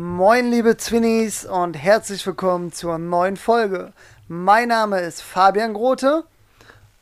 Moin, 0.00 0.48
liebe 0.48 0.76
Zwinnies 0.76 1.44
und 1.44 1.74
herzlich 1.74 2.24
willkommen 2.24 2.70
zur 2.70 2.98
neuen 2.98 3.36
Folge. 3.36 3.92
Mein 4.28 4.68
Name 4.68 5.00
ist 5.00 5.20
Fabian 5.20 5.74
Grote. 5.74 6.22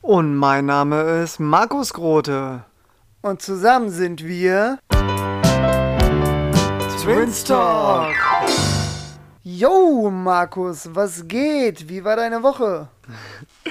Und 0.00 0.34
mein 0.34 0.64
Name 0.64 1.02
ist 1.22 1.38
Markus 1.38 1.92
Grote. 1.92 2.64
Und 3.20 3.42
zusammen 3.42 3.90
sind 3.90 4.24
wir. 4.24 4.78
Twins 7.02 7.44
Talk. 7.44 8.14
Yo, 9.44 10.10
Markus, 10.10 10.88
was 10.94 11.28
geht? 11.28 11.90
Wie 11.90 12.02
war 12.02 12.16
deine 12.16 12.42
Woche? 12.42 12.88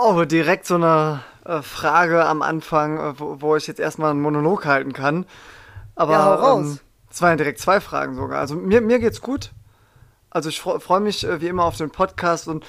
Oh, 0.00 0.24
direkt 0.24 0.66
so 0.66 0.76
eine 0.76 1.22
äh, 1.44 1.62
Frage 1.62 2.24
am 2.24 2.42
Anfang, 2.42 2.98
äh, 2.98 3.18
wo, 3.18 3.40
wo, 3.40 3.56
ich 3.56 3.68
jetzt 3.68 3.80
erstmal 3.80 4.10
einen 4.10 4.22
Monolog 4.22 4.64
halten 4.64 4.92
kann. 4.92 5.26
Aber 5.96 6.12
ja, 6.12 6.24
hau 6.24 6.34
raus. 6.34 6.66
Ähm, 6.66 6.78
es 7.10 7.22
waren 7.22 7.30
ja 7.30 7.36
direkt 7.36 7.60
zwei 7.60 7.80
Fragen 7.80 8.14
sogar. 8.14 8.40
Also 8.40 8.54
mir, 8.56 8.80
mir 8.80 8.98
geht's 8.98 9.20
gut. 9.20 9.52
Also 10.30 10.50
ich 10.50 10.60
freue 10.60 10.80
freu 10.80 11.00
mich 11.00 11.24
äh, 11.24 11.40
wie 11.40 11.48
immer 11.48 11.64
auf 11.64 11.76
den 11.76 11.90
Podcast 11.90 12.48
und 12.48 12.66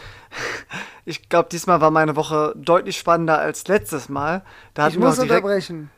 ich 1.05 1.29
glaube, 1.29 1.49
diesmal 1.52 1.81
war 1.81 1.91
meine 1.91 2.15
Woche 2.15 2.53
deutlich 2.55 2.98
spannender 2.98 3.39
als 3.39 3.67
letztes 3.67 4.09
Mal. 4.09 4.43
Da 4.73 4.88
ich 4.88 4.98
muss 4.98 5.15
direkt... 5.15 5.31
unterbrechen. 5.31 5.91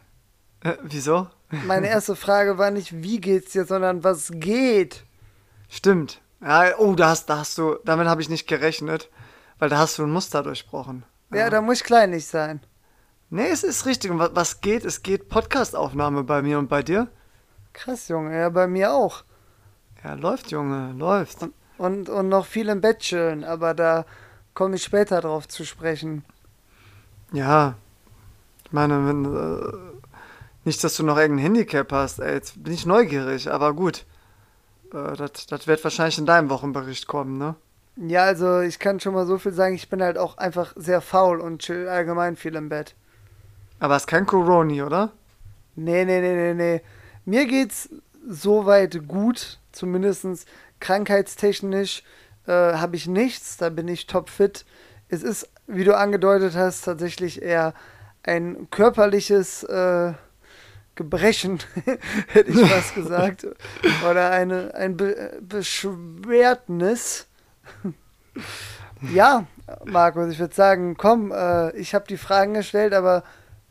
Äh, 0.64 0.73
wieso? 0.81 1.27
Meine 1.66 1.88
erste 1.90 2.16
Frage 2.16 2.58
war 2.58 2.72
nicht, 2.72 3.04
wie 3.04 3.20
geht's 3.20 3.52
dir, 3.52 3.66
sondern 3.66 4.04
was 4.04 4.31
geht. 4.34 5.03
Stimmt. 5.70 6.22
Ja, 6.42 6.78
oh, 6.80 6.95
da 6.95 7.09
hast, 7.09 7.30
da 7.30 7.38
hast 7.38 7.58
du, 7.58 7.78
damit 7.86 8.08
habe 8.08 8.22
ich 8.22 8.30
nicht 8.30 8.48
gerechnet, 8.48 9.09
weil 9.59 9.70
da 9.70 9.78
hast 9.78 10.00
du 10.00 10.03
ein 10.03 10.12
Muster 10.12 10.42
durchbrochen. 10.42 11.03
Ja, 11.31 11.38
ja. 11.38 11.50
da 11.50 11.62
muss 11.62 11.78
ich 11.78 11.84
klein 11.84 12.09
nicht 12.09 12.28
sein. 12.28 12.62
Nee, 13.30 13.48
es 13.48 13.64
ist 13.64 13.86
richtig. 13.86 14.12
Und 14.12 14.20
was 14.20 14.59
geht? 14.59 14.84
Es 14.84 15.03
geht 15.03 15.30
Podcastaufnahme 15.30 16.23
bei 16.23 16.42
mir 16.42 16.59
und 16.59 16.67
bei 16.67 16.84
dir. 16.84 17.08
Krass, 17.73 18.07
Junge, 18.07 18.38
ja, 18.38 18.49
bei 18.49 18.67
mir 18.67 18.93
auch. 18.93 19.23
Ja, 20.03 20.13
läuft, 20.13 20.52
Junge, 20.52 20.93
läuft. 20.98 21.41
Und, 21.41 21.53
und, 21.77 22.09
und 22.09 22.30
noch 22.30 22.45
viel 22.45 22.70
im 22.70 22.81
Bett 22.81 22.99
chillen, 22.99 23.44
aber 23.44 23.73
da 23.73 24.05
komme 24.53 24.75
ich 24.75 24.83
später 24.83 25.22
drauf 25.22 25.47
zu 25.47 25.66
sprechen. 25.66 26.25
Ja, 27.31 27.75
ich 28.66 28.72
meine, 28.72 29.08
wenn, 29.08 29.25
äh, 29.25 30.02
nicht, 30.63 30.83
dass 30.83 30.95
du 30.95 31.03
noch 31.03 31.17
irgendein 31.17 31.45
Handicap 31.45 31.91
hast, 31.91 32.19
ey, 32.19 32.33
jetzt 32.33 32.63
bin 32.63 32.73
ich 32.73 32.86
neugierig, 32.86 33.52
aber 33.52 33.73
gut. 33.73 34.06
Äh, 34.94 35.16
das 35.16 35.67
wird 35.67 35.83
wahrscheinlich 35.83 36.17
in 36.17 36.25
deinem 36.25 36.50
Wochenbericht 36.50 37.08
kommen, 37.08 37.38
ne? 37.38 37.56
Ja, 37.97 38.23
also 38.23 38.61
ich 38.61 38.80
kann 38.80 39.00
schon 39.00 39.13
mal 39.13 39.25
so 39.25 39.38
viel 39.38 39.52
sagen, 39.52 39.75
ich 39.75 39.89
bin 39.89 40.02
halt 40.02 40.17
auch 40.17 40.38
einfach 40.38 40.73
sehr 40.75 41.02
faul 41.02 41.41
und 41.41 41.61
chill 41.61 41.88
allgemein 41.88 42.35
viel 42.35 42.56
im 42.56 42.69
Bett. 42.69 42.95
Aber 43.80 43.95
es 43.95 44.03
ist 44.03 44.08
kein 44.08 44.25
Coroni, 44.25 44.81
oder? 44.81 45.11
Nee, 45.75 46.06
nee, 46.06 46.22
nee, 46.22 46.35
nee, 46.35 46.53
nee. 46.53 46.81
Mir 47.25 47.45
geht's 47.45 47.89
soweit 48.27 49.08
gut, 49.08 49.59
zumindest 49.72 50.47
krankheitstechnisch 50.80 52.03
äh, 52.47 52.52
habe 52.52 52.95
ich 52.95 53.08
nichts, 53.08 53.58
da 53.58 53.69
bin 53.69 53.88
ich 53.88 54.08
topfit. 54.08 54.66
Es 55.09 55.23
ist, 55.23 55.50
wie 55.67 55.83
du 55.83 55.95
angedeutet 55.95 56.55
hast, 56.55 56.81
tatsächlich 56.86 57.41
eher 57.41 57.73
ein 58.23 58.67
körperliches 58.72 59.63
äh, 59.63 60.13
Gebrechen, 60.95 61.59
hätte 62.28 62.52
ich 62.52 62.69
fast 62.69 62.95
gesagt. 62.95 63.47
Oder 64.09 64.31
eine, 64.31 64.73
ein 64.75 64.97
Be 64.97 65.39
Beschwertnis. 65.41 67.28
ja, 69.13 69.45
Markus, 69.85 70.31
ich 70.31 70.39
würde 70.39 70.53
sagen, 70.53 70.97
komm, 70.97 71.31
äh, 71.31 71.75
ich 71.75 71.94
habe 71.94 72.06
die 72.08 72.17
Fragen 72.17 72.53
gestellt, 72.53 72.94
aber 72.94 73.23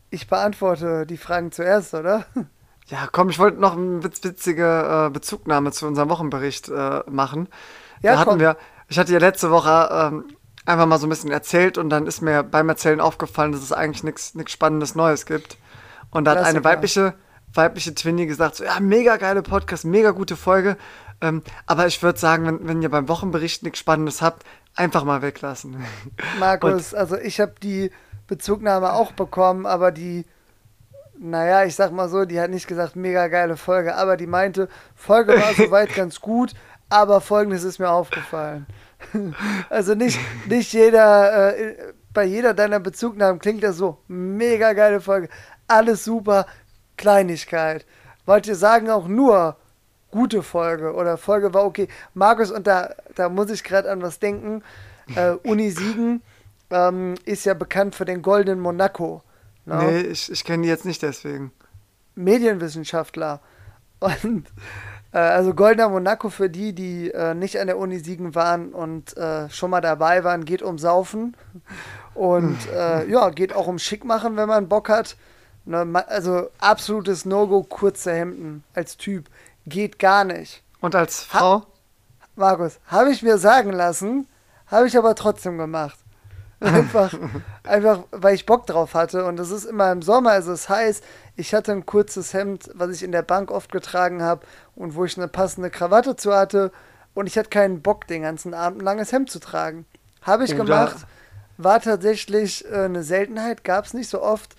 ich 0.09 0.27
beantworte 0.27 1.05
die 1.05 1.17
Fragen 1.17 1.51
zuerst, 1.51 1.93
oder? 1.93 2.25
Ja, 2.91 3.07
komm, 3.09 3.29
ich 3.29 3.39
wollte 3.39 3.59
noch 3.59 3.77
eine 3.77 4.03
witzige 4.03 5.07
äh, 5.07 5.09
Bezugnahme 5.09 5.71
zu 5.71 5.87
unserem 5.87 6.09
Wochenbericht 6.09 6.67
äh, 6.67 7.01
machen. 7.09 7.47
Ja, 8.01 8.13
da 8.13 8.19
hatten 8.19 8.29
komm. 8.31 8.39
wir, 8.39 8.57
ich 8.89 8.99
hatte 8.99 9.13
ja 9.13 9.19
letzte 9.19 9.49
Woche 9.49 9.89
ähm, 9.91 10.25
einfach 10.65 10.85
mal 10.85 10.99
so 10.99 11.07
ein 11.07 11.09
bisschen 11.09 11.31
erzählt 11.31 11.77
und 11.77 11.89
dann 11.89 12.05
ist 12.05 12.21
mir 12.21 12.43
beim 12.43 12.67
Erzählen 12.67 12.99
aufgefallen, 12.99 13.53
dass 13.53 13.61
es 13.61 13.71
eigentlich 13.71 14.03
nichts 14.03 14.51
Spannendes 14.51 14.93
Neues 14.93 15.25
gibt. 15.25 15.57
Und 16.09 16.25
da 16.25 16.31
hat 16.31 16.43
eine 16.43 16.65
weibliche, 16.65 17.13
weibliche 17.53 17.95
Twinny 17.95 18.25
gesagt, 18.25 18.57
so, 18.57 18.65
ja, 18.65 18.77
mega 18.81 19.15
geile 19.15 19.41
Podcast, 19.41 19.85
mega 19.85 20.11
gute 20.11 20.35
Folge. 20.35 20.75
Ähm, 21.21 21.43
aber 21.67 21.87
ich 21.87 22.03
würde 22.03 22.19
sagen, 22.19 22.45
wenn, 22.45 22.67
wenn 22.67 22.81
ihr 22.81 22.89
beim 22.89 23.07
Wochenbericht 23.07 23.63
nichts 23.63 23.79
Spannendes 23.79 24.21
habt, 24.21 24.43
einfach 24.75 25.05
mal 25.05 25.21
weglassen. 25.21 25.77
Markus, 26.39 26.91
und, 26.91 26.99
also 26.99 27.15
ich 27.15 27.39
habe 27.39 27.55
die 27.63 27.89
Bezugnahme 28.27 28.91
auch 28.91 29.13
bekommen, 29.13 29.65
aber 29.65 29.91
die 29.91 30.25
naja, 31.21 31.65
ich 31.65 31.75
sag 31.75 31.91
mal 31.91 32.09
so, 32.09 32.25
die 32.25 32.39
hat 32.39 32.49
nicht 32.49 32.67
gesagt, 32.67 32.95
mega 32.95 33.27
geile 33.27 33.55
Folge, 33.55 33.95
aber 33.95 34.17
die 34.17 34.25
meinte, 34.25 34.67
Folge 34.95 35.33
war 35.33 35.53
soweit 35.53 35.93
ganz 35.95 36.19
gut, 36.19 36.53
aber 36.89 37.21
folgendes 37.21 37.63
ist 37.63 37.77
mir 37.77 37.91
aufgefallen. 37.91 38.65
also 39.69 39.93
nicht, 39.93 40.19
nicht 40.49 40.73
jeder, 40.73 41.55
äh, 41.55 41.75
bei 42.11 42.23
jeder 42.23 42.55
deiner 42.55 42.79
Bezugnahmen 42.79 43.39
klingt 43.39 43.63
das 43.63 43.77
so, 43.77 43.99
mega 44.07 44.73
geile 44.73 44.99
Folge, 44.99 45.29
alles 45.67 46.03
super, 46.03 46.47
Kleinigkeit. 46.97 47.85
Wollt 48.25 48.47
ihr 48.47 48.55
sagen 48.55 48.89
auch 48.89 49.07
nur 49.07 49.57
gute 50.09 50.41
Folge 50.41 50.93
oder 50.93 51.17
Folge 51.17 51.53
war 51.53 51.65
okay. 51.65 51.87
Markus, 52.15 52.49
und 52.49 52.65
da, 52.65 52.95
da 53.15 53.29
muss 53.29 53.51
ich 53.51 53.63
gerade 53.63 53.91
an 53.91 54.01
was 54.01 54.17
denken, 54.17 54.63
äh, 55.15 55.33
Uni 55.43 55.69
Siegen 55.69 56.23
ähm, 56.71 57.13
ist 57.25 57.45
ja 57.45 57.53
bekannt 57.53 57.93
für 57.93 58.05
den 58.05 58.23
goldenen 58.23 58.59
Monaco. 58.59 59.21
No? 59.65 59.81
Nee, 59.81 60.01
ich, 60.01 60.31
ich 60.31 60.43
kenne 60.43 60.63
die 60.63 60.69
jetzt 60.69 60.85
nicht 60.85 61.01
deswegen. 61.01 61.51
Medienwissenschaftler. 62.15 63.41
Und 63.99 64.47
äh, 65.13 65.17
also 65.17 65.53
Goldener 65.53 65.89
Monaco 65.89 66.29
für 66.29 66.49
die, 66.49 66.73
die 66.73 67.11
äh, 67.11 67.33
nicht 67.33 67.59
an 67.59 67.67
der 67.67 67.77
Uni 67.77 67.99
Siegen 67.99 68.33
waren 68.33 68.73
und 68.73 69.15
äh, 69.17 69.49
schon 69.49 69.69
mal 69.69 69.81
dabei 69.81 70.23
waren, 70.23 70.45
geht 70.45 70.63
um 70.63 70.77
Saufen. 70.77 71.35
Und 72.13 72.57
äh, 72.73 73.07
ja, 73.07 73.29
geht 73.29 73.53
auch 73.53 73.67
um 73.67 73.77
Schick 73.77 74.05
machen, 74.05 74.37
wenn 74.37 74.47
man 74.47 74.69
Bock 74.69 74.89
hat. 74.89 75.17
Ne, 75.65 76.03
also 76.07 76.49
absolutes 76.59 77.25
No-Go, 77.25 77.63
kurze 77.63 78.13
Hemden 78.13 78.63
als 78.73 78.97
Typ. 78.97 79.29
Geht 79.67 79.99
gar 79.99 80.23
nicht. 80.23 80.63
Und 80.79 80.95
als 80.95 81.23
Frau? 81.23 81.61
Ha 81.61 81.67
Markus, 82.35 82.79
habe 82.87 83.11
ich 83.11 83.21
mir 83.21 83.37
sagen 83.37 83.71
lassen, 83.71 84.25
habe 84.65 84.87
ich 84.87 84.97
aber 84.97 85.13
trotzdem 85.15 85.57
gemacht. 85.57 85.99
Einfach, 86.67 87.11
einfach, 87.63 88.03
weil 88.11 88.35
ich 88.35 88.45
Bock 88.45 88.67
drauf 88.67 88.93
hatte. 88.93 89.25
Und 89.25 89.39
es 89.39 89.49
ist 89.49 89.65
immer 89.65 89.91
im 89.91 90.03
Sommer, 90.03 90.29
also 90.29 90.51
es 90.51 90.69
heißt, 90.69 91.03
ich 91.35 91.55
hatte 91.55 91.71
ein 91.71 91.87
kurzes 91.87 92.35
Hemd, 92.35 92.69
was 92.75 92.91
ich 92.91 93.01
in 93.01 93.11
der 93.11 93.23
Bank 93.23 93.49
oft 93.49 93.71
getragen 93.71 94.21
habe 94.21 94.45
und 94.75 94.93
wo 94.93 95.03
ich 95.03 95.17
eine 95.17 95.27
passende 95.27 95.71
Krawatte 95.71 96.15
zu 96.15 96.35
hatte. 96.35 96.71
Und 97.15 97.25
ich 97.25 97.35
hatte 97.35 97.49
keinen 97.49 97.81
Bock, 97.81 98.05
den 98.05 98.21
ganzen 98.21 98.53
Abend 98.53 98.81
ein 98.81 98.85
langes 98.85 99.11
Hemd 99.11 99.31
zu 99.31 99.39
tragen. 99.39 99.87
Habe 100.21 100.43
ich 100.43 100.53
Oder? 100.53 100.63
gemacht. 100.63 101.07
War 101.57 101.81
tatsächlich 101.81 102.63
äh, 102.71 102.85
eine 102.85 103.01
Seltenheit, 103.01 103.63
gab 103.63 103.85
es 103.85 103.95
nicht 103.95 104.09
so 104.09 104.21
oft. 104.21 104.55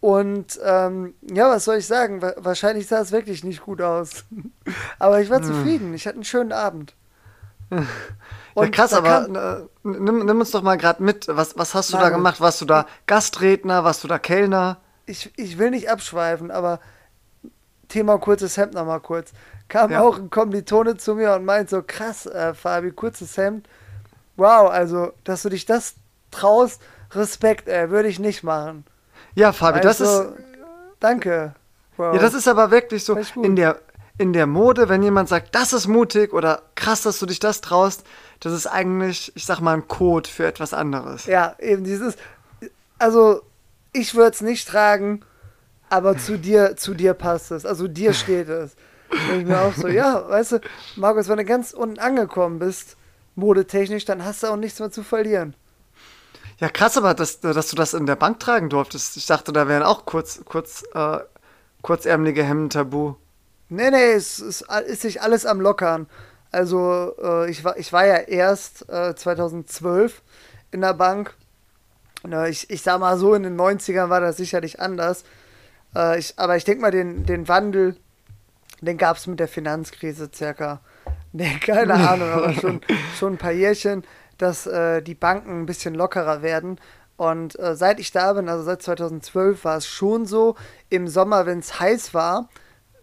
Und 0.00 0.60
ähm, 0.62 1.14
ja, 1.22 1.48
was 1.48 1.64
soll 1.64 1.76
ich 1.76 1.86
sagen? 1.86 2.20
Wahrscheinlich 2.20 2.88
sah 2.88 3.00
es 3.00 3.10
wirklich 3.10 3.42
nicht 3.42 3.62
gut 3.62 3.80
aus. 3.80 4.26
Aber 4.98 5.22
ich 5.22 5.30
war 5.30 5.38
hm. 5.38 5.46
zufrieden. 5.46 5.94
Ich 5.94 6.06
hatte 6.06 6.16
einen 6.16 6.24
schönen 6.24 6.52
Abend. 6.52 6.94
Und 7.70 8.64
ja, 8.64 8.70
krass, 8.70 8.92
aber 8.92 9.68
äh, 9.84 9.88
nimm, 9.88 10.24
nimm, 10.24 10.40
uns 10.40 10.50
doch 10.50 10.62
mal 10.62 10.76
gerade 10.76 11.02
mit. 11.02 11.28
Was, 11.28 11.56
was 11.56 11.74
hast 11.74 11.92
du 11.92 11.96
Nein, 11.96 12.04
da 12.04 12.10
gemacht? 12.10 12.40
Warst 12.40 12.60
du 12.60 12.64
da 12.64 12.86
Gastredner? 13.06 13.84
Warst 13.84 14.02
du 14.02 14.08
da 14.08 14.18
Kellner? 14.18 14.78
Ich, 15.06 15.32
ich 15.36 15.58
will 15.58 15.70
nicht 15.70 15.90
abschweifen, 15.90 16.50
aber 16.50 16.80
Thema 17.88 18.18
kurzes 18.18 18.56
Hemd 18.56 18.74
nochmal 18.74 19.00
kurz. 19.00 19.32
Kam 19.68 19.90
ja. 19.90 20.00
auch 20.00 20.18
ein 20.18 20.30
Kommilitone 20.30 20.96
zu 20.96 21.14
mir 21.14 21.34
und 21.34 21.44
meint 21.44 21.70
so, 21.70 21.82
krass, 21.86 22.26
äh, 22.26 22.54
Fabi, 22.54 22.90
kurzes 22.90 23.36
Hemd. 23.36 23.68
Wow, 24.36 24.70
also, 24.70 25.12
dass 25.24 25.42
du 25.42 25.50
dich 25.50 25.66
das 25.66 25.94
traust, 26.30 26.80
Respekt, 27.12 27.68
ey, 27.68 27.90
würde 27.90 28.08
ich 28.08 28.18
nicht 28.18 28.42
machen. 28.42 28.84
Ja, 29.34 29.52
Fabi, 29.52 29.80
das 29.80 30.00
ist. 30.00 30.26
Danke. 31.00 31.54
Wow. 31.96 32.14
Ja, 32.14 32.20
das 32.20 32.34
ist 32.34 32.48
aber 32.48 32.70
wirklich 32.70 33.04
so. 33.04 33.18
In 33.42 33.56
der, 33.56 33.80
in 34.18 34.32
der 34.32 34.46
Mode, 34.46 34.88
wenn 34.88 35.02
jemand 35.02 35.28
sagt, 35.28 35.54
das 35.54 35.72
ist 35.72 35.86
mutig 35.86 36.32
oder 36.32 36.62
krass, 36.74 37.02
dass 37.02 37.20
du 37.20 37.26
dich 37.26 37.38
das 37.38 37.60
traust, 37.60 38.04
das 38.40 38.52
ist 38.52 38.66
eigentlich, 38.66 39.32
ich 39.36 39.46
sag 39.46 39.60
mal, 39.60 39.74
ein 39.74 39.86
Code 39.86 40.28
für 40.28 40.44
etwas 40.46 40.74
anderes. 40.74 41.26
Ja, 41.26 41.54
eben 41.60 41.84
dieses, 41.84 42.16
also 42.98 43.42
ich 43.92 44.16
würde 44.16 44.32
es 44.32 44.40
nicht 44.40 44.68
tragen, 44.68 45.22
aber 45.88 46.18
zu 46.18 46.36
dir, 46.36 46.76
zu 46.76 46.94
dir 46.94 47.14
passt 47.14 47.52
es, 47.52 47.64
also 47.64 47.86
dir 47.88 48.12
steht 48.12 48.48
es. 48.48 48.72
Und 49.10 49.40
ich 49.40 49.46
mir 49.46 49.60
auch 49.60 49.72
so, 49.72 49.88
ja, 49.88 50.28
weißt 50.28 50.52
du, 50.52 50.60
Markus, 50.96 51.28
wenn 51.28 51.38
du 51.38 51.44
ganz 51.44 51.72
unten 51.72 51.98
angekommen 51.98 52.58
bist, 52.58 52.96
modetechnisch, 53.36 54.04
dann 54.04 54.24
hast 54.24 54.42
du 54.42 54.48
auch 54.48 54.56
nichts 54.56 54.80
mehr 54.80 54.90
zu 54.90 55.02
verlieren. 55.02 55.54
Ja, 56.58 56.68
krass, 56.68 56.96
aber 56.96 57.14
dass, 57.14 57.40
dass 57.40 57.68
du 57.68 57.76
das 57.76 57.94
in 57.94 58.04
der 58.04 58.16
Bank 58.16 58.40
tragen 58.40 58.68
durftest. 58.68 59.16
Ich 59.16 59.26
dachte, 59.26 59.52
da 59.52 59.68
wären 59.68 59.84
auch 59.84 60.04
kurz, 60.04 60.42
kurz, 60.44 60.82
äh, 60.92 61.18
kurzärmelige 61.82 62.42
Hemden 62.42 62.68
tabu. 62.68 63.14
Nee, 63.68 63.90
nee, 63.90 64.12
es, 64.12 64.38
es 64.38 64.64
ist 64.86 65.02
sich 65.02 65.20
alles 65.20 65.44
am 65.44 65.60
Lockern. 65.60 66.06
Also 66.50 67.14
äh, 67.22 67.50
ich, 67.50 67.64
war, 67.64 67.76
ich 67.76 67.92
war 67.92 68.06
ja 68.06 68.16
erst 68.16 68.88
äh, 68.88 69.14
2012 69.14 70.22
in 70.70 70.80
der 70.80 70.94
Bank. 70.94 71.34
Na, 72.26 72.48
ich, 72.48 72.70
ich 72.70 72.82
sag 72.82 73.00
mal 73.00 73.18
so, 73.18 73.34
in 73.34 73.42
den 73.42 73.60
90ern 73.60 74.08
war 74.08 74.20
das 74.20 74.38
sicherlich 74.38 74.80
anders. 74.80 75.24
Äh, 75.94 76.18
ich, 76.18 76.34
aber 76.36 76.56
ich 76.56 76.64
denke 76.64 76.80
mal, 76.80 76.90
den, 76.90 77.26
den 77.26 77.46
Wandel, 77.48 77.96
den 78.80 78.96
gab 78.96 79.18
es 79.18 79.26
mit 79.26 79.40
der 79.40 79.48
Finanzkrise 79.48 80.30
circa. 80.34 80.80
Nee, 81.30 81.58
keine 81.60 81.92
Ahnung, 81.92 82.30
aber 82.30 82.54
schon, 82.54 82.80
schon 83.18 83.34
ein 83.34 83.38
paar 83.38 83.52
Jährchen, 83.52 84.02
dass 84.38 84.66
äh, 84.66 85.02
die 85.02 85.14
Banken 85.14 85.60
ein 85.60 85.66
bisschen 85.66 85.94
lockerer 85.94 86.40
werden. 86.40 86.80
Und 87.18 87.58
äh, 87.58 87.76
seit 87.76 88.00
ich 88.00 88.12
da 88.12 88.32
bin, 88.32 88.48
also 88.48 88.64
seit 88.64 88.80
2012, 88.80 89.62
war 89.62 89.76
es 89.76 89.86
schon 89.86 90.24
so, 90.24 90.56
im 90.88 91.06
Sommer, 91.06 91.44
wenn 91.44 91.58
es 91.58 91.80
heiß 91.80 92.14
war, 92.14 92.48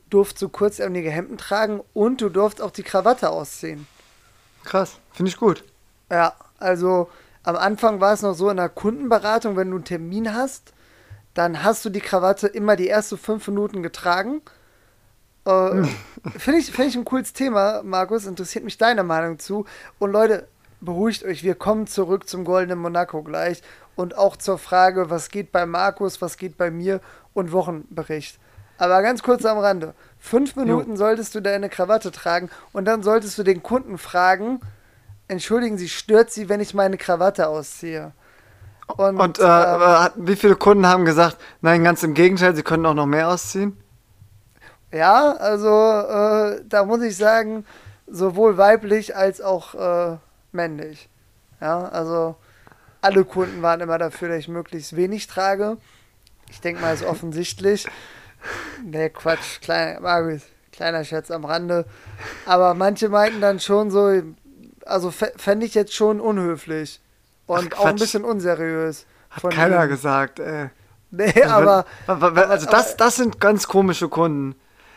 durfst 0.10 0.42
du 0.42 0.50
kurzärmelige 0.50 1.10
Hemden 1.10 1.38
tragen 1.38 1.81
und 1.94 2.22
du 2.22 2.30
durfst 2.30 2.62
auch 2.62 2.72
die 2.72 2.84
Krawatte 2.84 3.30
ausziehen. 3.30 3.88
Krass, 4.63 5.00
finde 5.12 5.30
ich 5.30 5.38
gut. 5.38 5.63
Ja, 6.12 6.34
also 6.60 7.10
am 7.44 7.56
Anfang 7.56 8.02
war 8.02 8.13
es 8.13 8.22
noch 8.22 8.34
so 8.34 8.50
in 8.50 8.57
der 8.57 8.69
Kundenberatung, 8.69 9.56
wenn 9.56 9.69
du 9.69 9.78
einen 9.78 9.86
Termin 9.86 10.34
hast, 10.34 10.74
dann 11.36 11.63
hast 11.63 11.86
du 11.86 11.90
die 11.90 12.02
Krawatte 12.02 12.48
immer 12.48 12.75
die 12.75 12.90
ersten 12.90 13.18
fünf 13.18 13.48
Minuten 13.48 13.84
getragen. 13.84 14.42
Äh. 15.46 15.84
Finde 16.38 16.60
ich, 16.60 16.72
find 16.72 16.88
ich 16.88 16.96
ein 16.96 17.06
cooles 17.06 17.34
Thema, 17.34 17.84
Markus. 17.84 18.25
Interessiert 18.25 18.63
mich 18.63 18.80
deine 18.80 19.04
Meinung 19.04 19.38
zu. 19.38 19.66
Und 20.00 20.12
Leute, 20.12 20.48
beruhigt 20.81 21.24
euch, 21.24 21.44
wir 21.44 21.56
kommen 21.56 21.86
zurück 21.88 22.28
zum 22.28 22.46
Goldenen 22.46 22.80
Monaco 22.80 23.22
gleich 23.22 23.62
und 23.96 24.18
auch 24.18 24.38
zur 24.38 24.57
Frage, 24.57 25.10
was 25.10 25.30
geht 25.30 25.52
bei 25.52 25.66
Markus, 25.66 26.22
was 26.22 26.38
geht 26.38 26.57
bei 26.57 26.72
mir 26.72 27.00
und 27.34 27.52
Wochenbericht. 27.52 28.40
Aber 28.77 29.01
ganz 29.01 29.24
kurz 29.24 29.45
am 29.45 29.57
Rande. 29.57 29.94
Fünf 30.19 30.56
Minuten 30.56 30.92
jo. 30.92 30.98
solltest 30.98 31.36
du 31.36 31.42
deine 31.42 31.69
Krawatte 31.69 32.12
tragen 32.12 32.50
und 32.74 32.86
dann 32.86 33.04
solltest 33.04 33.38
du 33.38 33.44
den 33.44 33.63
Kunden 33.63 33.98
fragen, 33.98 34.60
entschuldigen 35.27 35.77
Sie, 35.77 35.89
stört 35.89 36.31
Sie, 36.31 36.50
wenn 36.50 36.60
ich 36.60 36.74
meine 36.74 36.98
Krawatte 36.98 37.48
ausziehe? 37.48 38.12
Und, 38.88 39.19
und 39.19 39.39
äh, 39.39 39.44
ähm, 39.44 40.10
wie 40.16 40.36
viele 40.36 40.56
Kunden 40.56 40.86
haben 40.86 41.06
gesagt, 41.06 41.38
nein, 41.62 41.83
ganz 41.83 42.04
im 42.04 42.13
Gegenteil, 42.13 42.56
sie 42.56 42.63
können 42.63 42.86
auch 42.86 42.94
noch 42.94 43.07
mehr 43.07 43.30
ausziehen? 43.30 43.77
Ja, 44.92 45.31
also 45.33 45.68
äh, 45.68 46.62
da 46.68 46.86
muss 46.86 47.01
ich 47.01 47.18
sagen, 47.18 47.66
sowohl 48.07 48.57
weiblich 48.57 49.16
als 49.16 49.42
auch 49.42 49.74
äh, 49.74 50.18
männlich. 50.51 51.10
Ja, 51.60 51.88
also 51.88 52.36
alle 53.01 53.25
Kunden 53.25 53.62
waren 53.62 53.81
immer 53.81 53.98
dafür, 53.98 54.30
dass 54.30 54.38
ich 54.38 54.48
möglichst 54.48 54.95
wenig 54.95 55.28
trage. 55.28 55.78
Ich 56.50 56.62
denke 56.62 56.81
mal, 56.81 56.94
ist 56.94 57.04
offensichtlich. 57.06 57.88
Nee, 58.83 59.09
Quatsch, 59.09 59.62
kleiner, 59.62 60.39
kleiner 60.71 61.03
Scherz 61.03 61.31
am 61.31 61.45
Rande. 61.45 61.86
Aber 62.45 62.74
manche 62.74 63.09
meinten 63.09 63.42
dann 63.42 63.59
schon 63.59 63.92
so, 63.92 64.21
also 64.86 65.12
fände 65.12 65.65
ich 65.65 65.74
jetzt 65.74 65.94
schon 65.94 66.19
unhöflich. 66.19 67.01
Und 67.47 67.74
Ach, 67.75 67.80
auch 67.80 67.86
ein 67.86 67.95
bisschen 67.95 68.24
unseriös. 68.24 69.06
Hat 69.30 69.53
keiner 69.53 69.83
ihm. 69.83 69.89
gesagt, 69.89 70.39
ey. 70.39 70.69
Nee, 71.12 71.44
also, 71.44 71.83
aber. 72.07 72.50
Also, 72.50 72.69
das, 72.69 72.97
das 72.97 73.15
sind 73.18 73.39
ganz 73.39 73.68
komische 73.68 74.09
Kunden. 74.09 74.56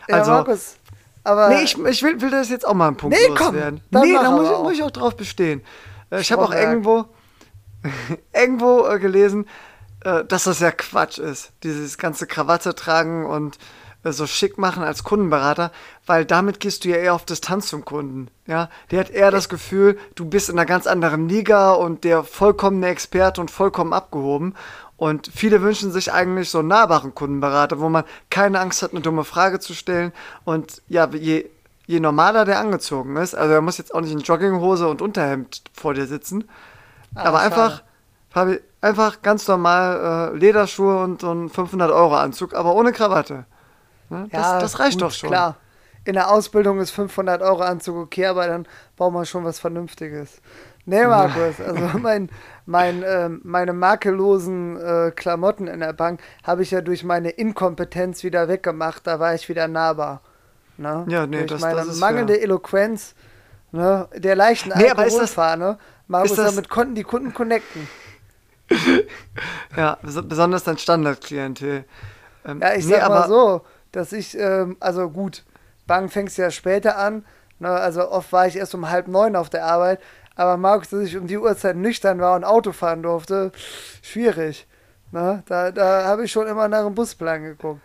Also, 0.09 0.31
ja, 0.31 0.37
Markus, 0.37 0.77
aber. 1.23 1.49
Nee, 1.49 1.63
ich, 1.63 1.77
ich 1.77 2.03
will, 2.03 2.19
will 2.21 2.31
das 2.31 2.49
jetzt 2.49 2.67
auch 2.67 2.73
mal 2.73 2.87
einen 2.87 2.97
Punkt 2.97 3.17
nee, 3.17 3.27
loswerden. 3.27 3.81
Komm, 3.91 4.01
nee, 4.01 4.13
da 4.13 4.31
muss 4.31 4.49
ich, 4.49 4.57
muss 4.57 4.73
ich 4.73 4.83
auch 4.83 4.91
drauf 4.91 5.15
bestehen. 5.15 5.61
Äh, 6.09 6.21
ich 6.21 6.31
habe 6.31 6.43
auch 6.43 6.53
irgendwo, 6.53 7.05
irgendwo 8.33 8.87
äh, 8.87 8.99
gelesen, 8.99 9.45
äh, 10.01 10.23
dass 10.25 10.45
das 10.45 10.59
ja 10.59 10.71
Quatsch 10.71 11.17
ist. 11.17 11.51
Dieses 11.63 11.97
ganze 11.97 12.27
Krawatte 12.27 12.75
tragen 12.75 13.25
und 13.25 13.57
äh, 14.03 14.11
so 14.11 14.27
schick 14.27 14.57
machen 14.57 14.83
als 14.83 15.03
Kundenberater, 15.03 15.71
weil 16.05 16.25
damit 16.25 16.59
gehst 16.59 16.83
du 16.83 16.89
ja 16.89 16.97
eher 16.97 17.13
auf 17.13 17.25
Distanz 17.25 17.67
zum 17.67 17.85
Kunden. 17.85 18.29
Ja, 18.47 18.69
der 18.91 19.01
hat 19.01 19.09
eher 19.09 19.31
das 19.31 19.49
Gefühl, 19.49 19.97
du 20.15 20.25
bist 20.25 20.49
in 20.49 20.57
einer 20.57 20.65
ganz 20.65 20.87
anderen 20.87 21.27
Liga 21.27 21.71
und 21.71 22.03
der 22.03 22.23
vollkommene 22.23 22.87
Experte 22.87 23.41
und 23.41 23.51
vollkommen 23.51 23.93
abgehoben. 23.93 24.55
Und 24.95 25.31
viele 25.33 25.61
wünschen 25.61 25.91
sich 25.91 26.11
eigentlich 26.11 26.49
so 26.49 26.59
einen 26.59 26.67
nahbaren 26.67 27.15
Kundenberater, 27.15 27.79
wo 27.79 27.87
man 27.87 28.03
keine 28.29 28.59
Angst 28.59 28.81
hat, 28.81 28.91
eine 28.91 28.99
dumme 28.99 29.23
Frage 29.23 29.59
zu 29.59 29.73
stellen. 29.73 30.11
Und 30.43 30.81
ja, 30.89 31.07
je, 31.09 31.49
je 31.87 31.99
normaler 32.01 32.43
der 32.43 32.59
angezogen 32.59 33.15
ist, 33.15 33.33
also 33.33 33.53
er 33.53 33.61
muss 33.61 33.77
jetzt 33.77 33.93
auch 33.93 34.01
nicht 34.01 34.11
in 34.11 34.19
Jogginghose 34.19 34.87
und 34.87 35.01
Unterhemd 35.01 35.61
vor 35.73 35.93
dir 35.93 36.05
sitzen, 36.05 36.49
ah, 37.15 37.23
aber 37.23 37.39
einfach, 37.39 37.81
Fabi, 38.29 38.59
einfach 38.81 39.21
ganz 39.21 39.47
normal 39.47 40.31
äh, 40.33 40.37
Lederschuhe 40.37 41.03
und 41.03 41.21
so 41.21 41.31
einen 41.31 41.49
500 41.49 41.91
Euro 41.91 42.15
Anzug, 42.15 42.53
aber 42.53 42.73
ohne 42.75 42.91
Krawatte. 42.91 43.45
Ne? 44.09 44.27
Das, 44.31 44.41
ja, 44.41 44.59
das 44.59 44.79
reicht 44.79 44.93
gut, 44.93 45.01
doch 45.03 45.11
schon. 45.11 45.29
Klar. 45.29 45.57
In 46.05 46.13
der 46.13 46.31
Ausbildung 46.31 46.79
ist 46.79 46.91
500 46.91 47.41
Euro 47.41 47.61
Anzug 47.61 47.97
okay, 47.97 48.25
aber 48.25 48.47
dann 48.47 48.67
braucht 48.95 49.13
man 49.13 49.25
schon 49.25 49.43
was 49.43 49.59
Vernünftiges. 49.59 50.41
Nee, 50.85 51.05
Markus, 51.05 51.59
also 51.65 51.99
mein, 51.99 52.29
mein, 52.65 53.03
äh, 53.03 53.29
meine 53.29 53.73
makellosen 53.73 54.77
äh, 54.77 55.11
Klamotten 55.11 55.67
in 55.67 55.81
der 55.81 55.93
Bank 55.93 56.21
habe 56.43 56.63
ich 56.63 56.71
ja 56.71 56.81
durch 56.81 57.03
meine 57.03 57.29
Inkompetenz 57.29 58.23
wieder 58.23 58.47
weggemacht. 58.47 59.05
Da 59.05 59.19
war 59.19 59.35
ich 59.35 59.49
wieder 59.49 59.67
nahbar. 59.67 60.21
Ne? 60.77 61.05
Ja, 61.09 61.27
nee, 61.27 61.39
durch 61.39 61.51
das, 61.51 61.61
meine 61.61 61.85
das 61.85 61.97
mangelnde 61.97 62.33
fair. 62.33 62.43
Eloquenz 62.43 63.13
ne? 63.71 64.07
der 64.15 64.35
leichten 64.35 64.71
nee, 64.75 64.89
Alkoholfahne. 64.89 65.77
Markus, 66.07 66.37
damit 66.37 66.69
konnten 66.69 66.95
die 66.95 67.03
Kunden 67.03 67.33
connecten. 67.33 67.87
ja, 69.77 69.97
besonders 70.01 70.63
dein 70.63 70.77
Standardklientel. 70.77 71.85
Ähm, 72.45 72.61
ja, 72.61 72.73
ich 72.73 72.85
nee, 72.85 72.93
sag 72.93 73.09
mal 73.09 73.27
so, 73.27 73.61
dass 73.91 74.11
ich, 74.11 74.37
ähm, 74.37 74.77
also 74.79 75.09
gut, 75.09 75.43
Bank 75.87 76.11
fängst 76.11 76.37
ja 76.37 76.51
später 76.51 76.97
an. 76.97 77.25
Ne? 77.59 77.69
Also 77.69 78.09
oft 78.09 78.31
war 78.31 78.47
ich 78.47 78.55
erst 78.55 78.75
um 78.75 78.89
halb 78.89 79.07
neun 79.07 79.35
auf 79.35 79.49
der 79.49 79.65
Arbeit. 79.65 79.99
Aber 80.35 80.55
Markus, 80.55 80.89
dass 80.89 81.01
ich 81.01 81.17
um 81.17 81.27
die 81.27 81.37
Uhrzeit 81.37 81.75
nüchtern 81.75 82.19
war 82.19 82.35
und 82.35 82.45
Auto 82.45 82.71
fahren 82.71 83.03
durfte, 83.03 83.51
schwierig. 84.01 84.67
Ne? 85.11 85.43
Da, 85.47 85.71
da 85.71 86.05
habe 86.05 86.25
ich 86.25 86.31
schon 86.31 86.47
immer 86.47 86.67
nach 86.67 86.85
dem 86.85 86.95
Busplan 86.95 87.43
geguckt. 87.43 87.81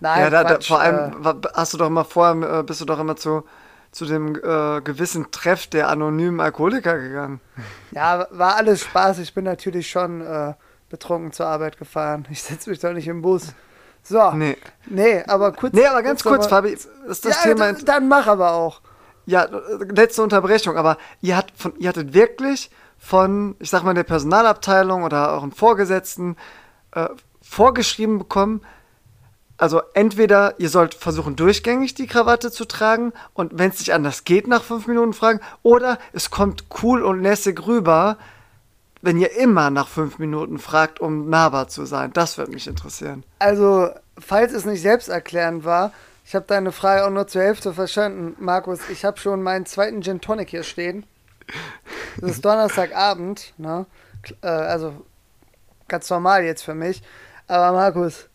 Nein, 0.00 0.20
ja, 0.20 0.30
da, 0.30 0.44
da, 0.44 0.60
vor 0.60 0.80
allem 0.80 1.24
äh, 1.24 1.48
hast 1.54 1.72
du 1.72 1.78
doch 1.78 1.86
immer 1.86 2.04
vorher, 2.04 2.58
äh, 2.58 2.62
bist 2.62 2.80
du 2.80 2.84
doch 2.84 2.98
immer 2.98 3.16
zu, 3.16 3.44
zu 3.94 4.06
dem 4.06 4.34
äh, 4.34 4.80
gewissen 4.80 5.30
Treff 5.30 5.68
der 5.68 5.88
anonymen 5.88 6.40
Alkoholiker 6.40 6.98
gegangen. 6.98 7.40
Ja, 7.92 8.26
war 8.32 8.56
alles 8.56 8.82
Spaß. 8.82 9.20
Ich 9.20 9.34
bin 9.34 9.44
natürlich 9.44 9.88
schon 9.88 10.20
äh, 10.20 10.54
betrunken 10.88 11.30
zur 11.30 11.46
Arbeit 11.46 11.78
gefahren. 11.78 12.26
Ich 12.28 12.42
setze 12.42 12.68
mich 12.68 12.80
doch 12.80 12.92
nicht 12.92 13.06
im 13.06 13.22
Bus. 13.22 13.54
So. 14.02 14.32
Nee. 14.32 14.56
Nee, 14.86 15.22
aber 15.28 15.52
kurz. 15.52 15.74
Nee, 15.74 15.86
aber 15.86 16.02
ganz 16.02 16.24
kurz, 16.24 16.48
Fabi, 16.48 16.70
ist 16.70 16.88
das 17.24 17.36
ja, 17.36 17.42
Thema. 17.42 17.72
Dann, 17.72 17.84
dann 17.84 18.08
mach 18.08 18.26
aber 18.26 18.52
auch. 18.52 18.80
Ja, 19.26 19.48
letzte 19.88 20.22
Unterbrechung, 20.22 20.76
aber 20.76 20.98
ihr, 21.20 21.36
hat 21.36 21.52
von, 21.56 21.74
ihr 21.78 21.88
hattet 21.88 22.14
wirklich 22.14 22.70
von, 22.98 23.54
ich 23.60 23.70
sag 23.70 23.84
mal, 23.84 23.94
der 23.94 24.02
Personalabteilung 24.02 25.04
oder 25.04 25.32
euren 25.32 25.52
Vorgesetzten 25.52 26.36
äh, 26.92 27.08
vorgeschrieben 27.40 28.18
bekommen, 28.18 28.60
also 29.56 29.82
entweder 29.94 30.54
ihr 30.58 30.68
sollt 30.68 30.94
versuchen, 30.94 31.36
durchgängig 31.36 31.94
die 31.94 32.06
Krawatte 32.06 32.50
zu 32.50 32.64
tragen 32.64 33.12
und 33.34 33.58
wenn 33.58 33.70
es 33.70 33.78
nicht 33.78 33.92
anders 33.92 34.24
geht, 34.24 34.48
nach 34.48 34.64
fünf 34.64 34.86
Minuten 34.86 35.12
fragen, 35.12 35.40
oder 35.62 35.98
es 36.12 36.30
kommt 36.30 36.64
cool 36.82 37.02
und 37.02 37.22
lässig 37.22 37.66
rüber, 37.66 38.18
wenn 39.00 39.18
ihr 39.18 39.36
immer 39.36 39.70
nach 39.70 39.88
fünf 39.88 40.18
Minuten 40.18 40.58
fragt, 40.58 40.98
um 40.98 41.28
nahbar 41.28 41.68
zu 41.68 41.84
sein. 41.84 42.12
Das 42.12 42.38
würde 42.38 42.52
mich 42.52 42.66
interessieren. 42.66 43.22
Also, 43.38 43.90
falls 44.18 44.52
es 44.52 44.64
nicht 44.64 44.80
selbsterklärend 44.80 45.64
war, 45.64 45.92
ich 46.26 46.34
habe 46.34 46.46
deine 46.46 46.72
Frage 46.72 47.04
auch 47.04 47.10
nur 47.10 47.26
zur 47.26 47.42
Hälfte 47.42 47.74
verstanden, 47.74 48.34
Markus. 48.42 48.80
Ich 48.88 49.04
habe 49.04 49.18
schon 49.18 49.42
meinen 49.42 49.66
zweiten 49.66 50.02
Gin 50.02 50.22
Tonic 50.22 50.48
hier 50.48 50.62
stehen. 50.62 51.04
Das 52.18 52.30
ist 52.30 52.44
Donnerstagabend, 52.44 53.52
ne? 53.58 53.84
Äh, 54.40 54.46
also 54.46 54.94
ganz 55.86 56.08
normal 56.08 56.44
jetzt 56.44 56.62
für 56.62 56.74
mich. 56.74 57.02
Aber 57.46 57.72
Markus, 57.72 58.30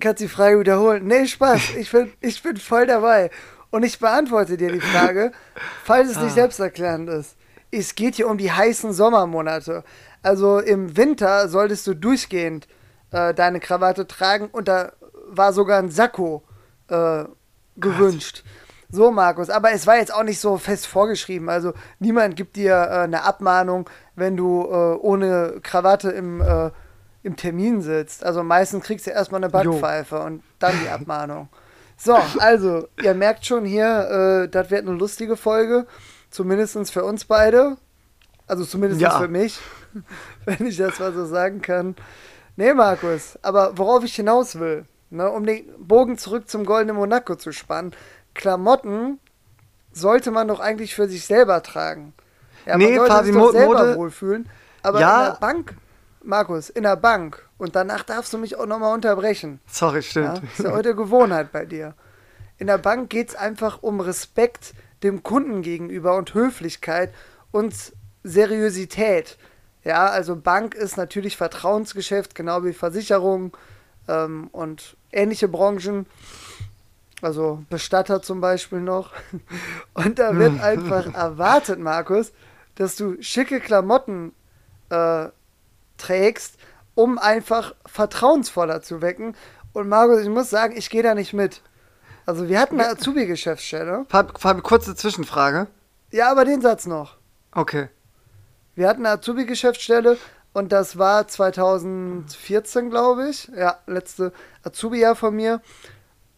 kannst 0.00 0.22
die 0.22 0.28
Frage 0.28 0.60
wiederholen? 0.60 1.06
Nee, 1.06 1.26
Spaß. 1.26 1.60
Ich 1.76 1.90
bin, 1.90 2.12
ich 2.20 2.42
bin 2.42 2.56
voll 2.56 2.86
dabei. 2.86 3.30
Und 3.70 3.82
ich 3.82 3.98
beantworte 3.98 4.56
dir 4.56 4.70
die 4.70 4.80
Frage, 4.80 5.32
falls 5.84 6.10
es 6.10 6.16
nicht 6.16 6.32
ah. 6.32 6.34
selbsterklärend 6.34 7.08
ist. 7.08 7.36
Es 7.70 7.96
geht 7.96 8.14
hier 8.14 8.28
um 8.28 8.38
die 8.38 8.52
heißen 8.52 8.92
Sommermonate. 8.92 9.82
Also 10.22 10.60
im 10.60 10.96
Winter 10.96 11.48
solltest 11.48 11.86
du 11.86 11.94
durchgehend 11.94 12.68
äh, 13.10 13.34
deine 13.34 13.60
Krawatte 13.60 14.06
tragen 14.06 14.48
und 14.52 14.68
da 14.68 14.92
war 15.26 15.52
sogar 15.52 15.80
ein 15.80 15.90
Sakko 15.90 16.44
äh, 16.88 17.24
gewünscht. 17.76 18.42
Gott. 18.44 18.52
So, 18.94 19.10
Markus, 19.10 19.50
aber 19.50 19.72
es 19.72 19.88
war 19.88 19.96
jetzt 19.96 20.14
auch 20.14 20.22
nicht 20.22 20.38
so 20.38 20.56
fest 20.56 20.86
vorgeschrieben. 20.86 21.48
Also 21.48 21.72
niemand 21.98 22.36
gibt 22.36 22.54
dir 22.54 22.74
äh, 22.74 22.98
eine 23.00 23.24
Abmahnung, 23.24 23.90
wenn 24.14 24.36
du 24.36 24.62
äh, 24.62 24.94
ohne 25.00 25.58
Krawatte 25.62 26.10
im, 26.10 26.40
äh, 26.40 26.70
im 27.24 27.36
Termin 27.36 27.82
sitzt. 27.82 28.24
Also 28.24 28.44
meistens 28.44 28.84
kriegst 28.84 29.06
du 29.06 29.10
erstmal 29.10 29.42
eine 29.42 29.50
Backpfeife 29.50 30.16
jo. 30.16 30.22
und 30.22 30.42
dann 30.60 30.74
die 30.84 30.88
Abmahnung. 30.88 31.48
So, 31.96 32.16
also, 32.38 32.88
ihr 33.02 33.14
merkt 33.14 33.46
schon 33.46 33.64
hier, 33.64 34.44
äh, 34.44 34.48
das 34.48 34.70
wird 34.70 34.86
eine 34.86 34.96
lustige 34.96 35.36
Folge. 35.36 35.86
Zumindest 36.30 36.92
für 36.92 37.04
uns 37.04 37.24
beide. 37.24 37.76
Also 38.46 38.64
zumindest 38.64 39.00
ja. 39.00 39.18
für 39.18 39.28
mich, 39.28 39.58
wenn 40.44 40.66
ich 40.66 40.76
das 40.76 40.98
mal 40.98 41.12
so 41.12 41.24
sagen 41.24 41.62
kann. 41.62 41.96
Nee, 42.56 42.74
Markus, 42.74 43.38
aber 43.42 43.78
worauf 43.78 44.04
ich 44.04 44.14
hinaus 44.14 44.58
will, 44.58 44.84
ne, 45.10 45.30
um 45.30 45.46
den 45.46 45.66
Bogen 45.78 46.18
zurück 46.18 46.48
zum 46.48 46.66
Goldenen 46.66 46.96
Monaco 46.96 47.36
zu 47.36 47.52
spannen, 47.52 47.92
Klamotten 48.34 49.18
sollte 49.92 50.30
man 50.30 50.48
doch 50.48 50.60
eigentlich 50.60 50.94
für 50.94 51.08
sich 51.08 51.24
selber 51.24 51.62
tragen. 51.62 52.12
Ja, 52.66 52.76
nee, 52.76 52.98
man 52.98 53.08
sollte 53.08 53.24
sich 53.24 53.34
doch 53.34 53.52
selber 53.52 53.78
Mode. 53.78 53.96
wohlfühlen. 53.96 54.48
Aber 54.82 55.00
ja. 55.00 55.18
in 55.18 55.32
der 55.32 55.40
Bank, 55.40 55.74
Markus, 56.24 56.70
in 56.70 56.82
der 56.84 56.96
Bank. 56.96 57.48
Und 57.58 57.76
danach 57.76 58.02
darfst 58.02 58.32
du 58.32 58.38
mich 58.38 58.56
auch 58.56 58.66
nochmal 58.66 58.94
unterbrechen. 58.94 59.60
Sorry, 59.66 60.02
stimmt. 60.02 60.38
Ja, 60.38 60.42
ist 60.44 60.58
ja 60.64 60.72
heute 60.72 60.94
Gewohnheit 60.94 61.52
bei 61.52 61.64
dir. 61.64 61.94
In 62.58 62.66
der 62.66 62.78
Bank 62.78 63.10
geht 63.10 63.30
es 63.30 63.34
einfach 63.34 63.82
um 63.82 64.00
Respekt 64.00 64.74
dem 65.02 65.22
Kunden 65.22 65.62
gegenüber 65.62 66.16
und 66.16 66.34
Höflichkeit 66.34 67.12
und 67.50 67.74
Seriosität. 68.22 69.36
Ja, 69.84 70.06
also 70.06 70.34
Bank 70.36 70.74
ist 70.74 70.96
natürlich 70.96 71.36
Vertrauensgeschäft, 71.36 72.34
genau 72.34 72.64
wie 72.64 72.72
Versicherung 72.72 73.54
ähm, 74.08 74.48
und 74.52 74.96
ähnliche 75.12 75.48
Branchen. 75.48 76.06
Also 77.20 77.64
Bestatter 77.70 78.22
zum 78.22 78.40
Beispiel 78.40 78.80
noch. 78.80 79.12
Und 79.94 80.18
da 80.18 80.36
wird 80.36 80.60
einfach 80.62 81.14
erwartet, 81.14 81.78
Markus, 81.78 82.32
dass 82.74 82.96
du 82.96 83.16
schicke 83.22 83.60
Klamotten 83.60 84.32
äh, 84.90 85.28
trägst, 85.96 86.56
um 86.94 87.18
einfach 87.18 87.74
vertrauensvoller 87.86 88.82
zu 88.82 89.02
wecken. 89.02 89.36
Und 89.72 89.88
Markus, 89.88 90.20
ich 90.20 90.28
muss 90.28 90.50
sagen, 90.50 90.76
ich 90.76 90.90
gehe 90.90 91.02
da 91.02 91.14
nicht 91.14 91.32
mit. 91.32 91.62
Also 92.26 92.48
wir 92.48 92.58
hatten 92.58 92.80
eine 92.80 92.90
Azubi-Geschäftsstelle. 92.90 94.06
Fabi, 94.08 94.60
kurze 94.62 94.94
Zwischenfrage. 94.94 95.66
Ja, 96.10 96.30
aber 96.30 96.44
den 96.44 96.60
Satz 96.60 96.86
noch. 96.86 97.16
Okay. 97.52 97.88
Wir 98.74 98.88
hatten 98.88 99.04
eine 99.04 99.16
Azubi-Geschäftsstelle 99.16 100.16
und 100.52 100.72
das 100.72 100.98
war 100.98 101.28
2014, 101.28 102.90
glaube 102.90 103.28
ich. 103.28 103.50
Ja, 103.56 103.78
letzte 103.86 104.32
Azubi-Jahr 104.62 105.16
von 105.16 105.34
mir. 105.34 105.60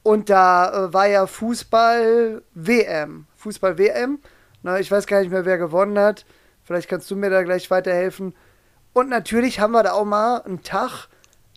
Und 0.03 0.31
da 0.31 0.87
äh, 0.87 0.93
war 0.93 1.07
ja 1.07 1.27
Fußball-WM. 1.27 3.27
Fußball-WM. 3.37 4.19
Ich 4.81 4.91
weiß 4.91 5.07
gar 5.07 5.21
nicht 5.21 5.31
mehr, 5.31 5.45
wer 5.45 5.59
gewonnen 5.59 5.99
hat. 5.99 6.25
Vielleicht 6.65 6.89
kannst 6.89 7.11
du 7.11 7.17
mir 7.17 7.31
da 7.31 7.43
gleich 7.43 7.71
weiterhelfen. 7.71 8.35
Und 8.97 9.11
natürlich 9.11 9.61
haben 9.61 9.73
wir 9.73 9.83
da 9.83 9.93
auch 9.93 10.07
mal 10.07 10.41
einen 10.41 10.63
Tag 10.63 11.09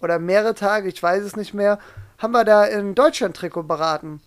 oder 0.01 0.19
mehrere 0.19 0.55
Tage, 0.55 0.89
ich 0.89 1.01
weiß 1.01 1.23
es 1.23 1.37
nicht 1.37 1.53
mehr, 1.53 1.79
haben 2.17 2.33
wir 2.33 2.43
da 2.43 2.65
in 2.65 2.95
Deutschland-Trikot 2.95 3.63
beraten. 3.63 4.19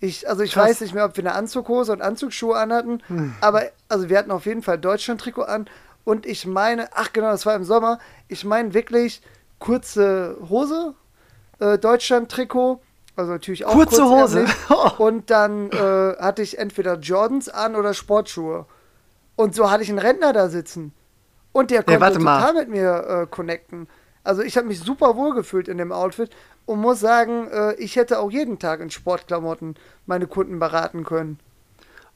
Ich, 0.00 0.28
also 0.28 0.42
ich 0.42 0.54
Krass. 0.54 0.70
weiß 0.70 0.80
nicht 0.80 0.92
mehr, 0.92 1.04
ob 1.04 1.16
wir 1.16 1.22
eine 1.22 1.36
Anzughose 1.36 1.92
und 1.92 2.02
Anzugsschuhe 2.02 2.56
anhatten, 2.56 3.04
hm. 3.06 3.34
aber 3.40 3.66
also 3.88 4.08
wir 4.08 4.18
hatten 4.18 4.32
auf 4.32 4.46
jeden 4.46 4.62
Fall 4.62 4.78
Deutschland-Trikot 4.78 5.42
an 5.42 5.68
und 6.02 6.26
ich 6.26 6.44
meine, 6.44 6.88
ach 6.92 7.12
genau, 7.12 7.30
das 7.30 7.46
war 7.46 7.54
im 7.54 7.62
Sommer, 7.62 8.00
ich 8.26 8.44
meine 8.44 8.74
wirklich 8.74 9.22
kurze 9.60 10.36
Hose, 10.48 10.94
äh, 11.60 11.78
Deutschland-Trikot, 11.78 12.80
also 13.14 13.30
natürlich 13.30 13.64
auch 13.64 13.74
kurze 13.74 14.04
Hose 14.04 14.46
und 14.98 15.30
dann 15.30 15.70
äh, 15.70 16.16
hatte 16.18 16.42
ich 16.42 16.58
entweder 16.58 16.98
Jordans 16.98 17.48
an 17.48 17.76
oder 17.76 17.94
Sportschuhe 17.94 18.66
und 19.36 19.54
so 19.54 19.70
hatte 19.70 19.84
ich 19.84 19.88
einen 19.88 20.00
Rentner 20.00 20.32
da 20.32 20.48
sitzen 20.48 20.92
und 21.52 21.70
der 21.70 21.82
konnte 21.82 22.04
ja, 22.04 22.10
total 22.10 22.54
mit 22.54 22.68
mir 22.68 23.06
äh, 23.06 23.26
connecten. 23.26 23.88
Also 24.22 24.42
ich 24.42 24.56
habe 24.56 24.68
mich 24.68 24.80
super 24.80 25.16
wohl 25.16 25.34
gefühlt 25.34 25.68
in 25.68 25.78
dem 25.78 25.92
Outfit 25.92 26.30
und 26.66 26.80
muss 26.80 27.00
sagen, 27.00 27.48
äh, 27.48 27.74
ich 27.74 27.96
hätte 27.96 28.18
auch 28.18 28.30
jeden 28.30 28.58
Tag 28.58 28.80
in 28.80 28.90
Sportklamotten 28.90 29.74
meine 30.06 30.26
Kunden 30.26 30.58
beraten 30.58 31.04
können. 31.04 31.38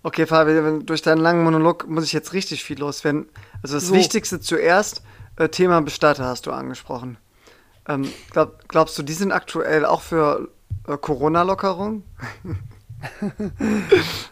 Okay, 0.02 0.26
Fabi, 0.26 0.84
durch 0.84 1.00
deinen 1.00 1.22
langen 1.22 1.44
Monolog 1.44 1.88
muss 1.88 2.04
ich 2.04 2.12
jetzt 2.12 2.34
richtig 2.34 2.62
viel 2.62 2.78
loswerden. 2.78 3.26
Also 3.62 3.76
das 3.76 3.88
so. 3.88 3.94
Wichtigste 3.94 4.38
zuerst, 4.38 5.02
äh, 5.36 5.48
Thema 5.48 5.80
Bestatter 5.80 6.26
hast 6.26 6.46
du 6.46 6.52
angesprochen. 6.52 7.16
Ähm, 7.88 8.10
glaub, 8.30 8.68
glaubst 8.68 8.98
du, 8.98 9.02
die 9.02 9.14
sind 9.14 9.32
aktuell 9.32 9.86
auch 9.86 10.02
für 10.02 10.48
äh, 10.86 10.96
Corona-Lockerung? 10.96 12.02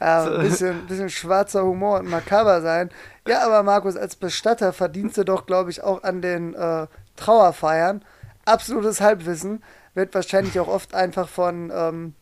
ja, 0.00 0.25
ein 0.35 0.41
bisschen, 0.41 0.87
bisschen 0.87 1.11
schwarzer 1.11 1.64
Humor 1.64 2.00
und 2.00 2.09
makaber 2.09 2.61
sein. 2.62 2.91
Ja, 3.26 3.45
aber 3.45 3.62
Markus, 3.62 3.97
als 3.97 4.17
Bestatter 4.17 4.73
verdienst 4.73 5.17
du 5.17 5.25
doch, 5.25 5.47
glaube 5.47 5.71
ich, 5.71 5.83
auch 5.83 6.02
an 6.02 6.23
den 6.23 6.55
äh, 6.55 6.87
Trauerfeiern. 7.17 8.05
Absolutes 8.45 9.00
Halbwissen 9.00 9.62
wird 9.95 10.14
wahrscheinlich 10.14 10.59
auch 10.59 10.69
oft 10.69 10.95
einfach 10.95 11.29
von 11.29 11.71
ähm, 11.75 12.14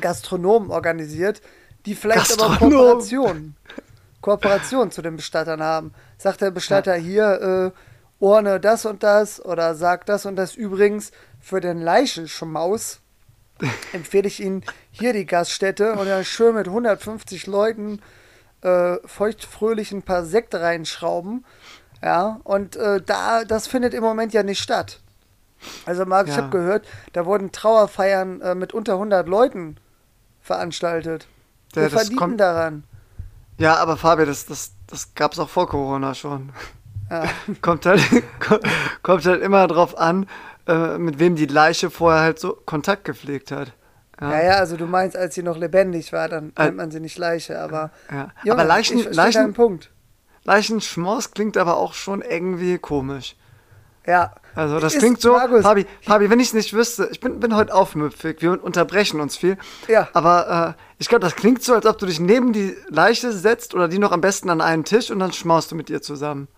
Gastronomen 0.00 0.70
organisiert, 0.70 1.42
die 1.86 1.94
vielleicht 1.94 2.28
Gastronom. 2.28 2.56
aber 2.56 2.70
Kooperationen 2.70 3.56
Kooperation 4.20 4.90
zu 4.90 5.02
den 5.02 5.16
Bestattern 5.16 5.62
haben. 5.62 5.92
Sagt 6.18 6.42
der 6.42 6.50
Bestatter 6.50 6.96
ja. 6.96 7.02
hier, 7.02 7.72
äh, 7.74 7.78
Urne 8.20 8.60
das 8.60 8.84
und 8.84 9.02
das 9.02 9.42
oder 9.42 9.74
sagt 9.74 10.10
das 10.10 10.26
und 10.26 10.36
das 10.36 10.54
übrigens 10.54 11.10
für 11.40 11.60
den 11.60 11.80
Leichenschmaus 11.80 13.00
empfehle 13.92 14.28
ich 14.28 14.40
Ihnen 14.40 14.64
hier 14.90 15.12
die 15.12 15.26
Gaststätte 15.26 15.92
und 15.94 16.06
dann 16.06 16.24
schön 16.24 16.54
mit 16.54 16.68
150 16.68 17.46
Leuten 17.46 18.00
äh, 18.62 18.96
feuchtfröhlich 19.04 19.92
ein 19.92 20.02
paar 20.02 20.24
Sekte 20.24 20.60
reinschrauben. 20.60 21.44
Ja, 22.02 22.40
und 22.44 22.76
äh, 22.76 23.00
da, 23.02 23.44
das 23.44 23.66
findet 23.66 23.94
im 23.94 24.02
Moment 24.02 24.32
ja 24.32 24.42
nicht 24.42 24.60
statt. 24.60 25.00
Also, 25.84 26.06
Marc, 26.06 26.28
ja. 26.28 26.32
ich 26.32 26.38
habe 26.38 26.50
gehört, 26.50 26.86
da 27.12 27.26
wurden 27.26 27.52
Trauerfeiern 27.52 28.40
äh, 28.40 28.54
mit 28.54 28.72
unter 28.72 28.94
100 28.94 29.28
Leuten 29.28 29.76
veranstaltet. 30.40 31.26
Wir 31.74 31.84
ja, 31.84 31.88
verdienen 31.90 32.38
daran. 32.38 32.84
Ja, 33.58 33.76
aber 33.76 33.96
Fabi, 33.96 34.24
das, 34.24 34.46
das, 34.46 34.72
das 34.86 35.14
gab 35.14 35.32
es 35.32 35.38
auch 35.38 35.50
vor 35.50 35.68
Corona 35.68 36.14
schon. 36.14 36.52
Ja. 37.10 37.24
kommt, 37.60 37.84
halt, 37.84 38.02
kommt 39.02 39.26
halt 39.26 39.42
immer 39.42 39.66
drauf 39.66 39.98
an, 39.98 40.26
äh, 40.70 40.98
mit 40.98 41.18
wem 41.18 41.34
die 41.34 41.46
Leiche 41.46 41.90
vorher 41.90 42.22
halt 42.22 42.38
so 42.38 42.56
Kontakt 42.64 43.04
gepflegt 43.04 43.50
hat. 43.50 43.72
Ja. 44.20 44.32
ja, 44.32 44.42
ja, 44.44 44.52
also 44.54 44.76
du 44.76 44.86
meinst, 44.86 45.16
als 45.16 45.34
sie 45.34 45.42
noch 45.42 45.56
lebendig 45.56 46.12
war, 46.12 46.28
dann 46.28 46.52
nennt 46.56 46.76
man 46.76 46.90
sie 46.90 47.00
nicht 47.00 47.18
Leiche, 47.18 47.58
aber. 47.58 47.90
Ja. 48.10 48.28
Junge, 48.44 48.52
aber 48.52 48.64
Leichen, 48.64 48.98
ich 48.98 49.12
Leichen, 49.12 49.52
Punkt. 49.52 49.90
Leichenschmaus 50.44 51.32
klingt 51.32 51.56
aber 51.56 51.76
auch 51.76 51.94
schon 51.94 52.22
irgendwie 52.22 52.78
komisch. 52.78 53.36
Ja. 54.06 54.34
Also 54.54 54.78
das 54.78 54.94
ist, 54.94 55.00
klingt 55.00 55.20
so, 55.20 55.32
Markus, 55.32 55.62
Fabi, 55.62 55.86
Fabi, 56.02 56.30
wenn 56.30 56.40
ich 56.40 56.48
es 56.48 56.54
nicht 56.54 56.72
wüsste, 56.72 57.08
ich 57.10 57.20
bin, 57.20 57.40
bin 57.40 57.54
heute 57.56 57.74
aufmüpfig, 57.74 58.36
wir 58.40 58.62
unterbrechen 58.62 59.20
uns 59.20 59.36
viel. 59.36 59.56
Ja. 59.88 60.08
Aber 60.12 60.76
äh, 60.76 60.82
ich 60.98 61.08
glaube, 61.08 61.22
das 61.22 61.36
klingt 61.36 61.62
so, 61.62 61.74
als 61.74 61.86
ob 61.86 61.98
du 61.98 62.06
dich 62.06 62.20
neben 62.20 62.52
die 62.52 62.76
Leiche 62.88 63.32
setzt 63.32 63.74
oder 63.74 63.88
die 63.88 63.98
noch 63.98 64.12
am 64.12 64.20
besten 64.20 64.50
an 64.50 64.60
einen 64.60 64.84
Tisch 64.84 65.10
und 65.10 65.18
dann 65.18 65.32
schmaust 65.32 65.72
du 65.72 65.76
mit 65.76 65.90
ihr 65.90 66.02
zusammen. 66.02 66.48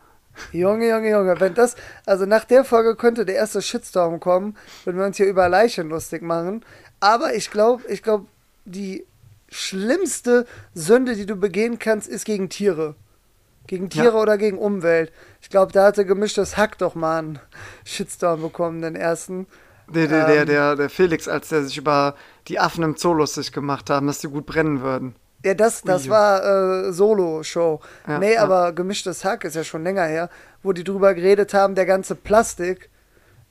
Junge, 0.52 0.88
Junge, 0.88 1.10
Junge, 1.10 1.40
wenn 1.40 1.54
das, 1.54 1.76
also 2.06 2.26
nach 2.26 2.44
der 2.44 2.64
Folge 2.64 2.96
könnte 2.96 3.24
der 3.24 3.36
erste 3.36 3.62
Shitstorm 3.62 4.20
kommen, 4.20 4.56
wenn 4.84 4.96
wir 4.96 5.04
uns 5.04 5.16
hier 5.16 5.26
über 5.26 5.48
Leichen 5.48 5.88
lustig 5.88 6.22
machen. 6.22 6.64
Aber 7.00 7.34
ich 7.34 7.50
glaube, 7.50 7.82
ich 7.88 8.02
glaube, 8.02 8.26
die 8.64 9.04
schlimmste 9.48 10.46
Sünde, 10.74 11.14
die 11.14 11.26
du 11.26 11.36
begehen 11.36 11.78
kannst, 11.78 12.08
ist 12.08 12.24
gegen 12.24 12.48
Tiere. 12.48 12.94
Gegen 13.66 13.90
Tiere 13.90 14.14
ja. 14.14 14.22
oder 14.22 14.38
gegen 14.38 14.58
Umwelt. 14.58 15.12
Ich 15.40 15.50
glaube, 15.50 15.72
da 15.72 15.84
hatte 15.84 16.04
gemischtes 16.04 16.56
Hack 16.56 16.78
doch 16.78 16.94
mal 16.94 17.18
einen 17.18 17.38
Shitstorm 17.84 18.42
bekommen, 18.42 18.82
den 18.82 18.96
ersten. 18.96 19.46
Der, 19.88 20.08
der, 20.08 20.28
ähm, 20.28 20.34
der, 20.34 20.44
der, 20.46 20.76
der 20.76 20.90
Felix, 20.90 21.28
als 21.28 21.48
der 21.48 21.64
sich 21.64 21.76
über 21.76 22.16
die 22.48 22.58
Affen 22.58 22.82
im 22.82 22.96
Zoo 22.96 23.12
lustig 23.12 23.52
gemacht 23.52 23.90
haben, 23.90 24.06
dass 24.06 24.20
die 24.20 24.28
gut 24.28 24.46
brennen 24.46 24.82
würden. 24.82 25.14
Ja, 25.44 25.54
das, 25.54 25.82
das 25.82 26.08
war 26.08 26.44
äh, 26.86 26.92
Solo-Show. 26.92 27.80
Ja, 28.06 28.18
nee, 28.18 28.34
ja. 28.34 28.42
aber 28.42 28.72
gemischtes 28.72 29.24
Hack 29.24 29.44
ist 29.44 29.56
ja 29.56 29.64
schon 29.64 29.82
länger 29.82 30.04
her, 30.04 30.30
wo 30.62 30.72
die 30.72 30.84
drüber 30.84 31.14
geredet 31.14 31.52
haben, 31.52 31.74
der 31.74 31.86
ganze 31.86 32.14
Plastik 32.14 32.90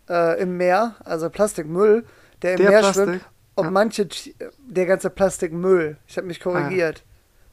äh, 0.10 0.42
im 0.42 0.58
Meer, 0.58 0.96
also 1.04 1.30
Plastikmüll, 1.30 2.06
der 2.42 2.54
im 2.54 2.58
der 2.58 2.70
Meer 2.70 2.80
Plastik? 2.80 3.04
schwimmt, 3.04 3.26
ob 3.56 3.66
ja. 3.66 3.72
manche, 3.72 4.08
der 4.60 4.86
ganze 4.86 5.10
Plastikmüll, 5.10 5.98
ich 6.08 6.18
habe 6.18 6.28
mich 6.28 6.40
korrigiert. 6.40 7.04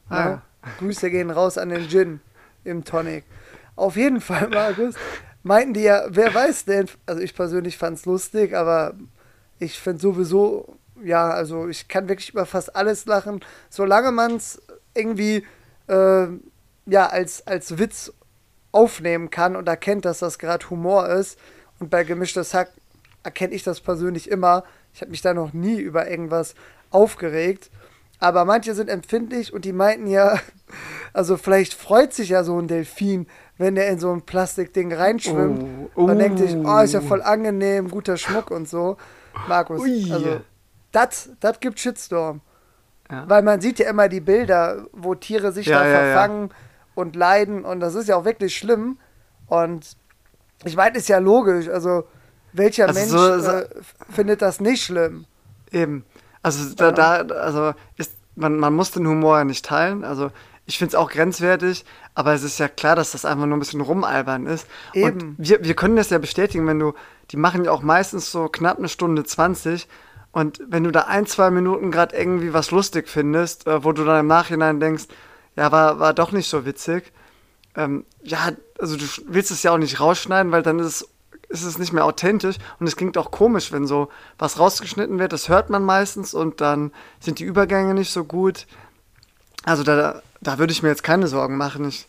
Ah, 0.07 0.15
ja. 0.15 0.41
Ah, 0.61 0.67
Grüße 0.79 1.09
gehen 1.09 1.31
raus 1.31 1.57
an 1.57 1.69
den 1.69 1.87
Gin 1.87 2.21
im 2.63 2.83
Tonic. 2.83 3.25
Auf 3.75 3.95
jeden 3.97 4.21
Fall, 4.21 4.47
Markus, 4.53 4.95
meinten 5.43 5.73
die 5.73 5.83
ja, 5.83 6.03
wer 6.07 6.33
weiß 6.33 6.65
denn, 6.65 6.87
also 7.05 7.21
ich 7.21 7.35
persönlich 7.35 7.77
fand 7.77 7.97
es 7.97 8.05
lustig, 8.05 8.55
aber 8.55 8.93
ich 9.59 9.79
finde 9.79 10.01
sowieso 10.01 10.78
ja, 11.03 11.29
also 11.29 11.67
ich 11.67 11.87
kann 11.87 12.09
wirklich 12.09 12.29
über 12.29 12.45
fast 12.45 12.75
alles 12.75 13.05
lachen, 13.05 13.41
solange 13.69 14.11
man 14.11 14.35
es 14.35 14.61
irgendwie 14.93 15.45
äh, 15.87 16.27
ja, 16.85 17.07
als, 17.07 17.45
als 17.47 17.77
Witz 17.77 18.13
aufnehmen 18.71 19.29
kann 19.29 19.55
und 19.55 19.67
erkennt, 19.67 20.05
dass 20.05 20.19
das 20.19 20.39
gerade 20.39 20.69
Humor 20.69 21.07
ist. 21.09 21.39
Und 21.79 21.89
bei 21.89 22.03
gemischtes 22.03 22.53
Hack 22.53 22.71
erkenne 23.23 23.53
ich 23.53 23.63
das 23.63 23.81
persönlich 23.81 24.29
immer. 24.29 24.63
Ich 24.93 25.01
habe 25.01 25.11
mich 25.11 25.21
da 25.21 25.33
noch 25.33 25.53
nie 25.53 25.79
über 25.79 26.09
irgendwas 26.09 26.55
aufgeregt. 26.91 27.69
Aber 28.19 28.43
manche 28.43 28.75
sind 28.75 28.89
empfindlich 28.89 29.53
und 29.53 29.63
die 29.63 29.71
meinten 29.71 30.07
ja, 30.07 30.39
also 31.13 31.37
vielleicht 31.37 31.73
freut 31.73 32.13
sich 32.13 32.29
ja 32.29 32.43
so 32.43 32.59
ein 32.59 32.67
Delfin, 32.67 33.27
wenn 33.57 33.75
der 33.75 33.89
in 33.89 33.99
so 33.99 34.11
ein 34.11 34.23
Plastikding 34.23 34.93
reinschwimmt. 34.93 35.89
Oh, 35.95 36.03
oh. 36.03 36.07
Dann 36.07 36.19
denkt 36.19 36.39
sich, 36.39 36.55
oh, 36.55 36.79
ist 36.79 36.93
ja 36.93 37.01
voll 37.01 37.21
angenehm, 37.21 37.89
guter 37.89 38.17
Schmuck 38.17 38.51
und 38.51 38.67
so. 38.67 38.97
Markus, 39.47 39.81
Ui. 39.81 40.11
also 40.11 40.41
das, 40.91 41.29
das 41.39 41.59
gibt 41.59 41.79
Shitstorm. 41.79 42.41
Ja. 43.11 43.27
Weil 43.27 43.41
man 43.41 43.59
sieht 43.61 43.79
ja 43.79 43.89
immer 43.89 44.07
die 44.07 44.19
Bilder, 44.19 44.85
wo 44.91 45.15
Tiere 45.15 45.51
sich 45.51 45.67
ja, 45.67 45.79
da 45.79 45.87
ja, 45.87 45.99
verfangen 45.99 46.51
und 46.95 47.15
leiden 47.15 47.65
und 47.65 47.79
das 47.79 47.95
ist 47.95 48.07
ja 48.07 48.15
auch 48.15 48.25
wirklich 48.25 48.55
schlimm. 48.55 48.99
Und 49.47 49.97
ich 50.63 50.75
meine, 50.75 50.97
ist 50.97 51.09
ja 51.09 51.17
logisch. 51.17 51.67
Also, 51.69 52.07
welcher 52.53 52.87
also 52.87 52.99
Mensch 52.99 53.11
so, 53.11 53.39
so, 53.39 53.51
äh, 53.51 53.69
findet 54.11 54.41
das 54.41 54.59
nicht 54.59 54.83
schlimm? 54.83 55.25
Eben. 55.71 56.05
Also, 56.43 56.75
da, 56.75 56.91
da 56.91 57.35
also 57.35 57.73
ist, 57.97 58.13
man, 58.35 58.57
man 58.57 58.73
muss 58.73 58.91
den 58.91 59.07
Humor 59.07 59.39
ja 59.39 59.43
nicht 59.43 59.65
teilen. 59.65 60.03
Also, 60.03 60.31
ich 60.65 60.77
finde 60.77 60.89
es 60.89 60.95
auch 60.95 61.09
grenzwertig, 61.09 61.83
aber 62.13 62.33
es 62.33 62.43
ist 62.43 62.59
ja 62.59 62.67
klar, 62.67 62.95
dass 62.95 63.11
das 63.11 63.25
einfach 63.25 63.47
nur 63.47 63.57
ein 63.57 63.59
bisschen 63.59 63.81
rumalbern 63.81 64.45
ist. 64.45 64.67
Eben. 64.93 65.19
Und 65.19 65.35
wir, 65.39 65.63
wir 65.63 65.73
können 65.73 65.95
das 65.95 66.11
ja 66.11 66.19
bestätigen, 66.19 66.67
wenn 66.67 66.77
du, 66.77 66.93
die 67.31 67.37
machen 67.37 67.65
ja 67.65 67.71
auch 67.71 67.81
meistens 67.81 68.31
so 68.31 68.49
knapp 68.49 68.77
eine 68.77 68.87
Stunde 68.87 69.23
20 69.23 69.87
Und 70.31 70.61
wenn 70.67 70.83
du 70.83 70.91
da 70.91 71.01
ein, 71.01 71.25
zwei 71.25 71.49
Minuten 71.49 71.91
gerade 71.91 72.15
irgendwie 72.15 72.53
was 72.53 72.71
lustig 72.71 73.07
findest, 73.09 73.67
äh, 73.67 73.83
wo 73.83 73.91
du 73.91 74.03
dann 74.03 74.19
im 74.19 74.27
Nachhinein 74.27 74.79
denkst, 74.79 75.05
ja, 75.55 75.71
war, 75.71 75.99
war 75.99 76.13
doch 76.13 76.31
nicht 76.31 76.47
so 76.47 76.65
witzig, 76.65 77.11
ähm, 77.75 78.05
ja, 78.23 78.51
also 78.79 78.97
du 78.97 79.05
willst 79.27 79.51
es 79.51 79.63
ja 79.63 79.71
auch 79.71 79.77
nicht 79.77 79.99
rausschneiden, 79.99 80.51
weil 80.51 80.63
dann 80.63 80.79
ist 80.79 80.85
es, 80.85 81.09
ist 81.49 81.63
es 81.63 81.77
nicht 81.79 81.93
mehr 81.93 82.05
authentisch 82.05 82.57
und 82.79 82.87
es 82.87 82.95
klingt 82.95 83.17
auch 83.17 83.31
komisch, 83.31 83.71
wenn 83.71 83.87
so 83.87 84.09
was 84.37 84.59
rausgeschnitten 84.59 85.17
wird, 85.17 85.33
das 85.33 85.49
hört 85.49 85.69
man 85.69 85.83
meistens 85.83 86.33
und 86.33 86.61
dann 86.61 86.91
sind 87.19 87.39
die 87.39 87.45
Übergänge 87.45 87.93
nicht 87.93 88.11
so 88.11 88.23
gut. 88.23 88.67
Also 89.63 89.83
da, 89.83 90.21
da 90.41 90.59
würde 90.59 90.71
ich 90.71 90.83
mir 90.83 90.89
jetzt 90.89 91.03
keine 91.03 91.27
Sorgen 91.27 91.57
machen. 91.57 91.87
Ich, 91.87 92.07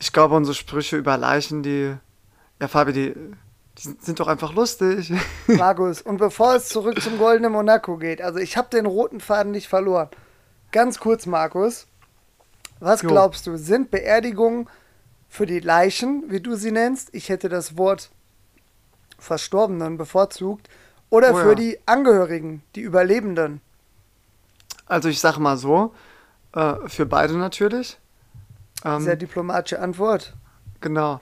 ich 0.00 0.12
glaube, 0.12 0.34
unsere 0.34 0.54
Sprüche 0.54 0.96
über 0.96 1.16
Leichen, 1.16 1.62
die, 1.62 1.94
ja, 2.60 2.68
Fabi, 2.68 2.92
die, 2.92 3.14
die 3.78 3.96
sind 4.00 4.20
doch 4.20 4.28
einfach 4.28 4.52
lustig. 4.54 5.12
Markus, 5.46 6.02
und 6.02 6.18
bevor 6.18 6.54
es 6.54 6.68
zurück 6.68 7.00
zum 7.00 7.18
Goldenen 7.18 7.52
Monaco 7.52 7.96
geht, 7.96 8.20
also 8.20 8.38
ich 8.38 8.56
habe 8.56 8.68
den 8.70 8.86
roten 8.86 9.20
Faden 9.20 9.52
nicht 9.52 9.68
verloren. 9.68 10.08
Ganz 10.70 10.98
kurz, 10.98 11.26
Markus. 11.26 11.86
Was 12.80 13.02
jo. 13.02 13.08
glaubst 13.08 13.46
du, 13.46 13.56
sind 13.56 13.90
Beerdigungen 13.90 14.68
für 15.28 15.46
die 15.46 15.60
Leichen, 15.60 16.24
wie 16.28 16.40
du 16.40 16.56
sie 16.56 16.72
nennst, 16.72 17.14
ich 17.14 17.28
hätte 17.28 17.48
das 17.48 17.76
Wort 17.78 18.10
Verstorbenen 19.18 19.96
bevorzugt, 19.96 20.68
oder 21.08 21.32
oh 21.32 21.36
für 21.36 21.50
ja. 21.50 21.54
die 21.54 21.78
Angehörigen, 21.86 22.62
die 22.74 22.80
Überlebenden? 22.80 23.60
Also 24.86 25.08
ich 25.08 25.20
sag 25.20 25.38
mal 25.38 25.56
so, 25.56 25.94
äh, 26.54 26.74
für 26.86 27.06
beide 27.06 27.34
natürlich. 27.38 27.98
Ähm, 28.84 29.00
Sehr 29.00 29.16
diplomatische 29.16 29.80
Antwort. 29.80 30.34
Genau. 30.80 31.20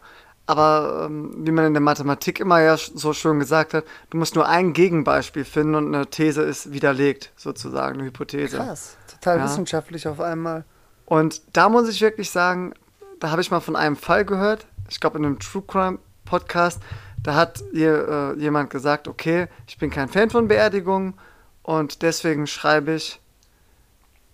Aber 0.50 1.06
ähm, 1.06 1.46
wie 1.46 1.52
man 1.52 1.66
in 1.66 1.74
der 1.74 1.80
Mathematik 1.80 2.40
immer 2.40 2.60
ja 2.60 2.76
so 2.76 3.12
schön 3.12 3.38
gesagt 3.38 3.72
hat, 3.72 3.84
du 4.10 4.16
musst 4.18 4.34
nur 4.34 4.48
ein 4.48 4.72
Gegenbeispiel 4.72 5.44
finden 5.44 5.76
und 5.76 5.94
eine 5.94 6.08
These 6.08 6.42
ist 6.42 6.72
widerlegt, 6.72 7.30
sozusagen, 7.36 8.00
eine 8.00 8.08
Hypothese. 8.08 8.56
Krass, 8.56 8.96
total 9.06 9.38
ja. 9.38 9.44
wissenschaftlich 9.44 10.08
auf 10.08 10.18
einmal. 10.18 10.64
Und 11.06 11.40
da 11.52 11.68
muss 11.68 11.88
ich 11.88 12.00
wirklich 12.00 12.32
sagen, 12.32 12.74
da 13.20 13.30
habe 13.30 13.42
ich 13.42 13.52
mal 13.52 13.60
von 13.60 13.76
einem 13.76 13.94
Fall 13.94 14.24
gehört, 14.24 14.66
ich 14.88 14.98
glaube 14.98 15.18
in 15.18 15.24
einem 15.24 15.38
True 15.38 15.62
Crime 15.64 16.00
Podcast, 16.24 16.82
da 17.22 17.36
hat 17.36 17.62
hier, 17.70 18.34
äh, 18.36 18.40
jemand 18.40 18.70
gesagt, 18.70 19.06
okay, 19.06 19.46
ich 19.68 19.78
bin 19.78 19.90
kein 19.90 20.08
Fan 20.08 20.30
von 20.30 20.48
Beerdigungen 20.48 21.14
und 21.62 22.02
deswegen 22.02 22.48
schreibe 22.48 22.94
ich, 22.94 23.20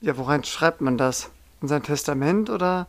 ja, 0.00 0.16
worein 0.16 0.44
schreibt 0.44 0.80
man 0.80 0.96
das? 0.96 1.28
In 1.60 1.68
sein 1.68 1.82
Testament 1.82 2.48
oder 2.48 2.86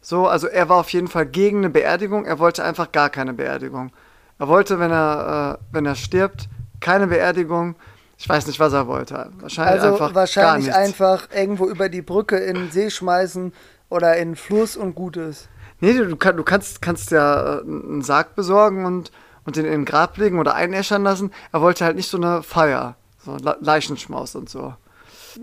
so? 0.00 0.26
Also 0.26 0.46
er 0.46 0.68
war 0.68 0.78
auf 0.78 0.90
jeden 0.90 1.08
Fall 1.08 1.26
gegen 1.26 1.58
eine 1.58 1.70
Beerdigung, 1.70 2.24
er 2.24 2.38
wollte 2.38 2.64
einfach 2.64 2.92
gar 2.92 3.10
keine 3.10 3.32
Beerdigung. 3.34 3.92
Er 4.38 4.48
wollte, 4.48 4.78
wenn 4.78 4.90
er, 4.90 5.58
äh, 5.60 5.64
wenn 5.72 5.86
er 5.86 5.94
stirbt, 5.94 6.48
keine 6.80 7.06
Beerdigung. 7.06 7.76
Ich 8.16 8.28
weiß 8.28 8.46
nicht, 8.46 8.60
was 8.60 8.72
er 8.72 8.86
wollte. 8.86 9.30
Wahrscheinlich 9.40 9.82
also 9.82 9.92
einfach 9.92 10.14
wahrscheinlich 10.14 10.74
einfach 10.74 11.28
irgendwo 11.34 11.66
über 11.68 11.88
die 11.88 12.02
Brücke 12.02 12.36
in 12.36 12.54
den 12.54 12.70
See 12.70 12.90
schmeißen 12.90 13.52
oder 13.88 14.16
in 14.16 14.36
Fluss 14.36 14.76
und 14.76 14.94
Gutes. 14.94 15.48
Nee, 15.80 15.94
du, 15.94 16.16
kann, 16.16 16.36
du 16.36 16.42
kannst, 16.42 16.82
kannst 16.82 17.10
ja 17.10 17.58
äh, 17.58 17.60
einen 17.62 18.02
Sarg 18.02 18.34
besorgen 18.34 18.84
und, 18.84 19.10
und 19.44 19.56
den 19.56 19.64
in 19.64 19.72
ein 19.72 19.84
Grab 19.84 20.16
legen 20.18 20.38
oder 20.38 20.54
einäschern 20.54 21.02
lassen. 21.02 21.32
Er 21.52 21.62
wollte 21.62 21.84
halt 21.84 21.96
nicht 21.96 22.10
so 22.10 22.18
eine 22.18 22.42
Feier, 22.42 22.96
so 23.24 23.36
Leichenschmaus 23.60 24.34
und 24.34 24.50
so. 24.50 24.74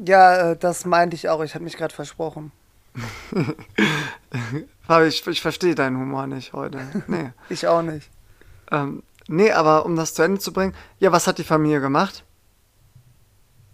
Ja, 0.06 0.52
äh, 0.52 0.58
das 0.58 0.86
meinte 0.86 1.16
ich 1.16 1.30
auch. 1.30 1.44
Ich 1.44 1.56
habe 1.56 1.64
mich 1.64 1.78
gerade 1.78 1.94
versprochen. 1.94 2.52
Fabi, 4.86 5.08
ich, 5.08 5.26
ich 5.28 5.42
verstehe 5.42 5.76
deinen 5.76 5.98
Humor 5.98 6.28
nicht 6.28 6.54
heute. 6.54 6.80
Nee. 7.08 7.32
ich 7.50 7.68
auch 7.68 7.82
nicht. 7.82 8.10
Ähm, 8.72 9.04
nee, 9.28 9.52
aber 9.52 9.86
um 9.86 9.96
das 9.96 10.14
zu 10.14 10.24
Ende 10.24 10.40
zu 10.40 10.54
bringen, 10.54 10.74
ja, 11.00 11.12
was 11.12 11.28
hat 11.28 11.38
die 11.38 11.44
Familie 11.44 11.82
gemacht? 11.82 12.24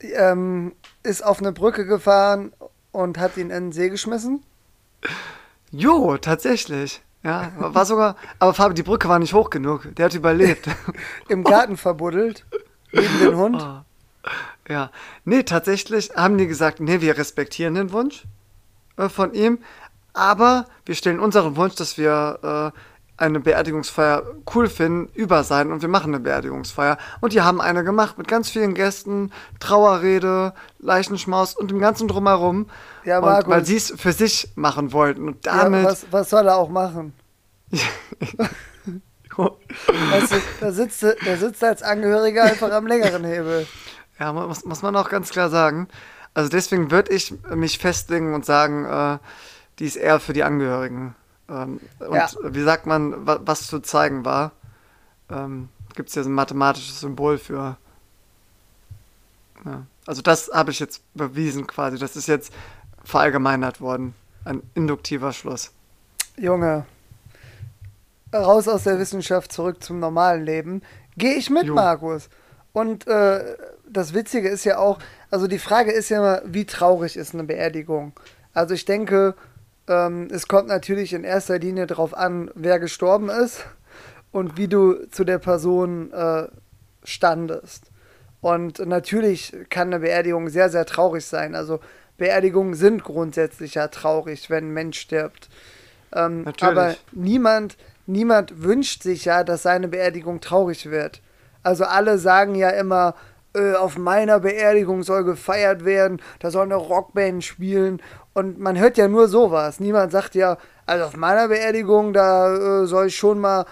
Ähm, 0.02 0.74
ist 1.04 1.24
auf 1.24 1.40
eine 1.40 1.52
Brücke 1.52 1.86
gefahren 1.86 2.52
und 2.92 3.18
hat 3.18 3.38
ihn 3.38 3.50
in 3.50 3.66
den 3.66 3.72
See 3.72 3.90
geschmissen. 3.90 4.44
Jo, 5.72 6.18
tatsächlich. 6.18 7.02
Ja, 7.24 7.54
war 7.56 7.86
sogar, 7.86 8.18
aber 8.38 8.54
Fabi, 8.54 8.74
die 8.74 8.84
Brücke 8.84 9.08
war 9.08 9.18
nicht 9.18 9.34
hoch 9.34 9.50
genug. 9.50 9.88
Der 9.96 10.06
hat 10.06 10.14
überlebt. 10.14 10.68
Im 11.30 11.46
Garten 11.46 11.78
verbuddelt. 11.78 12.46
Neben 12.92 13.20
den 13.20 13.38
Hund. 13.38 13.62
Oh. 13.62 14.30
Ja. 14.68 14.92
Nee, 15.24 15.44
tatsächlich 15.44 16.12
haben 16.16 16.38
die 16.38 16.48
gesagt, 16.48 16.82
nee, 16.82 17.00
wir 17.00 17.18
respektieren 17.18 17.76
den 17.76 17.94
Wunsch 17.94 18.26
äh, 18.98 19.10
von 19.10 19.34
ihm, 19.34 19.60
aber 20.14 20.66
wir 20.86 20.96
stellen 20.96 21.20
unseren 21.20 21.56
Wunsch, 21.56 21.76
dass 21.76 21.98
wir 21.98 22.72
äh, 22.74 22.80
eine 23.18 23.40
Beerdigungsfeier 23.40 24.24
cool 24.54 24.68
finden, 24.68 25.10
über 25.14 25.44
sein 25.44 25.72
und 25.72 25.82
wir 25.82 25.90
machen 25.90 26.14
eine 26.14 26.24
Beerdigungsfeier. 26.24 26.98
Und 27.22 27.34
die 27.34 27.42
haben 27.42 27.62
eine 27.62 27.84
gemacht 27.84 28.18
mit 28.18 28.28
ganz 28.28 28.50
vielen 28.50 28.74
Gästen, 28.74 29.32
Trauerrede, 29.60 30.54
Leichenschmaus 30.80 31.56
und 31.56 31.72
dem 31.72 31.80
ganzen 31.80 32.08
Drumherum. 32.08 32.68
Ja, 33.06 33.22
Markus. 33.22 33.46
Und, 33.46 33.52
weil 33.52 33.66
sie 33.66 33.78
es 33.78 33.94
für 33.96 34.14
sich 34.14 34.52
machen 34.56 34.94
wollten. 34.94 35.28
Und 35.28 35.46
damit. 35.46 35.84
Ja, 35.84 35.90
was, 35.90 36.08
was 36.12 36.30
soll 36.30 36.48
er 36.48 36.58
auch 36.58 36.70
machen? 36.70 37.14
weißt 37.72 37.86
du, 40.32 40.36
da 40.60 40.72
sitzt, 40.72 41.04
da 41.04 41.38
sitzt 41.38 41.64
als 41.64 41.82
Angehöriger 41.82 42.44
einfach 42.44 42.72
am 42.72 42.88
längeren 42.88 43.24
Hebel. 43.24 43.68
Ja, 44.20 44.34
muss, 44.34 44.66
muss 44.66 44.82
man 44.82 44.96
auch 44.96 45.10
ganz 45.10 45.30
klar 45.30 45.50
sagen. 45.50 45.88
Also 46.34 46.50
deswegen 46.50 46.92
würde 46.92 47.14
ich 47.14 47.34
mich 47.54 47.78
festlegen 47.78 48.34
und 48.34 48.46
sagen, 48.46 48.86
äh, 48.86 49.18
die 49.80 49.86
ist 49.86 49.96
eher 49.96 50.20
für 50.20 50.34
die 50.34 50.44
Angehörigen. 50.44 51.16
Ähm, 51.50 51.80
und 52.00 52.16
ja. 52.16 52.30
wie 52.44 52.64
sagt 52.64 52.86
man, 52.86 53.26
was 53.26 53.68
zu 53.68 53.80
zeigen 53.80 54.26
war? 54.26 54.52
Ähm, 55.30 55.70
Gibt 55.96 56.10
es 56.10 56.16
hier 56.16 56.24
so 56.24 56.30
ein 56.30 56.34
mathematisches 56.34 57.00
Symbol 57.02 57.38
für. 57.38 57.78
Ja. 59.66 59.84
Also 60.06 60.22
das 60.22 60.50
habe 60.54 60.72
ich 60.72 60.80
jetzt 60.80 61.02
bewiesen 61.14 61.68
quasi. 61.68 61.98
Das 61.98 62.16
ist 62.16 62.28
jetzt 62.28 62.52
verallgemeinert 63.04 63.80
worden. 63.80 64.16
Ein 64.44 64.62
induktiver 64.74 65.32
Schluss. 65.34 65.72
Junge, 66.36 66.86
raus 68.34 68.68
aus 68.68 68.84
der 68.84 69.00
Wissenschaft, 69.00 69.52
zurück 69.52 69.84
zum 69.84 70.00
normalen 70.00 70.44
Leben. 70.44 70.82
Gehe 71.16 71.36
ich 71.36 71.50
mit, 71.50 71.66
jo. 71.66 71.76
Markus. 71.76 72.30
Und 72.74 73.08
äh, 73.08 73.56
das 73.88 74.14
Witzige 74.14 74.50
ist 74.50 74.64
ja 74.64 74.80
auch, 74.80 75.00
also 75.34 75.48
die 75.48 75.58
Frage 75.58 75.92
ist 75.92 76.10
ja 76.10 76.20
immer, 76.20 76.42
wie 76.46 76.66
traurig 76.66 77.18
ist 77.18 77.34
eine 77.34 77.44
Beerdigung? 77.44 78.14
Also 78.54 78.76
ich 78.76 78.86
denke, 78.86 79.34
ähm, 79.88 80.28
es 80.32 80.48
kommt 80.48 80.68
natürlich 80.68 81.12
in 81.12 81.24
erster 81.24 81.58
Linie 81.58 81.88
darauf 81.88 82.16
an, 82.16 82.52
wer 82.54 82.80
gestorben 82.80 83.30
ist 83.30 83.66
und 84.32 84.58
wie 84.58 84.68
du 84.68 85.08
zu 85.10 85.24
der 85.24 85.40
Person 85.40 86.14
äh, 86.14 86.50
standest. 87.04 87.86
Und 88.42 88.78
natürlich 88.86 89.56
kann 89.72 89.88
eine 89.88 90.02
Beerdigung 90.02 90.50
sehr, 90.50 90.70
sehr 90.70 90.86
traurig 90.86 91.26
sein. 91.26 91.56
Also 91.56 91.80
Beerdigungen 92.20 92.76
sind 92.76 93.04
grundsätzlich 93.04 93.74
ja 93.74 93.88
traurig, 93.88 94.52
wenn 94.52 94.68
ein 94.68 94.74
Mensch 94.74 95.00
stirbt. 95.00 95.50
Ähm, 96.14 96.46
aber 96.62 96.96
niemand, 97.12 97.76
niemand 98.06 98.62
wünscht 98.62 99.02
sich 99.02 99.26
ja, 99.26 99.44
dass 99.44 99.64
seine 99.64 99.88
Beerdigung 99.88 100.42
traurig 100.42 100.92
wird. 100.92 101.22
Also 101.64 101.86
alle 101.86 102.20
sagen 102.20 102.54
ja 102.54 102.70
immer, 102.70 103.16
äh, 103.56 103.74
auf 103.74 103.98
meiner 103.98 104.40
Beerdigung 104.40 105.04
soll 105.04 105.24
gefeiert 105.24 105.86
werden, 105.86 106.22
da 106.40 106.52
soll 106.52 106.64
eine 106.64 106.76
Rockband 106.76 107.44
spielen 107.44 108.02
und 108.34 108.60
man 108.60 108.78
hört 108.78 108.98
ja 108.98 109.08
nur 109.08 109.28
sowas. 109.28 109.80
Niemand 109.80 110.12
sagt 110.12 110.36
ja, 110.36 110.58
also 110.86 111.06
auf 111.06 111.16
meiner 111.16 111.48
Beerdigung, 111.48 112.14
da 112.14 112.82
äh, 112.82 112.86
soll 112.88 113.10
schon 113.10 113.40
mal 113.40 113.66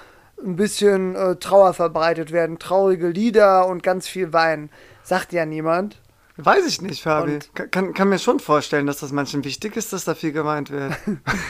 ein 0.44 0.56
bisschen 0.56 1.16
äh, 1.16 1.36
Trauer 1.36 1.74
verbreitet 1.74 2.32
werden, 2.32 2.60
traurige 2.60 3.08
Lieder 3.08 3.68
und 3.68 3.84
ganz 3.84 4.08
viel 4.08 4.34
Wein. 4.34 4.70
Sagt 5.04 5.34
ja 5.34 5.46
niemand. 5.46 6.00
Weiß 6.38 6.66
ich 6.66 6.82
nicht, 6.82 7.04
Fabi. 7.04 7.40
kann, 7.54 7.94
kann 7.94 8.10
mir 8.10 8.18
schon 8.18 8.40
vorstellen, 8.40 8.88
dass 8.88 9.00
das 9.00 9.12
manchen 9.12 9.44
wichtig 9.44 9.76
ist, 9.76 9.94
dass 9.94 10.06
da 10.06 10.16
viel 10.16 10.32
gemeint 10.32 10.72
wird. 10.72 10.94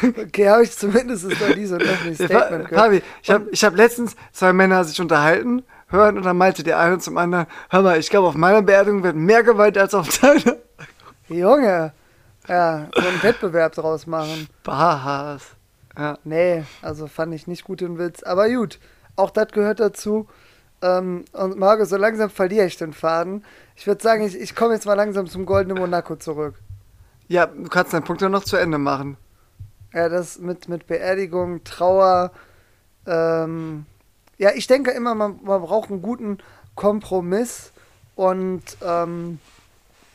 okay, 0.17 0.49
habe 0.49 0.63
ich 0.63 0.71
zumindest 0.71 1.29
noch 1.29 1.55
nie 1.55 1.65
so 1.65 1.75
ein 1.75 1.81
öffentliches 1.81 2.25
Statement 2.25 2.67
gehört. 2.67 2.85
Fabi, 2.85 3.01
ich 3.21 3.29
habe 3.29 3.47
ich 3.51 3.63
hab 3.63 3.75
letztens 3.75 4.15
zwei 4.33 4.53
Männer 4.53 4.83
sich 4.83 4.99
unterhalten, 4.99 5.63
hören 5.91 6.17
und 6.17 6.25
dann 6.25 6.37
meinte 6.37 6.63
der 6.63 6.79
eine 6.79 6.99
zum 6.99 7.17
anderen, 7.17 7.47
hör 7.69 7.81
mal, 7.81 7.99
ich 7.99 8.09
glaube, 8.09 8.27
auf 8.27 8.35
meiner 8.35 8.61
Beerdigung 8.61 9.03
wird 9.03 9.15
mehr 9.15 9.43
Gewalt 9.43 9.77
als 9.77 9.93
auf 9.93 10.19
deiner. 10.19 10.57
Junge, 11.27 11.93
ja, 12.47 12.87
so 12.93 13.07
einen 13.07 13.23
Wettbewerb 13.23 13.73
draus 13.73 14.07
machen. 14.07 14.47
Spaß. 14.61 15.41
Ja. 15.97 16.17
Nee, 16.23 16.63
also 16.81 17.07
fand 17.07 17.33
ich 17.33 17.47
nicht 17.47 17.63
gut 17.63 17.81
den 17.81 17.97
Witz. 17.97 18.23
Aber 18.23 18.49
gut, 18.49 18.79
auch 19.15 19.29
das 19.29 19.49
gehört 19.49 19.79
dazu. 19.79 20.27
Ähm, 20.81 21.25
und 21.33 21.57
Marco, 21.57 21.85
so 21.85 21.97
langsam 21.97 22.29
verliere 22.29 22.65
ich 22.65 22.77
den 22.77 22.93
Faden. 22.93 23.45
Ich 23.75 23.85
würde 23.87 24.01
sagen, 24.01 24.23
ich, 24.23 24.39
ich 24.39 24.55
komme 24.55 24.73
jetzt 24.73 24.85
mal 24.85 24.95
langsam 24.95 25.27
zum 25.27 25.45
Goldenen 25.45 25.77
Monaco 25.77 26.15
zurück. 26.15 26.55
Ja, 27.27 27.45
du 27.45 27.69
kannst 27.69 27.93
deinen 27.93 28.03
Punkt 28.03 28.21
ja 28.21 28.29
noch 28.29 28.43
zu 28.43 28.57
Ende 28.57 28.77
machen. 28.77 29.17
Ja, 29.93 30.09
das 30.09 30.39
mit, 30.39 30.69
mit 30.69 30.87
Beerdigung, 30.87 31.63
Trauer. 31.63 32.31
Ähm, 33.05 33.85
ja, 34.41 34.49
ich 34.55 34.65
denke 34.65 34.89
immer, 34.89 35.13
man, 35.13 35.39
man 35.43 35.61
braucht 35.61 35.91
einen 35.91 36.01
guten 36.01 36.39
Kompromiss. 36.73 37.71
Und 38.15 38.63
ähm, 38.83 39.37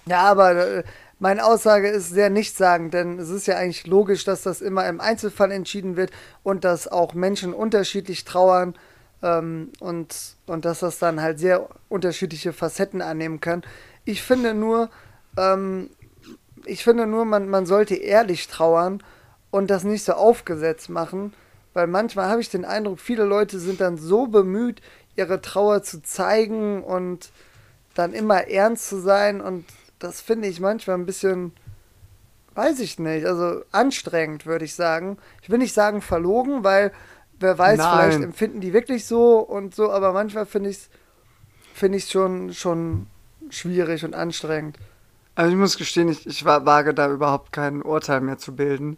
ja, 0.04 0.22
aber 0.22 0.78
äh, 0.78 0.84
meine 1.20 1.44
Aussage 1.44 1.88
ist 1.88 2.10
sehr 2.10 2.28
nichtssagend, 2.28 2.92
denn 2.92 3.20
es 3.20 3.28
ist 3.28 3.46
ja 3.46 3.56
eigentlich 3.56 3.86
logisch, 3.86 4.24
dass 4.24 4.42
das 4.42 4.62
immer 4.62 4.88
im 4.88 5.00
Einzelfall 5.00 5.52
entschieden 5.52 5.96
wird 5.96 6.10
und 6.42 6.64
dass 6.64 6.88
auch 6.88 7.14
Menschen 7.14 7.54
unterschiedlich 7.54 8.24
trauern 8.24 8.74
ähm, 9.22 9.70
und, 9.78 10.34
und 10.46 10.64
dass 10.64 10.80
das 10.80 10.98
dann 10.98 11.22
halt 11.22 11.38
sehr 11.38 11.68
unterschiedliche 11.88 12.52
Facetten 12.52 13.02
annehmen 13.02 13.40
kann. 13.40 13.62
ich 14.04 14.24
finde 14.24 14.54
nur, 14.54 14.90
ähm, 15.36 15.88
ich 16.64 16.82
finde 16.82 17.06
nur, 17.06 17.24
man, 17.24 17.48
man 17.48 17.64
sollte 17.64 17.94
ehrlich 17.94 18.48
trauern 18.48 19.04
und 19.52 19.70
das 19.70 19.84
nicht 19.84 20.02
so 20.02 20.14
aufgesetzt 20.14 20.90
machen, 20.90 21.32
weil 21.76 21.88
manchmal 21.88 22.30
habe 22.30 22.40
ich 22.40 22.48
den 22.48 22.64
Eindruck, 22.64 22.98
viele 22.98 23.24
Leute 23.24 23.58
sind 23.58 23.82
dann 23.82 23.98
so 23.98 24.26
bemüht, 24.26 24.80
ihre 25.14 25.42
Trauer 25.42 25.82
zu 25.82 26.02
zeigen 26.02 26.82
und 26.82 27.30
dann 27.92 28.14
immer 28.14 28.48
ernst 28.48 28.88
zu 28.88 28.98
sein 28.98 29.42
und 29.42 29.66
das 29.98 30.22
finde 30.22 30.48
ich 30.48 30.58
manchmal 30.58 30.96
ein 30.96 31.04
bisschen, 31.04 31.52
weiß 32.54 32.80
ich 32.80 32.98
nicht, 32.98 33.26
also 33.26 33.60
anstrengend, 33.72 34.46
würde 34.46 34.64
ich 34.64 34.74
sagen. 34.74 35.18
Ich 35.42 35.50
will 35.50 35.58
nicht 35.58 35.74
sagen 35.74 36.00
verlogen, 36.00 36.64
weil 36.64 36.92
wer 37.40 37.58
weiß, 37.58 37.76
Nein. 37.76 37.98
vielleicht 37.98 38.24
empfinden 38.24 38.60
die 38.62 38.72
wirklich 38.72 39.04
so 39.04 39.40
und 39.40 39.74
so, 39.74 39.90
aber 39.92 40.14
manchmal 40.14 40.46
finde 40.46 40.70
ich 40.70 40.78
es 40.78 40.90
finde 41.74 41.98
ich 41.98 42.08
schon, 42.08 42.54
schon 42.54 43.06
schwierig 43.50 44.02
und 44.02 44.14
anstrengend. 44.14 44.78
Also 45.34 45.50
ich 45.50 45.58
muss 45.58 45.76
gestehen, 45.76 46.08
ich, 46.08 46.26
ich 46.26 46.42
wage 46.46 46.94
da 46.94 47.10
überhaupt 47.10 47.52
kein 47.52 47.82
Urteil 47.82 48.22
mehr 48.22 48.38
zu 48.38 48.56
bilden, 48.56 48.96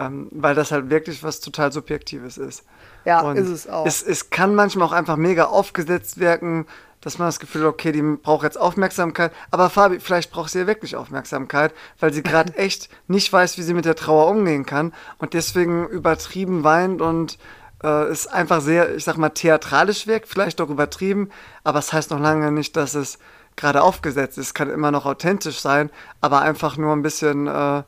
ähm, 0.00 0.28
weil 0.32 0.54
das 0.54 0.72
halt 0.72 0.90
wirklich 0.90 1.22
was 1.22 1.40
total 1.40 1.72
Subjektives 1.72 2.38
ist. 2.38 2.64
Ja, 3.04 3.20
und 3.20 3.36
ist 3.36 3.48
es 3.48 3.68
auch. 3.68 3.86
Es, 3.86 4.02
es 4.02 4.30
kann 4.30 4.54
manchmal 4.54 4.88
auch 4.88 4.92
einfach 4.92 5.16
mega 5.16 5.44
aufgesetzt 5.44 6.18
wirken, 6.18 6.66
dass 7.00 7.18
man 7.18 7.28
das 7.28 7.40
Gefühl 7.40 7.62
hat, 7.62 7.68
okay, 7.68 7.92
die 7.92 8.02
braucht 8.02 8.44
jetzt 8.44 8.58
Aufmerksamkeit. 8.58 9.32
Aber 9.50 9.70
Fabi, 9.70 10.00
vielleicht 10.00 10.30
braucht 10.30 10.50
sie 10.50 10.60
ja 10.60 10.66
wirklich 10.66 10.96
Aufmerksamkeit, 10.96 11.72
weil 11.98 12.12
sie 12.12 12.22
gerade 12.22 12.54
echt 12.56 12.88
nicht 13.08 13.32
weiß, 13.32 13.58
wie 13.58 13.62
sie 13.62 13.74
mit 13.74 13.84
der 13.84 13.96
Trauer 13.96 14.28
umgehen 14.28 14.66
kann 14.66 14.92
und 15.18 15.34
deswegen 15.34 15.86
übertrieben 15.88 16.64
weint 16.64 17.00
und 17.00 17.38
äh, 17.82 18.04
es 18.04 18.26
einfach 18.26 18.60
sehr, 18.60 18.94
ich 18.94 19.04
sag 19.04 19.16
mal, 19.16 19.30
theatralisch 19.30 20.06
wirkt, 20.06 20.28
vielleicht 20.28 20.60
auch 20.60 20.68
übertrieben, 20.68 21.30
aber 21.64 21.78
es 21.78 21.86
das 21.86 21.92
heißt 21.94 22.10
noch 22.10 22.20
lange 22.20 22.52
nicht, 22.52 22.76
dass 22.76 22.94
es 22.94 23.18
gerade 23.56 23.82
aufgesetzt 23.82 24.38
ist. 24.38 24.46
Es 24.48 24.54
kann 24.54 24.70
immer 24.70 24.90
noch 24.90 25.06
authentisch 25.06 25.60
sein, 25.60 25.90
aber 26.20 26.42
einfach 26.42 26.76
nur 26.76 26.92
ein 26.92 27.02
bisschen, 27.02 27.46
äh, 27.46 27.82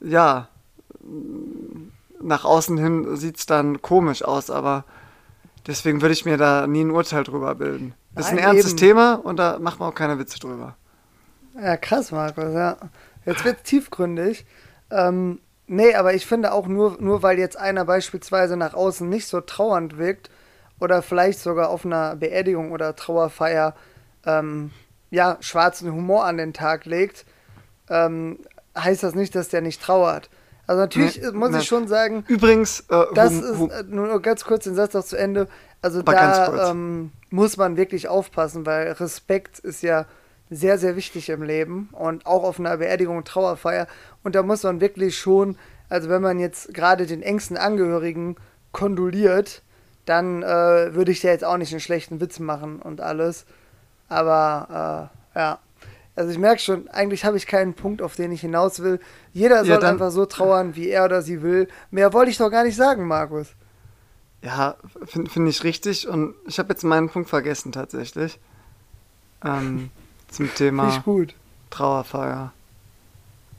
ja, 0.00 0.48
nach 2.20 2.44
außen 2.44 2.76
hin 2.78 3.16
sieht 3.16 3.38
es 3.38 3.46
dann 3.46 3.80
komisch 3.82 4.22
aus, 4.22 4.50
aber 4.50 4.84
deswegen 5.66 6.02
würde 6.02 6.12
ich 6.12 6.24
mir 6.24 6.36
da 6.36 6.66
nie 6.66 6.82
ein 6.82 6.90
Urteil 6.90 7.24
drüber 7.24 7.54
bilden. 7.54 7.94
Das 8.14 8.26
ist 8.26 8.32
ein 8.32 8.38
ernstes 8.38 8.72
eben. 8.72 8.78
Thema 8.78 9.14
und 9.14 9.36
da 9.38 9.58
macht 9.60 9.78
man 9.78 9.88
auch 9.88 9.94
keine 9.94 10.18
Witze 10.18 10.38
drüber. 10.38 10.76
Ja, 11.60 11.76
krass, 11.76 12.10
Markus, 12.10 12.52
ja. 12.52 12.76
Jetzt 13.24 13.44
wird 13.44 13.58
es 13.58 13.62
tiefgründig. 13.64 14.46
Ähm, 14.90 15.40
Nee, 15.70 15.94
aber 15.94 16.14
ich 16.14 16.24
finde 16.24 16.52
auch 16.52 16.66
nur, 16.66 16.96
nur 16.98 17.22
weil 17.22 17.38
jetzt 17.38 17.58
einer 17.58 17.84
beispielsweise 17.84 18.56
nach 18.56 18.72
außen 18.72 19.06
nicht 19.06 19.26
so 19.28 19.42
trauernd 19.42 19.98
wirkt 19.98 20.30
oder 20.80 21.02
vielleicht 21.02 21.40
sogar 21.40 21.68
auf 21.68 21.84
einer 21.84 22.16
Beerdigung 22.16 22.72
oder 22.72 22.96
Trauerfeier 22.96 23.74
ähm, 24.24 24.70
ja, 25.10 25.36
schwarzen 25.40 25.92
Humor 25.92 26.24
an 26.24 26.38
den 26.38 26.54
Tag 26.54 26.86
legt, 26.86 27.26
ähm, 27.90 28.38
heißt 28.78 29.02
das 29.02 29.14
nicht, 29.14 29.34
dass 29.34 29.50
der 29.50 29.60
nicht 29.60 29.82
trauert. 29.82 30.30
Also 30.68 30.82
natürlich 30.82 31.20
nee, 31.20 31.30
muss 31.32 31.50
nee. 31.50 31.58
ich 31.58 31.64
schon 31.64 31.88
sagen. 31.88 32.24
Übrigens, 32.28 32.84
äh, 32.90 33.06
das 33.14 33.32
hum, 33.32 33.70
ist 33.70 33.80
äh, 33.80 33.84
nur 33.88 34.20
ganz 34.20 34.44
kurz 34.44 34.64
den 34.64 34.74
Satz 34.74 34.92
noch 34.92 35.04
zu 35.04 35.16
Ende. 35.16 35.48
Also 35.80 36.02
da 36.02 36.70
ähm, 36.70 37.10
muss 37.30 37.56
man 37.56 37.76
wirklich 37.76 38.06
aufpassen, 38.08 38.66
weil 38.66 38.92
Respekt 38.92 39.58
ist 39.58 39.82
ja 39.82 40.04
sehr, 40.50 40.78
sehr 40.78 40.94
wichtig 40.94 41.30
im 41.30 41.42
Leben 41.42 41.88
und 41.92 42.26
auch 42.26 42.44
auf 42.44 42.60
einer 42.60 42.76
Beerdigung 42.76 43.24
Trauerfeier. 43.24 43.86
Und 44.22 44.34
da 44.34 44.42
muss 44.42 44.62
man 44.62 44.80
wirklich 44.82 45.16
schon, 45.16 45.56
also 45.88 46.10
wenn 46.10 46.20
man 46.22 46.38
jetzt 46.38 46.74
gerade 46.74 47.06
den 47.06 47.22
engsten 47.22 47.56
Angehörigen 47.56 48.36
kondoliert, 48.72 49.62
dann 50.04 50.42
äh, 50.42 50.94
würde 50.94 51.12
ich 51.12 51.20
da 51.20 51.28
jetzt 51.28 51.44
auch 51.44 51.56
nicht 51.56 51.72
einen 51.72 51.80
schlechten 51.80 52.20
Witz 52.20 52.40
machen 52.40 52.80
und 52.82 53.00
alles. 53.00 53.46
Aber 54.10 55.10
äh, 55.34 55.38
ja. 55.38 55.58
Also 56.18 56.32
ich 56.32 56.38
merke 56.38 56.60
schon, 56.60 56.88
eigentlich 56.88 57.24
habe 57.24 57.36
ich 57.36 57.46
keinen 57.46 57.74
Punkt, 57.74 58.02
auf 58.02 58.16
den 58.16 58.32
ich 58.32 58.40
hinaus 58.40 58.82
will. 58.82 58.98
Jeder 59.38 59.64
soll 59.64 59.80
ja, 59.80 59.88
einfach 59.88 60.10
so 60.10 60.26
trauern, 60.26 60.74
wie 60.74 60.88
er 60.88 61.04
oder 61.04 61.22
sie 61.22 61.42
will. 61.42 61.68
Mehr 61.92 62.12
wollte 62.12 62.32
ich 62.32 62.38
doch 62.38 62.50
gar 62.50 62.64
nicht 62.64 62.74
sagen, 62.74 63.06
Markus. 63.06 63.46
Ja, 64.42 64.76
finde 65.04 65.30
find 65.30 65.48
ich 65.48 65.62
richtig. 65.62 66.08
Und 66.08 66.34
ich 66.46 66.58
habe 66.58 66.70
jetzt 66.70 66.82
meinen 66.82 67.08
Punkt 67.08 67.28
vergessen 67.28 67.70
tatsächlich. 67.70 68.40
Ähm, 69.44 69.90
zum 70.28 70.52
Thema 70.54 71.04
Trauerfeier. 71.70 72.52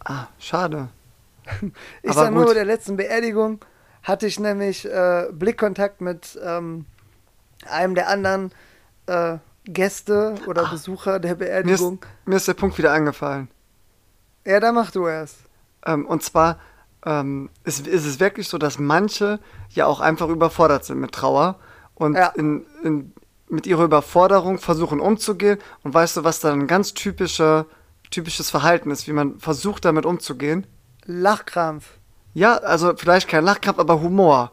Ah, 0.04 0.28
schade. 0.38 0.90
ich 2.04 2.14
sag 2.14 2.34
nur, 2.34 2.46
bei 2.46 2.54
der 2.54 2.66
letzten 2.66 2.98
Beerdigung 2.98 3.64
hatte 4.04 4.28
ich 4.28 4.38
nämlich 4.38 4.86
äh, 4.86 5.28
Blickkontakt 5.32 6.02
mit 6.02 6.38
ähm, 6.44 6.86
einem 7.70 7.96
der 7.96 8.10
anderen 8.10 8.52
äh, 9.06 9.38
Gäste 9.64 10.36
oder 10.46 10.66
ah, 10.66 10.72
Besucher 10.72 11.20
der 11.20 11.36
Beerdigung. 11.36 12.00
Mir 12.00 12.06
ist, 12.06 12.28
mir 12.28 12.36
ist, 12.36 12.48
der 12.50 12.54
Punkt 12.54 12.78
wieder 12.78 12.92
eingefallen. 12.92 13.50
Ja, 14.46 14.60
da 14.60 14.74
mach 14.74 14.92
du 14.92 15.08
erst. 15.08 15.49
Ähm, 15.86 16.06
und 16.06 16.24
zwar 16.24 16.60
ähm, 17.06 17.50
ist, 17.64 17.88
ist, 17.88 18.06
es 18.06 18.20
wirklich 18.20 18.48
so, 18.48 18.58
dass 18.58 18.80
manche 18.80 19.40
ja 19.70 19.86
auch 19.86 20.00
einfach 20.00 20.30
überfordert 20.30 20.86
sind 20.86 21.00
mit 21.00 21.12
Trauer 21.12 21.60
und 21.96 22.16
ja. 22.16 22.28
in, 22.28 22.66
in 22.84 23.14
mit 23.50 23.66
ihrer 23.66 23.84
Überforderung 23.84 24.60
versuchen 24.60 25.00
umzugehen. 25.00 25.60
Und 25.84 25.94
weißt 25.94 26.18
du, 26.18 26.24
was 26.24 26.40
dann 26.40 26.62
ein 26.62 26.68
ganz 26.68 26.94
typischer, 26.94 27.66
typisches 28.12 28.50
Verhalten 28.50 28.92
ist, 28.92 29.08
wie 29.08 29.14
man 29.14 29.40
versucht, 29.40 29.86
damit 29.86 30.06
umzugehen? 30.06 30.68
Lachkrampf. 31.06 31.86
Ja, 32.34 32.58
also 32.58 32.94
vielleicht 32.96 33.28
kein 33.28 33.44
Lachkrampf, 33.44 33.80
aber 33.80 34.02
Humor. 34.02 34.52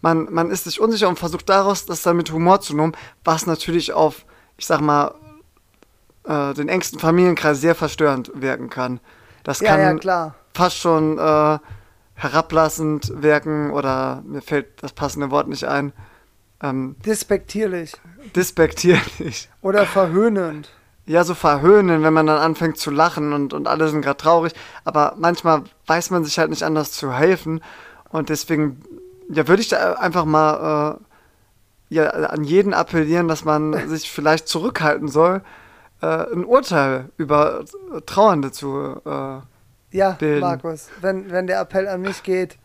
Man, 0.00 0.32
man 0.32 0.50
ist 0.50 0.64
sich 0.64 0.80
unsicher 0.80 1.08
und 1.08 1.18
versucht 1.18 1.48
daraus, 1.48 1.86
das 1.86 2.02
dann 2.02 2.16
mit 2.16 2.32
Humor 2.32 2.60
zu 2.60 2.74
nehmen, 2.74 2.96
was 3.22 3.46
natürlich 3.46 3.92
auf, 3.92 4.26
ich 4.56 4.66
sag 4.66 4.80
mal, 4.80 5.14
äh, 6.24 6.52
den 6.54 6.68
engsten 6.68 6.98
Familienkreis 6.98 7.60
sehr 7.60 7.76
verstörend 7.76 8.32
wirken 8.34 8.68
kann. 8.68 8.98
Das 9.44 9.60
kann 9.60 9.78
ja, 9.78 9.92
ja, 9.92 10.34
fast 10.54 10.76
schon 10.78 11.18
äh, 11.18 11.58
herablassend 12.14 13.22
wirken 13.22 13.70
oder 13.70 14.22
mir 14.24 14.42
fällt 14.42 14.82
das 14.82 14.92
passende 14.92 15.30
Wort 15.30 15.48
nicht 15.48 15.64
ein. 15.64 15.92
Ähm, 16.62 16.96
Despektierlich. 17.04 17.94
Despektierlich. 18.34 19.48
Oder 19.60 19.86
verhöhnend. 19.86 20.70
Ja, 21.04 21.24
so 21.24 21.34
verhöhnen, 21.34 22.04
wenn 22.04 22.12
man 22.12 22.26
dann 22.26 22.38
anfängt 22.38 22.78
zu 22.78 22.92
lachen 22.92 23.32
und, 23.32 23.52
und 23.52 23.66
alle 23.66 23.88
sind 23.88 24.02
gerade 24.02 24.18
traurig. 24.18 24.52
Aber 24.84 25.14
manchmal 25.18 25.64
weiß 25.86 26.10
man 26.10 26.24
sich 26.24 26.38
halt 26.38 26.50
nicht 26.50 26.62
anders 26.62 26.92
zu 26.92 27.12
helfen. 27.12 27.60
Und 28.10 28.28
deswegen, 28.28 28.80
ja, 29.28 29.48
würde 29.48 29.62
ich 29.62 29.68
da 29.68 29.94
einfach 29.94 30.24
mal 30.24 30.98
äh, 31.90 31.94
ja, 31.94 32.08
an 32.08 32.44
jeden 32.44 32.72
appellieren, 32.72 33.26
dass 33.26 33.44
man 33.44 33.88
sich 33.88 34.10
vielleicht 34.10 34.46
zurückhalten 34.46 35.08
soll, 35.08 35.42
äh, 36.00 36.06
ein 36.06 36.44
Urteil 36.44 37.10
über 37.16 37.64
Trauernde 38.06 38.52
zu 38.52 39.00
äh, 39.04 39.40
ja, 39.92 40.12
bilden. 40.12 40.40
Markus, 40.40 40.88
wenn, 41.00 41.30
wenn 41.30 41.46
der 41.46 41.60
Appell 41.60 41.86
an 41.88 42.00
mich 42.00 42.22
geht, 42.22 42.58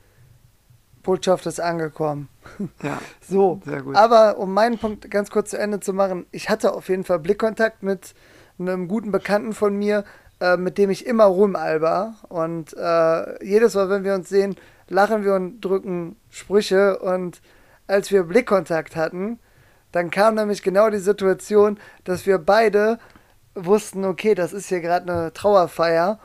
Botschaft 1.03 1.45
ist 1.45 1.59
angekommen. 1.59 2.29
Ja. 2.83 2.99
So, 3.21 3.61
sehr 3.65 3.81
gut. 3.81 3.95
Aber 3.95 4.37
um 4.37 4.53
meinen 4.53 4.77
Punkt 4.77 5.09
ganz 5.11 5.29
kurz 5.29 5.49
zu 5.49 5.59
Ende 5.59 5.79
zu 5.79 5.93
machen, 5.93 6.25
ich 6.31 6.49
hatte 6.49 6.73
auf 6.73 6.89
jeden 6.89 7.03
Fall 7.03 7.19
Blickkontakt 7.19 7.83
mit 7.83 8.13
einem 8.59 8.87
guten 8.87 9.11
Bekannten 9.11 9.53
von 9.53 9.75
mir, 9.75 10.05
äh, 10.39 10.57
mit 10.57 10.77
dem 10.77 10.89
ich 10.89 11.05
immer 11.05 11.25
rumalber. 11.25 12.15
Und 12.29 12.73
äh, 12.77 13.45
jedes 13.45 13.75
Mal, 13.75 13.89
wenn 13.89 14.03
wir 14.03 14.15
uns 14.15 14.29
sehen, 14.29 14.55
lachen 14.87 15.23
wir 15.23 15.35
und 15.35 15.61
drücken 15.61 16.15
Sprüche. 16.29 16.99
Und 16.99 17.41
als 17.87 18.11
wir 18.11 18.23
Blickkontakt 18.23 18.95
hatten, 18.95 19.39
dann 19.91 20.11
kam 20.11 20.35
nämlich 20.35 20.61
genau 20.63 20.89
die 20.89 20.99
Situation, 20.99 21.79
dass 22.03 22.25
wir 22.25 22.37
beide 22.37 22.99
wussten, 23.55 24.05
okay, 24.05 24.35
das 24.35 24.53
ist 24.53 24.67
hier 24.67 24.81
gerade 24.81 25.11
eine 25.11 25.33
Trauerfeier 25.33 26.19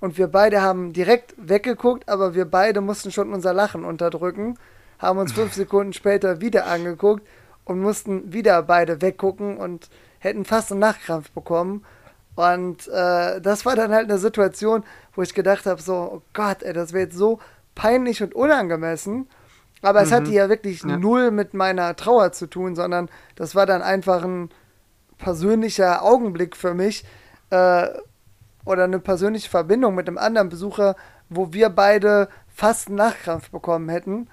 und 0.00 0.18
wir 0.18 0.28
beide 0.28 0.62
haben 0.62 0.92
direkt 0.92 1.34
weggeguckt, 1.36 2.08
aber 2.08 2.34
wir 2.34 2.44
beide 2.44 2.80
mussten 2.80 3.10
schon 3.10 3.32
unser 3.32 3.52
Lachen 3.52 3.84
unterdrücken, 3.84 4.58
haben 4.98 5.18
uns 5.18 5.32
fünf 5.32 5.52
Sekunden 5.54 5.92
später 5.92 6.40
wieder 6.40 6.66
angeguckt 6.66 7.26
und 7.64 7.80
mussten 7.80 8.32
wieder 8.32 8.62
beide 8.62 9.02
weggucken 9.02 9.56
und 9.56 9.88
hätten 10.18 10.44
fast 10.44 10.70
einen 10.70 10.80
Nachkrampf 10.80 11.30
bekommen. 11.30 11.84
Und 12.34 12.86
äh, 12.88 13.40
das 13.40 13.66
war 13.66 13.74
dann 13.74 13.92
halt 13.92 14.08
eine 14.08 14.18
Situation, 14.18 14.84
wo 15.14 15.22
ich 15.22 15.34
gedacht 15.34 15.66
habe, 15.66 15.82
so, 15.82 15.94
oh 15.94 16.22
Gott, 16.32 16.62
ey, 16.62 16.72
das 16.72 16.92
wäre 16.92 17.04
jetzt 17.04 17.16
so 17.16 17.40
peinlich 17.74 18.22
und 18.22 18.34
unangemessen. 18.34 19.28
Aber 19.82 20.00
mhm. 20.00 20.06
es 20.06 20.12
hatte 20.12 20.30
ja 20.30 20.48
wirklich 20.48 20.82
ja. 20.82 20.96
null 20.96 21.30
mit 21.30 21.54
meiner 21.54 21.96
Trauer 21.96 22.32
zu 22.32 22.46
tun, 22.46 22.74
sondern 22.76 23.08
das 23.34 23.54
war 23.54 23.66
dann 23.66 23.82
einfach 23.82 24.22
ein 24.22 24.50
persönlicher 25.18 26.02
Augenblick 26.04 26.56
für 26.56 26.74
mich, 26.74 27.04
äh, 27.50 27.88
oder 28.64 28.84
eine 28.84 28.98
persönliche 28.98 29.48
Verbindung 29.48 29.94
mit 29.94 30.08
einem 30.08 30.18
anderen 30.18 30.48
Besucher, 30.48 30.96
wo 31.28 31.52
wir 31.52 31.68
beide 31.70 32.28
fast 32.54 32.88
einen 32.88 32.96
Nachkrampf 32.96 33.50
bekommen 33.50 33.88
hätten. 33.88 34.28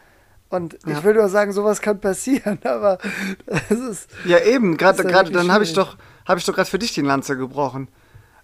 Und 0.50 0.78
ja. 0.86 0.98
ich 0.98 1.04
würde 1.04 1.20
nur 1.20 1.30
sagen, 1.30 1.52
sowas 1.52 1.82
kann 1.82 2.00
passieren, 2.00 2.60
aber 2.64 2.98
das 3.46 3.80
ist. 3.80 4.10
Ja, 4.26 4.40
eben, 4.40 4.78
gerade 4.78 5.04
dann 5.04 5.52
habe 5.52 5.64
ich 5.64 5.74
doch, 5.74 5.98
habe 6.26 6.40
ich 6.40 6.46
doch 6.46 6.54
gerade 6.54 6.70
für 6.70 6.80
dich 6.80 6.94
die 6.94 7.02
Lanze 7.02 7.38
gebrochen. 7.38 7.88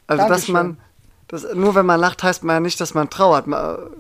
Also, 0.08 0.24
Dankeschön. 0.24 0.56
dass 0.56 0.64
man, 0.64 0.78
das, 1.28 1.54
nur 1.54 1.76
wenn 1.76 1.86
man 1.86 2.00
lacht, 2.00 2.24
heißt 2.24 2.44
man 2.44 2.56
ja 2.56 2.60
nicht, 2.60 2.80
dass 2.82 2.94
man 2.94 3.10
trauert. 3.10 3.48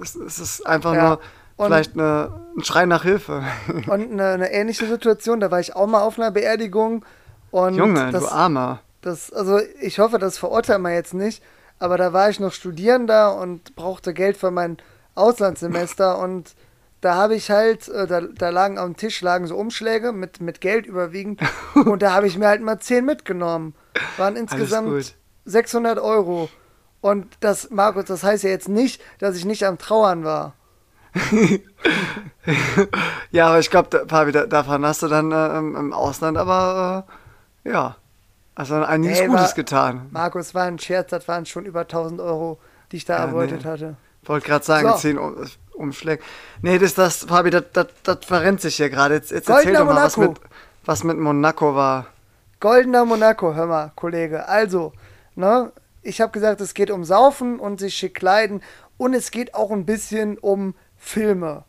es, 0.01 0.15
es 0.15 0.39
ist 0.39 0.67
einfach 0.67 0.93
ja. 0.93 1.07
nur 1.07 1.19
und 1.61 1.67
vielleicht 1.67 1.93
eine, 1.93 2.31
ein 2.57 2.63
Schrei 2.63 2.85
nach 2.87 3.03
Hilfe. 3.03 3.43
Und 3.87 4.11
eine, 4.11 4.29
eine, 4.29 4.51
ähnliche 4.51 4.87
Situation, 4.87 5.39
da 5.39 5.51
war 5.51 5.59
ich 5.59 5.75
auch 5.75 5.85
mal 5.85 6.01
auf 6.01 6.17
einer 6.17 6.31
Beerdigung. 6.31 7.05
Und 7.51 7.75
Junge, 7.75 8.11
das, 8.11 8.23
du 8.23 8.31
Armer. 8.31 8.79
das, 9.01 9.31
also 9.31 9.59
ich 9.79 9.99
hoffe, 9.99 10.17
das 10.17 10.39
verurteilen 10.39 10.81
wir 10.81 10.93
jetzt 10.93 11.13
nicht, 11.13 11.43
aber 11.81 11.97
da 11.97 12.13
war 12.13 12.29
ich 12.29 12.39
noch 12.39 12.53
Studierender 12.53 13.35
und 13.35 13.75
brauchte 13.75 14.13
Geld 14.13 14.37
für 14.37 14.51
mein 14.51 14.77
Auslandssemester 15.15 16.17
und 16.23 16.55
da 17.01 17.15
habe 17.15 17.35
ich 17.35 17.49
halt, 17.49 17.89
äh, 17.89 18.05
da, 18.05 18.21
da 18.21 18.49
lagen 18.49 18.77
am 18.77 18.95
Tisch 18.95 19.21
lagen 19.21 19.47
so 19.47 19.55
Umschläge 19.57 20.11
mit, 20.11 20.39
mit 20.39 20.61
Geld 20.61 20.85
überwiegend 20.85 21.41
und 21.73 22.01
da 22.01 22.13
habe 22.13 22.27
ich 22.27 22.37
mir 22.37 22.47
halt 22.47 22.61
mal 22.61 22.79
10 22.79 23.03
mitgenommen. 23.03 23.73
Waren 24.17 24.35
insgesamt 24.35 25.15
600 25.45 25.97
Euro. 25.99 26.49
Und 27.01 27.25
das, 27.39 27.71
Markus, 27.71 28.05
das 28.05 28.23
heißt 28.23 28.43
ja 28.43 28.51
jetzt 28.51 28.69
nicht, 28.69 29.01
dass 29.17 29.35
ich 29.35 29.45
nicht 29.45 29.65
am 29.65 29.79
Trauern 29.79 30.23
war. 30.23 30.53
ja, 33.31 33.47
aber 33.47 33.59
ich 33.59 33.71
glaube, 33.71 34.05
Fabi, 34.07 34.31
davon 34.31 34.85
hast 34.85 35.01
du 35.01 35.07
dann 35.07 35.31
äh, 35.31 35.57
im 35.57 35.91
Ausland 35.91 36.37
aber, 36.37 37.07
äh, 37.65 37.71
ja, 37.71 37.97
also 38.55 38.75
einiges 38.75 39.19
hey, 39.19 39.27
Gutes 39.27 39.41
war, 39.41 39.53
getan. 39.53 40.09
Markus, 40.11 40.53
war 40.53 40.65
ein 40.65 40.79
Scherz, 40.79 41.09
das 41.09 41.27
waren 41.27 41.45
schon 41.45 41.65
über 41.65 41.81
1000 41.81 42.19
Euro, 42.19 42.59
die 42.91 42.97
ich 42.97 43.05
da 43.05 43.17
ja, 43.17 43.25
erbeutet 43.25 43.63
nee. 43.63 43.69
hatte. 43.69 43.95
Wollte 44.23 44.47
gerade 44.47 44.65
sagen, 44.65 44.89
so. 44.89 44.97
10 44.97 45.19
Umschläge. 45.73 46.21
Nee, 46.61 46.77
das, 46.77 46.93
das, 46.93 47.23
Fabi, 47.23 47.49
das, 47.49 47.63
das, 47.73 47.87
das 48.03 48.19
verrennt 48.21 48.61
sich 48.61 48.75
hier 48.75 48.89
gerade. 48.89 49.15
Jetzt, 49.15 49.31
jetzt 49.31 49.49
erzähl 49.49 49.73
doch 49.73 49.85
mal, 49.85 49.95
was 49.95 50.17
mit, 50.17 50.39
was 50.85 51.03
mit 51.03 51.17
Monaco 51.17 51.75
war. 51.75 52.07
Goldener 52.59 53.05
Monaco, 53.05 53.55
hör 53.55 53.65
mal, 53.65 53.91
Kollege. 53.95 54.47
Also, 54.47 54.93
ne, 55.35 55.71
ich 56.03 56.21
habe 56.21 56.31
gesagt, 56.31 56.61
es 56.61 56.73
geht 56.73 56.91
um 56.91 57.03
Saufen 57.03 57.59
und 57.59 57.79
sich 57.79 57.95
schick 57.95 58.15
kleiden 58.15 58.61
und 58.97 59.15
es 59.15 59.31
geht 59.31 59.55
auch 59.55 59.71
ein 59.71 59.85
bisschen 59.85 60.37
um 60.37 60.75
Filme. 60.97 61.63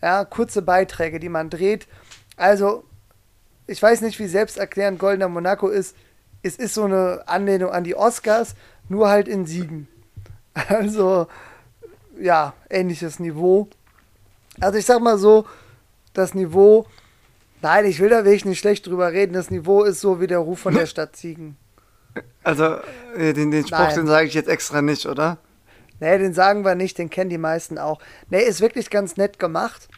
Ja, 0.00 0.24
kurze 0.24 0.62
Beiträge, 0.62 1.18
die 1.18 1.28
man 1.28 1.50
dreht. 1.50 1.88
Also, 2.36 2.84
ich 3.66 3.82
weiß 3.82 4.02
nicht, 4.02 4.20
wie 4.20 4.28
selbsterklärend 4.28 5.00
Goldener 5.00 5.28
Monaco 5.28 5.68
ist. 5.68 5.96
Es 6.46 6.56
ist 6.56 6.74
so 6.74 6.84
eine 6.84 7.24
Anlehnung 7.26 7.70
an 7.70 7.82
die 7.82 7.96
Oscars, 7.96 8.54
nur 8.88 9.08
halt 9.08 9.26
in 9.26 9.46
Siegen. 9.46 9.88
Also, 10.68 11.26
ja, 12.18 12.54
ähnliches 12.70 13.18
Niveau. 13.18 13.68
Also, 14.60 14.78
ich 14.78 14.86
sag 14.86 15.02
mal 15.02 15.18
so, 15.18 15.44
das 16.14 16.34
Niveau, 16.34 16.86
nein, 17.62 17.84
ich 17.84 18.00
will 18.00 18.08
da 18.08 18.24
wirklich 18.24 18.44
nicht 18.44 18.60
schlecht 18.60 18.86
drüber 18.86 19.12
reden. 19.12 19.32
Das 19.32 19.50
Niveau 19.50 19.82
ist 19.82 20.00
so 20.00 20.20
wie 20.20 20.26
der 20.26 20.38
Ruf 20.38 20.60
von 20.60 20.74
der 20.74 20.86
Stadt 20.86 21.16
Siegen. 21.16 21.56
Also, 22.42 22.76
äh, 23.16 23.32
den, 23.34 23.50
den 23.50 23.66
Spruch, 23.66 23.78
Nein. 23.78 23.96
den 23.96 24.06
sage 24.06 24.28
ich 24.28 24.34
jetzt 24.34 24.48
extra 24.48 24.80
nicht, 24.80 25.04
oder? 25.04 25.38
Nee, 25.98 26.16
den 26.18 26.32
sagen 26.32 26.64
wir 26.64 26.74
nicht, 26.74 26.96
den 26.96 27.10
kennen 27.10 27.28
die 27.28 27.38
meisten 27.38 27.76
auch. 27.76 28.00
Nee, 28.30 28.42
ist 28.42 28.60
wirklich 28.60 28.88
ganz 28.88 29.16
nett 29.16 29.38
gemacht. 29.38 29.88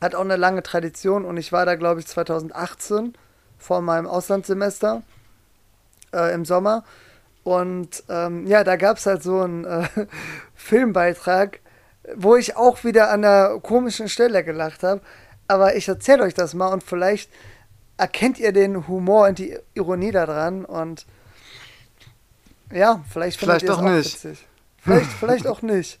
Hat 0.00 0.14
auch 0.14 0.22
eine 0.22 0.36
lange 0.36 0.62
Tradition 0.62 1.24
und 1.24 1.36
ich 1.36 1.52
war 1.52 1.66
da, 1.66 1.76
glaube 1.76 2.00
ich, 2.00 2.06
2018 2.06 3.14
vor 3.58 3.80
meinem 3.80 4.06
Auslandssemester 4.06 5.02
äh, 6.14 6.32
im 6.34 6.44
Sommer. 6.44 6.84
Und 7.42 8.04
ähm, 8.08 8.46
ja, 8.46 8.64
da 8.64 8.76
gab 8.76 8.96
es 8.96 9.06
halt 9.06 9.22
so 9.22 9.40
einen 9.40 9.64
äh, 9.64 9.86
Filmbeitrag, 10.54 11.60
wo 12.16 12.36
ich 12.36 12.56
auch 12.56 12.84
wieder 12.84 13.10
an 13.10 13.24
einer 13.24 13.60
komischen 13.60 14.08
Stelle 14.08 14.44
gelacht 14.44 14.82
habe. 14.82 15.02
Aber 15.46 15.76
ich 15.76 15.88
erzähle 15.88 16.22
euch 16.22 16.34
das 16.34 16.54
mal 16.54 16.68
und 16.68 16.82
vielleicht 16.82 17.30
erkennt 17.96 18.38
ihr 18.38 18.52
den 18.52 18.88
Humor 18.88 19.28
und 19.28 19.38
die 19.38 19.56
Ironie 19.74 20.10
daran 20.10 20.64
und 20.64 21.06
ja, 22.72 23.04
vielleicht 23.10 23.38
findet 23.38 23.60
vielleicht 23.60 23.72
es 23.72 23.78
auch, 23.78 23.82
nicht. 23.82 24.24
witzig. 24.24 24.46
Vielleicht, 24.78 25.10
vielleicht 25.20 25.46
auch 25.46 25.62
nicht. 25.62 26.00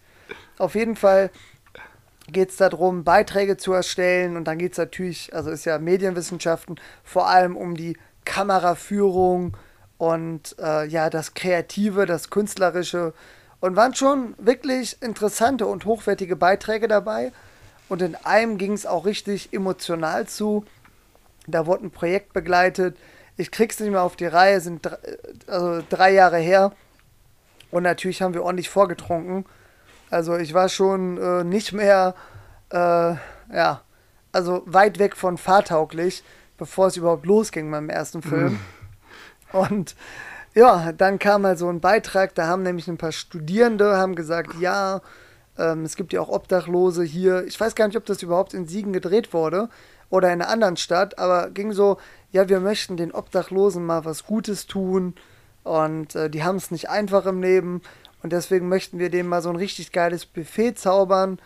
Auf 0.58 0.74
jeden 0.74 0.96
Fall 0.96 1.30
geht 2.26 2.50
es 2.50 2.56
darum, 2.56 3.04
Beiträge 3.04 3.56
zu 3.56 3.72
erstellen 3.72 4.36
und 4.36 4.44
dann 4.44 4.58
geht 4.58 4.72
es 4.72 4.78
natürlich, 4.78 5.34
also 5.34 5.50
ist 5.50 5.66
ja 5.66 5.78
Medienwissenschaften, 5.78 6.80
vor 7.04 7.28
allem 7.28 7.56
um 7.56 7.76
die 7.76 7.98
Kameraführung 8.24 9.56
und 10.04 10.54
äh, 10.58 10.86
ja, 10.86 11.08
das 11.08 11.32
Kreative, 11.32 12.04
das 12.04 12.28
Künstlerische 12.28 13.14
und 13.60 13.74
waren 13.74 13.94
schon 13.94 14.34
wirklich 14.36 15.00
interessante 15.00 15.66
und 15.66 15.86
hochwertige 15.86 16.36
Beiträge 16.36 16.88
dabei 16.88 17.32
und 17.88 18.02
in 18.02 18.14
einem 18.14 18.58
ging 18.58 18.72
es 18.72 18.84
auch 18.84 19.06
richtig 19.06 19.52
emotional 19.52 20.26
zu. 20.26 20.64
Da 21.46 21.64
wurde 21.64 21.86
ein 21.86 21.90
Projekt 21.90 22.34
begleitet, 22.34 22.98
ich 23.38 23.50
krieg's 23.50 23.80
nicht 23.80 23.90
mehr 23.90 24.02
auf 24.02 24.16
die 24.16 24.26
Reihe, 24.26 24.60
sind 24.60 24.84
drei, 24.84 24.98
also 25.46 25.82
drei 25.88 26.12
Jahre 26.12 26.38
her. 26.38 26.72
Und 27.70 27.82
natürlich 27.82 28.22
haben 28.22 28.34
wir 28.34 28.44
ordentlich 28.44 28.68
vorgetrunken. 28.68 29.44
Also 30.10 30.36
ich 30.36 30.54
war 30.54 30.68
schon 30.68 31.18
äh, 31.18 31.44
nicht 31.44 31.72
mehr, 31.72 32.14
äh, 32.70 32.76
ja, 32.76 33.80
also 34.32 34.62
weit 34.66 34.98
weg 34.98 35.16
von 35.16 35.38
fahrtauglich, 35.38 36.22
bevor 36.58 36.88
es 36.88 36.96
überhaupt 36.96 37.26
losging 37.26 37.70
beim 37.70 37.88
ersten 37.88 38.22
Film. 38.22 38.60
Und 39.54 39.94
ja, 40.54 40.92
dann 40.92 41.18
kam 41.18 41.46
halt 41.46 41.58
so 41.58 41.68
ein 41.68 41.80
Beitrag, 41.80 42.34
da 42.34 42.46
haben 42.48 42.62
nämlich 42.62 42.88
ein 42.88 42.98
paar 42.98 43.12
Studierende 43.12 43.96
haben 43.96 44.16
gesagt, 44.16 44.54
ja, 44.60 45.00
ähm, 45.56 45.84
es 45.84 45.94
gibt 45.96 46.12
ja 46.12 46.20
auch 46.20 46.28
Obdachlose 46.28 47.04
hier. 47.04 47.44
Ich 47.46 47.58
weiß 47.58 47.76
gar 47.76 47.86
nicht, 47.86 47.96
ob 47.96 48.04
das 48.04 48.22
überhaupt 48.22 48.52
in 48.52 48.66
Siegen 48.66 48.92
gedreht 48.92 49.32
wurde 49.32 49.68
oder 50.10 50.32
in 50.32 50.42
einer 50.42 50.50
anderen 50.50 50.76
Stadt, 50.76 51.18
aber 51.18 51.50
ging 51.50 51.72
so, 51.72 51.98
ja, 52.32 52.48
wir 52.48 52.58
möchten 52.58 52.96
den 52.96 53.12
Obdachlosen 53.12 53.86
mal 53.86 54.04
was 54.04 54.24
Gutes 54.24 54.66
tun 54.66 55.14
und 55.62 56.16
äh, 56.16 56.28
die 56.28 56.42
haben 56.42 56.56
es 56.56 56.72
nicht 56.72 56.90
einfach 56.90 57.24
im 57.26 57.40
Leben 57.40 57.80
und 58.22 58.32
deswegen 58.32 58.68
möchten 58.68 58.98
wir 58.98 59.10
denen 59.10 59.28
mal 59.28 59.42
so 59.42 59.50
ein 59.50 59.56
richtig 59.56 59.92
geiles 59.92 60.26
Buffet 60.26 60.74
zaubern 60.74 61.38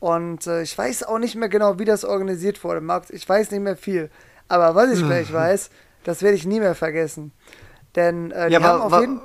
und 0.00 0.46
äh, 0.46 0.62
ich 0.62 0.76
weiß 0.76 1.04
auch 1.04 1.18
nicht 1.18 1.34
mehr 1.34 1.48
genau, 1.48 1.78
wie 1.78 1.86
das 1.86 2.04
organisiert 2.04 2.62
wurde, 2.62 2.82
Max, 2.82 3.08
ich 3.08 3.26
weiß 3.26 3.50
nicht 3.52 3.62
mehr 3.62 3.76
viel, 3.76 4.10
aber 4.48 4.74
was 4.74 4.92
ich 4.92 5.04
gleich 5.04 5.32
weiß, 5.32 5.70
das 6.04 6.22
werde 6.22 6.36
ich 6.36 6.46
nie 6.46 6.60
mehr 6.60 6.74
vergessen, 6.74 7.32
denn 7.96 8.30
äh, 8.30 8.48
ja, 8.48 8.58
die 8.58 8.64
haben 8.64 8.80
auf 8.80 9.00
jeden 9.00 9.20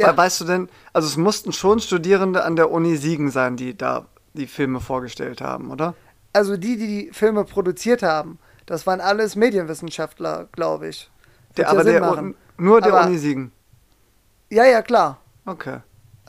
ja. 0.00 0.16
Weißt 0.16 0.40
du 0.40 0.44
denn, 0.44 0.68
also 0.92 1.06
es 1.06 1.16
mussten 1.16 1.52
schon 1.52 1.78
Studierende 1.78 2.42
an 2.44 2.56
der 2.56 2.70
Uni 2.70 2.96
Siegen 2.96 3.30
sein, 3.30 3.56
die 3.56 3.76
da 3.76 4.06
die 4.32 4.46
Filme 4.46 4.80
vorgestellt 4.80 5.40
haben, 5.40 5.70
oder? 5.70 5.94
Also 6.32 6.56
die, 6.56 6.76
die 6.76 6.86
die 6.86 7.10
Filme 7.12 7.44
produziert 7.44 8.02
haben. 8.02 8.38
Das 8.66 8.86
waren 8.86 9.00
alles 9.00 9.36
Medienwissenschaftler, 9.36 10.48
glaube 10.52 10.88
ich. 10.88 11.10
Der, 11.56 11.68
aber 11.68 11.84
der 11.84 12.32
nur 12.56 12.80
der 12.80 12.94
aber, 12.94 13.06
Uni 13.06 13.18
Siegen. 13.18 13.52
Ja, 14.48 14.64
ja, 14.64 14.80
klar. 14.82 15.18
Okay. 15.44 15.80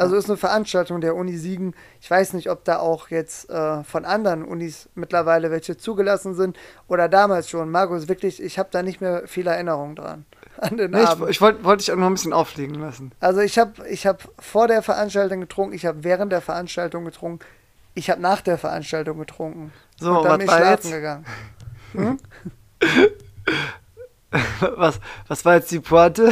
Also 0.02 0.16
ist 0.16 0.30
eine 0.30 0.38
Veranstaltung 0.38 1.00
der 1.02 1.16
Uni 1.16 1.38
Siegen. 1.38 1.76
Ich 2.00 2.10
weiß 2.10 2.34
nicht, 2.34 2.50
ob 2.50 2.64
da 2.66 2.80
auch 2.80 3.10
jetzt 3.10 3.50
äh, 3.50 3.84
von 3.84 4.06
anderen 4.06 4.44
Unis 4.44 4.90
mittlerweile 4.96 5.52
welche 5.52 5.78
zugelassen 5.78 6.34
sind 6.34 6.58
oder 6.88 7.08
damals 7.08 7.50
schon. 7.50 7.70
Markus, 7.70 8.08
wirklich, 8.08 8.42
ich 8.42 8.58
habe 8.58 8.70
da 8.72 8.82
nicht 8.84 9.02
mehr 9.02 9.28
viel 9.28 9.48
Erinnerung 9.48 9.96
dran. 9.96 10.26
An 10.58 10.78
den 10.78 10.92
nee, 10.92 11.02
Abend. 11.02 11.26
Ich, 11.26 11.38
ich 11.38 11.42
wollte 11.42 11.64
wollt 11.64 11.82
dich 11.82 11.92
auch 11.92 11.96
noch 11.96 12.08
ein 12.08 12.14
bisschen 12.14 12.34
aufliegen 12.34 12.76
lassen. 12.76 13.12
Also 13.20 13.42
ich 13.42 13.60
habe 13.60 13.88
ich 13.88 14.08
hab 14.08 14.28
vor 14.40 14.68
der 14.68 14.82
Veranstaltung 14.82 15.42
getrunken, 15.42 15.74
ich 15.74 15.86
habe 15.86 16.04
während 16.04 16.32
der 16.32 16.42
Veranstaltung 16.42 17.06
getrunken, 17.06 17.46
ich 17.94 18.10
habe 18.10 18.22
nach 18.22 18.42
der 18.42 18.58
Veranstaltung 18.58 19.20
getrunken. 19.20 19.72
So, 20.00 20.20
und 20.20 20.26
dann 20.26 20.40
bin 20.40 20.48
ich 20.48 20.54
schlafen 20.54 20.70
jetzt? 20.70 20.92
gegangen. 20.92 21.26
Hm? 21.94 22.18
was, 24.78 25.02
was 25.28 25.44
war 25.44 25.56
jetzt 25.56 25.72
die 25.72 25.82
Pointe? 25.82 26.32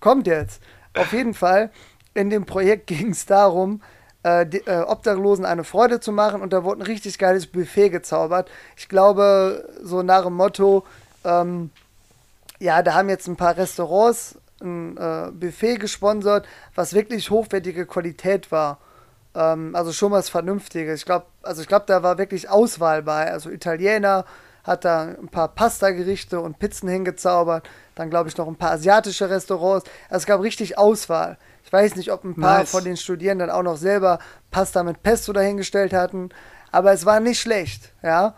Kommt 0.00 0.26
jetzt. 0.26 0.62
Auf 0.94 1.12
jeden 1.12 1.34
Fall, 1.34 1.70
in 2.14 2.30
dem 2.30 2.46
Projekt 2.46 2.86
ging 2.88 3.10
es 3.10 3.26
darum, 3.26 3.82
äh, 4.22 4.46
die, 4.46 4.58
äh, 4.66 4.82
Obdachlosen 4.82 5.44
eine 5.44 5.64
Freude 5.64 6.00
zu 6.00 6.12
machen 6.12 6.42
und 6.42 6.52
da 6.52 6.64
wurde 6.64 6.80
ein 6.80 6.86
richtig 6.86 7.18
geiles 7.18 7.46
Buffet 7.46 7.90
gezaubert. 7.90 8.50
Ich 8.76 8.88
glaube, 8.88 9.68
so 9.82 10.02
nach 10.02 10.24
dem 10.24 10.34
Motto, 10.34 10.84
ähm, 11.24 11.70
ja, 12.58 12.82
da 12.82 12.94
haben 12.94 13.08
jetzt 13.08 13.26
ein 13.26 13.36
paar 13.36 13.56
Restaurants 13.56 14.36
ein 14.60 14.96
äh, 14.98 15.30
Buffet 15.32 15.76
gesponsert, 15.76 16.46
was 16.74 16.92
wirklich 16.92 17.30
hochwertige 17.30 17.86
Qualität 17.86 18.52
war. 18.52 18.78
Ähm, 19.34 19.74
also 19.74 19.92
schon 19.92 20.12
was 20.12 20.28
Vernünftiges. 20.28 21.00
Ich 21.00 21.06
glaube, 21.06 21.26
also 21.42 21.62
ich 21.62 21.68
da 21.68 22.02
war 22.02 22.18
wirklich 22.18 22.50
Auswahl 22.50 23.02
bei. 23.02 23.30
Also 23.30 23.48
Italiener, 23.48 24.26
hat 24.64 24.84
da 24.84 25.02
ein 25.02 25.28
paar 25.28 25.48
Pasta-Gerichte 25.48 26.40
und 26.40 26.58
Pizzen 26.58 26.88
hingezaubert. 26.88 27.68
Dann 27.94 28.10
glaube 28.10 28.28
ich 28.28 28.36
noch 28.36 28.46
ein 28.46 28.56
paar 28.56 28.72
asiatische 28.72 29.30
Restaurants. 29.30 29.88
Also 30.08 30.22
es 30.22 30.26
gab 30.26 30.40
richtig 30.42 30.78
Auswahl. 30.78 31.38
Ich 31.70 31.72
weiß 31.72 31.94
nicht, 31.94 32.10
ob 32.10 32.24
ein 32.24 32.34
paar 32.34 32.58
nice. 32.58 32.70
von 32.72 32.82
den 32.82 32.96
Studierenden 32.96 33.48
auch 33.48 33.62
noch 33.62 33.76
selber 33.76 34.18
Pasta 34.50 34.82
mit 34.82 35.04
Pesto 35.04 35.32
dahingestellt 35.32 35.92
hatten, 35.92 36.30
aber 36.72 36.92
es 36.92 37.06
war 37.06 37.20
nicht 37.20 37.40
schlecht, 37.40 37.92
ja. 38.02 38.34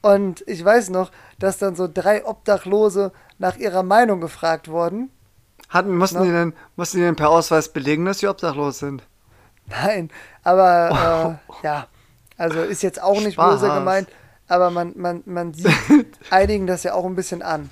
Und 0.00 0.42
ich 0.46 0.64
weiß 0.64 0.88
noch, 0.88 1.10
dass 1.38 1.58
dann 1.58 1.76
so 1.76 1.86
drei 1.92 2.24
Obdachlose 2.24 3.12
nach 3.38 3.56
ihrer 3.56 3.82
Meinung 3.82 4.22
gefragt 4.22 4.68
wurden. 4.68 5.10
Hatten, 5.68 5.94
mussten, 5.94 6.20
no? 6.20 6.24
die 6.24 6.30
denn, 6.30 6.54
mussten 6.76 6.96
die 6.96 7.02
denn 7.02 7.16
per 7.16 7.28
Ausweis 7.28 7.68
belegen, 7.68 8.06
dass 8.06 8.20
sie 8.20 8.28
obdachlos 8.28 8.78
sind? 8.78 9.02
Nein, 9.66 10.10
aber 10.42 11.38
äh, 11.62 11.66
ja, 11.66 11.86
also 12.38 12.62
ist 12.62 12.82
jetzt 12.82 13.02
auch 13.02 13.20
nicht 13.20 13.34
Spaß. 13.34 13.60
böse 13.60 13.74
gemeint 13.74 14.08
aber 14.50 14.70
man, 14.70 14.92
man, 14.96 15.22
man 15.26 15.54
sieht 15.54 15.70
einigen 16.30 16.66
das 16.66 16.82
ja 16.82 16.94
auch 16.94 17.06
ein 17.06 17.14
bisschen 17.14 17.40
an. 17.40 17.70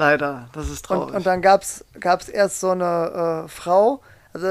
Leider, 0.00 0.48
das 0.54 0.70
ist 0.70 0.86
traurig. 0.86 1.08
Und, 1.08 1.16
und 1.16 1.26
dann 1.26 1.42
gab 1.42 1.60
es 1.62 2.28
erst 2.30 2.60
so 2.60 2.70
eine 2.70 3.44
äh, 3.44 3.48
Frau, 3.48 4.00
also 4.32 4.46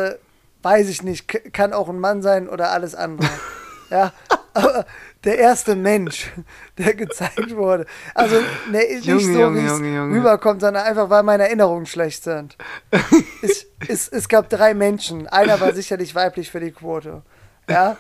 weiß 0.62 0.88
ich 0.90 1.02
nicht, 1.02 1.28
kann 1.54 1.74
auch 1.74 1.90
ein 1.90 2.00
Mann 2.00 2.22
sein 2.22 2.48
oder 2.48 2.70
alles 2.70 2.94
andere. 2.94 3.28
ja, 3.90 4.14
aber 4.54 4.86
der 5.24 5.40
erste 5.40 5.76
Mensch, 5.76 6.32
der 6.78 6.94
gezeigt 6.94 7.56
wurde. 7.56 7.88
Also, 8.14 8.36
ne, 8.70 8.84
ist 8.84 9.06
Junge, 9.06 9.24
nicht 9.24 9.34
so, 9.34 9.40
Junge, 9.40 9.62
wie 9.64 9.66
es 9.66 10.18
rüberkommt, 10.18 10.62
sondern 10.62 10.84
einfach, 10.84 11.10
weil 11.10 11.24
meine 11.24 11.46
Erinnerungen 11.48 11.88
schlecht 11.88 12.24
sind. 12.24 12.56
es, 13.42 13.66
es, 13.88 14.08
es 14.08 14.30
gab 14.30 14.50
drei 14.50 14.76
Menschen. 14.76 15.26
Einer 15.30 15.60
war 15.60 15.74
sicherlich 15.74 16.14
weiblich 16.14 16.52
für 16.52 16.60
die 16.60 16.72
Quote. 16.72 17.24
Ja, 17.68 17.98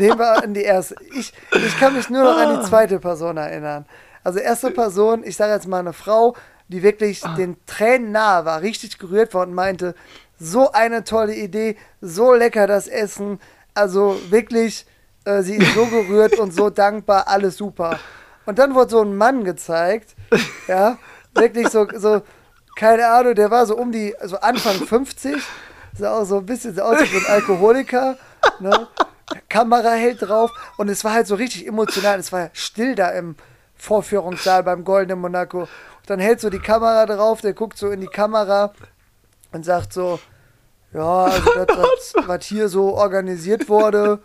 den 0.00 0.18
war 0.18 0.42
in 0.42 0.54
die 0.54 0.62
erste. 0.62 0.94
Ich, 1.14 1.34
ich 1.52 1.78
kann 1.78 1.94
mich 1.94 2.08
nur 2.08 2.24
noch 2.24 2.38
an 2.38 2.58
die 2.58 2.66
zweite 2.66 2.98
Person 3.00 3.36
erinnern. 3.36 3.84
Also, 4.24 4.38
erste 4.38 4.70
Person, 4.70 5.24
ich 5.24 5.36
sage 5.36 5.52
jetzt 5.52 5.68
mal 5.68 5.80
eine 5.80 5.92
Frau, 5.92 6.34
die 6.68 6.82
wirklich 6.82 7.22
den 7.36 7.56
Tränen 7.66 8.12
nahe 8.12 8.44
war, 8.44 8.62
richtig 8.62 8.98
gerührt 8.98 9.34
war 9.34 9.46
und 9.46 9.54
meinte, 9.54 9.94
so 10.38 10.72
eine 10.72 11.04
tolle 11.04 11.34
Idee, 11.34 11.76
so 12.00 12.34
lecker 12.34 12.66
das 12.66 12.88
Essen, 12.88 13.40
also 13.74 14.18
wirklich 14.30 14.86
äh, 15.26 15.42
sie 15.42 15.56
ist 15.56 15.74
so 15.74 15.86
gerührt 15.90 16.38
und 16.38 16.54
so 16.54 16.70
dankbar, 16.70 17.28
alles 17.28 17.56
super. 17.56 17.98
Und 18.46 18.58
dann 18.58 18.74
wurde 18.74 18.90
so 18.90 19.02
ein 19.02 19.16
Mann 19.16 19.44
gezeigt, 19.44 20.14
ja, 20.68 20.98
wirklich 21.34 21.68
so, 21.68 21.86
so, 21.94 22.22
keine 22.76 23.08
Ahnung, 23.08 23.34
der 23.34 23.50
war 23.50 23.66
so 23.66 23.76
um 23.76 23.92
die, 23.92 24.14
so 24.24 24.38
Anfang 24.38 24.74
50, 24.86 25.36
sah 25.98 26.18
auch 26.18 26.24
so 26.24 26.38
ein 26.38 26.46
bisschen 26.46 26.74
so 26.74 26.82
aus 26.82 27.00
wie 27.00 27.16
ein 27.16 27.26
Alkoholiker, 27.26 28.16
ne? 28.60 28.88
Kamera 29.48 29.90
hält 29.90 30.22
drauf 30.22 30.52
und 30.76 30.88
es 30.88 31.02
war 31.02 31.12
halt 31.12 31.26
so 31.26 31.34
richtig 31.34 31.66
emotional, 31.66 32.20
es 32.20 32.30
war 32.30 32.50
still 32.52 32.94
da 32.94 33.08
im 33.10 33.34
Vorführungssaal 33.76 34.62
beim 34.62 34.84
Goldenen 34.84 35.20
Monaco. 35.20 35.60
Und 35.60 35.68
dann 36.06 36.20
hält 36.20 36.40
so 36.40 36.50
die 36.50 36.58
Kamera 36.58 37.06
drauf, 37.06 37.40
der 37.40 37.52
guckt 37.52 37.78
so 37.78 37.90
in 37.90 38.00
die 38.00 38.06
Kamera 38.06 38.72
und 39.52 39.64
sagt 39.64 39.92
so, 39.92 40.18
ja, 40.92 41.24
also 41.24 41.64
das, 41.66 42.14
was 42.26 42.44
hier 42.44 42.68
so 42.68 42.94
organisiert 42.94 43.68
wurde, 43.68 44.20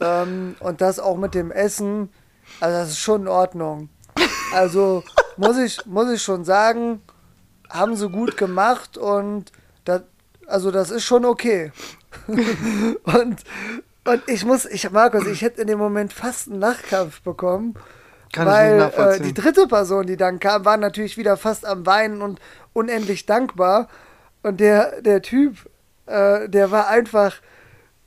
ähm, 0.00 0.56
und 0.60 0.80
das 0.80 0.98
auch 0.98 1.16
mit 1.16 1.34
dem 1.34 1.50
Essen, 1.50 2.10
also 2.60 2.78
das 2.78 2.88
ist 2.90 2.98
schon 2.98 3.22
in 3.22 3.28
Ordnung. 3.28 3.88
Also 4.52 5.02
muss 5.36 5.56
ich, 5.58 5.84
muss 5.86 6.10
ich 6.10 6.22
schon 6.22 6.44
sagen, 6.44 7.02
haben 7.70 7.96
sie 7.96 8.08
gut 8.08 8.36
gemacht 8.36 8.96
und 8.96 9.50
das, 9.84 10.02
also 10.46 10.70
das 10.70 10.90
ist 10.90 11.04
schon 11.04 11.24
okay. 11.24 11.72
und, 12.26 13.42
und 14.04 14.22
ich 14.26 14.44
muss, 14.44 14.66
ich 14.66 14.90
Markus, 14.90 15.26
ich 15.26 15.42
hätte 15.42 15.62
in 15.62 15.66
dem 15.66 15.78
Moment 15.78 16.12
fast 16.12 16.48
einen 16.48 16.60
Nachkampf 16.60 17.22
bekommen. 17.22 17.74
Kann 18.34 18.48
weil 18.48 18.80
äh, 18.80 19.20
die 19.20 19.32
dritte 19.32 19.68
Person, 19.68 20.08
die 20.08 20.16
dann 20.16 20.40
kam, 20.40 20.64
war 20.64 20.76
natürlich 20.76 21.16
wieder 21.16 21.36
fast 21.36 21.64
am 21.64 21.86
Weinen 21.86 22.20
und 22.20 22.40
unendlich 22.72 23.26
dankbar. 23.26 23.86
Und 24.42 24.58
der, 24.58 25.02
der 25.02 25.22
Typ, 25.22 25.58
äh, 26.06 26.48
der 26.48 26.72
war 26.72 26.88
einfach, 26.88 27.36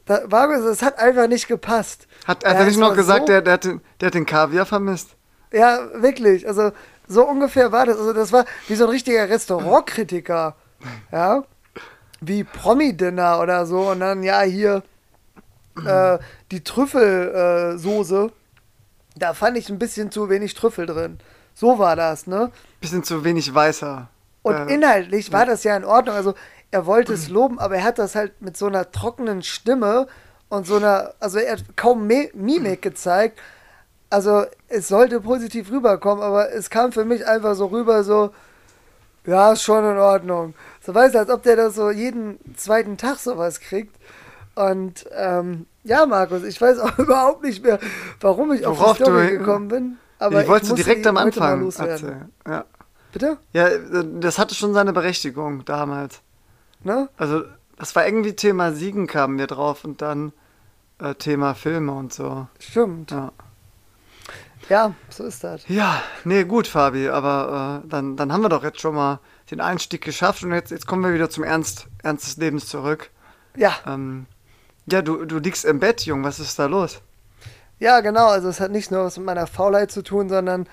da 0.05 0.23
war, 0.25 0.49
es 0.49 0.81
hat 0.81 0.99
einfach 0.99 1.29
nicht 1.29 1.47
gepasst. 1.47 2.07
Hat, 2.25 2.43
hat 2.43 2.57
er 2.57 2.65
nicht 2.65 2.77
noch 2.77 2.93
gesagt, 2.93 3.21
so, 3.21 3.25
der, 3.27 3.41
der, 3.41 3.53
hat 3.53 3.63
den, 3.63 3.79
der 4.01 4.07
hat 4.07 4.15
den 4.15 4.25
Kaviar 4.25 4.65
vermisst? 4.65 5.11
Ja, 5.53 5.79
wirklich. 5.93 6.45
Also 6.45 6.73
so 7.07 7.25
ungefähr 7.25 7.71
war 7.71 7.85
das. 7.85 7.97
Also 7.97 8.11
das 8.11 8.33
war 8.33 8.43
wie 8.67 8.75
so 8.75 8.83
ein 8.83 8.89
richtiger 8.89 9.29
Restaurantkritiker. 9.29 10.55
Ja. 11.11 11.43
Wie 12.21 12.43
Promi-Dinner 12.43 13.39
oder 13.39 13.65
so. 13.65 13.89
Und 13.89 14.01
dann, 14.01 14.21
ja, 14.21 14.41
hier 14.41 14.83
äh, 15.85 16.19
die 16.51 16.63
Trüffelsoße. 16.63 18.31
Da 19.19 19.33
fand 19.33 19.57
ich 19.57 19.69
ein 19.69 19.79
bisschen 19.79 20.11
zu 20.11 20.29
wenig 20.29 20.53
Trüffel 20.53 20.85
drin. 20.85 21.19
So 21.53 21.79
war 21.79 21.95
das, 21.95 22.27
ne? 22.27 22.51
Bisschen 22.81 23.03
zu 23.03 23.23
wenig 23.23 23.53
weißer. 23.53 24.07
Und 24.43 24.55
äh, 24.55 24.73
inhaltlich 24.73 25.31
war 25.31 25.45
das 25.45 25.63
ja 25.63 25.75
in 25.75 25.85
Ordnung. 25.85 26.15
Also 26.15 26.35
er 26.71 26.85
wollte 26.85 27.13
es 27.13 27.29
loben, 27.29 27.59
aber 27.59 27.77
er 27.77 27.83
hat 27.83 27.97
das 27.97 28.15
halt 28.15 28.41
mit 28.41 28.57
so 28.57 28.67
einer 28.67 28.91
trockenen 28.91 29.41
Stimme 29.41 30.07
und 30.49 30.67
so 30.67 30.75
einer, 30.75 31.13
also 31.19 31.39
er 31.39 31.53
hat 31.53 31.63
kaum 31.75 32.07
Mimik 32.07 32.81
gezeigt. 32.81 33.39
Also 34.09 34.45
es 34.67 34.87
sollte 34.87 35.19
positiv 35.19 35.71
rüberkommen, 35.71 36.23
aber 36.23 36.51
es 36.51 36.69
kam 36.69 36.91
für 36.91 37.05
mich 37.05 37.25
einfach 37.25 37.55
so 37.55 37.65
rüber, 37.67 38.03
so, 38.03 38.31
ja, 39.25 39.51
ist 39.51 39.63
schon 39.63 39.83
in 39.83 39.97
Ordnung. 39.97 40.53
So 40.81 40.93
weißt 40.93 41.15
du, 41.15 41.19
als 41.19 41.29
ob 41.29 41.43
der 41.43 41.55
das 41.57 41.75
so 41.75 41.89
jeden 41.89 42.39
zweiten 42.55 42.97
Tag 42.97 43.17
sowas 43.17 43.59
kriegt. 43.59 43.95
Und 44.57 45.05
ähm, 45.11 45.67
ja, 45.83 46.07
Markus, 46.07 46.43
ich 46.43 46.59
weiß 46.59 46.79
auch 46.79 46.97
überhaupt 46.97 47.43
nicht 47.43 47.63
mehr, 47.63 47.79
warum 48.19 48.51
ich 48.53 48.65
Worauf 48.65 48.81
auf 48.81 48.97
die 48.97 49.03
Story 49.03 49.37
gekommen 49.37 49.67
bin. 49.67 49.97
Aber 50.17 50.41
ich 50.41 50.47
wollte 50.47 50.73
direkt 50.73 51.05
am 51.05 51.17
Anfang 51.17 51.63
erzählen. 51.63 52.31
Ja. 52.47 52.65
Bitte? 53.13 53.37
Ja, 53.53 53.69
das 54.19 54.39
hatte 54.39 54.55
schon 54.55 54.73
seine 54.73 54.93
Berechtigung 54.93 55.63
damals. 55.65 56.21
Ne? 56.83 57.07
Also, 57.17 57.43
das 57.77 57.95
war 57.95 58.05
irgendwie 58.07 58.35
Thema 58.35 58.73
Siegen 58.73 59.05
kamen 59.05 59.37
wir 59.37 59.45
drauf 59.45 59.85
und 59.85 60.01
dann 60.01 60.33
äh, 60.99 61.13
Thema 61.13 61.53
Filme 61.53 61.91
und 61.91 62.11
so. 62.11 62.47
Stimmt. 62.59 63.11
Ja. 63.11 63.31
Ja, 64.69 64.93
so 65.09 65.23
ist 65.23 65.43
das. 65.43 65.67
Ja, 65.67 66.01
nee, 66.23 66.43
gut, 66.43 66.65
Fabi, 66.65 67.09
aber 67.09 67.83
äh, 67.85 67.87
dann, 67.87 68.17
dann 68.17 68.33
haben 68.33 68.41
wir 68.41 68.49
doch 68.49 68.63
jetzt 68.63 68.81
schon 68.81 68.95
mal 68.95 69.19
den 69.51 69.61
Einstieg 69.61 70.01
geschafft 70.01 70.43
und 70.43 70.51
jetzt, 70.51 70.71
jetzt 70.71 70.87
kommen 70.87 71.03
wir 71.03 71.13
wieder 71.13 71.29
zum 71.29 71.43
Ernst, 71.43 71.87
Ernst 72.01 72.25
des 72.25 72.37
Lebens 72.37 72.67
zurück. 72.67 73.11
Ja. 73.55 73.75
Ähm, 73.85 74.25
ja, 74.89 75.01
du, 75.01 75.25
du 75.25 75.39
liegst 75.39 75.65
im 75.65 75.79
Bett, 75.79 76.01
Jung, 76.05 76.23
was 76.23 76.39
ist 76.39 76.57
da 76.57 76.65
los? 76.65 77.01
Ja, 77.79 77.99
genau, 77.99 78.27
also 78.27 78.49
es 78.49 78.59
hat 78.59 78.71
nicht 78.71 78.89
nur 78.89 79.05
was 79.05 79.17
mit 79.17 79.25
meiner 79.25 79.47
Faulheit 79.47 79.91
zu 79.91 80.01
tun, 80.01 80.29
sondern 80.29 80.67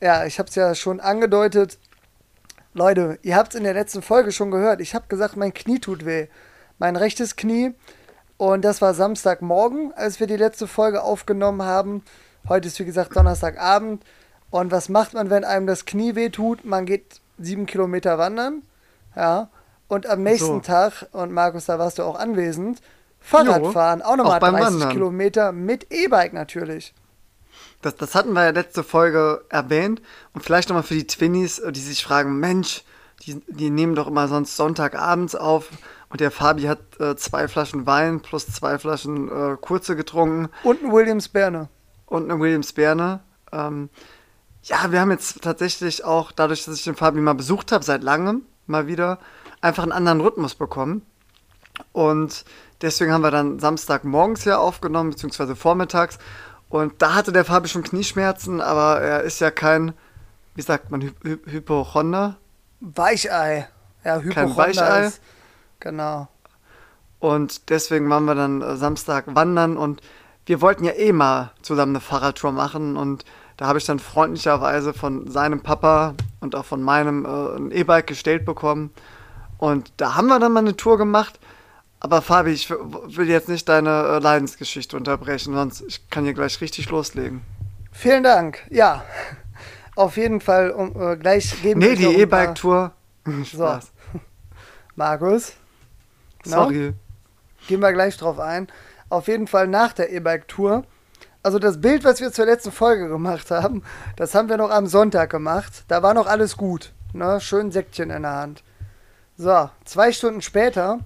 ja, 0.00 0.24
ich 0.24 0.38
habe 0.38 0.48
es 0.48 0.54
ja 0.54 0.74
schon 0.74 1.00
angedeutet, 1.00 1.78
Leute, 2.74 3.18
ihr 3.22 3.36
habt 3.36 3.54
es 3.54 3.58
in 3.58 3.64
der 3.64 3.74
letzten 3.74 4.02
Folge 4.02 4.30
schon 4.30 4.50
gehört. 4.50 4.80
Ich 4.80 4.94
habe 4.94 5.08
gesagt, 5.08 5.36
mein 5.36 5.52
Knie 5.52 5.80
tut 5.80 6.04
weh. 6.04 6.28
Mein 6.78 6.96
rechtes 6.96 7.34
Knie. 7.34 7.74
Und 8.36 8.64
das 8.64 8.80
war 8.80 8.94
Samstagmorgen, 8.94 9.92
als 9.94 10.20
wir 10.20 10.28
die 10.28 10.36
letzte 10.36 10.68
Folge 10.68 11.02
aufgenommen 11.02 11.62
haben. 11.62 12.04
Heute 12.48 12.68
ist 12.68 12.78
wie 12.78 12.84
gesagt 12.84 13.16
Donnerstagabend. 13.16 14.04
Und 14.50 14.70
was 14.70 14.88
macht 14.88 15.14
man, 15.14 15.28
wenn 15.28 15.44
einem 15.44 15.66
das 15.66 15.86
Knie 15.86 16.14
weh 16.14 16.28
tut? 16.28 16.64
Man 16.64 16.86
geht 16.86 17.20
sieben 17.38 17.66
Kilometer 17.66 18.16
wandern. 18.16 18.62
Ja. 19.16 19.50
Und 19.88 20.06
am 20.06 20.22
nächsten 20.22 20.46
so. 20.46 20.60
Tag, 20.60 21.06
und 21.12 21.32
Markus, 21.32 21.64
da 21.64 21.78
warst 21.78 21.98
du 21.98 22.04
auch 22.04 22.18
anwesend, 22.18 22.80
Fahrradfahren, 23.20 24.02
auch 24.02 24.16
nochmal 24.16 24.40
30 24.40 24.60
Wandern. 24.60 24.92
Kilometer 24.92 25.52
mit 25.52 25.92
E-Bike 25.92 26.32
natürlich. 26.32 26.94
Das, 27.82 27.96
das 27.96 28.14
hatten 28.14 28.32
wir 28.32 28.44
ja 28.44 28.50
letzte 28.50 28.82
Folge 28.82 29.44
erwähnt. 29.48 30.02
Und 30.32 30.42
vielleicht 30.42 30.68
nochmal 30.68 30.82
für 30.82 30.94
die 30.94 31.06
Twinnies, 31.06 31.62
die 31.70 31.80
sich 31.80 32.02
fragen, 32.02 32.38
Mensch, 32.38 32.84
die, 33.26 33.40
die 33.48 33.70
nehmen 33.70 33.94
doch 33.94 34.06
immer 34.06 34.28
sonst 34.28 34.56
Sonntagabends 34.56 35.34
auf. 35.34 35.68
Und 36.08 36.20
der 36.20 36.30
Fabi 36.30 36.62
hat 36.62 36.78
äh, 36.98 37.16
zwei 37.16 37.48
Flaschen 37.48 37.86
Wein 37.86 38.20
plus 38.20 38.46
zwei 38.46 38.78
Flaschen 38.78 39.28
äh, 39.28 39.56
kurze 39.60 39.94
getrunken. 39.94 40.48
Und 40.64 40.82
ein 40.82 40.92
Williams 40.92 41.28
Berne. 41.28 41.68
Und 42.06 42.30
eine 42.30 42.40
Williams 42.40 42.72
Berne. 42.72 43.20
Ähm, 43.52 43.90
ja, 44.62 44.90
wir 44.90 45.00
haben 45.00 45.10
jetzt 45.10 45.42
tatsächlich 45.42 46.04
auch, 46.04 46.32
dadurch, 46.32 46.64
dass 46.64 46.76
ich 46.76 46.84
den 46.84 46.96
Fabi 46.96 47.20
mal 47.20 47.34
besucht 47.34 47.72
habe, 47.72 47.84
seit 47.84 48.02
langem 48.02 48.42
mal 48.66 48.86
wieder, 48.86 49.18
einfach 49.60 49.82
einen 49.82 49.92
anderen 49.92 50.20
Rhythmus 50.20 50.54
bekommen. 50.54 51.02
Und 51.92 52.44
deswegen 52.80 53.12
haben 53.12 53.22
wir 53.22 53.30
dann 53.30 53.58
Samstagmorgens 53.58 54.44
ja 54.44 54.58
aufgenommen, 54.58 55.10
beziehungsweise 55.10 55.56
vormittags. 55.56 56.18
Und 56.68 57.00
da 57.00 57.14
hatte 57.14 57.32
der 57.32 57.44
Fabi 57.44 57.68
schon 57.68 57.82
Knieschmerzen, 57.82 58.60
aber 58.60 59.00
er 59.00 59.22
ist 59.22 59.40
ja 59.40 59.50
kein, 59.50 59.94
wie 60.54 60.62
sagt 60.62 60.90
man, 60.90 61.00
Hy 61.00 61.12
Hy 61.24 61.38
Hypochonder? 61.46 62.36
Weichei. 62.80 63.68
Ja, 64.04 64.18
Hypochonder 64.18 64.34
kein 64.34 64.56
Weichei. 64.56 65.06
Ist, 65.06 65.20
genau. 65.80 66.28
Und 67.20 67.70
deswegen 67.70 68.08
waren 68.10 68.26
wir 68.26 68.34
dann 68.34 68.62
äh, 68.62 68.76
Samstag 68.76 69.24
wandern 69.34 69.76
und 69.76 70.02
wir 70.46 70.60
wollten 70.60 70.84
ja 70.84 70.92
eh 70.92 71.12
mal 71.12 71.52
zusammen 71.62 71.92
eine 71.92 72.00
Fahrradtour 72.00 72.52
machen 72.52 72.96
und 72.96 73.24
da 73.56 73.66
habe 73.66 73.78
ich 73.78 73.84
dann 73.84 73.98
freundlicherweise 73.98 74.94
von 74.94 75.28
seinem 75.28 75.60
Papa 75.62 76.14
und 76.40 76.54
auch 76.54 76.64
von 76.64 76.80
meinem 76.80 77.24
äh, 77.24 77.56
ein 77.56 77.70
E-Bike 77.72 78.06
gestellt 78.06 78.44
bekommen. 78.44 78.92
Und 79.58 79.92
da 79.96 80.14
haben 80.14 80.28
wir 80.28 80.38
dann 80.38 80.52
mal 80.52 80.60
eine 80.60 80.76
Tour 80.76 80.96
gemacht 80.96 81.40
aber 82.00 82.22
Fabi, 82.22 82.50
ich 82.52 82.70
will 82.70 83.28
jetzt 83.28 83.48
nicht 83.48 83.68
deine 83.68 83.90
äh, 83.90 84.18
Leidensgeschichte 84.18 84.96
unterbrechen, 84.96 85.54
sonst 85.54 85.82
ich 85.86 86.08
kann 86.10 86.24
hier 86.24 86.34
gleich 86.34 86.60
richtig 86.60 86.88
loslegen. 86.90 87.42
Vielen 87.92 88.22
Dank. 88.22 88.64
Ja, 88.70 89.04
auf 89.96 90.16
jeden 90.16 90.40
Fall 90.40 90.70
um, 90.70 90.94
äh, 91.00 91.16
gleich 91.16 91.60
geben 91.60 91.80
Nee, 91.80 91.96
die 91.96 92.06
E-Bike-Tour. 92.06 92.92
so. 93.52 93.78
Markus. 94.94 95.54
Sorry. 96.44 96.90
No? 96.90 96.94
Gehen 97.66 97.80
wir 97.80 97.92
gleich 97.92 98.16
drauf 98.16 98.38
ein. 98.38 98.68
Auf 99.08 99.26
jeden 99.26 99.48
Fall 99.48 99.66
nach 99.66 99.92
der 99.92 100.12
E-Bike-Tour. 100.12 100.84
Also 101.42 101.58
das 101.58 101.80
Bild, 101.80 102.04
was 102.04 102.20
wir 102.20 102.30
zur 102.30 102.46
letzten 102.46 102.72
Folge 102.72 103.08
gemacht 103.08 103.50
haben, 103.50 103.82
das 104.16 104.34
haben 104.34 104.48
wir 104.48 104.56
noch 104.56 104.70
am 104.70 104.86
Sonntag 104.86 105.30
gemacht. 105.30 105.84
Da 105.88 106.02
war 106.02 106.14
noch 106.14 106.26
alles 106.26 106.56
gut. 106.56 106.92
Ne? 107.12 107.40
Schön 107.40 107.72
Säckchen 107.72 108.10
in 108.10 108.22
der 108.22 108.36
Hand. 108.36 108.62
So, 109.36 109.70
zwei 109.84 110.12
Stunden 110.12 110.42
später 110.42 111.00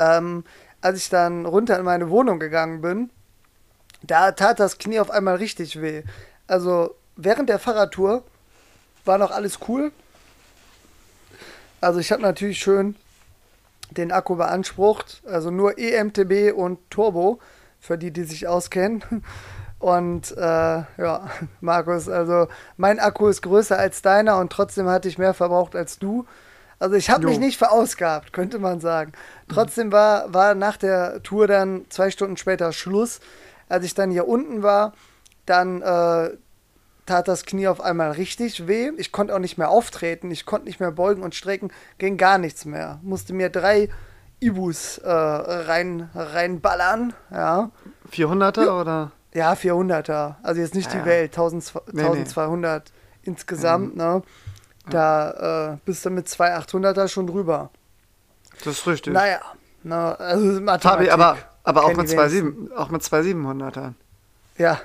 ähm, 0.00 0.44
als 0.80 0.98
ich 0.98 1.10
dann 1.10 1.46
runter 1.46 1.78
in 1.78 1.84
meine 1.84 2.10
Wohnung 2.10 2.40
gegangen 2.40 2.80
bin, 2.80 3.10
da 4.02 4.32
tat 4.32 4.58
das 4.58 4.78
Knie 4.78 4.98
auf 4.98 5.10
einmal 5.10 5.36
richtig 5.36 5.80
weh. 5.80 6.02
Also 6.46 6.96
während 7.16 7.48
der 7.48 7.58
Fahrradtour 7.58 8.24
war 9.04 9.18
noch 9.18 9.30
alles 9.30 9.58
cool. 9.68 9.92
Also 11.80 12.00
ich 12.00 12.10
habe 12.10 12.22
natürlich 12.22 12.58
schön 12.58 12.96
den 13.90 14.12
Akku 14.12 14.36
beansprucht, 14.36 15.22
also 15.26 15.50
nur 15.50 15.78
EMTB 15.78 16.52
und 16.54 16.78
Turbo, 16.90 17.40
für 17.80 17.98
die, 17.98 18.12
die 18.12 18.24
sich 18.24 18.46
auskennen. 18.46 19.02
Und 19.78 20.36
äh, 20.36 20.42
ja, 20.42 21.30
Markus, 21.62 22.06
also 22.06 22.48
mein 22.76 23.00
Akku 23.00 23.28
ist 23.28 23.40
größer 23.40 23.78
als 23.78 24.02
deiner 24.02 24.36
und 24.36 24.52
trotzdem 24.52 24.86
hatte 24.90 25.08
ich 25.08 25.16
mehr 25.16 25.32
verbraucht 25.32 25.74
als 25.74 25.98
du. 25.98 26.26
Also 26.80 26.96
ich 26.96 27.10
habe 27.10 27.26
mich 27.26 27.38
nicht 27.38 27.58
verausgabt, 27.58 28.32
könnte 28.32 28.58
man 28.58 28.80
sagen. 28.80 29.12
Trotzdem 29.48 29.92
war, 29.92 30.32
war 30.32 30.54
nach 30.54 30.78
der 30.78 31.22
Tour 31.22 31.46
dann 31.46 31.84
zwei 31.90 32.10
Stunden 32.10 32.38
später 32.38 32.72
Schluss. 32.72 33.20
Als 33.68 33.84
ich 33.84 33.94
dann 33.94 34.10
hier 34.10 34.26
unten 34.26 34.62
war, 34.62 34.94
dann 35.44 35.82
äh, 35.82 36.30
tat 37.04 37.28
das 37.28 37.44
Knie 37.44 37.68
auf 37.68 37.82
einmal 37.82 38.12
richtig 38.12 38.66
weh. 38.66 38.92
Ich 38.96 39.12
konnte 39.12 39.34
auch 39.34 39.40
nicht 39.40 39.58
mehr 39.58 39.68
auftreten, 39.68 40.30
ich 40.30 40.46
konnte 40.46 40.66
nicht 40.66 40.80
mehr 40.80 40.90
beugen 40.90 41.22
und 41.22 41.34
strecken, 41.34 41.70
ging 41.98 42.16
gar 42.16 42.38
nichts 42.38 42.64
mehr. 42.64 42.98
Musste 43.02 43.34
mir 43.34 43.50
drei 43.50 43.90
Ibus 44.40 44.96
äh, 44.98 45.10
rein, 45.10 46.08
reinballern, 46.14 47.12
ja. 47.30 47.70
400er 48.10 48.64
ja. 48.64 48.80
oder? 48.80 49.12
Ja, 49.34 49.52
400er. 49.52 50.36
Also 50.42 50.62
jetzt 50.62 50.74
nicht 50.74 50.92
ja. 50.94 51.00
die 51.00 51.04
Welt, 51.04 51.32
1000, 51.32 51.74
nee, 51.92 52.00
1200 52.00 52.84
nee. 52.84 53.30
insgesamt, 53.30 53.92
mhm. 53.96 54.02
ne? 54.02 54.22
Da 54.90 55.72
äh, 55.72 55.76
bist 55.84 56.04
du 56.04 56.10
mit 56.10 56.28
zwei 56.28 56.56
800er 56.56 57.08
schon 57.08 57.26
drüber. 57.26 57.70
Das 58.64 58.78
ist 58.78 58.86
richtig. 58.86 59.12
Naja, 59.12 59.40
na, 59.82 60.12
also 60.14 60.60
Mathematik. 60.60 61.12
aber, 61.12 61.38
aber 61.64 61.84
auch, 61.84 61.94
mit 61.94 62.08
zwei 62.08 62.28
7, 62.28 62.70
auch 62.76 62.90
mit 62.90 63.02
zwei 63.02 63.20
700ern. 63.20 63.94
Ja, 64.58 64.78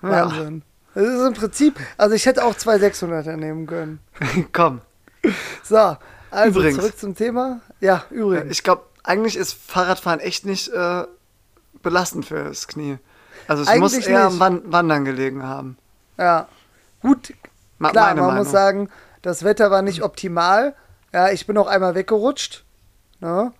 Wahnsinn. 0.00 0.62
Ja. 0.94 1.02
Das 1.02 1.12
ist 1.12 1.26
im 1.26 1.34
Prinzip, 1.34 1.78
also 1.98 2.14
ich 2.14 2.24
hätte 2.24 2.42
auch 2.42 2.54
zwei 2.54 2.76
600er 2.76 3.36
nehmen 3.36 3.66
können. 3.66 3.98
Komm. 4.52 4.80
So, 5.62 5.98
also 6.30 6.48
übrigens. 6.48 6.78
zurück 6.78 6.98
zum 6.98 7.14
Thema. 7.14 7.60
Ja, 7.80 8.04
übrigens. 8.10 8.50
Ich 8.50 8.62
glaube, 8.62 8.84
eigentlich 9.02 9.36
ist 9.36 9.52
Fahrradfahren 9.52 10.20
echt 10.20 10.46
nicht 10.46 10.68
äh, 10.68 11.04
belastend 11.82 12.24
für 12.24 12.44
das 12.44 12.66
Knie. 12.66 12.98
Also 13.46 13.62
es 13.62 13.68
eigentlich 13.68 13.80
muss 13.80 14.06
eher 14.06 14.30
nicht. 14.30 14.40
am 14.40 14.62
Wandern 14.72 15.04
gelegen 15.04 15.42
haben. 15.42 15.76
Ja, 16.16 16.48
gut. 17.02 17.34
Ma 17.78 17.90
klar, 17.90 18.14
man 18.14 18.24
Meinung. 18.24 18.36
muss 18.36 18.50
sagen, 18.50 18.88
das 19.24 19.42
Wetter 19.42 19.70
war 19.70 19.80
nicht 19.80 20.02
optimal. 20.02 20.74
Ja, 21.12 21.30
ich 21.30 21.46
bin 21.46 21.56
auch 21.56 21.66
einmal 21.66 21.94
weggerutscht. 21.94 22.64
Ne? 23.20 23.52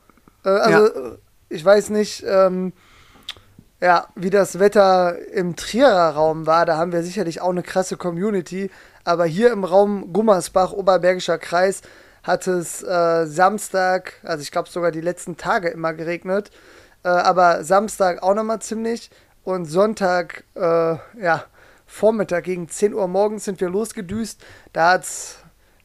Äh, 0.44 0.48
also, 0.50 0.86
ja. 0.86 1.12
ich 1.48 1.64
weiß 1.64 1.88
nicht, 1.88 2.22
ähm, 2.26 2.74
ja, 3.80 4.06
wie 4.14 4.28
das 4.28 4.58
Wetter 4.58 5.16
im 5.32 5.56
Trierer 5.56 6.10
Raum 6.10 6.46
war. 6.46 6.66
Da 6.66 6.76
haben 6.76 6.92
wir 6.92 7.02
sicherlich 7.02 7.40
auch 7.40 7.48
eine 7.48 7.62
krasse 7.62 7.96
Community. 7.96 8.70
Aber 9.04 9.24
hier 9.24 9.52
im 9.52 9.64
Raum 9.64 10.12
Gummersbach, 10.12 10.72
Oberbergischer 10.72 11.38
Kreis, 11.38 11.80
hat 12.22 12.46
es 12.46 12.82
äh, 12.82 13.26
Samstag, 13.26 14.14
also 14.22 14.42
ich 14.42 14.50
glaube 14.50 14.68
sogar 14.68 14.90
die 14.90 15.00
letzten 15.00 15.38
Tage 15.38 15.68
immer 15.68 15.94
geregnet. 15.94 16.50
Äh, 17.04 17.08
aber 17.08 17.64
Samstag 17.64 18.22
auch 18.22 18.34
nochmal 18.34 18.60
ziemlich. 18.60 19.10
Und 19.44 19.64
Sonntag, 19.64 20.44
äh, 20.56 20.60
ja, 20.60 21.44
Vormittag 21.86 22.44
gegen 22.44 22.68
10 22.68 22.92
Uhr 22.92 23.08
morgens 23.08 23.44
sind 23.44 23.60
wir 23.60 23.70
losgedüst. 23.70 24.42
Da 24.72 24.92
hat 24.92 25.04
es 25.04 25.43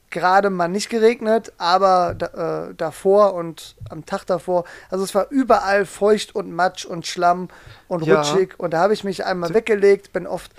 gerade 0.10 0.50
mal 0.50 0.68
nicht 0.68 0.90
geregnet, 0.90 1.54
aber 1.58 2.16
da, 2.16 2.70
äh, 2.70 2.76
davor 2.76 3.34
und 3.34 3.76
am 3.90 4.06
Tag 4.06 4.26
davor, 4.26 4.66
also 4.90 5.04
es 5.04 5.14
war 5.14 5.28
überall 5.30 5.86
feucht 5.86 6.36
und 6.36 6.52
Matsch 6.52 6.86
und 6.86 7.06
Schlamm 7.06 7.50
und 7.88 8.06
ja. 8.06 8.18
rutschig 8.18 8.56
und 8.58 8.72
da 8.72 8.80
habe 8.80 8.94
ich 8.94 9.04
mich 9.04 9.26
einmal 9.26 9.54
weggelegt, 9.54 10.14
bin 10.14 10.28
oft 10.28 10.52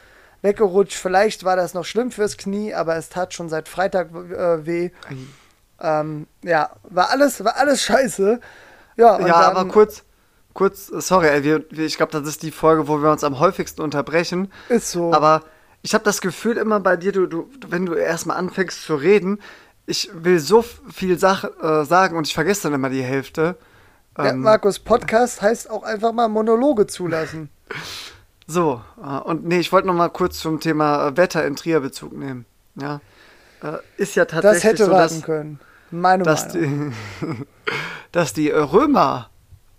weggerutscht. 0.42 0.94
Vielleicht 0.94 1.44
war 1.44 1.56
das 1.56 1.74
noch 1.74 1.84
schlimm 1.84 2.10
fürs 2.10 2.36
Knie, 2.36 2.74
aber 2.74 2.96
es 2.96 3.08
tat 3.08 3.34
schon 3.34 3.48
seit 3.48 3.68
Freitag 3.68 4.10
äh, 4.12 4.66
weh. 4.66 4.90
Ähm, 5.80 6.26
ja, 6.42 6.70
war 6.84 7.10
alles, 7.10 7.44
war 7.44 7.56
alles 7.56 7.82
scheiße. 7.82 8.40
Ja, 8.96 9.18
ja 9.20 9.26
dann, 9.26 9.56
aber 9.56 9.64
kurz, 9.66 10.02
kurz, 10.54 10.86
sorry, 10.86 11.28
ey, 11.28 11.44
wir, 11.44 11.70
ich 11.72 11.96
glaube, 11.96 12.12
das 12.12 12.26
ist 12.28 12.42
die 12.42 12.50
Folge, 12.50 12.88
wo 12.88 13.02
wir 13.02 13.10
uns 13.10 13.24
am 13.24 13.38
häufigsten 13.38 13.82
unterbrechen. 13.82 14.52
Ist 14.68 14.90
so. 14.90 15.12
Aber 15.12 15.42
ich 15.82 15.94
habe 15.94 16.04
das 16.04 16.20
Gefühl 16.20 16.56
immer 16.56 16.80
bei 16.80 16.96
dir, 16.96 17.12
du, 17.12 17.26
du, 17.26 17.50
wenn 17.68 17.86
du 17.86 17.94
erstmal 17.94 18.36
anfängst 18.36 18.82
zu 18.82 18.94
reden, 18.94 19.40
ich 19.86 20.10
will 20.12 20.38
so 20.38 20.62
viel 20.62 21.18
Sach, 21.18 21.44
äh, 21.62 21.84
sagen 21.84 22.16
und 22.16 22.26
ich 22.26 22.34
vergesse 22.34 22.64
dann 22.64 22.74
immer 22.74 22.90
die 22.90 23.02
Hälfte. 23.02 23.56
Ja, 24.16 24.26
ähm, 24.26 24.40
Markus, 24.40 24.78
Podcast 24.78 25.42
heißt 25.42 25.70
auch 25.70 25.82
einfach 25.82 26.12
mal 26.12 26.28
Monologe 26.28 26.86
zulassen. 26.86 27.50
So, 28.46 28.82
äh, 29.00 29.06
und 29.06 29.46
nee, 29.46 29.60
ich 29.60 29.70
wollte 29.70 29.86
noch 29.86 29.94
mal 29.94 30.08
kurz 30.08 30.40
zum 30.40 30.58
Thema 30.58 31.06
äh, 31.06 31.16
Wetter 31.16 31.46
in 31.46 31.54
Trier 31.54 31.78
Bezug 31.78 32.12
nehmen. 32.12 32.46
Ja, 32.74 33.00
äh, 33.62 33.78
ist 33.96 34.16
ja 34.16 34.24
tatsächlich 34.24 34.62
das 34.62 34.64
hätte 34.64 34.84
so, 34.86 34.90
dass, 34.90 35.22
können. 35.22 35.60
Meine 35.92 36.24
dass 36.24 36.52
Meinung. 36.52 36.92
Die, 37.20 37.46
dass 38.12 38.32
die 38.32 38.50
Römer, 38.50 39.30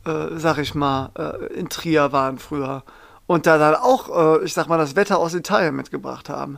äh, 0.06 0.38
sag 0.38 0.58
ich 0.58 0.74
mal, 0.74 1.12
äh, 1.18 1.54
in 1.54 1.68
Trier 1.68 2.14
waren 2.14 2.40
früher 2.40 2.86
und 3.32 3.48
da 3.48 3.58
dann 3.58 3.76
auch, 3.76 4.42
äh, 4.42 4.44
ich 4.44 4.54
sag 4.54 4.68
mal, 4.68 4.78
das 4.78 4.98
Wetter 4.98 5.18
aus 5.18 5.34
Italien 5.34 5.74
mitgebracht 5.74 6.28
haben. 6.28 6.58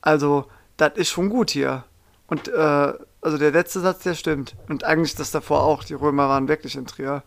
Also, 0.00 0.46
das 0.76 0.92
ist 0.94 1.08
schon 1.08 1.30
gut 1.30 1.50
hier. 1.50 1.82
Und 2.28 2.46
äh, 2.46 2.92
also 3.20 3.38
der 3.38 3.50
letzte 3.50 3.80
Satz, 3.80 4.04
der 4.04 4.14
stimmt. 4.14 4.54
Und 4.68 4.84
eigentlich 4.84 5.16
das 5.16 5.32
davor 5.32 5.64
auch. 5.64 5.82
Die 5.82 5.94
Römer 5.94 6.28
waren 6.28 6.46
wirklich 6.46 6.76
in 6.76 6.86
Trier. 6.86 7.24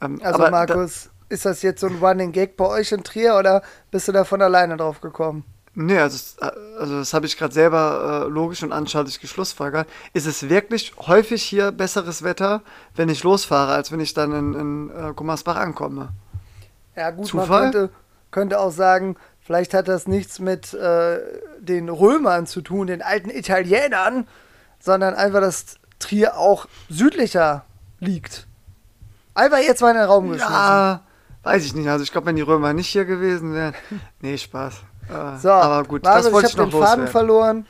Ähm, 0.00 0.18
also 0.24 0.38
Markus, 0.50 1.10
da, 1.28 1.34
ist 1.34 1.44
das 1.44 1.60
jetzt 1.60 1.82
so 1.82 1.88
ein 1.88 1.98
Running 1.98 2.32
Gag 2.32 2.56
bei 2.56 2.66
euch 2.66 2.90
in 2.92 3.04
Trier 3.04 3.36
oder 3.36 3.60
bist 3.90 4.08
du 4.08 4.12
da 4.12 4.24
von 4.24 4.40
alleine 4.40 4.78
drauf 4.78 5.02
gekommen? 5.02 5.44
Nee, 5.74 5.98
also, 5.98 6.40
also 6.78 6.98
das 6.98 7.12
habe 7.12 7.26
ich 7.26 7.36
gerade 7.36 7.52
selber 7.52 8.24
äh, 8.24 8.30
logisch 8.30 8.62
und 8.62 8.72
anschaulich 8.72 9.20
geschlussfolgert. 9.20 9.86
Ist 10.14 10.26
es 10.26 10.48
wirklich 10.48 10.94
häufig 11.06 11.42
hier 11.42 11.70
besseres 11.70 12.22
Wetter, 12.22 12.62
wenn 12.94 13.10
ich 13.10 13.22
losfahre, 13.24 13.74
als 13.74 13.92
wenn 13.92 14.00
ich 14.00 14.14
dann 14.14 14.32
in, 14.32 14.54
in 14.54 14.90
äh, 14.90 15.12
Gummersbach 15.12 15.56
ankomme? 15.56 16.08
Ja 16.96 17.10
gut, 17.10 17.26
Zufall? 17.26 17.46
man 17.48 17.72
könnte, 17.72 17.90
könnte 18.36 18.60
auch 18.60 18.70
sagen, 18.70 19.16
vielleicht 19.40 19.72
hat 19.72 19.88
das 19.88 20.06
nichts 20.06 20.40
mit 20.40 20.74
äh, 20.74 21.20
den 21.58 21.88
Römern 21.88 22.46
zu 22.46 22.60
tun, 22.60 22.86
den 22.86 23.00
alten 23.00 23.30
Italienern, 23.30 24.28
sondern 24.78 25.14
einfach, 25.14 25.40
dass 25.40 25.76
Trier 25.98 26.36
auch 26.36 26.66
südlicher 26.90 27.64
liegt. 27.98 28.46
Einfach 29.32 29.60
jetzt 29.60 29.80
mal 29.80 29.92
in 29.92 29.96
den 29.96 30.04
Raum 30.04 30.28
geschmissen. 30.28 30.52
Ja, 30.52 31.00
weiß 31.44 31.64
ich 31.64 31.74
nicht. 31.74 31.88
Also 31.88 32.04
ich 32.04 32.12
glaube, 32.12 32.26
wenn 32.26 32.36
die 32.36 32.42
Römer 32.42 32.74
nicht 32.74 32.88
hier 32.88 33.06
gewesen 33.06 33.54
wären. 33.54 33.72
Nee, 34.20 34.36
Spaß. 34.36 34.82
Äh, 35.08 35.38
so, 35.38 35.50
aber 35.50 35.88
gut, 35.88 36.04
Markus, 36.04 36.24
das 36.24 36.32
wollte 36.34 36.48
ich, 36.48 36.52
ich 36.52 36.58
habe 36.58 36.70
den 36.70 36.78
Faden 36.78 37.08
verloren. 37.08 37.66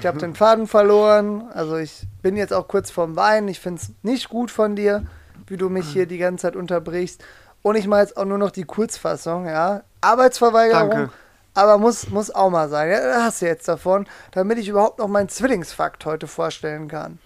Ich 0.00 0.06
habe 0.06 0.18
den 0.26 0.34
Faden 0.34 0.66
verloren. 0.66 1.44
Also 1.54 1.78
ich 1.78 2.02
bin 2.20 2.36
jetzt 2.36 2.52
auch 2.52 2.68
kurz 2.68 2.90
vorm 2.90 3.16
Wein. 3.16 3.48
Ich 3.48 3.58
finde 3.58 3.80
es 3.80 3.90
nicht 4.02 4.28
gut 4.28 4.50
von 4.50 4.76
dir, 4.76 5.06
wie 5.46 5.56
du 5.56 5.70
mich 5.70 5.88
hier 5.94 6.04
die 6.04 6.18
ganze 6.18 6.42
Zeit 6.42 6.56
unterbrichst. 6.56 7.24
Und 7.62 7.76
ich 7.76 7.86
mache 7.86 8.00
jetzt 8.00 8.18
auch 8.18 8.26
nur 8.26 8.36
noch 8.36 8.50
die 8.50 8.64
Kurzfassung, 8.64 9.46
ja. 9.46 9.82
Arbeitsverweigerung. 10.00 10.90
Danke. 10.90 11.12
Aber 11.54 11.78
muss, 11.78 12.08
muss 12.10 12.32
auch 12.32 12.50
mal 12.50 12.68
sein. 12.68 12.90
Ja, 12.90 13.00
das 13.00 13.22
hast 13.22 13.42
du 13.42 13.46
jetzt 13.46 13.66
davon, 13.66 14.06
damit 14.32 14.58
ich 14.58 14.68
überhaupt 14.68 14.98
noch 14.98 15.08
meinen 15.08 15.28
Zwillingsfakt 15.28 16.04
heute 16.06 16.26
vorstellen 16.26 16.88
kann. 16.88 17.18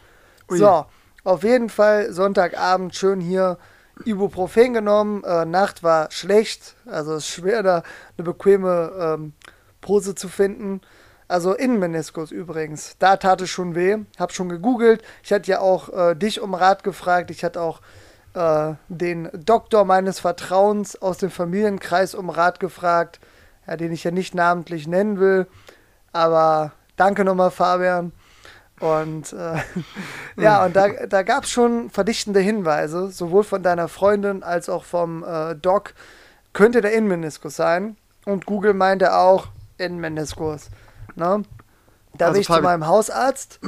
Ui. 0.51 0.59
So, 0.59 0.87
auf 1.25 1.43
jeden 1.43 1.69
Fall 1.69 2.13
Sonntagabend 2.13 2.95
schön 2.95 3.21
hier 3.21 3.59
Ibuprofen 4.05 4.75
genommen. 4.75 5.23
Äh, 5.25 5.45
Nacht 5.45 5.83
war 5.83 6.11
schlecht. 6.11 6.75
Also 6.87 7.15
es 7.15 7.25
ist 7.25 7.31
schwer, 7.31 7.63
da 7.63 7.83
eine 8.17 8.25
bequeme 8.25 8.93
ähm, 8.99 9.33
Pose 9.81 10.15
zu 10.15 10.29
finden. 10.29 10.81
Also 11.29 11.55
Innenmeniskus 11.55 12.31
übrigens. 12.31 12.97
Da 12.99 13.17
tat 13.17 13.41
es 13.41 13.51
schon 13.51 13.75
weh. 13.75 13.99
Hab 14.19 14.33
schon 14.33 14.49
gegoogelt. 14.49 15.03
Ich 15.23 15.33
hatte 15.33 15.51
ja 15.51 15.61
auch 15.61 15.89
äh, 15.91 16.15
dich 16.15 16.41
um 16.41 16.55
Rat 16.55 16.83
gefragt. 16.83 17.31
Ich 17.31 17.45
hatte 17.45 17.61
auch 17.61 17.81
äh, 18.35 18.75
den 18.89 19.29
Doktor 19.33 19.85
meines 19.85 20.21
Vertrauens 20.21 21.01
aus 21.01 21.19
dem 21.19 21.31
Familienkreis 21.31 22.15
um 22.15 22.31
Rat 22.31 22.61
gefragt, 22.61 23.21
ja, 23.67 23.77
den 23.77 23.93
ich 23.93 24.05
ja 24.05 24.11
nicht 24.11 24.35
namentlich 24.35 24.87
nennen 24.87 25.19
will. 25.19 25.47
Aber 26.13 26.73
danke 26.97 27.25
nochmal, 27.25 27.51
Fabian. 27.51 28.13
Und 28.81 29.33
äh, 29.33 29.57
ja, 30.37 30.65
und 30.65 30.77
da, 30.77 30.89
da 31.07 31.23
gab 31.23 31.45
es 31.45 31.51
schon 31.51 31.91
verdichtende 31.91 32.41
Hinweise, 32.41 33.11
sowohl 33.11 33.45
von 33.45 33.63
deiner 33.63 33.89
Freundin 33.89 34.43
als 34.43 34.69
auch 34.69 34.85
vom 34.85 35.25
äh, 35.25 35.55
Doc, 35.55 35.95
könnte 36.53 36.81
der 36.81 36.93
Innenmeniskus 36.93 37.57
sein. 37.57 37.97
Und 38.25 38.47
Google 38.47 38.75
meinte 38.75 39.15
auch 39.15 39.49
Innenmeniskus. 39.79 40.71
Ne? 41.15 41.45
Da 42.17 42.27
also 42.27 42.33
bin 42.35 42.41
ich 42.41 42.47
Fabi 42.47 42.61
zu 42.61 42.65
meinem 42.65 42.87
Hausarzt 42.87 43.61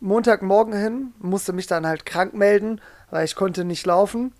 Montagmorgen 0.00 0.74
hin, 0.74 1.14
musste 1.18 1.52
mich 1.52 1.66
dann 1.66 1.86
halt 1.86 2.04
krank 2.04 2.34
melden 2.34 2.80
weil 3.10 3.24
ich 3.24 3.34
konnte 3.36 3.64
nicht 3.64 3.86
laufen. 3.86 4.32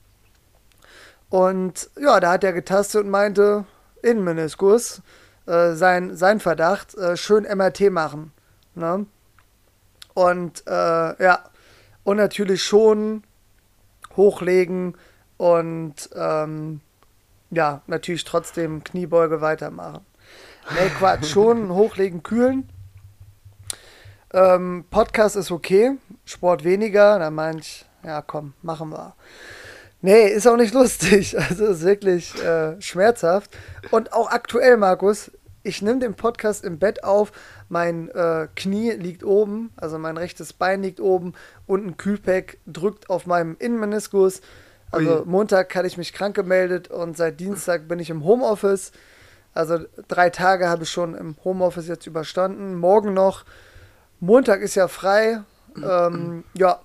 Und 1.31 1.91
ja, 1.99 2.21
da 2.21 2.33
hat 2.33 2.45
er 2.45 2.53
getastet 2.53 3.05
und 3.05 3.11
meinte, 3.11 3.65
Innenmeniskus, 4.03 5.03
äh, 5.47 5.73
sein, 5.73 6.17
sein 6.17 6.41
Verdacht, 6.41 6.95
äh, 6.95 7.17
schön 7.17 7.45
MRT 7.45 7.91
machen. 7.91 8.33
Ne? 8.75 9.07
Und 10.15 10.63
äh, 10.67 11.23
ja, 11.23 11.45
und 12.05 12.19
natürlich 12.19 12.63
schon 12.63 13.25
hochlegen 14.17 14.97
und 15.37 16.09
ähm, 16.15 16.81
ja, 17.51 17.83
natürlich 17.87 18.25
trotzdem 18.25 18.85
Kniebeuge 18.85 19.41
weitermachen. 19.41 20.05
Ne, 20.71 20.91
Quatsch, 20.99 21.27
schon 21.27 21.71
hochlegen, 21.75 22.23
kühlen. 22.23 22.69
Ähm, 24.33 24.85
Podcast 24.91 25.37
ist 25.37 25.51
okay, 25.51 25.97
Sport 26.25 26.65
weniger, 26.65 27.19
da 27.19 27.31
meinte 27.31 27.61
ich, 27.61 27.87
ja, 28.05 28.23
komm, 28.23 28.55
machen 28.63 28.91
wir. 28.91 29.15
Nee, 30.03 30.29
ist 30.29 30.47
auch 30.47 30.57
nicht 30.57 30.75
lustig. 30.75 31.37
Also 31.49 31.67
ist 31.67 31.83
wirklich 31.83 32.35
äh, 32.43 32.81
schmerzhaft. 32.81 33.57
Und 33.91 34.13
auch 34.13 34.31
aktuell, 34.31 34.77
Markus, 34.77 35.31
ich 35.63 35.81
nehme 35.81 35.99
den 35.99 36.15
Podcast 36.15 36.63
im 36.63 36.79
Bett 36.79 37.05
auf. 37.05 37.33
Mein 37.71 38.11
äh, 38.11 38.49
Knie 38.55 38.91
liegt 38.91 39.25
oben, 39.25 39.73
also 39.77 39.99
mein 39.99 40.19
rechtes 40.19 40.53
Bein 40.53 40.83
liegt 40.83 41.01
oben 41.01 41.33
und 41.67 41.87
ein 41.87 41.97
Kühlpack 41.97 42.59
drückt 42.67 43.09
auf 43.09 43.27
meinem 43.27 43.57
Innenmeniskus. 43.59 44.43
Also 44.91 45.21
Ui. 45.21 45.23
Montag 45.25 45.75
hatte 45.75 45.87
ich 45.87 45.97
mich 45.97 46.13
krank 46.13 46.37
gemeldet 46.37 46.89
und 46.89 47.17
seit 47.17 47.41
Dienstag 47.41 47.89
bin 47.89 47.99
ich 47.99 48.11
im 48.11 48.25
Homeoffice. 48.25 48.93
Also 49.55 49.79
drei 50.09 50.29
Tage 50.29 50.69
habe 50.69 50.83
ich 50.83 50.91
schon 50.91 51.15
im 51.15 51.37
Homeoffice 51.45 51.89
jetzt 51.89 52.07
überstanden. 52.07 52.75
Morgen 52.75 53.15
noch. 53.15 53.45
Montag 54.21 54.61
ist 54.61 54.75
ja 54.75 54.87
frei. 54.87 55.41
Ähm, 55.83 56.45
ja, 56.55 56.81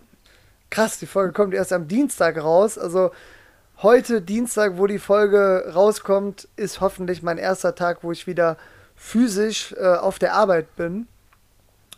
krass, 0.69 0.99
die 0.99 1.07
Folge 1.07 1.33
kommt 1.33 1.53
erst 1.53 1.73
am 1.73 1.87
Dienstag 1.87 2.37
raus. 2.41 2.77
Also 2.77 3.11
heute, 3.81 4.21
Dienstag, 4.21 4.77
wo 4.77 4.87
die 4.87 4.99
Folge 4.99 5.71
rauskommt, 5.73 6.47
ist 6.55 6.81
hoffentlich 6.81 7.23
mein 7.23 7.37
erster 7.37 7.75
Tag, 7.75 7.99
wo 8.03 8.11
ich 8.11 8.27
wieder 8.27 8.57
physisch 8.95 9.73
äh, 9.77 9.95
auf 9.95 10.19
der 10.19 10.33
Arbeit 10.33 10.75
bin. 10.75 11.07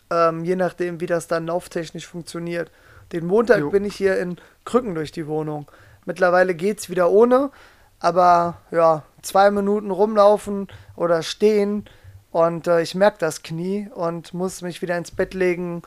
Ähm, 0.10 0.44
je 0.44 0.56
nachdem, 0.56 1.00
wie 1.00 1.08
das 1.08 1.28
dann 1.28 1.48
lauftechnisch 1.48 2.08
funktioniert. 2.08 2.72
Den 3.12 3.26
Montag 3.26 3.60
jo. 3.60 3.70
bin 3.70 3.86
ich 3.86 3.96
hier 3.96 4.18
in 4.20 4.38
Krücken 4.66 4.96
durch 4.96 5.12
die 5.12 5.28
Wohnung. 5.28 5.70
Mittlerweile 6.06 6.56
geht 6.56 6.80
es 6.80 6.90
wieder 6.90 7.12
ohne, 7.12 7.52
aber 8.00 8.58
ja, 8.72 9.04
zwei 9.22 9.52
Minuten 9.52 9.92
rumlaufen 9.92 10.68
oder 10.96 11.22
stehen 11.22 11.86
und 12.32 12.68
äh, 12.68 12.82
ich 12.82 12.96
merke 12.96 13.18
das 13.20 13.44
Knie 13.44 13.90
und 13.94 14.34
muss 14.34 14.62
mich 14.62 14.82
wieder 14.82 14.98
ins 14.98 15.12
Bett 15.12 15.34
legen 15.34 15.82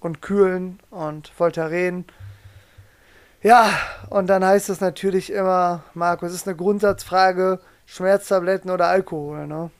und 0.00 0.20
kühlen 0.20 0.80
und 0.90 1.28
Voltaren. 1.28 2.04
Ja, 3.44 3.68
und 4.08 4.26
dann 4.28 4.42
heißt 4.42 4.70
es 4.70 4.80
natürlich 4.80 5.30
immer, 5.30 5.84
Markus, 5.92 6.30
es 6.30 6.36
ist 6.36 6.48
eine 6.48 6.56
Grundsatzfrage, 6.56 7.60
Schmerztabletten 7.84 8.70
oder 8.70 8.86
Alkohol, 8.86 9.46
ne? 9.46 9.70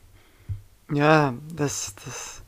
Ja, 0.93 1.33
das, 1.51 1.95
das, 2.05 2.43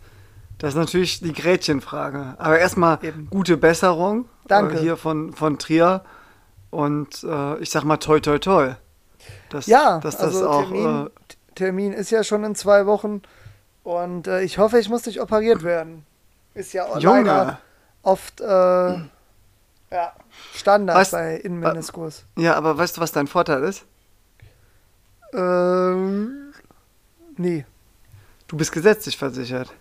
das 0.59 0.75
ist 0.75 0.77
natürlich 0.77 1.21
die 1.21 1.33
Gretchenfrage. 1.33 2.35
Aber 2.37 2.59
erstmal 2.59 2.99
gute 3.31 3.57
Besserung. 3.57 4.27
Danke. 4.47 4.77
Äh, 4.77 4.81
hier 4.81 4.99
von, 4.99 5.33
von 5.33 5.59
Trier. 5.59 6.05
Und 6.69 7.25
äh, 7.25 7.57
ich 7.61 7.71
sag 7.71 7.85
mal 7.85 7.97
toi 7.97 8.21
toi 8.21 8.39
toi. 8.39 8.75
Dass, 9.49 9.67
ja, 9.67 10.01
dass 10.01 10.19
das 10.19 10.35
also 10.35 10.51
auch, 10.51 10.69
Termin, 10.69 11.07
äh, 11.07 11.11
Termin 11.55 11.93
ist 11.95 12.11
ja 12.11 12.25
schon 12.25 12.45
in 12.45 12.55
zwei 12.55 12.85
Wochen. 12.85 13.23
Und 13.85 14.27
äh, 14.27 14.43
ich 14.43 14.59
hoffe, 14.59 14.79
ich 14.79 14.91
muss 14.91 15.07
nicht 15.07 15.23
operiert 15.23 15.63
werden. 15.63 16.05
Ist 16.53 16.75
ja 16.75 16.99
Junge. 16.99 17.23
leider 17.23 17.59
oft 18.03 18.43
äh, 18.43 18.99
ja, 19.91 20.13
Standard 20.55 20.97
weißt, 20.97 21.13
bei 21.13 21.37
Innenmeniskus. 21.37 22.25
Ja, 22.37 22.55
aber 22.55 22.77
weißt 22.77 22.97
du, 22.97 23.01
was 23.01 23.13
dein 23.13 23.27
Vorteil 23.27 23.63
ist? 23.63 23.85
Ähm, 25.33 26.53
nee. 27.37 27.65
Du 28.49 28.57
bist 28.57 28.73
gesetzlich 28.73 29.17
versichert. 29.17 29.73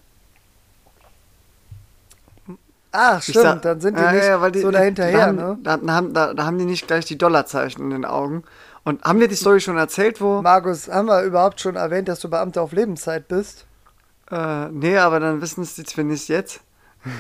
Ach, 2.92 3.22
stimmt, 3.22 3.44
sag, 3.44 3.62
dann 3.62 3.82
sind 3.82 3.98
die 3.98 4.02
ja, 4.02 4.12
nicht 4.12 4.24
ja, 4.24 4.50
die, 4.50 4.62
so 4.62 4.72
dahinterher, 4.72 5.34
ne? 5.34 5.58
Da, 5.62 5.80
haben, 5.88 6.14
da, 6.14 6.34
da 6.34 6.46
haben 6.46 6.58
die 6.58 6.66
nicht 6.66 6.88
gleich 6.88 7.04
die 7.04 7.18
Dollarzeichen 7.18 7.84
in 7.84 7.90
den 7.90 8.06
Augen. 8.06 8.44
Und 8.86 9.04
haben 9.04 9.20
wir 9.20 9.28
die 9.28 9.36
Story 9.36 9.60
schon 9.60 9.78
erzählt, 9.78 10.22
wo. 10.22 10.42
Markus, 10.42 10.88
haben 10.88 11.08
wir 11.08 11.24
überhaupt 11.24 11.60
schon 11.60 11.76
erwähnt, 11.76 12.08
dass 12.08 12.20
du 12.20 12.30
Beamter 12.30 12.62
auf 12.62 12.72
Lebenszeit 12.72 13.28
bist? 13.28 13.66
Äh, 14.32 14.68
nee, 14.70 14.98
aber 14.98 15.20
dann 15.20 15.42
wissen 15.42 15.64
es 15.64 15.76
die 15.76 15.84
zumindest 15.84 16.30
jetzt. 16.30 16.62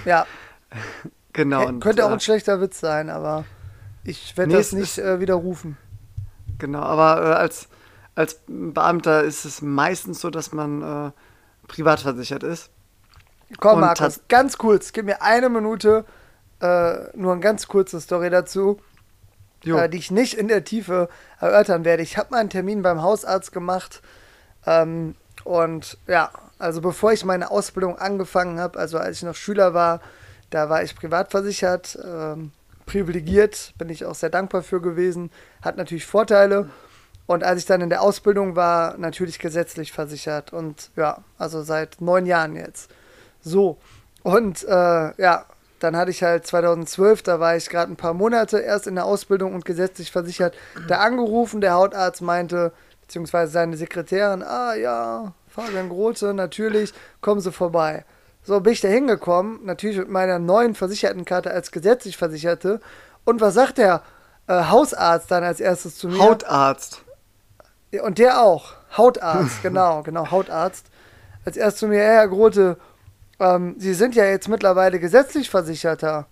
Ja. 0.05 0.25
Genau. 1.35 1.67
Hey, 1.67 1.79
könnte 1.79 2.03
und, 2.03 2.09
auch 2.09 2.13
ein 2.13 2.19
schlechter 2.21 2.61
Witz 2.61 2.79
sein, 2.79 3.09
aber 3.09 3.43
ich 4.05 4.37
werde 4.37 4.53
nee, 4.53 4.57
das 4.57 4.71
nicht 4.71 4.97
äh, 4.97 5.19
widerrufen. 5.19 5.77
Genau, 6.57 6.79
aber 6.79 7.21
äh, 7.21 7.33
als, 7.33 7.67
als 8.15 8.39
Beamter 8.47 9.21
ist 9.23 9.43
es 9.43 9.61
meistens 9.61 10.21
so, 10.21 10.29
dass 10.29 10.53
man 10.53 10.81
äh, 10.81 11.11
privat 11.67 11.99
versichert 11.99 12.43
ist. 12.43 12.69
Komm, 13.59 13.81
Markus, 13.81 14.21
ganz 14.29 14.57
kurz, 14.57 14.93
gib 14.93 15.05
mir 15.05 15.21
eine 15.21 15.49
Minute, 15.49 16.05
äh, 16.61 17.17
nur 17.17 17.33
eine 17.33 17.41
ganz 17.41 17.67
kurze 17.67 17.99
Story 17.99 18.29
dazu, 18.29 18.79
äh, 19.65 19.89
die 19.89 19.97
ich 19.97 20.11
nicht 20.11 20.35
in 20.35 20.47
der 20.47 20.63
Tiefe 20.63 21.09
erörtern 21.41 21.83
werde. 21.83 22.01
Ich 22.01 22.17
habe 22.17 22.29
mal 22.31 22.39
einen 22.39 22.49
Termin 22.49 22.81
beim 22.81 23.01
Hausarzt 23.01 23.51
gemacht 23.51 24.01
ähm, 24.65 25.15
und 25.43 25.97
ja, 26.07 26.29
also 26.59 26.79
bevor 26.79 27.11
ich 27.11 27.25
meine 27.25 27.51
Ausbildung 27.51 27.97
angefangen 27.97 28.57
habe, 28.57 28.79
also 28.79 28.97
als 28.97 29.17
ich 29.17 29.23
noch 29.23 29.35
Schüler 29.35 29.73
war, 29.73 29.99
da 30.49 30.69
war 30.69 30.83
ich 30.83 30.95
privat 30.95 31.31
versichert, 31.31 31.97
ähm, 32.03 32.51
privilegiert, 32.85 33.73
bin 33.77 33.89
ich 33.89 34.05
auch 34.05 34.15
sehr 34.15 34.29
dankbar 34.29 34.61
für 34.61 34.81
gewesen, 34.81 35.31
hat 35.61 35.77
natürlich 35.77 36.05
Vorteile. 36.05 36.69
Und 37.27 37.43
als 37.43 37.61
ich 37.61 37.65
dann 37.65 37.81
in 37.81 37.89
der 37.89 38.01
Ausbildung 38.01 38.55
war, 38.55 38.97
natürlich 38.97 39.39
gesetzlich 39.39 39.91
versichert. 39.91 40.53
Und 40.53 40.91
ja, 40.95 41.23
also 41.37 41.63
seit 41.63 41.99
neun 41.99 42.25
Jahren 42.25 42.55
jetzt. 42.55 42.91
So. 43.41 43.77
Und 44.21 44.63
äh, 44.63 45.21
ja, 45.21 45.45
dann 45.79 45.97
hatte 45.97 46.11
ich 46.11 46.23
halt 46.23 46.45
2012, 46.47 47.23
da 47.23 47.39
war 47.39 47.55
ich 47.55 47.69
gerade 47.69 47.91
ein 47.91 47.97
paar 47.97 48.13
Monate 48.13 48.59
erst 48.59 48.87
in 48.87 48.95
der 48.95 49.05
Ausbildung 49.05 49.53
und 49.53 49.65
gesetzlich 49.65 50.11
versichert, 50.11 50.55
da 50.87 50.99
angerufen. 50.99 51.61
Der 51.61 51.73
Hautarzt 51.73 52.21
meinte, 52.21 52.71
beziehungsweise 53.01 53.51
seine 53.51 53.77
Sekretärin, 53.77 54.41
ah 54.41 54.75
ja, 54.75 55.33
Fabian 55.47 55.89
Grote, 55.89 56.33
natürlich, 56.33 56.93
kommen 57.21 57.41
Sie 57.41 57.51
vorbei. 57.51 58.05
So 58.45 58.59
bin 58.59 58.73
ich 58.73 58.81
da 58.81 58.87
hingekommen, 58.87 59.59
natürlich 59.65 59.97
mit 59.97 60.09
meiner 60.09 60.37
neuen 60.37 60.75
Versichertenkarte 60.75 61.49
als 61.49 61.71
gesetzlich 61.71 62.15
Versicherte. 62.15 62.79
Und 63.23 63.41
was 63.41 63.55
sagt 63.55 63.79
der 63.79 64.03
äh, 64.47 64.65
Hausarzt 64.65 65.31
dann 65.31 65.43
als 65.43 65.59
erstes 65.59 65.97
zu 65.97 66.09
mir? 66.09 66.19
Hautarzt. 66.19 67.03
Und 68.03 68.19
der 68.19 68.43
auch. 68.43 68.73
Hautarzt, 68.95 69.61
genau, 69.63 70.03
genau, 70.03 70.29
Hautarzt. 70.29 70.85
Als 71.43 71.57
erstes 71.57 71.79
zu 71.79 71.87
mir, 71.87 71.99
Herr 71.99 72.27
Grote, 72.27 72.77
ähm, 73.39 73.75
Sie 73.79 73.95
sind 73.95 74.13
ja 74.13 74.25
jetzt 74.25 74.47
mittlerweile 74.47 74.99
gesetzlich 74.99 75.49
Versicherter. 75.49 76.27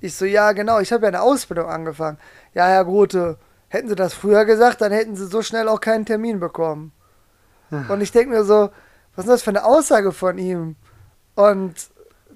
Ich 0.00 0.16
so, 0.16 0.24
ja, 0.24 0.52
genau, 0.52 0.80
ich 0.80 0.90
habe 0.90 1.02
ja 1.02 1.08
eine 1.08 1.20
Ausbildung 1.20 1.68
angefangen. 1.68 2.18
Ja, 2.54 2.66
Herr 2.66 2.86
Grote, 2.86 3.36
hätten 3.68 3.88
Sie 3.88 3.94
das 3.94 4.14
früher 4.14 4.46
gesagt, 4.46 4.80
dann 4.80 4.90
hätten 4.90 5.16
Sie 5.16 5.26
so 5.26 5.42
schnell 5.42 5.68
auch 5.68 5.80
keinen 5.80 6.06
Termin 6.06 6.40
bekommen. 6.40 6.92
Und 7.88 8.00
ich 8.02 8.12
denke 8.12 8.34
mir 8.34 8.44
so, 8.44 8.70
was 9.16 9.24
ist 9.24 9.30
das 9.30 9.42
für 9.42 9.50
eine 9.50 9.64
Aussage 9.64 10.12
von 10.12 10.38
ihm? 10.38 10.76
Und 11.34 11.74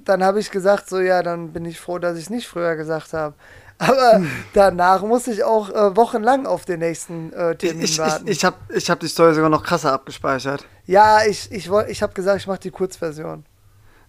dann 0.05 0.25
habe 0.25 0.41
ich 0.41 0.51
gesagt, 0.51 0.89
so 0.89 1.01
ja, 1.01 1.23
dann 1.23 1.53
bin 1.53 1.65
ich 1.65 1.81
froh, 1.81 1.99
dass 1.99 2.17
ich 2.17 2.25
es 2.25 2.31
nicht 2.31 2.49
früher 2.49 2.77
gesagt 2.77 3.13
habe. 3.13 3.35
Aber 3.79 4.23
danach 4.55 5.03
musste 5.03 5.33
ich 5.33 5.45
auch 5.45 5.71
äh, 5.71 5.97
wochenlang 5.97 6.47
auf 6.47 6.65
den 6.65 6.81
nächsten 6.81 7.33
äh, 7.33 7.55
Termin 7.57 7.83
ich, 7.83 7.99
warten. 7.99 8.27
Ich, 8.27 8.39
ich 8.39 8.45
habe 8.45 8.57
ich 8.71 8.91
hab 8.91 9.01
die 9.01 9.09
Story 9.09 9.35
sogar 9.35 9.51
noch 9.51 9.63
krasser 9.63 9.93
abgespeichert. 9.93 10.65
Ja, 10.87 11.25
ich, 11.27 11.53
ich, 11.53 11.71
ich 11.89 12.03
habe 12.03 12.15
gesagt, 12.15 12.41
ich 12.41 12.47
mache 12.47 12.61
die 12.61 12.71
Kurzversion. 12.71 13.45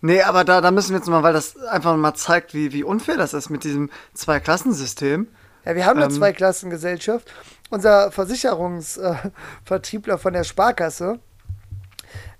Nee, 0.01 0.21
aber 0.21 0.43
da, 0.43 0.61
da 0.61 0.69
müssen 0.71 0.91
wir 0.91 0.97
jetzt 0.97 1.09
mal, 1.09 1.23
weil 1.23 1.33
das 1.33 1.57
einfach 1.57 1.95
mal 1.97 2.13
zeigt, 2.13 2.53
wie, 2.53 2.71
wie 2.71 2.83
unfair 2.83 3.17
das 3.17 3.33
ist 3.33 3.49
mit 3.49 3.63
diesem 3.63 3.89
Zwei-Klassensystem. 4.13 5.27
Ja, 5.65 5.75
wir 5.75 5.85
haben 5.85 5.97
eine 5.97 6.05
ähm, 6.05 6.17
Zweiklassengesellschaft. 6.17 7.33
Unser 7.69 8.11
Versicherungsvertriebler 8.11 10.13
äh, 10.13 10.17
von 10.17 10.33
der 10.33 10.45
Sparkasse, 10.45 11.19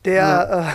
der, 0.06 0.14
ja. 0.14 0.70
äh, 0.70 0.74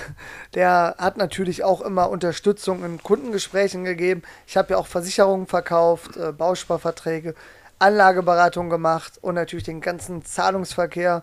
der 0.55 0.95
hat 0.99 1.17
natürlich 1.17 1.65
auch 1.65 1.81
immer 1.81 2.11
Unterstützung 2.11 2.85
in 2.85 3.03
Kundengesprächen 3.03 3.85
gegeben. 3.85 4.23
Ich 4.47 4.57
habe 4.57 4.75
ja 4.75 4.79
auch 4.79 4.87
Versicherungen 4.87 5.47
verkauft, 5.47 6.17
äh, 6.17 6.33
Bausparverträge, 6.33 7.35
Anlageberatung 7.79 8.71
gemacht 8.71 9.19
und 9.23 9.35
natürlich 9.35 9.65
den 9.65 9.81
ganzen 9.81 10.25
Zahlungsverkehr 10.25 11.23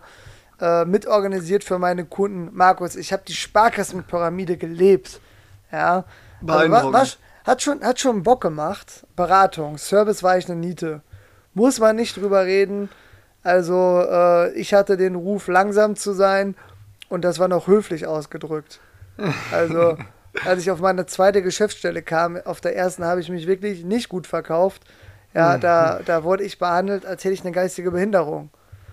äh, 0.60 0.84
mitorganisiert 0.84 1.64
für 1.64 1.78
meine 1.78 2.04
Kunden. 2.04 2.50
Markus, 2.52 2.96
ich 2.96 3.12
habe 3.12 3.22
die 3.26 3.34
Sparkassenpyramide 3.34 4.56
gelebt. 4.56 5.20
Ja. 5.72 6.04
Also, 6.46 6.70
was, 6.70 6.92
was, 6.92 7.18
hat, 7.44 7.62
schon, 7.62 7.82
hat 7.82 8.00
schon 8.00 8.22
Bock 8.22 8.40
gemacht. 8.42 9.06
Beratung, 9.16 9.78
Service 9.78 10.22
war 10.22 10.36
ich 10.36 10.46
eine 10.46 10.56
Niete. 10.56 11.02
Muss 11.54 11.80
man 11.80 11.96
nicht 11.96 12.16
drüber 12.16 12.44
reden. 12.44 12.90
Also, 13.42 14.04
äh, 14.06 14.52
ich 14.52 14.74
hatte 14.74 14.96
den 14.96 15.14
Ruf, 15.14 15.48
langsam 15.48 15.96
zu 15.96 16.12
sein 16.12 16.54
und 17.10 17.22
das 17.22 17.38
war 17.38 17.48
noch 17.48 17.66
höflich 17.66 18.06
ausgedrückt. 18.06 18.80
Also, 19.52 19.98
als 20.46 20.62
ich 20.62 20.70
auf 20.70 20.80
meine 20.80 21.04
zweite 21.04 21.42
Geschäftsstelle 21.42 22.00
kam, 22.00 22.38
auf 22.38 22.62
der 22.62 22.74
ersten 22.74 23.04
habe 23.04 23.20
ich 23.20 23.28
mich 23.28 23.46
wirklich 23.46 23.84
nicht 23.84 24.08
gut 24.08 24.26
verkauft. 24.26 24.82
Ja, 25.34 25.58
da, 25.58 26.00
da 26.04 26.24
wurde 26.24 26.42
ich 26.42 26.58
behandelt, 26.58 27.06
als 27.06 27.22
hätte 27.22 27.34
ich 27.34 27.42
eine 27.42 27.52
geistige 27.52 27.92
Behinderung. 27.92 28.50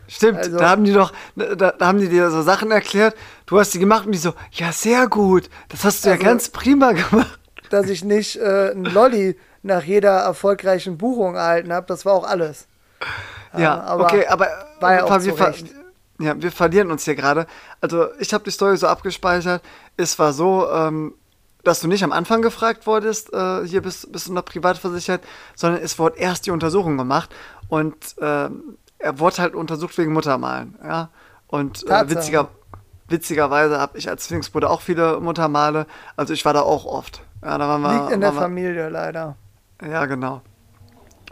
Stimmt, 0.08 0.38
also, 0.38 0.58
da 0.58 0.70
haben 0.70 0.84
die 0.84 0.94
doch, 0.94 1.12
da, 1.36 1.72
da, 1.72 1.88
haben 1.88 2.00
die 2.00 2.08
dir 2.08 2.30
so 2.30 2.42
Sachen 2.42 2.72
erklärt, 2.72 3.16
du 3.46 3.60
hast 3.60 3.74
die 3.74 3.80
gemacht 3.80 4.06
und 4.06 4.14
die 4.14 4.20
so, 4.20 4.34
ja, 4.52 4.72
sehr 4.72 5.08
gut, 5.08 5.50
das 5.70 5.84
hast 5.84 6.06
du 6.06 6.10
also, 6.10 6.22
ja 6.22 6.30
ganz 6.30 6.50
prima 6.50 6.92
gemacht. 6.94 7.40
Dass 7.70 7.90
ich 7.90 8.06
nicht 8.06 8.38
äh, 8.38 8.72
ein 8.72 8.86
Lolli 8.86 9.38
nach 9.64 9.84
jeder 9.84 10.20
erfolgreichen 10.20 10.98
Buchung 10.98 11.36
erhalten 11.36 11.74
habe, 11.74 11.88
das 11.88 12.06
war 12.06 12.14
auch 12.14 12.24
alles. 12.24 12.68
Ja, 13.54 13.60
ja 13.60 13.82
aber 13.82 14.06
okay, 14.06 14.28
aber 14.28 14.48
war 14.80 14.94
ja 14.94 15.04
auch 15.04 15.24
wir, 15.24 15.54
ja, 16.20 16.42
wir 16.42 16.52
verlieren 16.52 16.92
uns 16.92 17.06
hier 17.06 17.16
gerade. 17.16 17.48
Also 17.82 18.08
ich 18.20 18.34
habe 18.34 18.44
die 18.44 18.52
Story 18.52 18.78
so 18.78 18.88
abgespeichert. 18.88 19.62
Es 19.98 20.18
war 20.20 20.34
so, 20.34 20.70
ähm, 20.70 21.14
dass 21.64 21.82
du 21.82 21.88
nicht 21.88 22.04
am 22.04 22.12
Anfang 22.12 22.42
gefragt 22.42 22.88
wurdest, 22.88 23.34
äh, 23.34 23.66
hier 23.66 23.82
bist, 23.82 24.12
bist 24.12 24.28
du 24.28 24.34
noch 24.34 24.46
privat 24.46 24.78
versichert, 24.78 25.24
sondern 25.56 25.82
es 25.82 26.00
wurde 26.00 26.18
erst 26.18 26.46
die 26.46 26.52
Untersuchung 26.52 26.98
gemacht. 26.98 27.34
Und 27.68 28.18
äh, 28.20 28.50
er 29.00 29.20
wurde 29.20 29.38
halt 29.38 29.56
untersucht 29.56 29.98
wegen 29.98 30.14
Muttermalen, 30.14 30.78
ja. 30.84 31.10
Und 31.48 31.88
äh, 31.88 32.10
witziger, 32.10 32.50
witzigerweise 33.08 33.80
habe 33.80 33.98
ich 33.98 34.10
als 34.10 34.26
Zwillingsbruder 34.26 34.70
auch 34.70 34.82
viele 34.82 35.20
Muttermale. 35.20 35.88
Also 36.16 36.34
ich 36.34 36.44
war 36.46 36.54
da 36.54 36.62
auch 36.62 36.86
oft. 36.86 37.22
Ja, 37.44 37.58
da 37.58 37.68
waren 37.68 37.82
wir, 37.82 37.94
Liegt 37.94 38.12
in 38.12 38.22
der 38.22 38.34
Familie 38.34 38.90
leider. 38.90 39.36
Ja, 39.82 40.06
genau. 40.06 40.42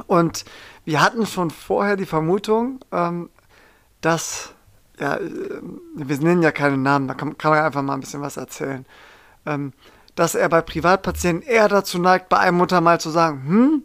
Und 0.07 0.45
wir 0.83 1.01
hatten 1.01 1.25
schon 1.25 1.49
vorher 1.49 1.95
die 1.95 2.05
Vermutung, 2.05 2.79
ähm, 2.91 3.29
dass, 4.01 4.53
ja, 4.99 5.15
äh, 5.17 5.61
wir 5.95 6.17
nennen 6.19 6.41
ja 6.41 6.51
keine 6.51 6.77
Namen, 6.77 7.07
da 7.07 7.13
kann, 7.13 7.37
kann, 7.37 7.51
man 7.51 7.63
einfach 7.63 7.81
mal 7.81 7.93
ein 7.93 7.99
bisschen 7.99 8.21
was 8.21 8.37
erzählen, 8.37 8.85
ähm, 9.45 9.73
dass 10.15 10.35
er 10.35 10.47
bei 10.49 10.61
Privatpatienten 10.61 11.47
eher 11.47 11.67
dazu 11.67 11.99
neigt, 11.99 12.29
bei 12.29 12.37
einem 12.37 12.57
Muttermal 12.57 12.99
zu 12.99 13.09
sagen, 13.09 13.43
hm, 13.45 13.83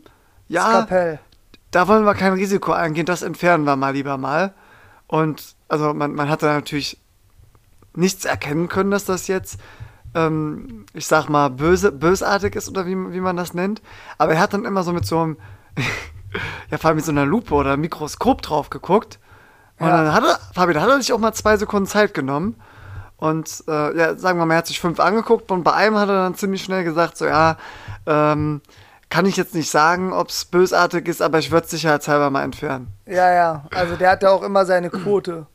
ja, 0.48 0.70
Skapell. 0.70 1.18
da 1.70 1.88
wollen 1.88 2.04
wir 2.04 2.14
kein 2.14 2.32
Risiko 2.32 2.72
eingehen, 2.72 3.06
das 3.06 3.22
entfernen 3.22 3.64
wir 3.64 3.76
mal 3.76 3.92
lieber 3.92 4.16
mal. 4.16 4.54
Und 5.06 5.56
also 5.68 5.92
man, 5.92 6.14
man 6.14 6.28
hat 6.28 6.42
da 6.42 6.52
natürlich 6.54 7.00
nichts 7.94 8.24
erkennen 8.24 8.68
können, 8.68 8.90
dass 8.90 9.04
das 9.04 9.26
jetzt, 9.26 9.58
ähm, 10.14 10.86
ich 10.92 11.06
sag 11.06 11.28
mal, 11.28 11.50
böse, 11.50 11.92
bösartig 11.92 12.54
ist 12.54 12.68
oder 12.68 12.86
wie, 12.86 13.12
wie 13.12 13.20
man 13.20 13.36
das 13.36 13.54
nennt. 13.54 13.82
Aber 14.18 14.34
er 14.34 14.40
hat 14.40 14.54
dann 14.54 14.64
immer 14.64 14.82
so 14.82 14.92
mit 14.92 15.04
so 15.04 15.18
einem, 15.18 15.36
ja, 16.70 16.78
vor 16.78 16.88
allem 16.88 16.96
mit 16.96 17.04
so 17.04 17.10
einer 17.12 17.26
Lupe 17.26 17.54
oder 17.54 17.72
einem 17.72 17.82
Mikroskop 17.82 18.42
drauf 18.42 18.70
geguckt. 18.70 19.18
Und 19.80 19.88
ja. 19.88 20.04
dann 20.04 20.14
hat 20.14 20.24
er, 20.24 20.38
Fabi, 20.54 20.74
da 20.74 20.82
hat 20.82 20.90
er 20.90 21.00
sich 21.00 21.12
auch 21.12 21.18
mal 21.18 21.32
zwei 21.32 21.56
Sekunden 21.56 21.86
Zeit 21.86 22.14
genommen. 22.14 22.54
Und 23.16 23.64
äh, 23.66 23.96
ja, 23.98 24.14
sagen 24.14 24.38
wir 24.38 24.46
mal, 24.46 24.54
er 24.54 24.58
hat 24.58 24.66
sich 24.66 24.80
fünf 24.80 25.00
angeguckt 25.00 25.50
und 25.50 25.62
bei 25.62 25.72
einem 25.72 25.96
hat 25.96 26.08
er 26.08 26.22
dann 26.22 26.34
ziemlich 26.34 26.62
schnell 26.62 26.84
gesagt, 26.84 27.16
so 27.16 27.26
ja, 27.26 27.56
ähm, 28.06 28.60
kann 29.10 29.26
ich 29.26 29.36
jetzt 29.36 29.54
nicht 29.54 29.70
sagen, 29.70 30.12
ob 30.12 30.28
es 30.28 30.44
bösartig 30.44 31.08
ist, 31.08 31.20
aber 31.20 31.38
ich 31.38 31.50
würde 31.50 31.64
es 31.64 31.70
sicherheitshalber 31.70 32.30
mal 32.30 32.44
entfernen. 32.44 32.88
Ja, 33.06 33.32
ja, 33.32 33.64
also 33.74 33.96
der 33.96 34.10
hatte 34.10 34.30
auch 34.30 34.42
immer 34.42 34.64
seine 34.64 34.88
Quote. 34.88 35.46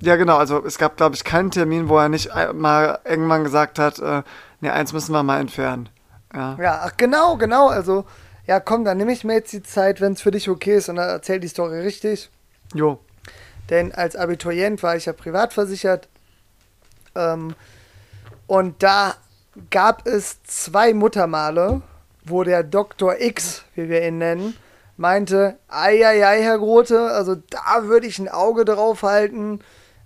Ja, 0.00 0.14
genau, 0.16 0.36
also 0.36 0.64
es 0.64 0.78
gab, 0.78 0.96
glaube 0.96 1.16
ich, 1.16 1.24
keinen 1.24 1.50
Termin, 1.50 1.88
wo 1.88 1.98
er 1.98 2.08
nicht 2.08 2.30
mal 2.54 3.00
irgendwann 3.04 3.42
gesagt 3.42 3.78
hat, 3.80 3.98
äh, 3.98 4.22
ne, 4.60 4.72
eins 4.72 4.92
müssen 4.92 5.12
wir 5.12 5.22
mal 5.22 5.40
entfernen. 5.40 5.88
Ja, 6.32 6.56
ja 6.60 6.80
ach, 6.84 6.92
genau, 6.96 7.36
genau, 7.36 7.68
also, 7.68 8.04
ja, 8.46 8.60
komm, 8.60 8.84
dann 8.84 8.96
nehme 8.96 9.12
ich 9.12 9.24
mir 9.24 9.34
jetzt 9.34 9.52
die 9.52 9.62
Zeit, 9.62 10.00
wenn 10.00 10.12
es 10.12 10.22
für 10.22 10.30
dich 10.30 10.48
okay 10.48 10.76
ist 10.76 10.88
und 10.88 10.96
dann 10.96 11.08
erzähl 11.08 11.40
die 11.40 11.48
Story 11.48 11.80
richtig. 11.80 12.30
Jo. 12.74 13.00
Denn 13.70 13.92
als 13.92 14.16
Abiturient 14.16 14.82
war 14.82 14.96
ich 14.96 15.06
ja 15.06 15.12
privat 15.12 15.52
versichert 15.52 16.08
ähm, 17.14 17.54
und 18.46 18.82
da 18.82 19.14
gab 19.70 20.06
es 20.06 20.42
zwei 20.44 20.94
Muttermale, 20.94 21.82
wo 22.24 22.44
der 22.44 22.62
Dr. 22.62 23.20
X, 23.20 23.64
wie 23.74 23.88
wir 23.88 24.06
ihn 24.06 24.18
nennen, 24.18 24.54
meinte, 24.96 25.58
eieiei, 25.68 26.42
Herr 26.42 26.58
Grote, 26.58 27.10
also 27.10 27.34
da 27.34 27.84
würde 27.84 28.06
ich 28.06 28.18
ein 28.18 28.28
Auge 28.28 28.64
drauf 28.64 29.02
halten. 29.02 29.60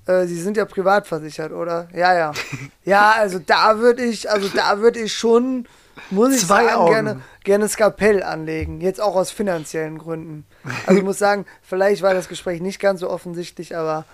Äh, 0.07 0.27
Sie 0.27 0.41
sind 0.41 0.57
ja 0.57 0.65
privat 0.65 1.07
versichert, 1.07 1.53
oder? 1.53 1.89
Ja, 1.95 2.15
ja. 2.15 2.33
Ja, 2.85 3.13
also 3.17 3.39
da 3.39 3.79
würde 3.79 4.03
ich, 4.03 4.29
also 4.29 4.49
da 4.49 4.81
würde 4.81 4.99
ich 5.01 5.13
schon, 5.13 5.69
muss 6.11 6.35
ich 6.35 6.47
Zwei 6.47 6.65
sagen, 6.65 6.77
Augen. 6.77 6.93
gerne, 6.93 7.21
gerne 7.45 7.69
Skapell 7.69 8.23
anlegen. 8.23 8.81
Jetzt 8.81 9.01
auch 9.01 9.15
aus 9.15 9.31
finanziellen 9.31 9.99
Gründen. 9.99 10.47
Also 10.87 10.99
ich 10.99 11.05
muss 11.05 11.19
sagen, 11.19 11.47
vielleicht 11.63 12.03
war 12.03 12.15
das 12.15 12.29
Gespräch 12.29 12.61
nicht 12.61 12.81
ganz 12.81 13.01
so 13.01 13.11
offensichtlich, 13.11 13.77
aber 13.77 14.05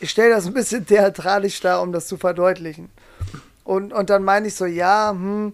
ich 0.00 0.10
stelle 0.10 0.30
das 0.30 0.46
ein 0.46 0.54
bisschen 0.54 0.86
theatralisch 0.86 1.60
dar, 1.60 1.82
um 1.82 1.92
das 1.92 2.06
zu 2.06 2.16
verdeutlichen. 2.16 2.90
Und, 3.64 3.92
und 3.92 4.10
dann 4.10 4.24
meine 4.24 4.48
ich 4.48 4.54
so, 4.54 4.64
ja, 4.64 5.10
hm, 5.10 5.52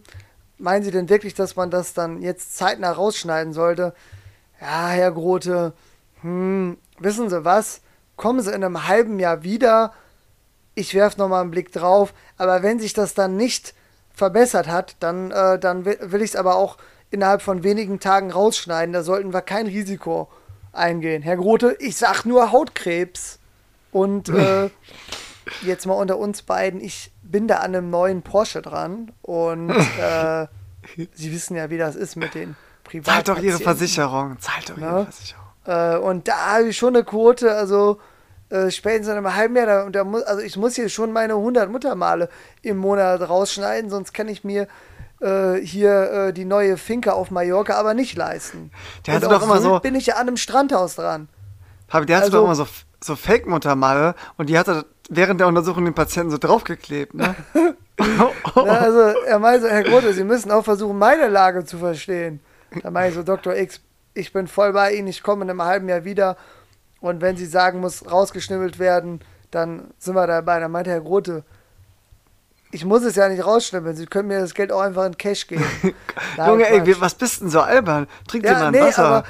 meinen 0.58 0.84
Sie 0.84 0.90
denn 0.90 1.08
wirklich, 1.08 1.34
dass 1.34 1.56
man 1.56 1.70
das 1.70 1.94
dann 1.94 2.22
jetzt 2.22 2.56
zeitnah 2.56 2.92
rausschneiden 2.92 3.52
sollte? 3.52 3.94
Ja, 4.60 4.88
Herr 4.88 5.12
Grote, 5.12 5.72
hm, 6.22 6.76
wissen 6.98 7.28
Sie 7.28 7.44
was? 7.44 7.80
Kommen 8.16 8.40
Sie 8.40 8.50
in 8.50 8.62
einem 8.62 8.86
halben 8.86 9.18
Jahr 9.18 9.42
wieder. 9.42 9.92
Ich 10.76 10.94
werfe 10.94 11.18
nochmal 11.18 11.42
einen 11.42 11.50
Blick 11.50 11.72
drauf. 11.72 12.14
Aber 12.38 12.62
wenn 12.62 12.78
sich 12.78 12.92
das 12.92 13.14
dann 13.14 13.36
nicht 13.36 13.74
verbessert 14.14 14.68
hat, 14.68 14.96
dann, 15.00 15.30
äh, 15.30 15.58
dann 15.58 15.84
will 15.84 16.22
ich 16.22 16.30
es 16.30 16.36
aber 16.36 16.56
auch 16.56 16.78
innerhalb 17.10 17.42
von 17.42 17.62
wenigen 17.62 18.00
Tagen 18.00 18.30
rausschneiden. 18.30 18.92
Da 18.92 19.02
sollten 19.02 19.32
wir 19.32 19.42
kein 19.42 19.66
Risiko 19.66 20.28
eingehen. 20.72 21.22
Herr 21.22 21.36
Grote, 21.36 21.76
ich 21.78 21.96
sag 21.96 22.24
nur 22.24 22.52
Hautkrebs. 22.52 23.38
Und 23.92 24.28
äh, 24.28 24.70
jetzt 25.62 25.86
mal 25.86 25.94
unter 25.94 26.18
uns 26.18 26.42
beiden, 26.42 26.80
ich 26.80 27.12
bin 27.22 27.46
da 27.48 27.58
an 27.58 27.74
einem 27.74 27.90
neuen 27.90 28.22
Porsche 28.22 28.62
dran 28.62 29.12
und 29.22 29.70
äh, 29.70 30.46
Sie 31.14 31.32
wissen 31.32 31.56
ja, 31.56 31.70
wie 31.70 31.78
das 31.78 31.96
ist 31.96 32.16
mit 32.16 32.34
den 32.34 32.56
Privatpatienten. 32.84 33.24
Zahlt 33.24 33.28
doch 33.28 33.42
Ihre 33.42 33.58
Versicherung, 33.58 34.38
zahlt 34.40 34.70
doch 34.70 34.76
Ihre 34.76 35.04
Versicherung. 35.04 35.44
Äh, 35.64 35.96
und 35.96 36.28
da 36.28 36.56
habe 36.56 36.68
ich 36.68 36.76
schon 36.76 36.94
eine 36.94 37.04
Quote, 37.04 37.54
also 37.54 37.98
äh, 38.50 38.70
spätestens 38.70 39.08
in 39.08 39.16
einem 39.16 39.34
halben 39.34 39.56
Jahr, 39.56 39.66
da, 39.66 39.90
da 39.90 40.04
muss, 40.04 40.22
also 40.22 40.42
ich 40.42 40.56
muss 40.56 40.74
hier 40.74 40.88
schon 40.88 41.12
meine 41.12 41.34
100 41.34 41.70
Muttermale 41.70 42.28
im 42.62 42.76
Monat 42.76 43.28
rausschneiden, 43.28 43.90
sonst 43.90 44.12
kann 44.12 44.28
ich 44.28 44.44
mir 44.44 44.68
äh, 45.20 45.54
hier 45.54 46.10
äh, 46.10 46.32
die 46.32 46.44
neue 46.44 46.76
Finke 46.76 47.14
auf 47.14 47.30
Mallorca 47.30 47.74
aber 47.74 47.94
nicht 47.94 48.16
leisten. 48.16 48.70
Der 49.06 49.14
hatte 49.14 49.28
doch 49.28 49.42
immer 49.42 49.60
so. 49.60 49.80
bin 49.80 49.94
ich 49.94 50.06
ja 50.06 50.14
an 50.14 50.28
einem 50.28 50.36
Strandhaus 50.36 50.96
dran. 50.96 51.28
Habe 51.88 52.06
der 52.06 52.16
hat 52.16 52.24
also, 52.24 52.38
doch 52.38 52.44
immer 52.44 52.54
so, 52.54 52.66
so 53.02 53.16
Fake-Muttermale 53.16 54.14
und 54.36 54.48
die 54.48 54.58
hat 54.58 54.68
er 54.68 54.84
während 55.08 55.40
der 55.40 55.46
Untersuchung 55.46 55.84
den 55.84 55.94
Patienten 55.94 56.30
so 56.30 56.38
draufgeklebt, 56.38 57.14
ne? 57.14 57.34
Ja, 58.56 58.64
also 58.64 58.98
er 58.98 59.38
meinte, 59.38 59.70
Herr 59.70 59.84
Grote, 59.84 60.12
Sie 60.12 60.24
müssen 60.24 60.50
auch 60.50 60.64
versuchen, 60.64 60.98
meine 60.98 61.28
Lage 61.28 61.64
zu 61.64 61.78
verstehen. 61.78 62.40
Da 62.82 62.90
meine 62.90 63.10
ich 63.10 63.14
so, 63.14 63.22
Dr. 63.22 63.54
X, 63.54 63.80
ich 64.14 64.32
bin 64.32 64.48
voll 64.48 64.72
bei 64.72 64.94
Ihnen, 64.94 65.06
ich 65.06 65.22
komme 65.22 65.44
in 65.44 65.50
einem 65.50 65.62
halben 65.62 65.88
Jahr 65.88 66.04
wieder 66.04 66.36
und 67.04 67.20
wenn 67.20 67.36
Sie 67.36 67.44
sagen, 67.44 67.80
muss 67.80 68.10
rausgeschnibbelt 68.10 68.78
werden, 68.78 69.20
dann 69.50 69.92
sind 69.98 70.14
wir 70.14 70.26
dabei. 70.26 70.58
Dann 70.58 70.70
meinte 70.70 70.90
Herr 70.90 71.02
Grote, 71.02 71.44
ich 72.70 72.86
muss 72.86 73.04
es 73.04 73.14
ja 73.14 73.28
nicht 73.28 73.44
rausschnibbeln, 73.44 73.94
Sie 73.94 74.06
können 74.06 74.28
mir 74.28 74.40
das 74.40 74.54
Geld 74.54 74.72
auch 74.72 74.80
einfach 74.80 75.04
in 75.04 75.18
Cash 75.18 75.46
geben. 75.46 75.66
Junge, 76.38 76.66
ey, 76.66 77.00
was 77.00 77.14
bist 77.14 77.42
denn 77.42 77.50
so 77.50 77.60
albern? 77.60 78.06
Trink 78.26 78.46
ja, 78.46 78.54
dir 78.54 78.58
mal 78.58 78.66
ein 78.68 78.72
nee, 78.72 78.80
Wasser. 78.80 79.04
Aber 79.04 79.24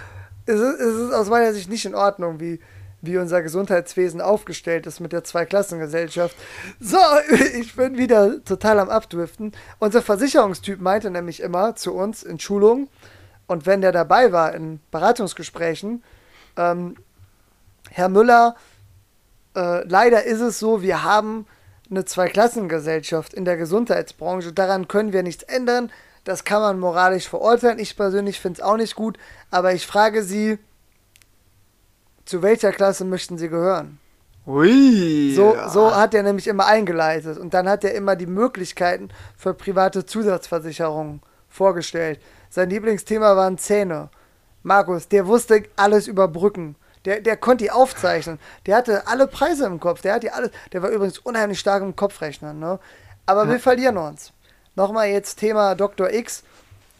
es 0.46 0.60
ist, 0.60 0.80
es 0.80 0.94
ist 0.94 1.12
aus 1.12 1.28
meiner 1.28 1.52
Sicht 1.52 1.68
nicht 1.68 1.84
in 1.84 1.96
Ordnung, 1.96 2.38
wie 2.38 2.60
wie 3.02 3.18
unser 3.18 3.42
Gesundheitswesen 3.42 4.22
aufgestellt 4.22 4.86
ist 4.86 4.98
mit 4.98 5.12
der 5.12 5.24
Zweiklassengesellschaft. 5.24 6.34
So, 6.80 6.96
ich 7.58 7.74
bin 7.74 7.98
wieder 7.98 8.42
total 8.44 8.78
am 8.78 8.88
Abdriften. 8.88 9.52
Unser 9.78 10.00
Versicherungstyp 10.00 10.80
meinte 10.80 11.10
nämlich 11.10 11.40
immer 11.40 11.74
zu 11.74 11.92
uns 11.92 12.22
in 12.22 12.38
Schulungen 12.38 12.88
und 13.46 13.66
wenn 13.66 13.82
der 13.82 13.92
dabei 13.92 14.32
war 14.32 14.54
in 14.54 14.80
Beratungsgesprächen, 14.90 16.02
ähm, 16.56 16.94
Herr 17.96 18.08
Müller, 18.08 18.56
äh, 19.54 19.86
leider 19.86 20.24
ist 20.24 20.40
es 20.40 20.58
so, 20.58 20.82
wir 20.82 21.04
haben 21.04 21.46
eine 21.88 22.04
Zweiklassengesellschaft 22.04 23.32
in 23.32 23.44
der 23.44 23.56
Gesundheitsbranche. 23.56 24.52
Daran 24.52 24.88
können 24.88 25.12
wir 25.12 25.22
nichts 25.22 25.44
ändern. 25.44 25.92
Das 26.24 26.42
kann 26.42 26.60
man 26.60 26.80
moralisch 26.80 27.28
verurteilen. 27.28 27.78
Ich 27.78 27.96
persönlich 27.96 28.40
finde 28.40 28.58
es 28.58 28.66
auch 28.66 28.76
nicht 28.76 28.96
gut. 28.96 29.16
Aber 29.52 29.74
ich 29.74 29.86
frage 29.86 30.24
Sie, 30.24 30.58
zu 32.24 32.42
welcher 32.42 32.72
Klasse 32.72 33.04
möchten 33.04 33.38
Sie 33.38 33.48
gehören? 33.48 34.00
Ui. 34.44 35.32
So, 35.36 35.56
so 35.68 35.94
hat 35.94 36.14
er 36.14 36.24
nämlich 36.24 36.48
immer 36.48 36.66
eingeleitet. 36.66 37.38
Und 37.38 37.54
dann 37.54 37.68
hat 37.68 37.84
er 37.84 37.94
immer 37.94 38.16
die 38.16 38.26
Möglichkeiten 38.26 39.10
für 39.36 39.54
private 39.54 40.04
Zusatzversicherungen 40.04 41.22
vorgestellt. 41.48 42.20
Sein 42.50 42.70
Lieblingsthema 42.70 43.36
waren 43.36 43.56
Zähne. 43.56 44.10
Markus, 44.64 45.06
der 45.06 45.28
wusste 45.28 45.62
alles 45.76 46.08
über 46.08 46.26
Brücken. 46.26 46.74
Der, 47.04 47.20
der 47.20 47.36
konnte 47.36 47.64
die 47.64 47.70
aufzeichnen. 47.70 48.38
Der 48.66 48.76
hatte 48.76 49.06
alle 49.06 49.26
Preise 49.26 49.66
im 49.66 49.80
Kopf. 49.80 50.00
Der, 50.00 50.14
hat 50.14 50.22
die 50.22 50.30
alles, 50.30 50.50
der 50.72 50.82
war 50.82 50.90
übrigens 50.90 51.18
unheimlich 51.18 51.60
stark 51.60 51.82
im 51.82 51.96
Kopfrechnen. 51.96 52.58
Ne? 52.58 52.78
Aber 53.26 53.44
ja. 53.44 53.50
wir 53.50 53.60
verlieren 53.60 53.98
uns. 53.98 54.32
Nochmal 54.74 55.08
jetzt 55.08 55.36
Thema 55.36 55.74
Dr. 55.74 56.10
X. 56.10 56.42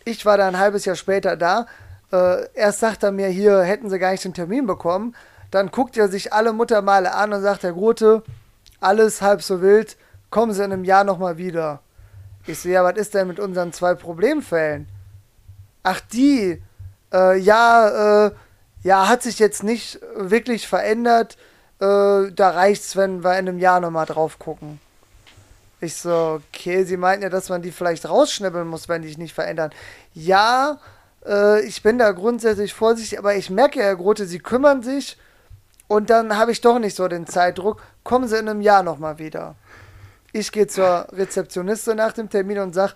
Ich 0.04 0.26
war 0.26 0.36
da 0.36 0.46
ein 0.46 0.58
halbes 0.58 0.84
Jahr 0.84 0.96
später 0.96 1.36
da 1.36 1.66
äh, 2.14 2.48
erst 2.54 2.80
sagt 2.80 3.02
er 3.02 3.12
mir, 3.12 3.28
hier 3.28 3.62
hätten 3.62 3.90
sie 3.90 3.98
gar 3.98 4.12
nicht 4.12 4.24
den 4.24 4.34
Termin 4.34 4.66
bekommen. 4.66 5.16
Dann 5.50 5.70
guckt 5.70 5.96
er 5.96 6.08
sich 6.08 6.32
alle 6.32 6.52
Muttermale 6.52 7.12
an 7.12 7.32
und 7.32 7.42
sagt, 7.42 7.62
Herr 7.62 7.72
Grote, 7.72 8.22
alles 8.80 9.20
halb 9.20 9.42
so 9.42 9.60
wild, 9.60 9.96
kommen 10.30 10.52
Sie 10.52 10.64
in 10.64 10.72
einem 10.72 10.84
Jahr 10.84 11.04
nochmal 11.04 11.38
wieder. 11.38 11.80
Ich 12.46 12.60
so, 12.60 12.68
ja, 12.68 12.84
was 12.84 12.96
ist 12.96 13.14
denn 13.14 13.28
mit 13.28 13.40
unseren 13.40 13.72
zwei 13.72 13.94
Problemfällen? 13.94 14.86
Ach, 15.82 16.00
die, 16.00 16.62
äh, 17.12 17.38
ja, 17.38 18.26
äh, 18.26 18.30
ja, 18.84 19.08
hat 19.08 19.22
sich 19.22 19.38
jetzt 19.38 19.64
nicht 19.64 19.98
wirklich 20.14 20.68
verändert. 20.68 21.36
Äh, 21.80 22.30
da 22.30 22.50
reicht's, 22.50 22.96
wenn 22.96 23.24
wir 23.24 23.32
in 23.32 23.48
einem 23.48 23.58
Jahr 23.58 23.80
nochmal 23.80 24.06
drauf 24.06 24.38
gucken. 24.38 24.78
Ich 25.80 25.96
so, 25.96 26.40
okay, 26.52 26.84
Sie 26.84 26.96
meinten 26.96 27.24
ja, 27.24 27.30
dass 27.30 27.48
man 27.48 27.62
die 27.62 27.72
vielleicht 27.72 28.08
rausschnibbeln 28.08 28.68
muss, 28.68 28.88
wenn 28.88 29.02
die 29.02 29.08
sich 29.08 29.18
nicht 29.18 29.34
verändern. 29.34 29.70
Ja, 30.12 30.78
äh, 31.26 31.64
ich 31.64 31.82
bin 31.82 31.98
da 31.98 32.12
grundsätzlich 32.12 32.74
vorsichtig, 32.74 33.18
aber 33.18 33.34
ich 33.34 33.50
merke, 33.50 33.80
Herr 33.80 33.96
Grote, 33.96 34.26
Sie 34.26 34.38
kümmern 34.38 34.82
sich 34.82 35.18
und 35.88 36.10
dann 36.10 36.36
habe 36.36 36.52
ich 36.52 36.60
doch 36.60 36.78
nicht 36.78 36.96
so 36.96 37.08
den 37.08 37.26
Zeitdruck. 37.26 37.82
Kommen 38.02 38.28
Sie 38.28 38.36
in 38.36 38.48
einem 38.48 38.60
Jahr 38.60 38.82
nochmal 38.82 39.18
wieder. 39.18 39.54
Ich 40.32 40.52
gehe 40.52 40.66
zur 40.66 41.06
Rezeptionistin 41.12 41.96
nach 41.96 42.12
dem 42.12 42.28
Termin 42.28 42.58
und 42.58 42.74
sage, 42.74 42.94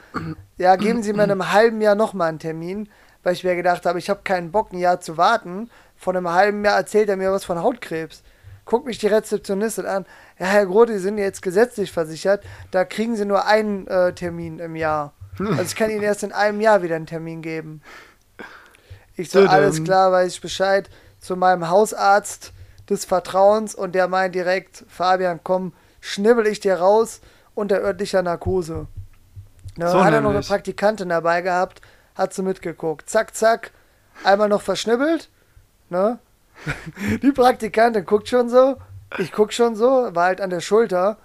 ja, 0.59 0.77
geben 0.77 1.03
Sie 1.03 1.13
mir 1.13 1.25
in 1.25 1.31
einem 1.31 1.53
halben 1.53 1.81
Jahr 1.81 1.95
nochmal 1.95 2.29
einen 2.29 2.41
Termin, 2.41 2.89
weil 3.23 3.33
ich 3.35 3.45
mir 3.45 3.57
gedacht 3.57 3.87
habe, 3.87 3.99
ich 3.99 4.11
habe 4.11 4.21
keinen 4.25 4.51
Bock, 4.51 4.73
ein 4.73 4.79
Jahr 4.79 5.01
zu 5.01 5.17
warten 5.17 5.71
Vor 5.97 6.15
einem 6.15 6.31
halben 6.31 6.65
Jahr 6.65 6.77
erzählt 6.77 7.09
er 7.09 7.17
mir 7.17 7.33
was 7.33 7.45
von 7.45 7.63
Hautkrebs. 7.63 8.23
Guckt 8.65 8.87
mich 8.87 8.99
die 8.99 9.07
Rezeptionistin 9.07 9.87
an. 9.87 10.05
Ja, 10.39 10.47
Herr 10.47 10.67
Groth, 10.67 10.89
Sie 10.89 10.99
sind 10.99 11.19
jetzt 11.19 11.41
gesetzlich 11.43 11.91
versichert. 11.91 12.45
Da 12.71 12.85
kriegen 12.85 13.17
Sie 13.17 13.25
nur 13.25 13.47
einen 13.47 13.87
äh, 13.87 14.13
Termin 14.13 14.59
im 14.59 14.77
Jahr. 14.77 15.15
Also 15.39 15.63
ich 15.63 15.77
kann 15.77 15.91
Ihnen 15.91 16.03
erst 16.03 16.23
in 16.23 16.33
einem 16.33 16.61
Jahr 16.61 16.83
wieder 16.83 16.97
einen 16.97 17.07
Termin 17.07 17.43
geben. 17.43 17.81
Ich 19.17 19.31
so, 19.31 19.41
alles 19.41 19.83
klar, 19.83 20.13
weiß 20.13 20.35
ich 20.35 20.41
Bescheid. 20.41 20.91
Zu 21.21 21.37
meinem 21.37 21.69
Hausarzt 21.69 22.53
des 22.89 23.05
Vertrauens 23.05 23.75
und 23.75 23.95
der 23.95 24.09
meint 24.09 24.35
direkt, 24.35 24.85
Fabian, 24.89 25.41
komm, 25.43 25.73
schnibbel 26.01 26.47
ich 26.47 26.61
dir 26.61 26.77
raus 26.77 27.21
unter 27.55 27.81
örtlicher 27.81 28.23
Narkose. 28.23 28.87
Ne, 29.77 29.91
so 29.91 30.03
hat 30.05 30.13
er 30.13 30.21
noch 30.21 30.31
eine 30.31 30.41
Praktikantin 30.41 31.09
dabei 31.09 31.43
gehabt, 31.43 31.81
hat 32.19 32.35
sie 32.35 32.43
mitgeguckt. 32.43 33.09
Zack, 33.09 33.35
zack, 33.35 33.71
einmal 34.25 34.49
noch 34.49 34.63
verschnibbelt. 34.63 35.31
Ne? 35.89 36.19
Die 37.23 37.33
Praktikantin 37.33 38.05
guckt 38.05 38.29
schon 38.29 38.49
so, 38.49 38.77
ich 39.17 39.33
guck 39.33 39.53
schon 39.53 39.77
so, 39.77 40.15
war 40.15 40.25
halt 40.25 40.41
an 40.41 40.51
der 40.51 40.61
Schulter. 40.61 41.17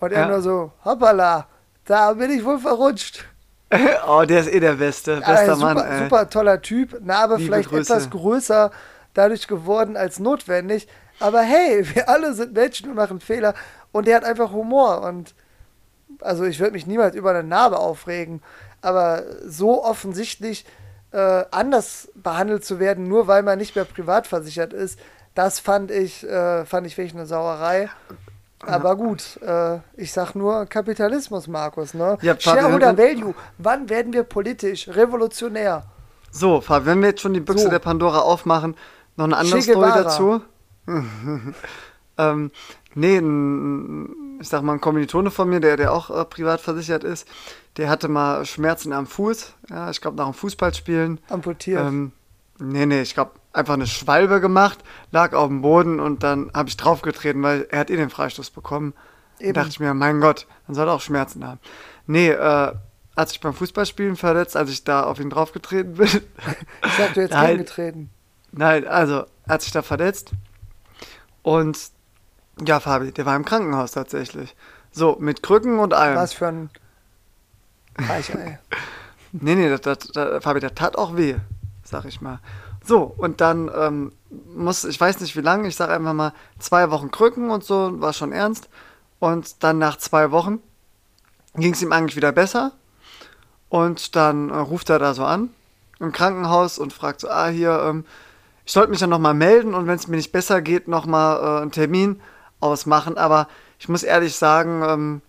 Und 0.00 0.12
er 0.12 0.22
ja. 0.22 0.28
nur 0.28 0.40
so, 0.40 0.72
hoppala, 0.84 1.46
da 1.84 2.14
bin 2.14 2.30
ich 2.30 2.44
wohl 2.44 2.58
verrutscht. 2.58 3.26
oh, 4.08 4.24
der 4.24 4.40
ist 4.40 4.52
eh 4.52 4.60
der 4.60 4.74
Beste. 4.74 5.16
Bester 5.16 5.46
ja, 5.46 5.54
super, 5.54 5.74
Mann, 5.74 5.86
ey. 5.86 5.98
Super 6.04 6.30
toller 6.30 6.62
Typ. 6.62 7.00
Narbe 7.04 7.36
Liebe 7.36 7.46
vielleicht 7.46 7.68
Grüße. 7.68 7.92
etwas 7.92 8.10
größer 8.10 8.70
dadurch 9.14 9.46
geworden 9.46 9.96
als 9.96 10.18
notwendig. 10.18 10.88
Aber 11.20 11.42
hey, 11.42 11.84
wir 11.94 12.08
alle 12.08 12.32
sind 12.32 12.54
Menschen 12.54 12.90
und 12.90 12.96
machen 12.96 13.20
Fehler. 13.20 13.54
Und 13.92 14.06
der 14.06 14.16
hat 14.16 14.24
einfach 14.24 14.52
Humor. 14.52 15.02
Und 15.02 15.34
also 16.20 16.44
ich 16.44 16.58
würde 16.58 16.72
mich 16.72 16.86
niemals 16.86 17.14
über 17.14 17.30
eine 17.30 17.44
Narbe 17.44 17.78
aufregen. 17.78 18.42
Aber 18.82 19.22
so 19.46 19.84
offensichtlich 19.84 20.64
äh, 21.12 21.44
anders 21.50 22.08
behandelt 22.14 22.64
zu 22.64 22.78
werden, 22.78 23.08
nur 23.08 23.26
weil 23.26 23.42
man 23.42 23.58
nicht 23.58 23.74
mehr 23.74 23.84
privat 23.84 24.26
versichert 24.26 24.72
ist, 24.72 24.98
das 25.34 25.58
fand 25.58 25.90
ich, 25.90 26.24
äh, 26.24 26.64
fand 26.64 26.86
ich 26.86 26.96
wirklich 26.96 27.14
eine 27.14 27.26
Sauerei. 27.26 27.90
Aber 28.66 28.94
gut, 28.96 29.38
äh, 29.42 29.78
ich 29.96 30.12
sag 30.12 30.34
nur 30.34 30.66
Kapitalismus, 30.66 31.46
Markus. 31.46 31.94
Ne? 31.94 32.18
Ja, 32.20 32.38
Shareholder 32.38 32.96
Value. 32.96 33.34
Wann 33.56 33.88
werden 33.88 34.12
wir 34.12 34.22
politisch 34.22 34.88
revolutionär? 34.88 35.84
So, 36.30 36.60
Fab, 36.60 36.84
wenn 36.84 37.00
wir 37.00 37.08
jetzt 37.08 37.22
schon 37.22 37.32
die 37.32 37.40
Büchse 37.40 37.64
so. 37.64 37.70
der 37.70 37.78
Pandora 37.78 38.20
aufmachen, 38.20 38.76
noch 39.16 39.24
eine 39.24 39.36
andere 39.36 39.62
Story 39.62 39.90
dazu. 39.94 40.42
ähm, 42.18 42.50
nee, 42.94 43.18
ein, 43.18 44.29
ich 44.40 44.48
sag 44.48 44.62
mal, 44.62 44.72
ein 44.72 44.80
Kommilitone 44.80 45.30
von 45.30 45.48
mir, 45.48 45.60
der, 45.60 45.76
der 45.76 45.92
auch 45.92 46.10
äh, 46.10 46.24
privat 46.24 46.60
versichert 46.60 47.04
ist, 47.04 47.28
der 47.76 47.88
hatte 47.88 48.08
mal 48.08 48.44
Schmerzen 48.46 48.92
am 48.92 49.06
Fuß. 49.06 49.54
Ja, 49.68 49.90
ich 49.90 50.00
glaube, 50.00 50.16
nach 50.16 50.24
dem 50.24 50.34
Fußballspielen. 50.34 51.20
Amputiert. 51.28 51.80
Ähm, 51.80 52.12
nee, 52.58 52.86
nee, 52.86 53.02
ich 53.02 53.14
glaube, 53.14 53.32
einfach 53.52 53.74
eine 53.74 53.86
Schwalbe 53.86 54.40
gemacht, 54.40 54.78
lag 55.12 55.34
auf 55.34 55.48
dem 55.48 55.60
Boden 55.60 56.00
und 56.00 56.22
dann 56.22 56.50
habe 56.54 56.68
ich 56.68 56.76
draufgetreten, 56.76 57.42
weil 57.42 57.66
er 57.70 57.80
hat 57.80 57.90
eh 57.90 57.96
den 57.96 58.10
Freistoß 58.10 58.50
bekommen. 58.50 58.94
Eben. 59.38 59.52
Da 59.52 59.60
dachte 59.60 59.70
ich 59.70 59.80
mir, 59.80 59.92
mein 59.94 60.20
Gott, 60.20 60.46
dann 60.66 60.74
soll 60.74 60.88
er 60.88 60.94
auch 60.94 61.00
Schmerzen 61.00 61.46
haben. 61.46 61.60
Nee, 62.06 62.30
äh, 62.30 62.72
als 63.14 63.32
ich 63.32 63.40
beim 63.40 63.54
Fußballspielen 63.54 64.16
verletzt, 64.16 64.56
als 64.56 64.70
ich 64.70 64.84
da 64.84 65.02
auf 65.04 65.20
ihn 65.20 65.30
draufgetreten 65.30 65.94
bin. 65.94 66.08
Ich 66.86 66.92
sag, 66.96 67.14
du 67.14 67.20
jetzt 67.20 67.32
nein, 67.32 67.58
getreten. 67.58 68.10
Nein, 68.52 68.86
also, 68.86 69.26
hat 69.48 69.62
sich 69.62 69.72
da 69.72 69.82
verletzt. 69.82 70.32
Und 71.42 71.78
ja, 72.64 72.80
Fabi, 72.80 73.12
der 73.12 73.26
war 73.26 73.36
im 73.36 73.44
Krankenhaus 73.44 73.92
tatsächlich. 73.92 74.54
So, 74.92 75.16
mit 75.20 75.42
Krücken 75.42 75.78
und 75.78 75.94
allem. 75.94 76.16
Was 76.16 76.32
für 76.32 76.48
ein 76.48 76.70
Weichei. 77.96 78.58
nee, 79.32 79.54
nee, 79.54 79.68
das, 79.68 79.80
das, 79.80 79.98
das, 80.12 80.42
Fabi, 80.42 80.60
der 80.60 80.74
tat 80.74 80.96
auch 80.96 81.16
weh, 81.16 81.36
sag 81.84 82.04
ich 82.04 82.20
mal. 82.20 82.40
So, 82.84 83.02
und 83.02 83.40
dann 83.40 83.70
ähm, 83.74 84.12
muss, 84.54 84.84
ich 84.84 85.00
weiß 85.00 85.20
nicht 85.20 85.36
wie 85.36 85.42
lange, 85.42 85.68
ich 85.68 85.76
sage 85.76 85.92
einfach 85.92 86.14
mal 86.14 86.32
zwei 86.58 86.90
Wochen 86.90 87.10
Krücken 87.10 87.50
und 87.50 87.64
so, 87.64 88.00
war 88.00 88.12
schon 88.12 88.32
ernst. 88.32 88.68
Und 89.18 89.62
dann 89.62 89.78
nach 89.78 89.98
zwei 89.98 90.30
Wochen 90.30 90.60
ging 91.54 91.74
es 91.74 91.82
ihm 91.82 91.92
eigentlich 91.92 92.16
wieder 92.16 92.32
besser. 92.32 92.72
Und 93.68 94.16
dann 94.16 94.50
äh, 94.50 94.56
ruft 94.56 94.90
er 94.90 94.98
da 94.98 95.14
so 95.14 95.24
an 95.24 95.50
im 96.00 96.12
Krankenhaus 96.12 96.78
und 96.78 96.92
fragt 96.92 97.20
so, 97.20 97.28
ah, 97.28 97.48
hier, 97.48 97.82
ähm, 97.84 98.04
ich 98.64 98.72
sollte 98.72 98.90
mich 98.90 99.00
dann 99.00 99.10
nochmal 99.10 99.34
melden 99.34 99.74
und 99.74 99.86
wenn 99.86 99.96
es 99.96 100.08
mir 100.08 100.16
nicht 100.16 100.32
besser 100.32 100.62
geht, 100.62 100.88
nochmal 100.88 101.38
äh, 101.38 101.62
einen 101.62 101.72
Termin 101.72 102.20
ausmachen. 102.60 103.18
Aber 103.18 103.48
ich 103.78 103.88
muss 103.88 104.02
ehrlich 104.02 104.36
sagen, 104.36 104.82
ähm, 104.86 105.22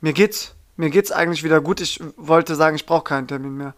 mir 0.00 0.12
geht's, 0.12 0.54
mir 0.76 0.90
geht's 0.90 1.12
eigentlich 1.12 1.44
wieder 1.44 1.60
gut. 1.60 1.80
Ich 1.80 2.00
wollte 2.16 2.54
sagen, 2.54 2.76
ich 2.76 2.86
brauche 2.86 3.04
keinen 3.04 3.28
Termin 3.28 3.56
mehr. 3.56 3.74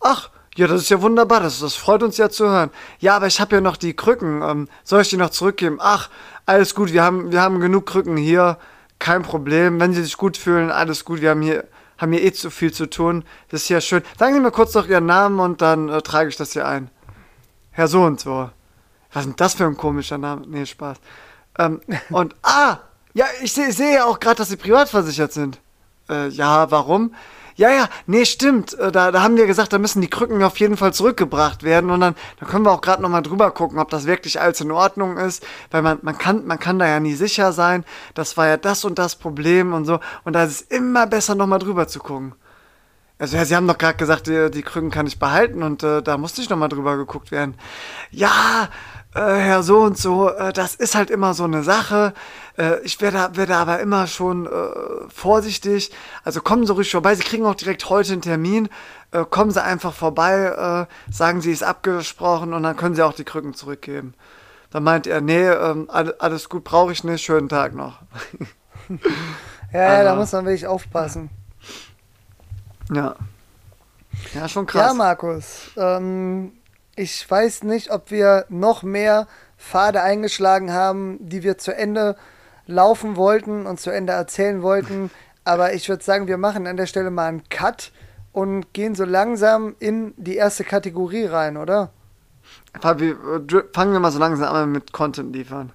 Ach, 0.00 0.30
ja, 0.56 0.66
das 0.66 0.82
ist 0.82 0.88
ja 0.90 1.00
wunderbar, 1.00 1.40
das, 1.40 1.60
das 1.60 1.74
freut 1.74 2.02
uns 2.02 2.16
ja 2.16 2.28
zu 2.28 2.48
hören. 2.48 2.70
Ja, 2.98 3.16
aber 3.16 3.26
ich 3.26 3.40
habe 3.40 3.54
ja 3.54 3.60
noch 3.60 3.76
die 3.76 3.94
Krücken. 3.94 4.42
Ähm, 4.42 4.68
soll 4.84 5.02
ich 5.02 5.08
die 5.08 5.16
noch 5.16 5.30
zurückgeben? 5.30 5.78
Ach, 5.80 6.10
alles 6.44 6.74
gut, 6.74 6.92
wir 6.92 7.02
haben, 7.02 7.32
wir 7.32 7.40
haben 7.40 7.60
genug 7.60 7.86
Krücken 7.86 8.16
hier. 8.16 8.58
Kein 8.98 9.22
Problem. 9.22 9.80
Wenn 9.80 9.94
Sie 9.94 10.02
sich 10.02 10.16
gut 10.16 10.36
fühlen, 10.36 10.70
alles 10.70 11.04
gut. 11.06 11.22
Wir 11.22 11.30
haben 11.30 11.40
hier, 11.40 11.64
haben 11.96 12.12
hier 12.12 12.22
eh 12.22 12.32
zu 12.32 12.50
viel 12.50 12.72
zu 12.72 12.90
tun. 12.90 13.24
Das 13.48 13.62
ist 13.62 13.68
ja 13.70 13.80
schön. 13.80 14.02
Sagen 14.18 14.34
Sie 14.34 14.40
mir 14.40 14.50
kurz 14.50 14.74
noch 14.74 14.86
Ihren 14.86 15.06
Namen 15.06 15.40
und 15.40 15.62
dann 15.62 15.88
äh, 15.88 16.02
trage 16.02 16.28
ich 16.28 16.36
das 16.36 16.52
hier 16.52 16.66
ein. 16.66 16.90
Herr 17.70 17.88
so 17.88 18.02
und 18.02 18.20
so. 18.20 18.50
Was 19.12 19.22
ist 19.22 19.28
denn 19.28 19.36
das 19.36 19.54
für 19.54 19.64
ein 19.64 19.76
komischer 19.76 20.18
Name? 20.18 20.42
Nee, 20.46 20.66
Spaß. 20.66 20.98
Ähm, 21.58 21.80
und, 22.10 22.34
ah, 22.42 22.78
ja, 23.14 23.26
ich 23.42 23.52
sehe 23.52 23.72
seh 23.72 23.94
ja 23.94 24.04
auch 24.04 24.20
gerade, 24.20 24.36
dass 24.36 24.48
Sie 24.48 24.56
privat 24.56 24.88
versichert 24.88 25.32
sind. 25.32 25.58
Äh, 26.08 26.28
ja, 26.28 26.70
warum? 26.70 27.14
Ja, 27.56 27.70
ja, 27.70 27.88
nee, 28.06 28.24
stimmt. 28.24 28.72
Äh, 28.78 28.90
da, 28.90 29.12
da 29.12 29.22
haben 29.22 29.36
wir 29.36 29.46
gesagt, 29.46 29.72
da 29.72 29.78
müssen 29.78 30.00
die 30.00 30.08
Krücken 30.08 30.42
auf 30.42 30.58
jeden 30.58 30.76
Fall 30.76 30.94
zurückgebracht 30.94 31.62
werden. 31.62 31.90
Und 31.90 32.00
dann, 32.00 32.14
dann 32.38 32.48
können 32.48 32.64
wir 32.64 32.72
auch 32.72 32.80
gerade 32.80 33.02
nochmal 33.02 33.22
drüber 33.22 33.50
gucken, 33.50 33.78
ob 33.78 33.90
das 33.90 34.06
wirklich 34.06 34.40
alles 34.40 34.60
in 34.62 34.70
Ordnung 34.70 35.18
ist. 35.18 35.44
Weil 35.70 35.82
man, 35.82 35.98
man, 36.00 36.16
kann, 36.16 36.46
man 36.46 36.58
kann 36.58 36.78
da 36.78 36.86
ja 36.86 37.00
nie 37.00 37.14
sicher 37.14 37.52
sein. 37.52 37.84
Das 38.14 38.36
war 38.36 38.48
ja 38.48 38.56
das 38.56 38.84
und 38.86 38.98
das 38.98 39.16
Problem 39.16 39.74
und 39.74 39.84
so. 39.84 40.00
Und 40.24 40.32
da 40.32 40.44
ist 40.44 40.52
es 40.52 40.60
immer 40.62 41.06
besser, 41.06 41.34
nochmal 41.34 41.58
drüber 41.58 41.86
zu 41.86 41.98
gucken. 41.98 42.34
Also 43.20 43.36
ja, 43.36 43.44
sie 43.44 43.54
haben 43.54 43.68
doch 43.68 43.76
gerade 43.76 43.98
gesagt, 43.98 44.28
die, 44.28 44.50
die 44.50 44.62
Krücken 44.62 44.90
kann 44.90 45.06
ich 45.06 45.18
behalten 45.18 45.62
und 45.62 45.82
äh, 45.82 46.02
da 46.02 46.16
musste 46.16 46.40
ich 46.40 46.48
nochmal 46.48 46.70
drüber 46.70 46.96
geguckt 46.96 47.30
werden. 47.30 47.54
Ja, 48.10 48.70
äh, 49.14 49.20
Herr 49.20 49.62
so 49.62 49.80
und 49.80 49.98
so, 49.98 50.30
äh, 50.30 50.54
das 50.54 50.74
ist 50.74 50.94
halt 50.94 51.10
immer 51.10 51.34
so 51.34 51.44
eine 51.44 51.62
Sache. 51.62 52.14
Äh, 52.56 52.80
ich 52.80 52.98
werde, 53.02 53.36
werde 53.36 53.56
aber 53.56 53.78
immer 53.80 54.06
schon 54.06 54.46
äh, 54.46 54.50
vorsichtig. 55.14 55.92
Also 56.24 56.40
kommen 56.40 56.64
Sie 56.66 56.72
ruhig 56.72 56.90
vorbei. 56.90 57.14
Sie 57.14 57.22
kriegen 57.22 57.44
auch 57.44 57.56
direkt 57.56 57.90
heute 57.90 58.14
einen 58.14 58.22
Termin. 58.22 58.70
Äh, 59.10 59.26
kommen 59.28 59.50
Sie 59.50 59.62
einfach 59.62 59.92
vorbei, 59.92 60.86
äh, 60.88 61.12
sagen 61.12 61.42
Sie, 61.42 61.52
es 61.52 61.60
ist 61.60 61.68
abgesprochen 61.68 62.54
und 62.54 62.62
dann 62.62 62.78
können 62.78 62.94
Sie 62.94 63.04
auch 63.04 63.12
die 63.12 63.24
Krücken 63.24 63.52
zurückgeben. 63.52 64.14
Dann 64.70 64.82
meint 64.82 65.06
er, 65.06 65.20
nee, 65.20 65.46
ähm, 65.46 65.90
alles 65.90 66.48
gut, 66.48 66.64
brauche 66.64 66.92
ich 66.92 67.04
nicht, 67.04 67.22
schönen 67.22 67.50
Tag 67.50 67.74
noch. 67.74 67.98
ja, 69.74 69.92
ja, 69.92 70.04
da 70.04 70.14
muss 70.14 70.32
man 70.32 70.46
wirklich 70.46 70.66
aufpassen. 70.66 71.28
Ja. 72.92 73.16
Ja, 74.34 74.48
schon 74.48 74.66
krass. 74.66 74.88
Ja, 74.88 74.94
Markus. 74.94 75.70
Ähm, 75.76 76.52
ich 76.96 77.28
weiß 77.30 77.62
nicht, 77.62 77.90
ob 77.90 78.10
wir 78.10 78.46
noch 78.48 78.82
mehr 78.82 79.26
Pfade 79.58 80.02
eingeschlagen 80.02 80.72
haben, 80.72 81.18
die 81.20 81.42
wir 81.42 81.58
zu 81.58 81.74
Ende 81.74 82.16
laufen 82.66 83.16
wollten 83.16 83.66
und 83.66 83.80
zu 83.80 83.90
Ende 83.90 84.12
erzählen 84.12 84.62
wollten. 84.62 85.10
Aber 85.44 85.72
ich 85.72 85.88
würde 85.88 86.04
sagen, 86.04 86.26
wir 86.26 86.36
machen 86.36 86.66
an 86.66 86.76
der 86.76 86.86
Stelle 86.86 87.10
mal 87.10 87.28
einen 87.28 87.48
Cut 87.48 87.92
und 88.32 88.72
gehen 88.72 88.94
so 88.94 89.04
langsam 89.04 89.74
in 89.78 90.14
die 90.16 90.36
erste 90.36 90.64
Kategorie 90.64 91.24
rein, 91.24 91.56
oder? 91.56 91.90
Fabi, 92.80 93.16
fangen 93.72 93.92
wir 93.92 94.00
mal 94.00 94.12
so 94.12 94.18
langsam 94.18 94.54
an 94.54 94.70
mit 94.70 94.92
Content 94.92 95.34
liefern. 95.34 95.72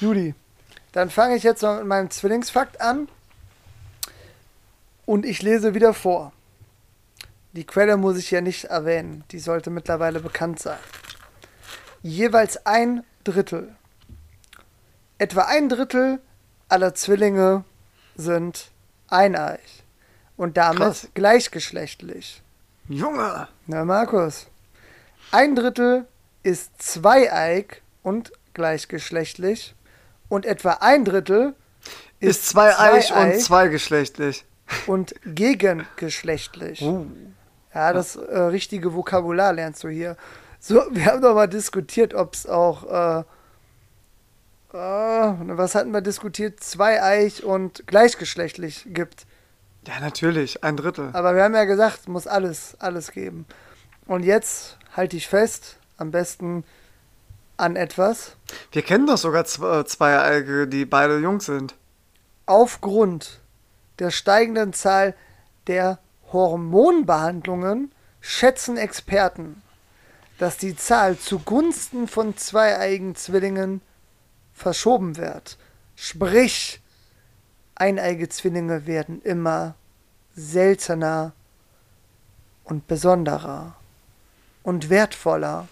Judy, 0.00 0.34
dann 0.92 1.10
fange 1.10 1.36
ich 1.36 1.42
jetzt 1.42 1.62
mal 1.62 1.78
mit 1.78 1.86
meinem 1.86 2.10
Zwillingsfakt 2.10 2.80
an. 2.80 3.08
Und 5.06 5.24
ich 5.24 5.40
lese 5.40 5.74
wieder 5.74 5.94
vor. 5.94 6.32
Die 7.52 7.64
Quelle 7.64 7.96
muss 7.96 8.18
ich 8.18 8.30
ja 8.30 8.42
nicht 8.42 8.64
erwähnen, 8.64 9.24
die 9.30 9.38
sollte 9.38 9.70
mittlerweile 9.70 10.20
bekannt 10.20 10.58
sein. 10.58 10.78
Jeweils 12.02 12.66
ein 12.66 13.02
Drittel. 13.24 13.74
Etwa 15.16 15.42
ein 15.42 15.70
Drittel 15.70 16.20
aller 16.68 16.94
Zwillinge 16.94 17.64
sind 18.16 18.70
eineich 19.08 19.84
und 20.36 20.56
damit 20.56 20.78
Krass. 20.78 21.08
gleichgeschlechtlich. 21.14 22.42
Junge! 22.88 23.48
Na, 23.66 23.84
Markus. 23.84 24.48
Ein 25.32 25.56
Drittel 25.56 26.06
ist 26.42 26.70
zweieig 26.80 27.82
und 28.02 28.32
gleichgeschlechtlich 28.54 29.74
und 30.28 30.44
etwa 30.46 30.72
ein 30.80 31.04
Drittel 31.04 31.54
ist, 32.20 32.42
ist 32.42 32.48
zweieich 32.50 33.12
und 33.14 33.40
zweigeschlechtlich. 33.40 34.44
Und 34.86 35.14
gegengeschlechtlich. 35.24 36.82
Uh. 36.82 37.06
Ja, 37.74 37.92
das 37.92 38.16
äh, 38.16 38.38
richtige 38.38 38.94
Vokabular 38.94 39.52
lernst 39.52 39.84
du 39.84 39.88
hier. 39.88 40.16
So, 40.58 40.82
wir 40.90 41.06
haben 41.06 41.20
doch 41.20 41.34
mal 41.34 41.46
diskutiert, 41.46 42.14
ob 42.14 42.34
es 42.34 42.46
auch, 42.46 42.84
äh, 42.84 43.20
äh, 44.72 45.34
was 45.56 45.74
hatten 45.74 45.92
wir 45.92 46.00
diskutiert? 46.00 46.60
Zweieich 46.60 47.44
und 47.44 47.86
gleichgeschlechtlich 47.86 48.86
gibt. 48.88 49.26
Ja, 49.86 50.00
natürlich, 50.00 50.64
ein 50.64 50.76
Drittel. 50.76 51.10
Aber 51.12 51.36
wir 51.36 51.44
haben 51.44 51.54
ja 51.54 51.64
gesagt, 51.64 52.00
es 52.00 52.08
muss 52.08 52.26
alles, 52.26 52.76
alles 52.80 53.12
geben. 53.12 53.46
Und 54.06 54.24
jetzt 54.24 54.78
halte 54.96 55.16
ich 55.16 55.28
fest, 55.28 55.76
am 55.98 56.10
besten 56.10 56.64
an 57.56 57.76
etwas. 57.76 58.36
Wir 58.72 58.82
kennen 58.82 59.06
doch 59.06 59.18
sogar 59.18 59.44
zwei, 59.44 59.82
Zweieige, 59.84 60.66
die 60.66 60.84
beide 60.84 61.18
jung 61.18 61.40
sind. 61.40 61.74
Aufgrund 62.46 63.40
der 63.98 64.10
steigenden 64.10 64.72
Zahl 64.72 65.14
der 65.66 65.98
Hormonbehandlungen 66.32 67.92
schätzen 68.20 68.76
Experten, 68.76 69.62
dass 70.38 70.58
die 70.58 70.76
Zahl 70.76 71.18
zugunsten 71.18 72.08
von 72.08 72.36
zweieigen 72.36 73.14
Zwillingen 73.14 73.80
verschoben 74.52 75.16
wird. 75.16 75.58
Sprich, 75.94 76.80
eineige 77.74 78.28
Zwillinge 78.28 78.86
werden 78.86 79.22
immer 79.22 79.74
seltener 80.34 81.32
und 82.64 82.86
besonderer 82.86 83.76
und 84.62 84.90
wertvoller 84.90 85.68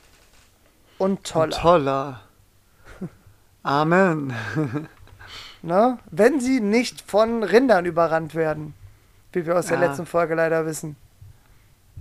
und 0.98 1.24
toller. 1.24 1.44
Und 1.44 1.60
toller. 1.60 2.20
Amen. 3.62 4.32
ne? 5.64 5.98
Wenn 6.10 6.40
sie 6.40 6.60
nicht 6.60 7.00
von 7.00 7.42
Rindern 7.42 7.84
überrannt 7.84 8.34
werden, 8.34 8.74
wie 9.32 9.46
wir 9.46 9.56
aus 9.56 9.70
ja. 9.70 9.76
der 9.76 9.88
letzten 9.88 10.06
Folge 10.06 10.34
leider 10.34 10.66
wissen. 10.66 10.96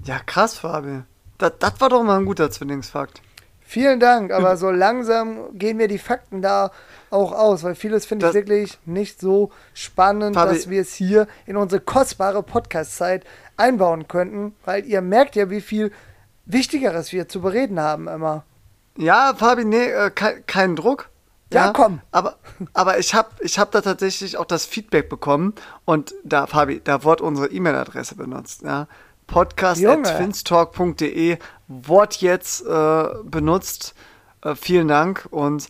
Ja, 0.03 0.20
krass, 0.20 0.57
Fabi. 0.57 1.03
Das, 1.38 1.53
das 1.59 1.80
war 1.82 1.89
doch 1.89 2.03
mal 2.03 2.20
ein 2.20 2.26
guter 2.26 2.51
Zwillingsfakt. 2.51 3.22
Vielen 3.61 3.99
Dank, 3.99 4.32
aber 4.32 4.57
so 4.57 4.70
langsam 4.70 5.57
gehen 5.57 5.78
mir 5.78 5.88
die 5.88 5.97
Fakten 5.97 6.41
da 6.41 6.72
auch 7.09 7.32
aus, 7.32 7.64
weil 7.64 7.76
vieles 7.76 8.05
finde 8.05 8.28
ich 8.28 8.34
wirklich 8.34 8.80
nicht 8.86 9.20
so 9.20 9.51
spannend, 9.74 10.36
Fabi, 10.36 10.53
dass 10.53 10.70
wir 10.70 10.82
es 10.82 10.93
hier 10.93 11.28
in 11.45 11.57
unsere 11.57 11.82
kostbare 11.82 12.43
Podcast-Zeit 12.43 13.26
einbauen 13.55 14.07
könnten, 14.07 14.55
weil 14.66 14.86
ihr 14.86 15.01
merkt 15.01 15.36
ja, 15.36 15.49
wie 15.49 15.61
viel 15.61 15.91
Wichtigeres 16.45 17.14
wir 17.14 17.28
zu 17.28 17.41
bereden 17.41 17.80
haben 17.80 18.07
immer. 18.07 18.43
Ja, 18.97 19.34
Fabi, 19.36 19.66
nee, 19.66 19.86
äh, 19.86 20.11
kein, 20.11 20.45
kein 20.45 20.76
Druck. 20.76 21.09
Ja, 21.54 21.68
ja, 21.68 21.74
komm. 21.74 22.01
Aber, 22.12 22.38
aber 22.74 22.99
ich 22.99 23.14
habe 23.14 23.30
ich 23.41 23.60
hab 23.60 23.72
da 23.72 23.82
tatsächlich 23.82 24.38
auch 24.38 24.45
das 24.45 24.66
Feedback 24.66 25.10
bekommen 25.10 25.54
und 25.86 26.14
da, 26.24 26.47
Fabi, 26.47 26.82
da 26.84 27.04
wurde 27.04 27.24
unsere 27.24 27.47
E-Mail-Adresse 27.47 28.16
benutzt. 28.16 28.64
Ja 28.64 28.88
podcast.twinstalk.de 29.28 31.38
Wort 31.68 32.16
jetzt 32.18 32.66
äh, 32.66 33.06
benutzt. 33.24 33.93
Äh, 34.43 34.56
vielen 34.56 34.88
Dank 34.88 35.28
und 35.32 35.68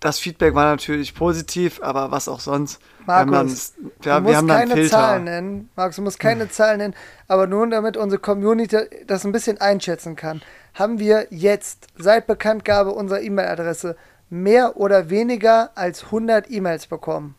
das 0.00 0.18
Feedback 0.18 0.56
war 0.56 0.66
natürlich 0.66 1.14
positiv, 1.14 1.80
aber 1.82 2.10
was 2.10 2.28
auch 2.28 2.40
sonst. 2.40 2.80
Markus, 3.06 3.74
wir 4.00 4.14
haben, 4.14 4.26
dann, 4.26 4.36
ja, 4.36 4.40
du 4.40 4.42
musst 4.42 4.48
keine 4.48 4.88
Zahlen 4.88 5.24
nennen. 5.24 5.70
Markus, 5.76 5.96
du 5.96 6.02
musst 6.02 6.18
keine 6.18 6.44
hm. 6.44 6.50
Zahlen 6.50 6.78
nennen, 6.78 6.94
aber 7.28 7.46
nur 7.46 7.68
damit 7.68 7.96
unsere 7.96 8.20
Community 8.20 8.78
das 9.06 9.24
ein 9.24 9.32
bisschen 9.32 9.60
einschätzen 9.60 10.16
kann, 10.16 10.42
haben 10.74 10.98
wir 10.98 11.28
jetzt 11.30 11.86
seit 11.96 12.26
Bekanntgabe 12.26 12.90
unserer 12.92 13.20
E-Mail-Adresse 13.20 13.96
mehr 14.32 14.78
oder 14.78 15.10
weniger 15.10 15.70
als 15.74 16.04
100 16.04 16.50
E-Mails 16.50 16.86
bekommen. 16.86 17.34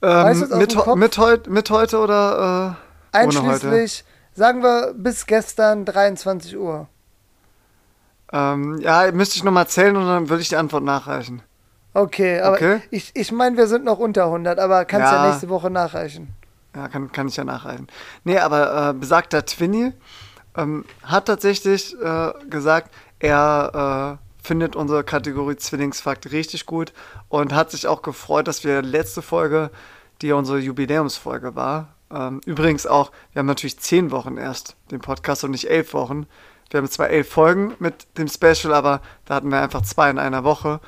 Ähm, 0.00 0.08
weißt 0.08 0.54
mit, 0.56 0.96
mit, 0.96 1.18
heut, 1.18 1.46
mit 1.48 1.70
heute 1.70 1.98
oder? 1.98 2.76
Äh 3.12 3.18
Einschließlich, 3.18 4.04
sagen 4.34 4.62
wir, 4.62 4.94
bis 4.96 5.26
gestern 5.26 5.84
23 5.84 6.56
Uhr. 6.56 6.88
Ähm, 8.32 8.78
ja, 8.80 9.10
müsste 9.12 9.36
ich 9.36 9.44
nochmal 9.44 9.66
zählen 9.66 9.96
und 9.96 10.06
dann 10.06 10.28
würde 10.30 10.42
ich 10.42 10.48
die 10.48 10.56
Antwort 10.56 10.84
nachreichen. 10.84 11.42
Okay, 11.94 12.40
aber 12.40 12.56
okay. 12.56 12.80
ich, 12.90 13.10
ich 13.14 13.32
meine, 13.32 13.56
wir 13.56 13.66
sind 13.66 13.84
noch 13.84 13.98
unter 13.98 14.24
100, 14.26 14.58
aber 14.58 14.84
kannst 14.84 15.12
ja, 15.12 15.24
ja 15.24 15.30
nächste 15.30 15.48
Woche 15.48 15.70
nachreichen. 15.70 16.34
Ja, 16.74 16.88
kann, 16.88 17.10
kann 17.12 17.28
ich 17.28 17.36
ja 17.36 17.44
nachreichen. 17.44 17.88
Nee, 18.24 18.38
aber 18.38 18.90
äh, 18.90 18.94
besagter 18.94 19.44
Twinny 19.44 19.92
ähm, 20.56 20.84
hat 21.02 21.26
tatsächlich 21.26 21.94
äh, 22.00 22.32
gesagt, 22.48 22.94
er 23.18 24.18
äh, 24.20 24.27
findet 24.48 24.74
unsere 24.74 25.04
Kategorie 25.04 25.56
Zwillingsfakt 25.56 26.32
richtig 26.32 26.66
gut 26.66 26.92
und 27.28 27.52
hat 27.52 27.70
sich 27.70 27.86
auch 27.86 28.02
gefreut, 28.02 28.48
dass 28.48 28.64
wir 28.64 28.82
letzte 28.82 29.22
Folge, 29.22 29.70
die 30.22 30.32
unsere 30.32 30.58
Jubiläumsfolge 30.58 31.54
war, 31.54 31.94
ähm, 32.10 32.40
übrigens 32.46 32.86
auch, 32.86 33.12
wir 33.32 33.40
haben 33.40 33.46
natürlich 33.46 33.78
zehn 33.78 34.10
Wochen 34.10 34.38
erst 34.38 34.76
den 34.90 35.00
Podcast 35.00 35.44
und 35.44 35.50
nicht 35.50 35.68
elf 35.68 35.92
Wochen. 35.92 36.26
Wir 36.70 36.78
haben 36.78 36.88
zwar 36.88 37.10
elf 37.10 37.28
Folgen 37.30 37.74
mit 37.78 38.06
dem 38.16 38.28
Special, 38.28 38.72
aber 38.72 39.00
da 39.26 39.34
hatten 39.34 39.50
wir 39.50 39.60
einfach 39.60 39.82
zwei 39.82 40.10
in 40.10 40.18
einer 40.18 40.44
Woche. 40.44 40.80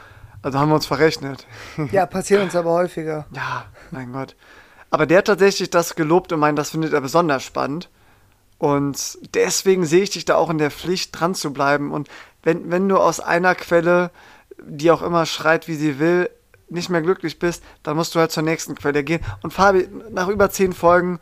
Also 0.43 0.59
haben 0.59 0.71
wir 0.71 0.77
uns 0.77 0.87
verrechnet. 0.87 1.47
Ja, 1.93 2.07
passiert 2.07 2.43
uns 2.43 2.57
aber 2.57 2.71
häufiger. 2.71 3.27
Ja, 3.33 3.67
mein 3.91 4.13
Gott. 4.13 4.37
Aber 4.91 5.07
der 5.07 5.19
hat 5.19 5.27
tatsächlich 5.27 5.71
das 5.71 5.95
gelobt 5.95 6.33
und 6.33 6.41
meint, 6.41 6.59
das 6.59 6.71
findet 6.71 6.93
er 6.93 7.01
besonders 7.01 7.45
spannend. 7.45 7.91
Und 8.59 9.19
deswegen 9.35 9.87
sehe 9.87 10.03
ich 10.03 10.11
dich 10.11 10.27
da 10.27 10.35
auch 10.35 10.51
in 10.51 10.59
der 10.59 10.71
Pflicht, 10.71 11.19
dran 11.19 11.35
zu 11.35 11.53
bleiben. 11.53 11.93
Und 11.93 12.09
wenn, 12.43 12.71
wenn 12.71 12.89
du 12.89 12.97
aus 12.97 13.21
einer 13.21 13.55
Quelle, 13.55 14.11
die 14.63 14.91
auch 14.91 15.03
immer 15.03 15.27
schreit, 15.27 15.69
wie 15.69 15.75
sie 15.75 15.99
will, 15.99 16.31
nicht 16.69 16.89
mehr 16.89 17.03
glücklich 17.03 17.39
bist, 17.39 17.63
dann 17.83 17.97
musst 17.97 18.15
du 18.15 18.21
halt 18.21 18.31
zur 18.31 18.43
nächsten 18.43 18.75
Quelle 18.75 19.03
gehen. 19.03 19.21
Und 19.43 19.53
Fabi, 19.53 19.89
nach 20.11 20.29
über 20.29 20.51
zehn 20.51 20.73
Folgen 20.73 21.19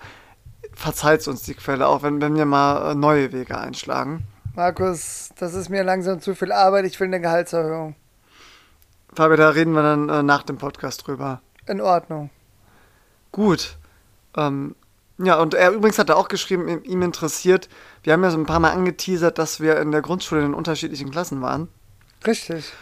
verzeiht 0.74 1.26
uns 1.26 1.42
die 1.42 1.54
Quelle 1.54 1.88
auch, 1.88 2.02
wenn, 2.02 2.20
wenn 2.20 2.36
wir 2.36 2.44
mal 2.44 2.92
äh, 2.92 2.94
neue 2.94 3.32
Wege 3.32 3.58
einschlagen. 3.58 4.24
Markus, 4.54 5.30
das 5.38 5.54
ist 5.54 5.68
mir 5.68 5.84
langsam 5.84 6.20
zu 6.20 6.34
viel 6.34 6.52
Arbeit, 6.52 6.84
ich 6.84 6.98
will 7.00 7.06
eine 7.06 7.20
Gehaltserhöhung. 7.20 7.94
Fabi, 9.14 9.36
da 9.36 9.50
reden 9.50 9.72
wir 9.72 9.82
dann 9.82 10.08
äh, 10.08 10.22
nach 10.22 10.42
dem 10.42 10.58
Podcast 10.58 11.06
drüber. 11.06 11.40
In 11.66 11.80
Ordnung. 11.80 12.30
Gut. 13.32 13.76
Ähm, 14.36 14.74
ja, 15.18 15.40
und 15.40 15.54
er 15.54 15.72
übrigens 15.72 15.98
hat 15.98 16.08
er 16.08 16.16
auch 16.16 16.28
geschrieben, 16.28 16.82
ihm 16.84 17.02
interessiert, 17.02 17.68
wir 18.04 18.12
haben 18.12 18.22
ja 18.22 18.30
so 18.30 18.38
ein 18.38 18.46
paar 18.46 18.60
Mal 18.60 18.70
angeteasert, 18.70 19.36
dass 19.38 19.60
wir 19.60 19.80
in 19.80 19.90
der 19.90 20.00
Grundschule 20.00 20.44
in 20.44 20.54
unterschiedlichen 20.54 21.10
Klassen 21.10 21.42
waren. 21.42 21.68
Richtig. 22.24 22.72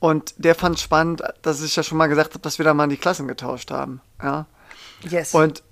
Und 0.00 0.34
der 0.36 0.54
fand 0.54 0.80
spannend, 0.80 1.22
dass 1.42 1.62
ich 1.62 1.76
ja 1.76 1.82
schon 1.82 1.98
mal 1.98 2.08
gesagt 2.08 2.30
habe, 2.30 2.40
dass 2.40 2.58
wir 2.58 2.64
da 2.64 2.74
mal 2.74 2.88
die 2.88 2.96
Klassen 2.96 3.28
getauscht 3.28 3.70
haben. 3.70 4.00
Ja. 4.22 4.46
Yes. 5.08 5.32
Und 5.32 5.62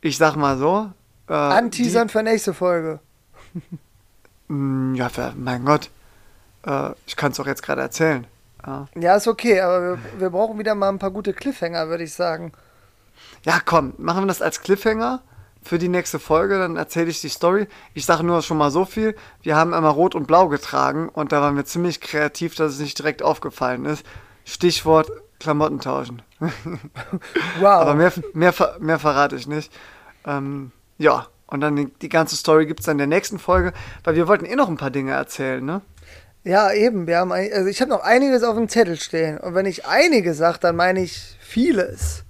ich 0.00 0.18
sag 0.18 0.34
mal 0.36 0.58
so. 0.58 0.90
Äh, 1.28 1.34
Anteasern 1.34 2.08
für 2.08 2.22
nächste 2.22 2.52
Folge. 2.52 3.00
Mm, 4.48 4.96
ja, 4.96 5.08
für, 5.08 5.32
mein 5.36 5.64
Gott. 5.64 5.90
Äh, 6.66 6.90
ich 7.06 7.14
kann 7.14 7.30
es 7.30 7.38
auch 7.38 7.46
jetzt 7.46 7.62
gerade 7.62 7.82
erzählen. 7.82 8.26
Ja. 8.66 8.88
ja, 8.96 9.14
ist 9.14 9.28
okay, 9.28 9.60
aber 9.60 9.80
wir, 9.80 9.98
wir 10.18 10.30
brauchen 10.30 10.58
wieder 10.58 10.74
mal 10.74 10.88
ein 10.88 10.98
paar 10.98 11.12
gute 11.12 11.32
Cliffhanger, 11.32 11.88
würde 11.88 12.02
ich 12.02 12.12
sagen. 12.12 12.50
Ja, 13.44 13.60
komm, 13.64 13.94
machen 13.98 14.24
wir 14.24 14.26
das 14.26 14.42
als 14.42 14.60
Cliffhanger 14.60 15.22
für 15.62 15.78
die 15.78 15.88
nächste 15.88 16.18
Folge, 16.18 16.58
dann 16.58 16.76
erzähle 16.76 17.10
ich 17.10 17.20
die 17.20 17.28
Story. 17.28 17.66
Ich 17.94 18.06
sage 18.06 18.24
nur 18.24 18.42
schon 18.42 18.58
mal 18.58 18.70
so 18.70 18.84
viel. 18.84 19.14
Wir 19.42 19.56
haben 19.56 19.72
immer 19.72 19.90
rot 19.90 20.14
und 20.14 20.26
blau 20.26 20.48
getragen 20.48 21.08
und 21.08 21.32
da 21.32 21.40
waren 21.40 21.56
wir 21.56 21.64
ziemlich 21.64 22.00
kreativ, 22.00 22.54
dass 22.54 22.72
es 22.72 22.80
nicht 22.80 22.98
direkt 22.98 23.22
aufgefallen 23.22 23.84
ist. 23.84 24.04
Stichwort 24.44 25.10
Klamotten 25.38 25.80
tauschen. 25.80 26.22
wow. 27.60 27.80
Aber 27.80 27.94
mehr, 27.94 28.12
mehr, 28.32 28.54
mehr 28.78 28.98
verrate 28.98 29.36
ich 29.36 29.46
nicht. 29.46 29.72
Ähm, 30.26 30.72
ja, 30.98 31.26
und 31.46 31.60
dann 31.60 31.76
die, 31.76 31.86
die 31.86 32.08
ganze 32.08 32.36
Story 32.36 32.66
gibt 32.66 32.80
es 32.80 32.86
dann 32.86 32.94
in 32.94 32.98
der 32.98 33.06
nächsten 33.06 33.38
Folge, 33.38 33.72
weil 34.04 34.14
wir 34.14 34.28
wollten 34.28 34.44
eh 34.44 34.54
noch 34.54 34.68
ein 34.68 34.76
paar 34.76 34.90
Dinge 34.90 35.12
erzählen, 35.12 35.64
ne? 35.64 35.82
Ja, 36.44 36.72
eben. 36.72 37.06
Wir 37.06 37.18
haben, 37.18 37.32
also 37.32 37.66
ich 37.66 37.80
habe 37.82 37.90
noch 37.90 38.02
einiges 38.02 38.42
auf 38.44 38.56
dem 38.56 38.68
Zettel 38.68 38.98
stehen. 38.98 39.38
Und 39.38 39.54
wenn 39.54 39.66
ich 39.66 39.86
einiges 39.86 40.38
sage, 40.38 40.58
dann 40.60 40.76
meine 40.76 41.02
ich 41.02 41.36
vieles. 41.40 42.24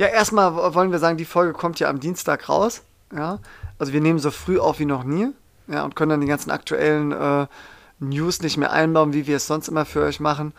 Ja, 0.00 0.06
erstmal 0.06 0.74
wollen 0.74 0.92
wir 0.92 0.98
sagen, 0.98 1.18
die 1.18 1.26
Folge 1.26 1.52
kommt 1.52 1.78
ja 1.78 1.90
am 1.90 2.00
Dienstag 2.00 2.48
raus. 2.48 2.80
Ja, 3.14 3.38
also 3.78 3.92
wir 3.92 4.00
nehmen 4.00 4.18
so 4.18 4.30
früh 4.30 4.58
auf 4.58 4.78
wie 4.78 4.86
noch 4.86 5.04
nie. 5.04 5.28
Ja, 5.66 5.84
und 5.84 5.94
können 5.94 6.08
dann 6.08 6.22
die 6.22 6.26
ganzen 6.26 6.50
aktuellen 6.50 7.12
äh, 7.12 7.46
News 7.98 8.40
nicht 8.40 8.56
mehr 8.56 8.72
einbauen, 8.72 9.12
wie 9.12 9.26
wir 9.26 9.36
es 9.36 9.46
sonst 9.46 9.68
immer 9.68 9.84
für 9.84 10.00
euch 10.00 10.18
machen. 10.18 10.54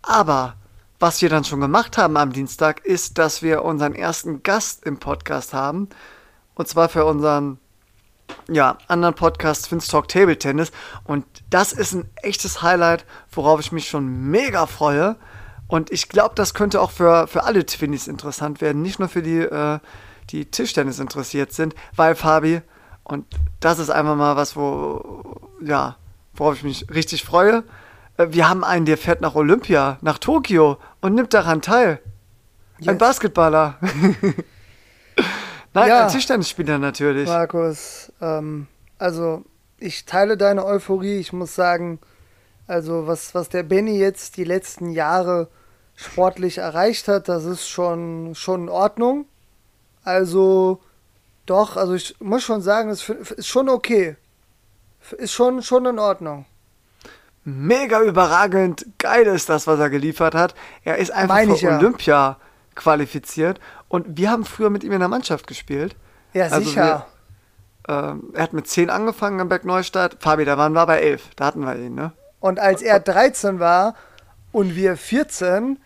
Aber 0.00 0.54
was 0.98 1.20
wir 1.20 1.28
dann 1.28 1.44
schon 1.44 1.60
gemacht 1.60 1.98
haben 1.98 2.16
am 2.16 2.32
Dienstag, 2.32 2.82
ist, 2.82 3.18
dass 3.18 3.42
wir 3.42 3.62
unseren 3.62 3.94
ersten 3.94 4.42
Gast 4.42 4.86
im 4.86 4.96
Podcast 4.96 5.52
haben. 5.52 5.90
Und 6.54 6.66
zwar 6.66 6.88
für 6.88 7.04
unseren 7.04 7.58
ja, 8.48 8.78
anderen 8.88 9.14
Podcast 9.14 9.66
Twins 9.66 9.88
Talk 9.88 10.08
Table 10.08 10.38
Tennis. 10.38 10.72
Und 11.04 11.26
das 11.50 11.74
ist 11.74 11.92
ein 11.92 12.08
echtes 12.22 12.62
Highlight, 12.62 13.04
worauf 13.32 13.60
ich 13.60 13.70
mich 13.70 13.86
schon 13.86 14.30
mega 14.30 14.64
freue. 14.64 15.16
Und 15.68 15.92
ich 15.92 16.08
glaube, 16.08 16.34
das 16.34 16.54
könnte 16.54 16.80
auch 16.80 16.90
für, 16.90 17.26
für 17.26 17.44
alle 17.44 17.64
Twinnies 17.64 18.08
interessant 18.08 18.60
werden, 18.60 18.82
nicht 18.82 18.98
nur 18.98 19.08
für 19.08 19.22
die, 19.22 19.38
äh, 19.38 19.78
die 20.30 20.46
Tischtennis 20.46 20.98
interessiert 20.98 21.52
sind, 21.52 21.74
weil 21.94 22.14
Fabi, 22.14 22.62
und 23.04 23.26
das 23.60 23.78
ist 23.78 23.90
einfach 23.90 24.16
mal 24.16 24.36
was, 24.36 24.56
wo, 24.56 25.52
ja, 25.62 25.96
worauf 26.34 26.56
ich 26.56 26.62
mich 26.64 26.90
richtig 26.90 27.22
freue. 27.22 27.64
Äh, 28.16 28.28
wir 28.30 28.48
haben 28.48 28.64
einen, 28.64 28.86
der 28.86 28.96
fährt 28.96 29.20
nach 29.20 29.34
Olympia, 29.34 29.98
nach 30.00 30.18
Tokio 30.18 30.78
und 31.02 31.14
nimmt 31.14 31.34
daran 31.34 31.60
teil. 31.60 32.00
Yes. 32.78 32.88
Ein 32.88 32.98
Basketballer. 32.98 33.76
Nein, 35.74 35.88
ja, 35.88 36.06
ein 36.06 36.12
Tischtennisspieler 36.12 36.78
natürlich. 36.78 37.28
Markus, 37.28 38.10
ähm, 38.22 38.68
also 38.98 39.44
ich 39.78 40.06
teile 40.06 40.36
deine 40.38 40.64
Euphorie. 40.64 41.18
Ich 41.18 41.32
muss 41.32 41.54
sagen, 41.54 41.98
also 42.66 43.06
was, 43.06 43.34
was 43.34 43.48
der 43.48 43.64
Benny 43.64 43.98
jetzt 43.98 44.36
die 44.36 44.44
letzten 44.44 44.90
Jahre 44.90 45.48
sportlich 45.98 46.58
erreicht 46.58 47.08
hat, 47.08 47.28
das 47.28 47.44
ist 47.44 47.68
schon, 47.68 48.34
schon 48.36 48.62
in 48.62 48.68
Ordnung. 48.68 49.26
Also 50.04 50.80
doch, 51.44 51.76
also 51.76 51.94
ich 51.94 52.14
muss 52.20 52.44
schon 52.44 52.62
sagen, 52.62 52.88
es 52.90 53.08
ist 53.08 53.48
schon 53.48 53.68
okay. 53.68 54.16
Ist 55.16 55.32
schon, 55.32 55.60
schon 55.62 55.86
in 55.86 55.98
Ordnung. 55.98 56.46
mega 57.44 58.00
überragend 58.02 58.86
geil 58.98 59.26
ist 59.26 59.48
das, 59.48 59.66
was 59.66 59.80
er 59.80 59.90
geliefert 59.90 60.34
hat. 60.34 60.54
Er 60.84 60.98
ist 60.98 61.10
einfach 61.10 61.34
Meine 61.34 61.50
für 61.50 61.56
ich 61.56 61.62
ja. 61.62 61.78
Olympia 61.78 62.36
qualifiziert 62.76 63.58
und 63.88 64.16
wir 64.16 64.30
haben 64.30 64.44
früher 64.44 64.70
mit 64.70 64.84
ihm 64.84 64.92
in 64.92 65.00
der 65.00 65.08
Mannschaft 65.08 65.48
gespielt. 65.48 65.96
Ja, 66.32 66.44
Also 66.44 66.60
sicher. 66.60 67.06
Ähm, 67.88 68.30
er 68.34 68.42
hat 68.44 68.52
mit 68.52 68.68
10 68.68 68.88
angefangen 68.90 69.40
am 69.40 69.48
Berg 69.48 69.64
Neustadt. 69.64 70.18
Fabi, 70.20 70.44
da 70.44 70.58
waren 70.58 70.74
wir 70.74 70.86
bei 70.86 71.00
11. 71.00 71.30
Da 71.34 71.46
hatten 71.46 71.60
wir 71.60 71.74
ihn, 71.76 71.94
ne? 71.94 72.12
Und 72.38 72.60
als 72.60 72.82
er 72.82 73.00
13 73.00 73.58
war 73.58 73.94
und 74.52 74.76
wir 74.76 74.96
14, 74.96 75.78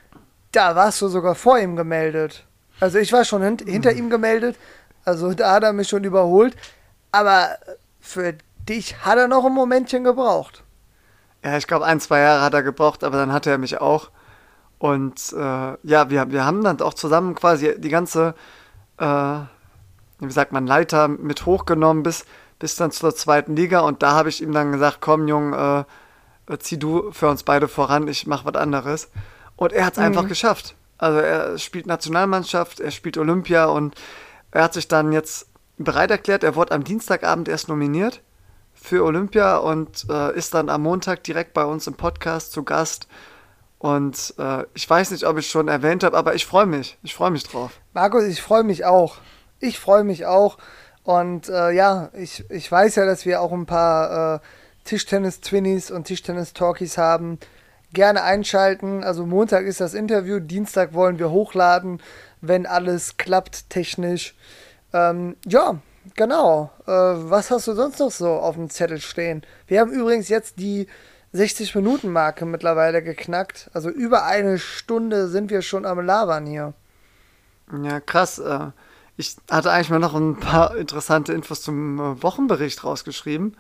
da 0.53 0.77
warst 0.77 1.01
du 1.03 1.09
sogar 1.09 1.35
vor 1.35 1.59
ihm 1.59 1.77
gemeldet. 1.77 2.45
Also 2.81 2.99
ich 2.99 3.13
war 3.13 3.25
schon 3.25 3.43
hint 3.43 3.63
hinter 3.63 3.93
ihm 3.93 4.11
gemeldet. 4.11 4.57
Also 5.05 5.33
da 5.35 5.53
hat 5.53 5.63
er 5.65 5.73
mich 5.73 5.89
schon 5.89 6.05
überholt. 6.05 6.57
Aber 7.11 7.57
für 8.01 8.35
dich 8.69 9.05
hat 9.05 9.19
er 9.19 9.29
noch 9.29 9.45
ein 9.45 9.53
Momentchen 9.53 10.05
gebraucht. 10.05 10.63
Ja, 11.45 11.57
ich 11.57 11.67
glaube, 11.67 11.87
ein, 11.87 12.01
zwei 12.01 12.21
Jahre 12.21 12.43
hat 12.43 12.55
er 12.55 12.63
gebraucht, 12.63 13.03
aber 13.03 13.17
dann 13.17 13.33
hatte 13.33 13.51
er 13.51 13.59
mich 13.59 13.81
auch. 13.81 14.11
Und 14.79 15.33
äh, 15.33 15.37
ja, 15.83 16.11
wir, 16.11 16.31
wir 16.31 16.45
haben 16.45 16.63
dann 16.63 16.81
auch 16.81 16.95
zusammen 16.95 17.35
quasi 17.35 17.75
die 17.79 17.89
ganze, 17.89 18.35
äh, 18.99 19.39
wie 20.19 20.31
sagt 20.31 20.53
man, 20.53 20.67
Leiter 20.67 21.09
mit 21.09 21.47
hochgenommen 21.47 22.03
bis, 22.03 22.25
bis 22.59 22.77
dann 22.77 22.91
zur 22.91 23.15
zweiten 23.15 23.57
Liga. 23.57 23.81
Und 23.81 24.03
da 24.03 24.13
habe 24.13 24.29
ich 24.29 24.43
ihm 24.43 24.53
dann 24.53 24.73
gesagt, 24.73 24.99
komm, 25.01 25.29
Junge, 25.29 25.87
äh, 26.49 26.59
zieh 26.59 26.79
du 26.79 27.13
für 27.13 27.29
uns 27.29 27.43
beide 27.43 27.69
voran, 27.69 28.09
ich 28.09 28.27
mache 28.27 28.45
was 28.45 28.55
anderes. 28.55 29.09
Und 29.57 29.73
er 29.73 29.87
hat 29.87 29.95
es 29.95 29.99
Mhm. 29.99 30.05
einfach 30.07 30.29
geschafft. 30.29 30.75
Also 30.99 31.19
er 31.19 31.59
spielt 31.59 31.87
Nationalmannschaft, 31.87 32.81
er 32.81 32.91
spielt 32.91 33.17
Olympia 33.19 33.67
und 33.67 33.95
er 34.53 34.65
hat 34.65 34.75
sich 34.75 34.89
dann 34.89 35.13
jetzt 35.13 35.47
bereit 35.79 36.11
erklärt. 36.11 36.45
Er 36.45 36.55
wurde 36.55 36.73
am 36.73 36.85
Dienstagabend 36.85 37.49
erst 37.49 37.69
nominiert 37.69 38.21
für 38.75 39.05
Olympia 39.05 39.57
und 39.57 40.07
äh, 40.11 40.37
ist 40.37 40.55
dann 40.55 40.69
am 40.69 40.83
Montag 40.83 41.25
direkt 41.25 41.55
bei 41.55 41.65
uns 41.65 41.87
im 41.87 41.95
Podcast 41.95 42.53
zu 42.53 42.63
Gast. 42.63 43.09
Und 43.79 44.35
äh, 44.39 44.65
ich 44.75 44.89
weiß 44.89 45.11
nicht, 45.11 45.25
ob 45.27 45.39
ich 45.39 45.49
schon 45.51 45.67
erwähnt 45.67 46.05
habe, 46.05 46.17
aber 46.17 46.35
ich 46.35 46.47
freue 46.47 46.67
mich. 46.67 46.99
Ich 47.03 47.15
freue 47.15 47.33
mich 47.33 47.43
drauf. 47.43 47.73
Markus, 47.95 48.23
ich 48.25 48.41
freue 48.41 48.63
mich 48.63 48.85
auch. 48.85 49.17
Ich 49.59 49.81
freue 49.81 50.05
mich 50.05 50.25
auch. 50.27 50.57
Und 51.03 51.49
äh, 51.49 51.73
ja, 51.73 52.11
ich, 52.15 52.45
ich 52.49 52.71
weiß 52.71 52.95
ja, 52.95 53.05
dass 53.07 53.27
wir 53.27 53.41
auch 53.41 53.51
ein 53.53 53.67
paar 53.67 54.37
äh, 54.37 54.41
Tischtennis-Twinnies 54.85 55.91
und 55.91 56.07
Tischtennis-Talkies 56.07 56.97
haben. 56.97 57.39
Gerne 57.93 58.23
einschalten. 58.23 59.05
Also 59.05 59.27
Montag 59.27 59.67
ist 59.67 59.81
das 59.81 59.95
Interview, 59.95 60.39
Dienstag 60.39 60.95
wollen 60.95 61.19
wir 61.19 61.31
hochladen, 61.31 62.01
wenn 62.41 62.67
alles 62.67 63.17
klappt 63.17 63.69
technisch. 63.71 64.35
Ähm, 64.93 65.37
ja, 65.47 65.79
genau. 66.15 66.71
Äh, 66.87 66.91
was 66.91 67.51
hast 67.51 67.67
du 67.67 67.75
sonst 67.75 67.99
noch 67.99 68.11
so 68.11 68.31
auf 68.31 68.55
dem 68.55 68.71
Zettel 68.71 69.01
stehen? 69.01 69.43
Wir 69.67 69.81
haben 69.81 69.91
übrigens 69.91 70.29
jetzt 70.29 70.59
die 70.59 70.87
60-Minuten-Marke 71.35 72.45
mittlerweile 72.45 73.03
geknackt. 73.03 73.71
Also 73.73 73.89
über 73.89 74.25
eine 74.25 74.59
Stunde 74.59 75.29
sind 75.29 75.51
wir 75.51 75.63
schon 75.63 75.87
am 75.87 76.01
Labern 76.01 76.47
hier. 76.47 76.75
Ja, 77.83 78.01
krass. 78.01 78.39
Äh, 78.39 78.71
ich 79.17 79.37
hatte 79.51 79.71
eigentlich 79.71 79.91
mal 79.91 79.99
noch 79.99 80.15
ein 80.15 80.39
paar 80.39 80.77
interessante 80.77 81.33
Infos 81.33 81.63
zum 81.63 81.99
äh, 81.99 82.23
Wochenbericht 82.23 82.85
rausgeschrieben. 82.85 83.57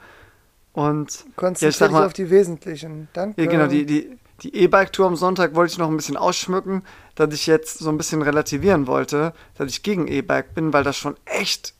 Und 0.72 1.12
ja, 1.12 1.26
ich 1.28 1.37
Konzentriere 1.37 1.72
sag 1.72 1.89
dich 1.91 1.99
auf 1.99 2.12
die 2.12 2.30
Wesentlichen. 2.30 3.09
Danke. 3.12 3.43
Ja, 3.43 3.51
genau, 3.51 3.66
die, 3.66 3.85
die, 3.85 4.18
die 4.43 4.55
E-Bike-Tour 4.55 5.07
am 5.07 5.16
Sonntag 5.16 5.55
wollte 5.55 5.72
ich 5.72 5.78
noch 5.78 5.88
ein 5.88 5.97
bisschen 5.97 6.16
ausschmücken, 6.16 6.82
dass 7.14 7.32
ich 7.32 7.47
jetzt 7.47 7.78
so 7.78 7.90
ein 7.90 7.97
bisschen 7.97 8.22
relativieren 8.22 8.86
wollte, 8.86 9.34
dass 9.57 9.70
ich 9.70 9.82
gegen 9.82 10.09
E-Bike 10.09 10.55
bin, 10.55 10.72
weil 10.72 10.84
das 10.84 10.97
schon 10.97 11.16
echt 11.24 11.74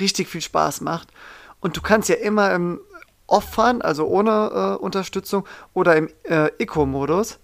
richtig 0.00 0.28
viel 0.28 0.40
Spaß 0.40 0.80
macht. 0.80 1.08
Und 1.60 1.76
du 1.76 1.80
kannst 1.80 2.08
ja 2.08 2.16
immer 2.16 2.52
im 2.52 2.80
Off 3.26 3.44
fahren, 3.44 3.82
also 3.82 4.06
ohne 4.06 4.76
äh, 4.80 4.82
Unterstützung, 4.82 5.46
oder 5.74 5.96
im 5.96 6.08
äh, 6.24 6.48
Eco-Modus. 6.58 7.38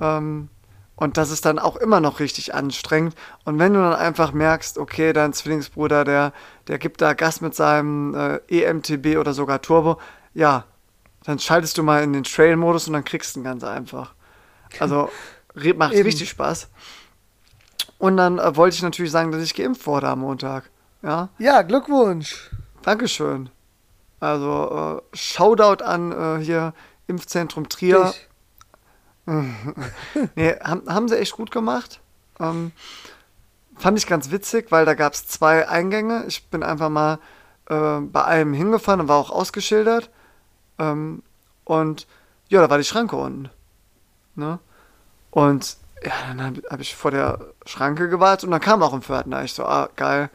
Ähm, 0.00 0.48
und 0.94 1.16
das 1.16 1.30
ist 1.30 1.44
dann 1.44 1.58
auch 1.58 1.76
immer 1.76 2.00
noch 2.00 2.20
richtig 2.20 2.54
anstrengend. 2.54 3.14
Und 3.44 3.58
wenn 3.58 3.72
du 3.72 3.80
dann 3.80 3.94
einfach 3.94 4.32
merkst, 4.32 4.78
okay, 4.78 5.12
dein 5.12 5.32
Zwillingsbruder, 5.32 6.04
der, 6.04 6.32
der 6.68 6.78
gibt 6.78 7.00
da 7.00 7.14
Gas 7.14 7.40
mit 7.40 7.54
seinem 7.54 8.14
äh, 8.14 8.36
EMTB 8.48 9.18
oder 9.18 9.32
sogar 9.32 9.62
Turbo, 9.62 9.98
ja, 10.34 10.64
dann 11.24 11.38
schaltest 11.38 11.76
du 11.78 11.82
mal 11.82 12.02
in 12.02 12.12
den 12.12 12.24
Trail-Modus 12.24 12.86
und 12.86 12.94
dann 12.94 13.04
kriegst 13.04 13.34
du 13.36 13.40
ihn 13.40 13.44
ganz 13.44 13.64
einfach. 13.64 14.14
Also 14.78 15.10
macht 15.76 15.92
richtig 15.94 16.30
Spaß. 16.30 16.68
Und 17.98 18.16
dann 18.16 18.38
äh, 18.38 18.56
wollte 18.56 18.76
ich 18.76 18.82
natürlich 18.82 19.12
sagen, 19.12 19.30
dass 19.30 19.42
ich 19.42 19.54
geimpft 19.54 19.86
wurde 19.86 20.08
am 20.08 20.20
Montag. 20.20 20.70
Ja, 21.02 21.28
Ja, 21.38 21.62
Glückwunsch. 21.62 22.50
Dankeschön. 22.82 23.50
Also 24.20 25.02
äh, 25.12 25.16
Shoutout 25.16 25.84
an 25.84 26.12
äh, 26.12 26.44
hier 26.44 26.74
Impfzentrum 27.06 27.68
Trier. 27.68 28.12
Nee, 30.34 30.56
haben, 30.60 30.82
haben 30.88 31.08
sie 31.08 31.16
echt 31.18 31.32
gut 31.32 31.52
gemacht. 31.52 32.00
Ähm, 32.40 32.72
fand 33.76 33.96
ich 33.96 34.06
ganz 34.08 34.30
witzig, 34.32 34.72
weil 34.72 34.84
da 34.84 34.94
gab 34.94 35.12
es 35.14 35.28
zwei 35.28 35.68
Eingänge. 35.68 36.24
Ich 36.26 36.48
bin 36.48 36.64
einfach 36.64 36.88
mal 36.88 37.18
äh, 37.68 38.00
bei 38.00 38.24
einem 38.24 38.54
hingefahren 38.54 39.02
und 39.02 39.08
war 39.08 39.18
auch 39.18 39.30
ausgeschildert. 39.30 40.10
Ähm, 40.80 41.22
und 41.64 42.08
ja, 42.48 42.60
da 42.60 42.70
war 42.70 42.78
die 42.78 42.84
Schranke 42.84 43.14
unten. 43.14 43.50
Ne? 44.34 44.58
Und 45.30 45.76
ja, 46.02 46.12
dann 46.28 46.42
habe 46.42 46.62
hab 46.68 46.80
ich 46.80 46.96
vor 46.96 47.10
der 47.10 47.38
Schranke 47.66 48.08
gewartet 48.08 48.44
und 48.44 48.50
dann 48.50 48.60
kam 48.60 48.82
auch 48.82 48.94
ein 48.94 49.02
Pförtner. 49.02 49.44
Ich 49.44 49.52
so, 49.52 49.64
ah, 49.64 49.88
geil, 49.94 50.30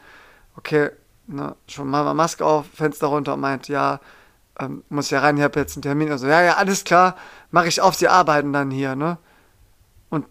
okay, 0.56 0.90
ne, 1.26 1.56
schon 1.66 1.88
mal 1.88 2.14
Maske 2.14 2.44
auf, 2.44 2.66
Fenster 2.72 3.08
runter 3.08 3.34
und 3.34 3.40
meint, 3.40 3.68
ja, 3.68 4.00
ähm, 4.58 4.84
muss 4.88 5.10
ja 5.10 5.20
rein, 5.20 5.36
ich 5.36 5.42
habe 5.42 5.58
jetzt 5.60 5.76
einen 5.76 5.82
Termin. 5.82 6.10
Also, 6.10 6.28
ja, 6.28 6.40
ja, 6.42 6.54
alles 6.54 6.84
klar, 6.84 7.16
mache 7.50 7.68
ich 7.68 7.80
auf, 7.80 7.96
Sie 7.96 8.08
arbeiten 8.08 8.52
dann 8.52 8.70
hier, 8.70 8.94
ne? 8.96 9.18
Und 10.08 10.26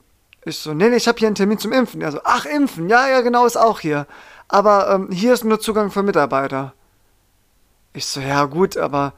ich 0.45 0.57
so, 0.57 0.73
nee, 0.73 0.89
nee, 0.89 0.95
ich 0.95 1.07
habe 1.07 1.19
hier 1.19 1.27
einen 1.27 1.35
Termin 1.35 1.59
zum 1.59 1.73
Impfen. 1.73 2.01
Er 2.01 2.11
so, 2.13 2.21
ach, 2.23 2.45
Impfen, 2.45 2.89
ja, 2.89 3.07
ja, 3.09 3.21
genau, 3.21 3.45
ist 3.45 3.57
auch 3.57 3.81
hier. 3.81 4.07
Aber 4.47 4.89
ähm, 4.89 5.11
hier 5.11 5.33
ist 5.33 5.43
nur 5.43 5.59
Zugang 5.59 5.91
für 5.91 6.03
Mitarbeiter. 6.03 6.73
Ich 7.93 8.05
so, 8.05 8.21
ja, 8.21 8.45
gut, 8.45 8.77
aber 8.77 9.13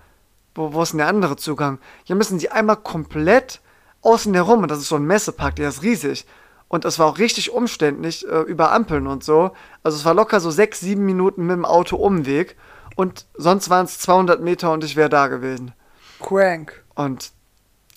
wo, 0.58 0.74
wo 0.74 0.82
ist 0.82 0.92
denn 0.92 0.98
der 1.00 1.08
andere 1.08 1.38
Zugang? 1.38 1.80
Hier 2.04 2.16
müssen 2.16 2.40
Sie 2.40 2.50
einmal 2.50 2.78
komplett 2.78 3.62
außen 4.02 4.34
herum, 4.34 4.64
und 4.64 4.72
das 4.72 4.80
ist 4.80 4.90
so 4.90 4.96
ein 4.96 5.06
Messepark, 5.06 5.56
der 5.56 5.70
ist 5.70 5.84
riesig. 5.84 6.26
Und 6.68 6.84
es 6.84 7.00
war 7.00 7.06
auch 7.06 7.18
richtig 7.18 7.52
umständlich 7.52 8.28
äh, 8.28 8.42
über 8.42 8.74
Ampeln 8.74 9.08
und 9.08 9.24
so. 9.24 9.52
Also 9.84 9.98
es 9.98 10.04
war 10.04 10.14
locker 10.14 10.40
so 10.40 10.52
sechs, 10.52 10.82
sieben 10.82 11.06
Minuten 11.06 11.46
mit 11.46 11.56
dem 11.56 11.66
Auto 11.66 11.96
Umweg. 11.96 12.58
Und 12.96 13.26
sonst 13.36 13.70
waren 13.70 13.86
es 13.86 14.00
200 14.00 14.42
Meter 14.42 14.72
und 14.74 14.84
ich 14.84 14.96
wäre 14.96 15.08
da 15.08 15.28
gewesen. 15.28 15.74
Crank. 16.20 16.84
Und 16.96 17.32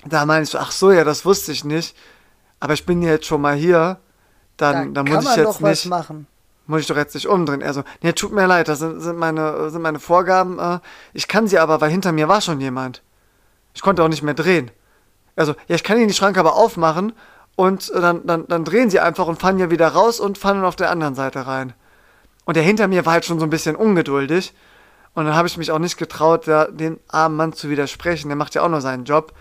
da 0.04 0.24
meine 0.24 0.44
ich 0.44 0.50
so, 0.50 0.58
ach 0.58 0.70
so, 0.70 0.92
ja, 0.92 1.04
das 1.04 1.24
wusste 1.24 1.52
ich 1.52 1.64
nicht. 1.64 1.96
Aber 2.60 2.74
ich 2.74 2.86
bin 2.86 3.02
jetzt 3.02 3.26
schon 3.26 3.40
mal 3.40 3.56
hier. 3.56 3.98
Dann, 4.56 4.94
da 4.94 5.02
dann 5.02 5.12
muss 5.12 5.24
ich 5.24 5.36
man 5.36 5.46
jetzt 5.46 5.60
nicht, 5.62 5.86
machen. 5.86 6.26
Muss 6.70 6.80
ich 6.80 6.86
doch 6.86 6.96
jetzt 6.96 7.14
nicht 7.14 7.26
umdrehen. 7.26 7.60
Er 7.60 7.74
so, 7.74 7.82
nee, 8.02 8.12
tut 8.12 8.32
mir 8.32 8.46
leid, 8.46 8.68
das 8.68 8.78
sind, 8.78 9.00
sind, 9.00 9.18
meine, 9.18 9.70
sind 9.70 9.82
meine 9.82 9.98
Vorgaben. 9.98 10.58
Äh, 10.58 10.78
ich 11.12 11.28
kann 11.28 11.46
sie 11.46 11.58
aber, 11.58 11.80
weil 11.80 11.90
hinter 11.90 12.12
mir 12.12 12.28
war 12.28 12.40
schon 12.40 12.60
jemand. 12.60 13.02
Ich 13.74 13.82
konnte 13.82 14.02
auch 14.02 14.08
nicht 14.08 14.22
mehr 14.22 14.34
drehen. 14.34 14.70
Also, 15.36 15.52
ja, 15.68 15.74
ich 15.74 15.84
kann 15.84 15.98
Ihnen 15.98 16.08
die 16.08 16.14
Schranke 16.14 16.40
aber 16.40 16.54
aufmachen 16.54 17.12
und 17.56 17.92
dann, 17.94 18.26
dann, 18.26 18.46
dann 18.46 18.64
drehen 18.64 18.90
sie 18.90 19.00
einfach 19.00 19.26
und 19.26 19.40
fahren 19.40 19.58
hier 19.58 19.70
wieder 19.70 19.88
raus 19.88 20.20
und 20.20 20.38
fahren 20.38 20.56
dann 20.56 20.64
auf 20.64 20.76
der 20.76 20.90
anderen 20.90 21.14
Seite 21.14 21.46
rein. 21.46 21.74
Und 22.44 22.56
der 22.56 22.62
hinter 22.62 22.88
mir 22.88 23.04
war 23.04 23.14
halt 23.14 23.24
schon 23.24 23.38
so 23.38 23.46
ein 23.46 23.50
bisschen 23.50 23.76
ungeduldig. 23.76 24.54
Und 25.14 25.24
dann 25.24 25.34
habe 25.34 25.48
ich 25.48 25.56
mich 25.56 25.70
auch 25.72 25.78
nicht 25.78 25.96
getraut, 25.98 26.46
da, 26.46 26.66
den 26.66 26.98
armen 27.08 27.36
Mann 27.36 27.52
zu 27.52 27.68
widersprechen. 27.68 28.28
Der 28.28 28.36
macht 28.36 28.54
ja 28.54 28.62
auch 28.62 28.68
nur 28.68 28.80
seinen 28.80 29.04
Job. 29.04 29.32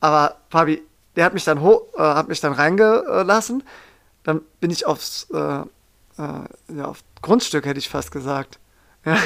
Aber 0.00 0.36
Fabi, 0.50 0.82
der 1.16 1.24
hat 1.24 1.34
mich 1.34 1.44
dann 1.44 1.60
hoch, 1.60 1.82
äh, 1.96 2.02
hat 2.02 2.28
mich 2.28 2.40
dann 2.40 2.52
reingelassen. 2.52 3.62
Dann 4.24 4.40
bin 4.60 4.70
ich 4.70 4.86
aufs, 4.86 5.28
äh, 5.30 5.62
äh, 6.18 6.76
ja, 6.76 6.84
auf 6.86 6.98
Grundstück, 7.22 7.64
hätte 7.66 7.78
ich 7.78 7.88
fast 7.88 8.10
gesagt. 8.12 8.58
Ja. 9.04 9.16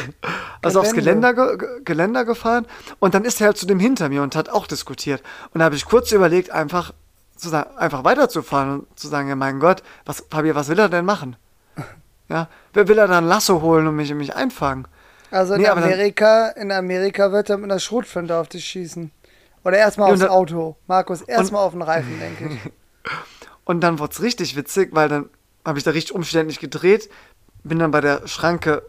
Also 0.63 0.81
aufs 0.81 0.95
Gelände. 0.95 1.35
Geländer, 1.35 1.59
ge 1.59 1.69
Geländer 1.85 2.25
gefahren. 2.25 2.67
Und 2.99 3.13
dann 3.13 3.27
ist 3.27 3.43
er 3.43 3.49
halt 3.49 3.59
zu 3.59 3.67
dem 3.67 3.79
hinter 3.79 4.09
mir 4.09 4.23
und 4.23 4.35
hat 4.35 4.49
auch 4.49 4.67
diskutiert. 4.67 5.23
Und 5.53 5.59
da 5.59 5.67
habe 5.67 5.75
ich 5.75 5.85
kurz 5.85 6.11
überlegt, 6.13 6.51
einfach, 6.51 6.95
zu 7.37 7.51
sagen, 7.51 7.77
einfach 7.77 8.03
weiterzufahren 8.03 8.81
und 8.81 8.99
zu 8.99 9.07
sagen, 9.09 9.29
ja 9.29 9.37
mein 9.37 9.61
Gott, 9.61 9.83
was, 10.07 10.25
Fabi, 10.31 10.55
was 10.55 10.69
will 10.69 10.79
er 10.79 10.89
denn 10.89 11.05
machen? 11.05 11.37
Ja, 12.31 12.49
wer 12.73 12.89
will 12.89 12.97
er 12.99 13.07
dann 13.07 13.27
Lasso 13.27 13.61
holen 13.61 13.87
und 13.87 13.97
mich, 13.97 14.13
mich 14.15 14.35
einfangen? 14.35 14.89
Also 15.31 15.53
in 15.55 15.61
Nee, 15.61 15.69
aber 15.69 15.83
dann- 15.83 15.93
Amerika, 15.93 16.49
in 16.49 16.73
Amerika 16.73 17.31
wird 17.31 17.51
er 17.51 17.59
mit 17.59 17.71
einer 17.71 17.79
Schrotflinte 17.79 18.35
auf 18.35 18.49
dich 18.49 18.65
schießen. 18.65 19.11
Oder 19.63 19.77
erstmal 19.77 20.11
aufs 20.11 20.23
und 20.23 20.27
da- 20.29 20.33
Auto. 20.33 20.77
Markus, 20.87 21.21
erstmal 21.21 21.61
auf 21.63 21.73
den 21.73 21.83
Reifen, 21.83 22.19
denke 22.19 22.55
ich. 22.55 22.73
Und 23.65 23.81
dann 23.83 23.99
wurde 23.99 24.13
es 24.13 24.23
richtig 24.23 24.57
witzig, 24.57 24.89
weil 24.93 25.09
dann 25.11 25.29
habe 25.67 25.79
ich 25.79 25.85
da 25.85 25.91
richtig 25.91 26.15
umständlich 26.15 26.61
gedreht, 26.61 27.11
bin 27.65 27.79
dann 27.79 27.91
bei 27.91 28.01
der 28.01 28.27
Schranke 28.27 28.83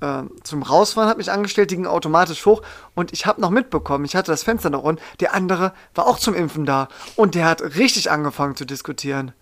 äh, 0.00 0.22
zum 0.42 0.62
Rausfahren, 0.62 1.08
habe 1.08 1.18
mich 1.18 1.30
angestellt, 1.30 1.70
die 1.70 1.76
ging 1.76 1.86
automatisch 1.86 2.46
hoch. 2.46 2.62
Und 2.94 3.12
ich 3.12 3.26
habe 3.26 3.40
noch 3.40 3.50
mitbekommen, 3.50 4.04
ich 4.06 4.16
hatte 4.16 4.32
das 4.32 4.42
Fenster 4.42 4.70
noch 4.70 4.82
unten, 4.82 5.02
der 5.20 5.34
andere 5.34 5.72
war 5.94 6.06
auch 6.06 6.18
zum 6.18 6.34
Impfen 6.34 6.64
da. 6.64 6.88
Und 7.16 7.34
der 7.34 7.44
hat 7.44 7.62
richtig 7.76 8.10
angefangen 8.10 8.56
zu 8.56 8.64
diskutieren. 8.64 9.32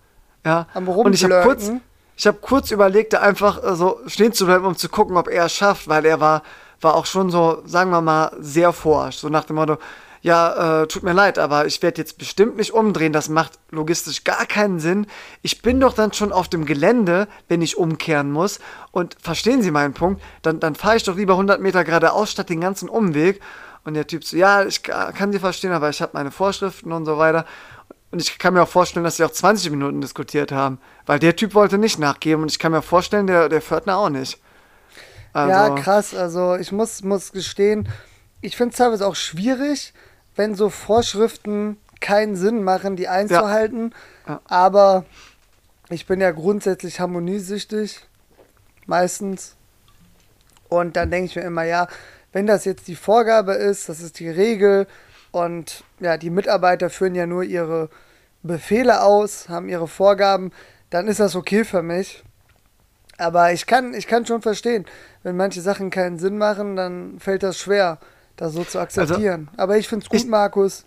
Ja, 0.45 0.67
und 0.73 1.13
ich 1.13 1.23
habe 1.23 1.41
kurz, 1.43 1.71
ich 2.15 2.27
habe 2.27 2.37
kurz 2.41 2.71
überlegt, 2.71 3.13
da 3.13 3.21
einfach 3.21 3.63
äh, 3.63 3.75
so 3.75 3.99
stehen 4.07 4.33
zu 4.33 4.45
bleiben, 4.45 4.65
um 4.65 4.75
zu 4.75 4.89
gucken, 4.89 5.17
ob 5.17 5.29
er 5.29 5.45
es 5.45 5.53
schafft, 5.53 5.87
weil 5.87 6.05
er 6.05 6.19
war, 6.19 6.43
war 6.81 6.95
auch 6.95 7.05
schon 7.05 7.29
so, 7.29 7.61
sagen 7.65 7.91
wir 7.91 8.01
mal, 8.01 8.31
sehr 8.39 8.73
forsch. 8.73 9.17
So 9.17 9.29
nach 9.29 9.45
dem 9.45 9.55
Motto, 9.55 9.77
ja, 10.21 10.81
äh, 10.81 10.87
tut 10.87 11.03
mir 11.03 11.13
leid, 11.13 11.39
aber 11.39 11.65
ich 11.65 11.81
werde 11.81 12.01
jetzt 12.01 12.17
bestimmt 12.17 12.57
nicht 12.57 12.73
umdrehen, 12.73 13.13
das 13.13 13.29
macht 13.29 13.59
logistisch 13.71 14.23
gar 14.23 14.45
keinen 14.45 14.79
Sinn. 14.79 15.07
Ich 15.41 15.61
bin 15.61 15.79
doch 15.79 15.93
dann 15.93 16.13
schon 16.13 16.31
auf 16.31 16.49
dem 16.49 16.65
Gelände, 16.65 17.27
wenn 17.47 17.61
ich 17.61 17.77
umkehren 17.77 18.31
muss. 18.31 18.59
Und 18.91 19.15
verstehen 19.21 19.61
Sie 19.61 19.71
meinen 19.71 19.93
Punkt? 19.93 20.21
Dann, 20.41 20.59
dann 20.59 20.75
fahre 20.75 20.97
ich 20.97 21.03
doch 21.03 21.15
lieber 21.15 21.33
100 21.33 21.61
Meter 21.61 21.83
geradeaus 21.83 22.31
statt 22.31 22.49
den 22.49 22.61
ganzen 22.61 22.89
Umweg. 22.89 23.41
Und 23.85 23.93
der 23.93 24.07
Typ 24.07 24.25
so, 24.25 24.35
ja, 24.35 24.65
ich 24.65 24.83
kann 24.83 25.31
Sie 25.31 25.39
verstehen, 25.39 25.71
aber 25.71 25.89
ich 25.89 26.01
habe 26.01 26.11
meine 26.13 26.31
Vorschriften 26.31 26.91
und 26.91 27.05
so 27.05 27.17
weiter. 27.17 27.45
Und 28.11 28.21
ich 28.21 28.39
kann 28.39 28.53
mir 28.53 28.63
auch 28.63 28.69
vorstellen, 28.69 29.03
dass 29.03 29.17
sie 29.17 29.23
auch 29.23 29.31
20 29.31 29.69
Minuten 29.69 30.01
diskutiert 30.01 30.51
haben, 30.51 30.79
weil 31.05 31.19
der 31.19 31.35
Typ 31.35 31.53
wollte 31.53 31.77
nicht 31.77 31.99
nachgeben 31.99 32.41
und 32.41 32.51
ich 32.51 32.57
kann 32.57 32.71
mir 32.71 32.81
vorstellen, 32.81 33.27
der, 33.27 33.49
der 33.49 33.61
Pförtner 33.61 33.97
auch 33.97 34.09
nicht. 34.09 34.39
Also, 35.31 35.51
ja, 35.51 35.69
krass. 35.75 36.15
Also 36.15 36.55
ich 36.55 36.71
muss, 36.71 37.03
muss 37.03 37.31
gestehen, 37.31 37.87
ich 38.41 38.57
finde 38.57 38.71
es 38.71 38.77
teilweise 38.77 39.05
auch 39.05 39.15
schwierig, 39.15 39.93
wenn 40.39 40.55
so 40.55 40.69
Vorschriften 40.69 41.75
keinen 41.99 42.37
Sinn 42.37 42.63
machen, 42.63 42.95
die 42.95 43.09
einzuhalten. 43.09 43.93
Ja. 44.25 44.33
Ja. 44.35 44.41
Aber 44.45 45.05
ich 45.89 46.07
bin 46.07 46.21
ja 46.21 46.31
grundsätzlich 46.31 47.01
harmoniesüchtig, 47.01 48.07
meistens. 48.85 49.57
Und 50.69 50.95
dann 50.95 51.11
denke 51.11 51.25
ich 51.25 51.35
mir 51.35 51.41
immer, 51.41 51.63
ja, 51.63 51.89
wenn 52.31 52.47
das 52.47 52.63
jetzt 52.63 52.87
die 52.87 52.95
Vorgabe 52.95 53.53
ist, 53.53 53.89
das 53.89 53.99
ist 53.99 54.17
die 54.19 54.29
Regel 54.29 54.87
und 55.31 55.83
ja, 55.99 56.15
die 56.15 56.29
Mitarbeiter 56.29 56.89
führen 56.89 57.15
ja 57.15 57.25
nur 57.25 57.43
ihre 57.43 57.89
Befehle 58.41 59.01
aus, 59.01 59.49
haben 59.49 59.67
ihre 59.67 59.89
Vorgaben, 59.89 60.53
dann 60.89 61.09
ist 61.09 61.19
das 61.19 61.35
okay 61.35 61.65
für 61.65 61.83
mich. 61.83 62.23
Aber 63.17 63.51
ich 63.51 63.65
kann, 63.65 63.93
ich 63.93 64.07
kann 64.07 64.25
schon 64.25 64.41
verstehen, 64.41 64.85
wenn 65.23 65.35
manche 65.35 65.59
Sachen 65.59 65.89
keinen 65.89 66.17
Sinn 66.17 66.37
machen, 66.37 66.77
dann 66.77 67.19
fällt 67.19 67.43
das 67.43 67.57
schwer, 67.57 67.99
das 68.39 68.53
so 68.53 68.63
zu 68.63 68.79
also, 68.79 69.01
akzeptieren. 69.01 69.49
Also, 69.51 69.63
Aber 69.63 69.77
ich 69.77 69.87
finde 69.87 70.05
es 70.05 70.09
gut, 70.09 70.19
ich, 70.19 70.25
Markus, 70.25 70.85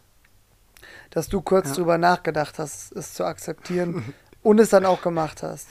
dass 1.10 1.28
du 1.28 1.42
kurz 1.42 1.68
ja. 1.68 1.74
drüber 1.74 1.98
nachgedacht 1.98 2.58
hast, 2.58 2.92
es 2.92 3.14
zu 3.14 3.24
akzeptieren 3.24 4.14
und 4.42 4.58
es 4.58 4.70
dann 4.70 4.86
auch 4.86 5.02
gemacht 5.02 5.42
hast. 5.42 5.68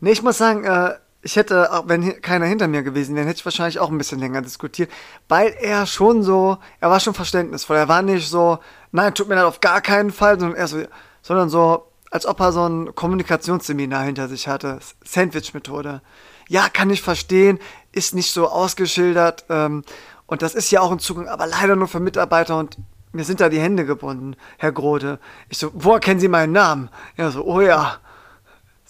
Nee, 0.00 0.12
ich 0.12 0.22
muss 0.22 0.38
sagen, 0.38 0.64
äh, 0.64 0.94
ich 1.22 1.36
hätte, 1.36 1.72
auch 1.72 1.84
wenn 1.86 2.20
keiner 2.22 2.46
hinter 2.46 2.66
mir 2.66 2.82
gewesen 2.82 3.14
wäre, 3.14 3.26
hätte 3.26 3.38
ich 3.38 3.44
wahrscheinlich 3.44 3.78
auch 3.78 3.90
ein 3.90 3.98
bisschen 3.98 4.18
länger 4.18 4.42
diskutiert, 4.42 4.90
weil 5.28 5.54
er 5.60 5.86
schon 5.86 6.22
so, 6.22 6.58
er 6.80 6.90
war 6.90 6.98
schon 6.98 7.14
verständnisvoll. 7.14 7.76
Er 7.76 7.88
war 7.88 8.02
nicht 8.02 8.28
so, 8.28 8.58
nein, 8.90 9.14
tut 9.14 9.28
mir 9.28 9.36
leid, 9.36 9.44
auf 9.44 9.60
gar 9.60 9.80
keinen 9.82 10.10
Fall, 10.10 10.40
sondern 10.40 10.58
er 10.58 10.66
so, 10.66 10.82
sondern 11.22 11.50
so, 11.50 11.86
als 12.10 12.26
ob 12.26 12.40
er 12.40 12.52
so 12.52 12.66
ein 12.66 12.94
Kommunikationsseminar 12.94 14.02
hinter 14.02 14.28
sich 14.28 14.48
hatte. 14.48 14.80
Sandwich-Methode. 15.04 16.02
Ja, 16.48 16.68
kann 16.68 16.90
ich 16.90 17.02
verstehen, 17.02 17.60
ist 17.92 18.14
nicht 18.14 18.32
so 18.32 18.48
ausgeschildert. 18.48 19.44
Ähm, 19.50 19.84
und 20.30 20.42
das 20.42 20.54
ist 20.54 20.70
ja 20.70 20.80
auch 20.80 20.92
ein 20.92 21.00
Zugang, 21.00 21.26
aber 21.26 21.48
leider 21.48 21.74
nur 21.74 21.88
für 21.88 21.98
Mitarbeiter 21.98 22.56
und 22.56 22.78
mir 23.10 23.24
sind 23.24 23.40
da 23.40 23.48
die 23.48 23.58
Hände 23.58 23.84
gebunden, 23.84 24.36
Herr 24.58 24.70
Grode. 24.70 25.18
Ich 25.48 25.58
so, 25.58 25.72
woher 25.74 25.98
kennen 25.98 26.20
Sie 26.20 26.28
meinen 26.28 26.52
Namen? 26.52 26.88
Er 27.16 27.32
so, 27.32 27.44
oh 27.44 27.60
ja. 27.60 27.96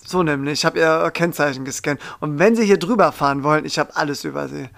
So 0.05 0.22
nämlich, 0.22 0.61
ich 0.61 0.64
habe 0.66 0.78
Ihr 0.78 1.11
Kennzeichen 1.12 1.64
gescannt. 1.64 1.99
Und 2.20 2.38
wenn 2.38 2.57
Sie 2.57 2.66
hier 2.66 2.78
drüber 2.78 3.11
fahren 3.11 3.43
wollen, 3.43 3.64
ich 3.64 3.78
habe 3.78 3.97
alles 3.97 4.24
über 4.24 4.49
Sie. 4.49 4.68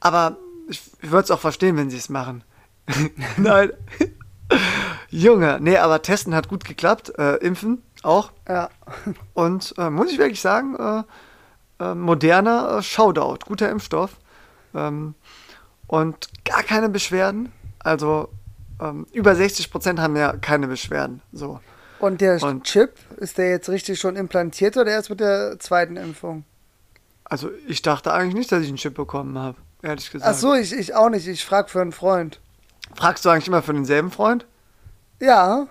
Aber 0.00 0.38
ich, 0.70 0.80
ich 1.02 1.10
würde 1.10 1.24
es 1.24 1.30
auch 1.30 1.40
verstehen, 1.40 1.76
wenn 1.76 1.90
Sie 1.90 1.98
es 1.98 2.08
machen. 2.08 2.44
Nein. 3.36 3.70
Junge, 5.10 5.58
nee, 5.60 5.76
aber 5.76 6.00
testen 6.00 6.34
hat 6.34 6.48
gut 6.48 6.64
geklappt. 6.64 7.12
Äh, 7.18 7.34
impfen 7.44 7.82
auch. 8.02 8.32
Ja. 8.48 8.70
Und 9.34 9.74
äh, 9.76 9.90
muss 9.90 10.10
ich 10.10 10.16
wirklich 10.16 10.40
sagen, 10.40 10.76
äh, 10.76 11.02
äh 11.84 11.94
moderner 11.94 12.78
äh, 12.78 12.82
Shoutout, 12.82 13.44
guter 13.44 13.68
Impfstoff. 13.68 14.12
Ähm, 14.74 15.14
und 15.94 16.28
gar 16.44 16.62
keine 16.64 16.88
Beschwerden. 16.88 17.52
Also 17.78 18.28
ähm, 18.80 19.06
über 19.12 19.36
60 19.36 19.70
Prozent 19.70 20.00
haben 20.00 20.16
ja 20.16 20.36
keine 20.36 20.66
Beschwerden. 20.66 21.22
So. 21.32 21.60
Und 22.00 22.20
der 22.20 22.42
und, 22.42 22.64
Chip, 22.64 22.94
ist 23.16 23.38
der 23.38 23.50
jetzt 23.50 23.68
richtig 23.68 24.00
schon 24.00 24.16
implantiert 24.16 24.76
oder 24.76 24.90
erst 24.90 25.10
mit 25.10 25.20
der 25.20 25.58
zweiten 25.60 25.96
Impfung? 25.96 26.44
Also 27.24 27.50
ich 27.68 27.82
dachte 27.82 28.12
eigentlich 28.12 28.34
nicht, 28.34 28.52
dass 28.52 28.62
ich 28.62 28.68
einen 28.68 28.76
Chip 28.76 28.94
bekommen 28.94 29.38
habe, 29.38 29.56
ehrlich 29.82 30.10
gesagt. 30.10 30.30
Ach 30.30 30.38
so, 30.38 30.54
ich, 30.54 30.72
ich 30.72 30.94
auch 30.94 31.08
nicht. 31.08 31.26
Ich 31.28 31.44
frage 31.44 31.68
für 31.68 31.80
einen 31.80 31.92
Freund. 31.92 32.40
Fragst 32.96 33.24
du 33.24 33.30
eigentlich 33.30 33.48
immer 33.48 33.62
für 33.62 33.72
denselben 33.72 34.10
Freund? 34.10 34.46
Ja. 35.20 35.68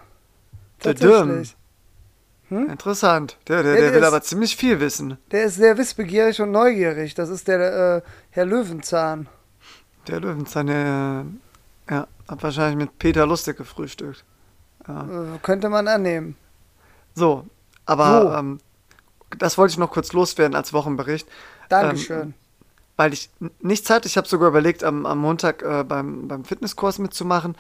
Tatsächlich. 0.80 1.56
Hm? 2.50 2.70
Interessant. 2.70 3.38
Der, 3.48 3.62
der, 3.62 3.74
der, 3.74 3.82
der 3.82 3.94
will 3.94 4.02
ist, 4.02 4.08
aber 4.08 4.22
ziemlich 4.22 4.56
viel 4.56 4.80
wissen. 4.80 5.18
Der 5.32 5.44
ist 5.44 5.56
sehr 5.56 5.78
wissbegierig 5.78 6.42
und 6.42 6.52
neugierig. 6.52 7.14
Das 7.14 7.30
ist 7.30 7.48
der 7.48 7.98
äh, 7.98 8.02
Herr 8.32 8.46
Löwenzahn. 8.46 9.28
Der 10.08 10.20
Löwenzahn, 10.20 10.68
der 10.68 11.26
ja, 11.90 12.08
hat 12.28 12.44
wahrscheinlich 12.44 12.78
mit 12.78 13.00
Peter 13.00 13.26
Lustig 13.26 13.58
gefrühstückt. 13.58 14.24
Ja. 14.88 15.02
Äh, 15.02 15.38
könnte 15.42 15.70
man 15.70 15.88
annehmen. 15.88 16.36
So, 17.16 17.46
aber 17.86 18.38
ähm, 18.40 18.60
das 19.38 19.58
wollte 19.58 19.72
ich 19.74 19.78
noch 19.78 19.92
kurz 19.92 20.14
loswerden 20.14 20.56
als 20.56 20.74
Wochenbericht. 20.74 21.28
Dankeschön. 21.70 22.22
Ähm, 22.22 22.34
weil 22.98 23.14
ich 23.14 23.30
nichts 23.60 23.90
hatte. 23.90 24.08
Ich 24.08 24.18
habe 24.18 24.28
sogar 24.28 24.50
überlegt, 24.50 24.84
am, 24.84 25.06
am 25.06 25.20
Montag 25.20 25.64
äh, 25.64 25.84
beim, 25.84 26.28
beim 26.28 26.44
Fitnesskurs 26.46 27.00
mitzumachen. 27.00 27.56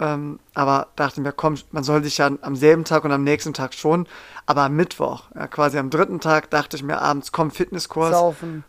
Ähm, 0.00 0.40
aber 0.54 0.88
dachte 0.96 1.20
mir, 1.20 1.32
komm, 1.32 1.56
man 1.70 1.84
soll 1.84 2.02
sich 2.02 2.18
ja 2.18 2.30
am 2.40 2.56
selben 2.56 2.84
Tag 2.84 3.04
und 3.04 3.12
am 3.12 3.22
nächsten 3.22 3.52
Tag 3.52 3.74
schon. 3.74 4.08
Aber 4.46 4.62
am 4.62 4.74
Mittwoch, 4.74 5.24
ja, 5.34 5.46
quasi 5.46 5.78
am 5.78 5.90
dritten 5.90 6.20
Tag, 6.20 6.50
dachte 6.50 6.76
ich 6.76 6.82
mir 6.82 7.00
abends, 7.00 7.30
komm, 7.30 7.50
Fitnesskurs. 7.50 8.10
Saufen. 8.10 8.64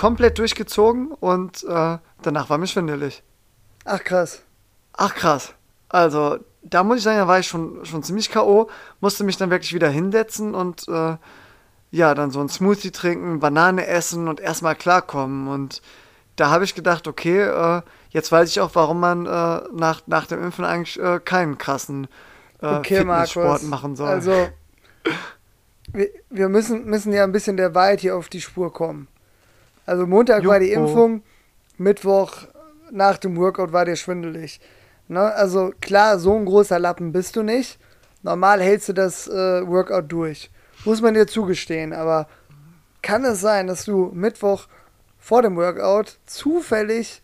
Komplett 0.00 0.38
durchgezogen 0.38 1.12
und 1.12 1.62
äh, 1.64 1.98
danach 2.22 2.48
war 2.48 2.56
mir 2.56 2.66
schwindelig. 2.66 3.22
Ach 3.84 4.02
krass. 4.02 4.40
Ach 4.94 5.14
krass. 5.14 5.52
Also, 5.90 6.38
da 6.62 6.84
muss 6.84 6.96
ich 6.96 7.02
sagen, 7.02 7.18
da 7.18 7.28
war 7.28 7.38
ich 7.38 7.46
schon, 7.46 7.84
schon 7.84 8.02
ziemlich 8.02 8.30
K.O., 8.30 8.70
musste 9.00 9.24
mich 9.24 9.36
dann 9.36 9.50
wirklich 9.50 9.74
wieder 9.74 9.90
hinsetzen 9.90 10.54
und 10.54 10.88
äh, 10.88 11.18
ja, 11.90 12.14
dann 12.14 12.30
so 12.30 12.40
ein 12.40 12.48
Smoothie 12.48 12.92
trinken, 12.92 13.40
Banane 13.40 13.86
essen 13.88 14.26
und 14.26 14.40
erstmal 14.40 14.74
klarkommen. 14.74 15.48
Und 15.48 15.82
da 16.34 16.48
habe 16.48 16.64
ich 16.64 16.74
gedacht, 16.74 17.06
okay, 17.06 17.42
äh, 17.42 17.82
jetzt 18.08 18.32
weiß 18.32 18.48
ich 18.48 18.58
auch, 18.62 18.70
warum 18.72 19.00
man 19.00 19.26
äh, 19.26 19.60
nach, 19.74 20.00
nach 20.06 20.24
dem 20.24 20.42
Impfen 20.42 20.64
eigentlich 20.64 20.98
äh, 20.98 21.20
keinen 21.22 21.58
krassen 21.58 22.08
äh, 22.62 22.68
okay, 22.68 23.04
Markus. 23.04 23.64
machen 23.64 23.96
soll. 23.96 24.08
Also, 24.08 24.48
wir, 25.92 26.08
wir 26.30 26.48
müssen, 26.48 26.86
müssen 26.86 27.12
ja 27.12 27.22
ein 27.22 27.32
bisschen 27.32 27.58
der 27.58 27.74
Wahrheit 27.74 28.00
hier 28.00 28.16
auf 28.16 28.30
die 28.30 28.40
Spur 28.40 28.72
kommen. 28.72 29.06
Also 29.90 30.06
Montag 30.06 30.44
Juppо. 30.44 30.52
war 30.52 30.60
die 30.60 30.70
Impfung, 30.70 31.24
Mittwoch 31.76 32.46
nach 32.92 33.18
dem 33.18 33.36
Workout 33.36 33.72
war 33.72 33.84
der 33.84 33.96
schwindelig. 33.96 34.60
Ne? 35.08 35.20
Also 35.20 35.72
klar, 35.80 36.20
so 36.20 36.36
ein 36.36 36.44
großer 36.44 36.78
Lappen 36.78 37.10
bist 37.10 37.34
du 37.34 37.42
nicht. 37.42 37.76
Normal 38.22 38.60
hältst 38.62 38.88
du 38.88 38.92
das 38.92 39.26
äh, 39.26 39.66
Workout 39.66 40.12
durch. 40.12 40.48
Muss 40.84 41.02
man 41.02 41.14
dir 41.14 41.26
zugestehen. 41.26 41.92
Aber 41.92 42.28
kann 43.02 43.24
es 43.24 43.40
sein, 43.40 43.66
dass 43.66 43.84
du 43.84 44.12
Mittwoch 44.14 44.68
vor 45.18 45.42
dem 45.42 45.56
Workout 45.56 46.20
zufällig 46.24 47.20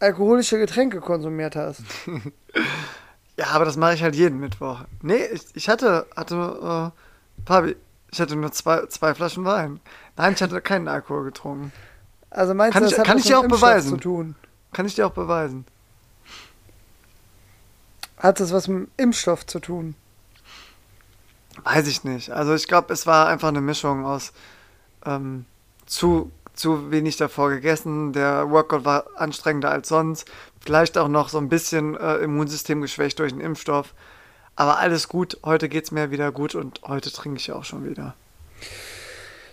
alkoholische 0.00 0.58
Getränke 0.58 0.98
konsumiert 0.98 1.54
hast? 1.54 1.84
ja, 3.38 3.46
aber 3.52 3.66
das 3.66 3.76
mache 3.76 3.94
ich 3.94 4.02
halt 4.02 4.16
jeden 4.16 4.40
Mittwoch. 4.40 4.80
Nee, 5.00 5.26
ich, 5.32 5.42
ich 5.54 5.68
hatte, 5.68 6.06
hatte, 6.16 6.92
äh, 6.92 7.44
Papi, 7.44 7.76
ich 8.14 8.20
hatte 8.20 8.36
nur 8.36 8.52
zwei, 8.52 8.86
zwei 8.86 9.12
Flaschen 9.12 9.44
Wein. 9.44 9.80
Nein, 10.16 10.34
ich 10.34 10.42
hatte 10.42 10.60
keinen 10.60 10.86
Alkohol 10.86 11.24
getrunken. 11.24 11.72
Also 12.30 12.54
meinst 12.54 12.74
kann 12.74 12.84
du, 12.84 12.88
das 12.88 12.92
ich, 12.92 12.98
hat 13.00 13.06
kann 13.06 13.18
ich 13.18 13.24
dir 13.24 13.40
auch 13.40 13.48
beweisen. 13.48 13.90
zu 13.90 13.96
tun? 13.96 14.36
Kann 14.72 14.86
ich 14.86 14.94
dir 14.94 15.08
auch 15.08 15.12
beweisen. 15.12 15.66
Hat 18.18 18.38
das 18.38 18.52
was 18.52 18.68
mit 18.68 18.86
dem 18.86 18.88
Impfstoff 18.96 19.44
zu 19.46 19.58
tun? 19.58 19.96
Weiß 21.64 21.88
ich 21.88 22.04
nicht. 22.04 22.30
Also 22.30 22.54
ich 22.54 22.68
glaube, 22.68 22.92
es 22.92 23.04
war 23.04 23.26
einfach 23.26 23.48
eine 23.48 23.60
Mischung 23.60 24.06
aus 24.06 24.32
ähm, 25.04 25.44
zu, 25.86 26.30
zu 26.54 26.92
wenig 26.92 27.16
davor 27.16 27.50
gegessen, 27.50 28.12
der 28.12 28.48
Workout 28.48 28.84
war 28.84 29.06
anstrengender 29.16 29.72
als 29.72 29.88
sonst, 29.88 30.30
vielleicht 30.60 30.96
auch 30.98 31.08
noch 31.08 31.28
so 31.28 31.38
ein 31.38 31.48
bisschen 31.48 31.96
äh, 31.96 32.18
Immunsystem 32.18 32.80
geschwächt 32.80 33.18
durch 33.18 33.32
den 33.32 33.40
Impfstoff. 33.40 33.92
Aber 34.56 34.78
alles 34.78 35.08
gut, 35.08 35.38
heute 35.44 35.68
geht 35.68 35.84
es 35.84 35.90
mir 35.90 36.10
wieder 36.10 36.30
gut 36.30 36.54
und 36.54 36.80
heute 36.86 37.10
trinke 37.10 37.38
ich 37.38 37.50
auch 37.52 37.64
schon 37.64 37.88
wieder. 37.88 38.14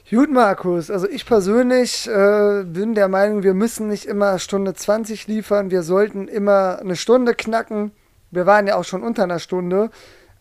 Gut, 0.09 0.29
Markus. 0.29 0.91
Also 0.91 1.07
ich 1.07 1.25
persönlich 1.25 2.05
äh, 2.07 2.63
bin 2.65 2.95
der 2.95 3.07
Meinung, 3.07 3.43
wir 3.43 3.53
müssen 3.53 3.87
nicht 3.87 4.05
immer 4.05 4.39
Stunde 4.39 4.73
20 4.73 5.27
liefern. 5.27 5.71
Wir 5.71 5.83
sollten 5.83 6.27
immer 6.27 6.79
eine 6.79 6.97
Stunde 6.97 7.33
knacken. 7.33 7.91
Wir 8.29 8.45
waren 8.45 8.67
ja 8.67 8.75
auch 8.75 8.83
schon 8.83 9.03
unter 9.03 9.23
einer 9.23 9.39
Stunde. 9.39 9.89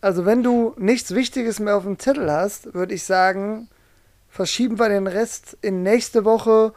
Also 0.00 0.26
wenn 0.26 0.42
du 0.42 0.74
nichts 0.76 1.14
Wichtiges 1.14 1.60
mehr 1.60 1.76
auf 1.76 1.84
dem 1.84 2.00
Zettel 2.00 2.32
hast, 2.32 2.74
würde 2.74 2.94
ich 2.94 3.04
sagen, 3.04 3.68
verschieben 4.28 4.78
wir 4.78 4.88
den 4.88 5.06
Rest 5.06 5.56
in 5.62 5.84
nächste 5.84 6.24
Woche, 6.24 6.72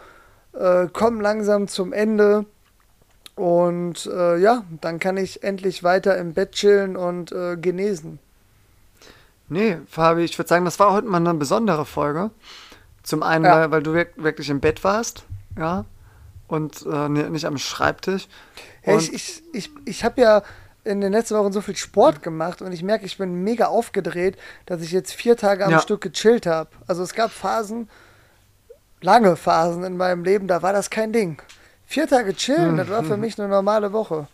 äh, 0.53 0.87
kommen 0.87 1.19
langsam 1.19 1.67
zum 1.67 1.93
Ende. 1.93 2.45
Und 3.35 4.05
äh, 4.05 4.37
ja, 4.37 4.63
dann 4.81 4.99
kann 4.99 5.17
ich 5.17 5.43
endlich 5.43 5.83
weiter 5.83 6.17
im 6.17 6.33
Bett 6.33 6.51
chillen 6.51 6.95
und 6.95 7.31
äh, 7.31 7.57
genesen. 7.57 8.19
Nee, 9.49 9.77
Fabi, 9.87 10.23
ich 10.23 10.37
würde 10.37 10.49
sagen, 10.49 10.65
das 10.65 10.79
war 10.79 10.93
heute 10.93 11.07
mal 11.07 11.17
eine 11.17 11.33
besondere 11.33 11.85
Folge. 11.85 12.31
Zum 13.01 13.23
einen, 13.23 13.45
ja. 13.45 13.55
weil, 13.55 13.71
weil, 13.71 13.83
du 13.83 13.93
wirklich 13.93 14.49
im 14.49 14.61
Bett 14.61 14.83
warst, 14.83 15.25
ja. 15.57 15.85
und 16.47 16.85
äh, 16.85 17.09
nicht 17.09 17.45
am 17.45 17.57
Schreibtisch. 17.57 18.27
Ja, 18.85 18.95
ich 18.97 19.13
ich, 19.13 19.43
ich, 19.51 19.71
ich 19.85 20.03
habe 20.03 20.21
ja 20.21 20.43
in 20.85 21.01
den 21.01 21.11
letzten 21.11 21.35
Wochen 21.35 21.51
so 21.51 21.61
viel 21.61 21.75
Sport 21.75 22.21
gemacht 22.23 22.61
und 22.61 22.71
ich 22.71 22.83
merke, 22.83 23.05
ich 23.05 23.17
bin 23.17 23.43
mega 23.43 23.67
aufgedreht, 23.67 24.37
dass 24.65 24.81
ich 24.81 24.91
jetzt 24.91 25.13
vier 25.13 25.37
Tage 25.37 25.65
am 25.65 25.71
ja. 25.71 25.79
Stück 25.79 26.01
gechillt 26.01 26.45
habe. 26.45 26.69
Also 26.87 27.03
es 27.03 27.13
gab 27.13 27.31
Phasen, 27.31 27.89
lange 29.01 29.35
Phasen 29.35 29.83
in 29.83 29.97
meinem 29.97 30.23
Leben, 30.23 30.47
da 30.47 30.61
war 30.61 30.73
das 30.73 30.89
kein 30.89 31.13
Ding. 31.13 31.41
Vier 31.93 32.07
Tage 32.07 32.33
chillen, 32.33 32.75
das 32.77 32.89
war 32.89 33.03
für 33.03 33.17
mich 33.17 33.37
eine 33.37 33.47
normale 33.47 33.93
Woche. 33.93 34.25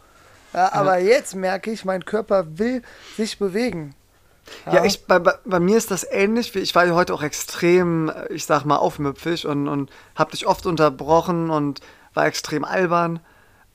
Ja, 0.54 0.72
aber 0.72 0.98
ja. 0.98 1.10
jetzt 1.10 1.36
merke 1.36 1.70
ich, 1.70 1.84
mein 1.84 2.06
Körper 2.06 2.58
will 2.58 2.84
sich 3.18 3.38
bewegen. 3.38 3.96
Ja, 4.66 4.76
ja 4.76 4.86
ich, 4.86 5.06
bei, 5.06 5.20
bei, 5.20 5.60
mir 5.60 5.76
ist 5.76 5.92
das 5.92 6.08
ähnlich. 6.10 6.56
Ich 6.56 6.74
war 6.74 6.90
heute 6.92 7.14
auch 7.14 7.22
extrem, 7.22 8.14
ich 8.30 8.46
sag 8.46 8.64
mal, 8.64 8.78
aufmüpfig 8.78 9.46
und, 9.46 9.68
und 9.68 9.92
habe 10.16 10.32
dich 10.32 10.48
oft 10.48 10.66
unterbrochen 10.68 11.50
und 11.50 11.82
war 12.14 12.28
extrem 12.28 12.64
albern. 12.64 13.20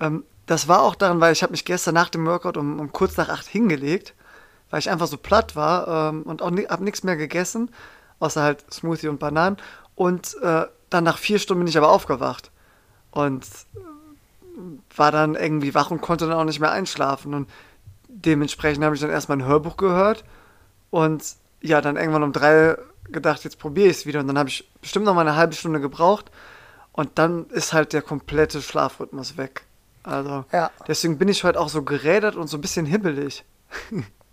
Ähm, 0.00 0.24
das 0.46 0.66
war 0.66 0.80
auch 0.80 0.94
daran, 0.94 1.20
weil 1.20 1.34
ich 1.34 1.42
habe 1.42 1.50
mich 1.50 1.66
gestern 1.66 1.92
nach 1.92 2.08
dem 2.08 2.24
Workout 2.24 2.56
um, 2.56 2.80
um, 2.80 2.90
kurz 2.90 3.18
nach 3.18 3.28
acht 3.28 3.46
hingelegt, 3.46 4.14
weil 4.70 4.78
ich 4.78 4.88
einfach 4.88 5.08
so 5.08 5.18
platt 5.18 5.56
war 5.56 6.08
ähm, 6.08 6.22
und 6.22 6.40
auch 6.40 6.52
habe 6.70 6.84
nichts 6.84 7.02
mehr 7.02 7.16
gegessen, 7.16 7.70
außer 8.18 8.42
halt 8.42 8.64
Smoothie 8.72 9.08
und 9.08 9.20
Bananen. 9.20 9.58
Und 9.94 10.38
äh, 10.40 10.62
dann 10.88 11.04
nach 11.04 11.18
vier 11.18 11.38
Stunden 11.38 11.64
bin 11.64 11.68
ich 11.68 11.76
aber 11.76 11.90
aufgewacht 11.90 12.50
und 13.14 13.46
war 14.96 15.12
dann 15.12 15.36
irgendwie 15.36 15.74
wach 15.74 15.90
und 15.90 16.00
konnte 16.00 16.26
dann 16.26 16.36
auch 16.36 16.44
nicht 16.44 16.60
mehr 16.60 16.72
einschlafen. 16.72 17.32
Und 17.32 17.48
dementsprechend 18.08 18.84
habe 18.84 18.94
ich 18.94 19.00
dann 19.00 19.10
erstmal 19.10 19.38
ein 19.38 19.46
Hörbuch 19.46 19.76
gehört 19.76 20.24
und 20.90 21.24
ja, 21.60 21.80
dann 21.80 21.96
irgendwann 21.96 22.24
um 22.24 22.32
drei 22.32 22.76
gedacht, 23.04 23.44
jetzt 23.44 23.58
probiere 23.58 23.88
ich 23.88 23.98
es 23.98 24.06
wieder. 24.06 24.20
Und 24.20 24.28
dann 24.28 24.38
habe 24.38 24.48
ich 24.48 24.68
bestimmt 24.80 25.04
noch 25.04 25.14
mal 25.14 25.20
eine 25.20 25.36
halbe 25.36 25.54
Stunde 25.54 25.80
gebraucht 25.80 26.30
und 26.92 27.10
dann 27.14 27.46
ist 27.50 27.72
halt 27.72 27.92
der 27.92 28.02
komplette 28.02 28.60
Schlafrhythmus 28.60 29.36
weg. 29.36 29.64
Also 30.02 30.44
ja. 30.52 30.70
deswegen 30.88 31.16
bin 31.16 31.28
ich 31.28 31.44
heute 31.44 31.60
auch 31.60 31.68
so 31.68 31.82
gerädert 31.82 32.34
und 32.34 32.48
so 32.48 32.58
ein 32.58 32.60
bisschen 32.60 32.84
hibbelig. 32.84 33.44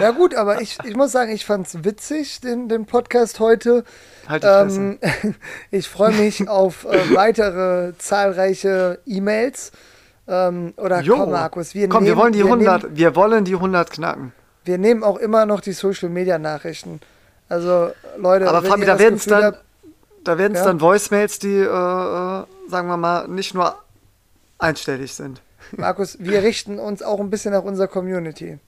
Ja 0.00 0.10
gut, 0.10 0.34
aber 0.34 0.60
ich, 0.60 0.78
ich 0.84 0.96
muss 0.96 1.12
sagen, 1.12 1.32
ich 1.32 1.44
fand 1.44 1.66
es 1.66 1.84
witzig, 1.84 2.40
den, 2.40 2.68
den 2.68 2.86
Podcast 2.86 3.38
heute. 3.40 3.84
Halt 4.28 4.44
ähm, 4.46 4.98
ich 5.70 5.88
freue 5.88 6.12
mich 6.12 6.48
auf 6.48 6.84
äh, 6.84 7.14
weitere 7.14 7.92
zahlreiche 7.98 8.98
E-Mails. 9.06 9.72
Ähm, 10.26 10.72
oder 10.78 11.00
jo. 11.00 11.16
komm, 11.16 11.32
Markus, 11.32 11.74
wir 11.74 11.88
komm, 11.88 12.04
nehmen, 12.04 12.16
wir 12.16 12.22
wollen 12.22 12.32
die 12.32 12.38
wir 12.38 12.46
100, 12.46 12.82
nehmen, 12.82 12.96
wir 12.96 13.16
wollen 13.16 13.44
die 13.44 13.54
100 13.54 13.90
knacken. 13.90 14.32
Wir 14.64 14.78
nehmen 14.78 15.02
auch 15.02 15.18
immer 15.18 15.44
noch 15.44 15.60
die 15.60 15.72
Social 15.72 16.08
Media 16.08 16.38
Nachrichten. 16.38 17.00
Also 17.50 17.90
Leute, 18.16 18.48
aber 18.48 18.62
Fabi, 18.62 18.86
da 18.86 18.98
werden 18.98 19.16
es 19.16 19.26
dann, 19.26 19.54
da 20.24 20.38
werden 20.38 20.54
es 20.54 20.60
ja? 20.60 20.64
dann 20.64 20.80
Voicemails, 20.80 21.38
die, 21.38 21.56
äh, 21.56 21.64
äh, 21.64 22.44
sagen 22.68 22.88
wir 22.88 22.96
mal, 22.96 23.28
nicht 23.28 23.54
nur 23.54 23.76
einstellig 24.58 25.12
sind. 25.12 25.42
Markus, 25.76 26.16
wir 26.20 26.42
richten 26.42 26.78
uns 26.78 27.02
auch 27.02 27.20
ein 27.20 27.28
bisschen 27.28 27.52
nach 27.52 27.62
unserer 27.62 27.88
Community. 27.88 28.58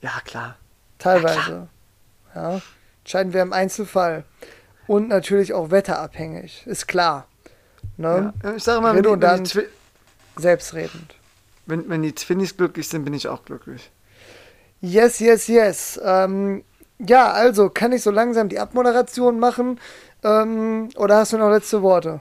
Ja, 0.00 0.20
klar. 0.24 0.56
Teilweise. 0.98 1.36
Ja, 1.38 1.68
klar. 2.32 2.52
ja. 2.52 2.60
Entscheiden 3.00 3.32
wir 3.32 3.42
im 3.42 3.52
Einzelfall. 3.52 4.24
Und 4.86 5.08
natürlich 5.08 5.52
auch 5.52 5.70
wetterabhängig, 5.70 6.66
ist 6.66 6.88
klar. 6.88 7.26
Ne? 7.96 8.34
Ja, 8.42 8.54
ich 8.54 8.64
sage 8.64 8.80
mal, 8.80 8.94
wenn, 8.96 9.20
wenn 9.20 9.44
die 9.44 9.60
selbstredend. 10.36 11.14
Wenn, 11.66 11.88
wenn 11.88 12.02
die 12.02 12.12
Twinnies 12.12 12.56
glücklich 12.56 12.88
sind, 12.88 13.04
bin 13.04 13.14
ich 13.14 13.28
auch 13.28 13.44
glücklich. 13.44 13.90
Yes, 14.80 15.20
yes, 15.20 15.46
yes. 15.46 16.00
Ähm, 16.02 16.64
ja, 16.98 17.30
also 17.30 17.70
kann 17.70 17.92
ich 17.92 18.02
so 18.02 18.10
langsam 18.10 18.48
die 18.48 18.58
Abmoderation 18.58 19.38
machen? 19.38 19.78
Ähm, 20.24 20.88
oder 20.96 21.18
hast 21.18 21.32
du 21.32 21.38
noch 21.38 21.50
letzte 21.50 21.82
Worte? 21.82 22.20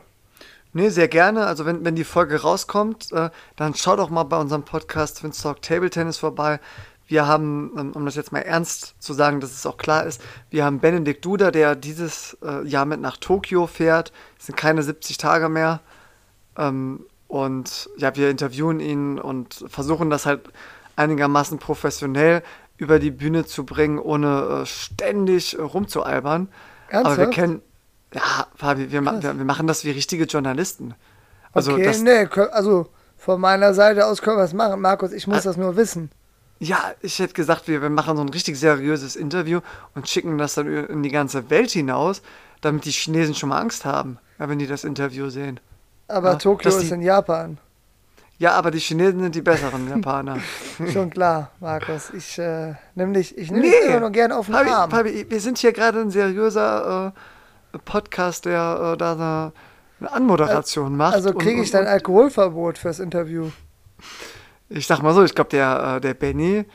Nee, 0.71 0.89
sehr 0.89 1.07
gerne. 1.07 1.47
Also 1.47 1.65
wenn, 1.65 1.83
wenn 1.83 1.95
die 1.95 2.03
Folge 2.03 2.41
rauskommt, 2.41 3.11
äh, 3.11 3.29
dann 3.55 3.73
schau 3.73 3.95
doch 3.95 4.09
mal 4.09 4.23
bei 4.23 4.37
unserem 4.37 4.63
Podcast 4.63 5.19
Twins 5.19 5.41
Talk 5.41 5.61
Table 5.61 5.89
Tennis 5.89 6.17
vorbei. 6.17 6.59
Wir 7.09 7.25
haben, 7.27 7.71
ähm, 7.75 7.91
um 7.93 8.05
das 8.05 8.15
jetzt 8.15 8.31
mal 8.31 8.41
ernst 8.41 8.93
zu 8.99 9.13
sagen, 9.13 9.41
dass 9.41 9.51
es 9.51 9.65
auch 9.65 9.77
klar 9.77 10.05
ist, 10.05 10.21
wir 10.51 10.63
haben 10.63 10.79
Benedikt 10.79 11.25
Duda, 11.25 11.49
der 11.49 11.75
dieses 11.75 12.37
äh, 12.45 12.65
Jahr 12.67 12.85
mit 12.85 13.01
nach 13.01 13.17
Tokio 13.17 13.65
fährt. 13.65 14.13
Es 14.37 14.45
sind 14.45 14.55
keine 14.55 14.83
70 14.83 15.17
Tage 15.17 15.49
mehr. 15.49 15.81
Ähm, 16.55 17.05
und 17.27 17.89
ja, 17.97 18.15
wir 18.15 18.29
interviewen 18.29 18.79
ihn 18.79 19.17
und 19.17 19.65
versuchen 19.67 20.11
das 20.11 20.27
halt 20.27 20.41
einigermaßen 20.97 21.57
professionell 21.57 22.43
über 22.77 22.99
die 22.99 23.11
Bühne 23.11 23.43
zu 23.43 23.65
bringen, 23.65 23.97
ohne 23.97 24.61
äh, 24.61 24.65
ständig 24.67 25.57
äh, 25.57 25.61
rumzualbern. 25.63 26.47
Ernsthaft? 26.89 27.19
Aber 27.19 27.27
wir 27.27 27.33
kennen, 27.33 27.61
ja, 28.13 28.21
Fabi, 28.55 28.91
wir, 28.91 29.01
ma 29.01 29.21
wir, 29.21 29.35
wir, 29.35 29.45
machen 29.45 29.65
das 29.65 29.83
wie 29.83 29.91
richtige 29.91 30.25
Journalisten. 30.25 30.93
Also 31.53 31.73
okay, 31.73 31.85
das, 31.85 32.01
nee, 32.01 32.27
also 32.51 32.87
von 33.17 33.41
meiner 33.41 33.73
Seite 33.73 34.05
aus 34.05 34.21
können 34.21 34.37
wir 34.37 34.43
es 34.43 34.53
machen. 34.53 34.79
Markus, 34.79 35.11
ich 35.11 35.25
muss 35.25 35.39
äh, 35.39 35.43
das 35.45 35.57
nur 35.57 35.75
wissen. 35.75 36.11
Ja, 36.59 36.91
ich 37.01 37.19
hätte 37.19 37.33
gesagt, 37.33 37.67
wir, 37.67 37.81
wir 37.81 37.89
machen 37.89 38.17
so 38.17 38.21
ein 38.21 38.29
richtig 38.29 38.59
seriöses 38.59 39.15
Interview 39.15 39.61
und 39.95 40.09
schicken 40.09 40.37
das 40.37 40.55
dann 40.55 40.67
in 40.67 41.03
die 41.03 41.09
ganze 41.09 41.49
Welt 41.49 41.71
hinaus, 41.71 42.21
damit 42.59 42.83
die 42.83 42.91
Chinesen 42.91 43.33
schon 43.33 43.49
mal 43.49 43.61
Angst 43.61 43.85
haben, 43.85 44.19
wenn 44.37 44.59
die 44.59 44.67
das 44.67 44.83
Interview 44.83 45.29
sehen. 45.29 45.61
Aber 46.09 46.31
ja, 46.31 46.35
Tokio 46.35 46.69
ist 46.69 46.81
die, 46.81 46.93
in 46.93 47.01
Japan. 47.01 47.57
Ja, 48.39 48.53
aber 48.53 48.71
die 48.71 48.79
Chinesen 48.79 49.21
sind 49.21 49.35
die 49.35 49.41
besseren 49.41 49.87
Japaner. 49.89 50.39
Schon 50.93 51.09
klar, 51.09 51.51
Markus. 51.59 52.09
Ich 52.11 52.37
äh, 52.39 52.73
nehme 52.95 53.13
dich, 53.13 53.37
ich 53.37 53.51
nehm 53.51 53.61
nee, 53.61 53.69
dich 53.69 53.89
immer 53.89 53.99
nur 54.01 54.11
gerne 54.11 54.35
auf 54.37 54.47
den 54.47 54.55
Fabi, 54.55 54.69
Arm. 54.69 54.91
Fabi, 54.91 55.25
wir 55.29 55.39
sind 55.39 55.57
hier 55.57 55.71
gerade 55.71 56.01
ein 56.01 56.09
seriöser 56.09 57.13
äh, 57.73 57.77
Podcast, 57.85 58.45
der 58.45 58.93
äh, 58.93 58.97
da 58.97 59.11
eine, 59.13 59.53
eine 59.99 60.11
Anmoderation 60.11 60.97
macht. 60.97 61.15
Also 61.15 61.33
kriege 61.33 61.61
ich 61.61 61.71
dein 61.71 61.85
Alkoholverbot 61.85 62.77
fürs 62.77 62.99
Interview 62.99 63.49
ich 64.69 64.87
sag 64.87 65.01
mal 65.01 65.13
so, 65.13 65.23
ich 65.23 65.35
glaube, 65.35 65.49
der, 65.49 65.95
äh, 65.97 66.01
der 66.01 66.13
Benny, 66.13 66.65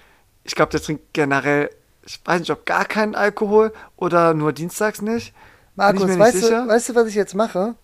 ich 0.42 0.54
glaube, 0.54 0.70
der 0.70 0.82
trinkt 0.82 1.12
generell, 1.12 1.70
ich 2.04 2.20
weiß 2.24 2.40
nicht, 2.40 2.50
ob 2.50 2.66
gar 2.66 2.84
keinen 2.84 3.14
Alkohol 3.14 3.72
oder 3.96 4.34
nur 4.34 4.52
dienstags 4.52 5.00
nicht. 5.00 5.32
Markus, 5.76 6.18
weißt, 6.18 6.42
du, 6.42 6.68
weißt 6.68 6.90
du, 6.90 6.94
was 6.94 7.08
ich 7.08 7.14
jetzt 7.14 7.34
mache? 7.34 7.74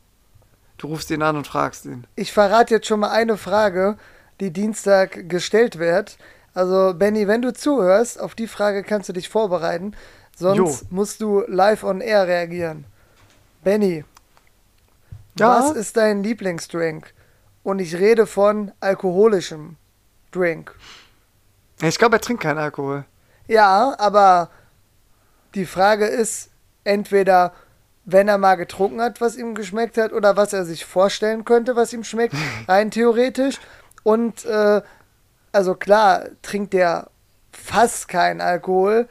Du 0.78 0.88
rufst 0.88 1.10
ihn 1.10 1.22
an 1.22 1.36
und 1.36 1.46
fragst 1.46 1.84
ihn. 1.86 2.06
Ich 2.16 2.32
verrate 2.32 2.74
jetzt 2.74 2.86
schon 2.86 3.00
mal 3.00 3.10
eine 3.10 3.36
Frage, 3.36 3.96
die 4.40 4.50
Dienstag 4.50 5.28
gestellt 5.28 5.78
wird. 5.78 6.16
Also, 6.54 6.94
Benny, 6.94 7.28
wenn 7.28 7.42
du 7.42 7.52
zuhörst, 7.52 8.20
auf 8.20 8.34
die 8.34 8.46
Frage 8.46 8.82
kannst 8.82 9.08
du 9.08 9.12
dich 9.12 9.28
vorbereiten. 9.28 9.94
Sonst 10.36 10.82
jo. 10.82 10.86
musst 10.90 11.20
du 11.20 11.44
live 11.46 11.84
on 11.84 12.00
air 12.00 12.26
reagieren. 12.26 12.86
Benny, 13.62 14.04
ja? 15.38 15.58
was 15.58 15.72
ist 15.72 15.96
dein 15.96 16.22
Lieblingsdrink? 16.22 17.12
Und 17.62 17.78
ich 17.78 17.96
rede 17.96 18.26
von 18.26 18.72
alkoholischem. 18.80 19.76
Drink. 20.30 20.74
Ich 21.82 21.98
glaube, 21.98 22.16
er 22.16 22.20
trinkt 22.20 22.42
keinen 22.42 22.58
Alkohol. 22.58 23.04
Ja, 23.46 23.94
aber 23.98 24.50
die 25.54 25.66
Frage 25.66 26.06
ist 26.06 26.50
entweder, 26.84 27.52
wenn 28.04 28.28
er 28.28 28.38
mal 28.38 28.56
getrunken 28.56 29.00
hat, 29.00 29.20
was 29.20 29.36
ihm 29.36 29.54
geschmeckt 29.54 29.96
hat, 29.96 30.12
oder 30.12 30.36
was 30.36 30.52
er 30.52 30.64
sich 30.64 30.84
vorstellen 30.84 31.44
könnte, 31.44 31.76
was 31.76 31.92
ihm 31.92 32.04
schmeckt, 32.04 32.34
rein 32.68 32.90
theoretisch. 32.90 33.58
Und 34.02 34.44
äh, 34.44 34.82
also 35.52 35.74
klar, 35.74 36.26
trinkt 36.42 36.74
er 36.74 37.10
fast 37.52 38.08
keinen 38.08 38.40
Alkohol, 38.40 39.08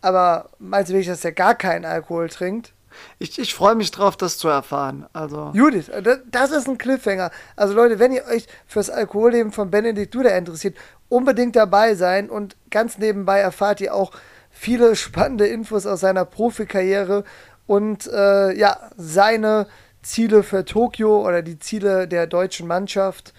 aber 0.00 0.50
meinst 0.58 0.90
du 0.90 0.94
wirklich, 0.94 1.08
dass 1.08 1.24
er 1.24 1.32
gar 1.32 1.54
keinen 1.54 1.84
Alkohol 1.84 2.28
trinkt? 2.28 2.72
Ich, 3.18 3.38
ich 3.38 3.54
freue 3.54 3.74
mich 3.74 3.90
drauf, 3.90 4.16
das 4.16 4.38
zu 4.38 4.48
erfahren. 4.48 5.06
Also. 5.12 5.50
Judith, 5.54 5.90
das 6.30 6.50
ist 6.50 6.68
ein 6.68 6.78
Cliffhanger. 6.78 7.30
Also 7.56 7.74
Leute, 7.74 7.98
wenn 7.98 8.12
ihr 8.12 8.24
euch 8.26 8.46
fürs 8.66 8.90
Alkoholleben 8.90 9.52
von 9.52 9.70
Benedikt 9.70 10.14
Duda 10.14 10.30
interessiert, 10.30 10.76
unbedingt 11.08 11.56
dabei 11.56 11.94
sein 11.94 12.30
und 12.30 12.56
ganz 12.70 12.98
nebenbei 12.98 13.38
erfahrt 13.38 13.80
ihr 13.80 13.94
auch 13.94 14.12
viele 14.50 14.96
spannende 14.96 15.46
Infos 15.46 15.86
aus 15.86 16.00
seiner 16.00 16.24
Profikarriere 16.24 17.24
und 17.66 18.06
äh, 18.06 18.56
ja, 18.56 18.90
seine 18.96 19.66
Ziele 20.02 20.42
für 20.42 20.64
Tokio 20.64 21.26
oder 21.26 21.42
die 21.42 21.58
Ziele 21.58 22.08
der 22.08 22.26
deutschen 22.26 22.66
Mannschaft 22.66 23.34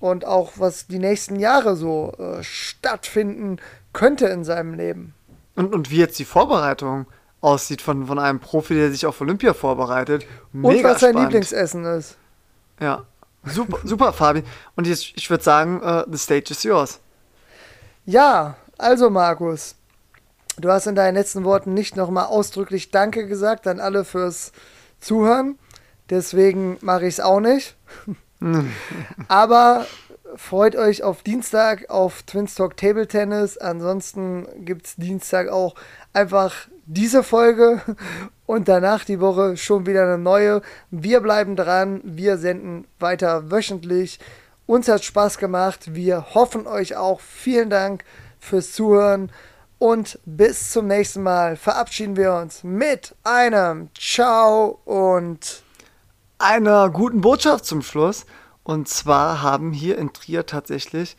und 0.00 0.24
auch 0.24 0.52
was 0.56 0.86
die 0.86 0.98
nächsten 0.98 1.36
Jahre 1.38 1.76
so 1.76 2.12
äh, 2.18 2.42
stattfinden 2.42 3.58
könnte 3.92 4.26
in 4.26 4.44
seinem 4.44 4.74
Leben. 4.74 5.14
Und, 5.54 5.74
und 5.74 5.90
wie 5.90 5.98
jetzt 5.98 6.18
die 6.18 6.24
Vorbereitung 6.24 7.06
aussieht 7.42 7.82
von, 7.82 8.06
von 8.06 8.18
einem 8.18 8.40
Profi, 8.40 8.74
der 8.74 8.90
sich 8.90 9.04
auf 9.04 9.20
Olympia 9.20 9.52
vorbereitet. 9.52 10.24
Mega 10.52 10.68
Und 10.68 10.84
was 10.84 11.00
sein 11.00 11.16
Lieblingsessen 11.16 11.84
ist. 11.84 12.16
Ja, 12.80 13.04
super, 13.44 13.78
super 13.84 14.12
Fabi. 14.12 14.44
Und 14.76 14.86
jetzt, 14.86 15.12
ich 15.16 15.28
würde 15.28 15.44
sagen, 15.44 15.82
uh, 15.82 16.04
the 16.10 16.16
stage 16.16 16.50
is 16.50 16.62
yours. 16.62 17.00
Ja, 18.06 18.56
also 18.78 19.10
Markus, 19.10 19.74
du 20.56 20.70
hast 20.70 20.86
in 20.86 20.94
deinen 20.94 21.14
letzten 21.14 21.44
Worten 21.44 21.74
nicht 21.74 21.96
nochmal 21.96 22.26
ausdrücklich 22.26 22.90
Danke 22.90 23.26
gesagt 23.26 23.66
an 23.66 23.80
alle 23.80 24.04
fürs 24.04 24.52
Zuhören. 25.00 25.58
Deswegen 26.10 26.78
mache 26.80 27.06
ich 27.06 27.14
es 27.14 27.20
auch 27.20 27.40
nicht. 27.40 27.76
Aber 29.28 29.86
freut 30.36 30.76
euch 30.76 31.02
auf 31.02 31.22
Dienstag 31.22 31.90
auf 31.90 32.22
Twins 32.22 32.54
Talk 32.54 32.76
Table 32.76 33.06
Tennis. 33.06 33.58
Ansonsten 33.58 34.46
gibt 34.64 34.86
es 34.86 34.96
Dienstag 34.96 35.48
auch 35.48 35.74
einfach 36.12 36.68
diese 36.86 37.22
Folge 37.22 37.80
und 38.46 38.68
danach 38.68 39.04
die 39.04 39.20
Woche 39.20 39.56
schon 39.56 39.86
wieder 39.86 40.02
eine 40.04 40.18
neue. 40.18 40.62
Wir 40.90 41.20
bleiben 41.20 41.56
dran, 41.56 42.00
wir 42.04 42.38
senden 42.38 42.86
weiter 42.98 43.50
wöchentlich. 43.50 44.18
Uns 44.66 44.88
hat 44.88 45.04
Spaß 45.04 45.38
gemacht, 45.38 45.94
wir 45.94 46.34
hoffen 46.34 46.66
euch 46.66 46.96
auch. 46.96 47.20
Vielen 47.20 47.70
Dank 47.70 48.04
fürs 48.38 48.72
Zuhören 48.72 49.30
und 49.78 50.20
bis 50.24 50.70
zum 50.70 50.86
nächsten 50.86 51.24
Mal 51.24 51.56
verabschieden 51.56 52.16
wir 52.16 52.34
uns 52.34 52.62
mit 52.62 53.16
einem 53.24 53.88
Ciao 53.98 54.80
und 54.84 55.64
einer 56.38 56.88
guten 56.90 57.20
Botschaft 57.20 57.64
zum 57.64 57.82
Schluss. 57.82 58.24
Und 58.62 58.88
zwar 58.88 59.42
haben 59.42 59.72
hier 59.72 59.98
in 59.98 60.12
Trier 60.12 60.46
tatsächlich 60.46 61.16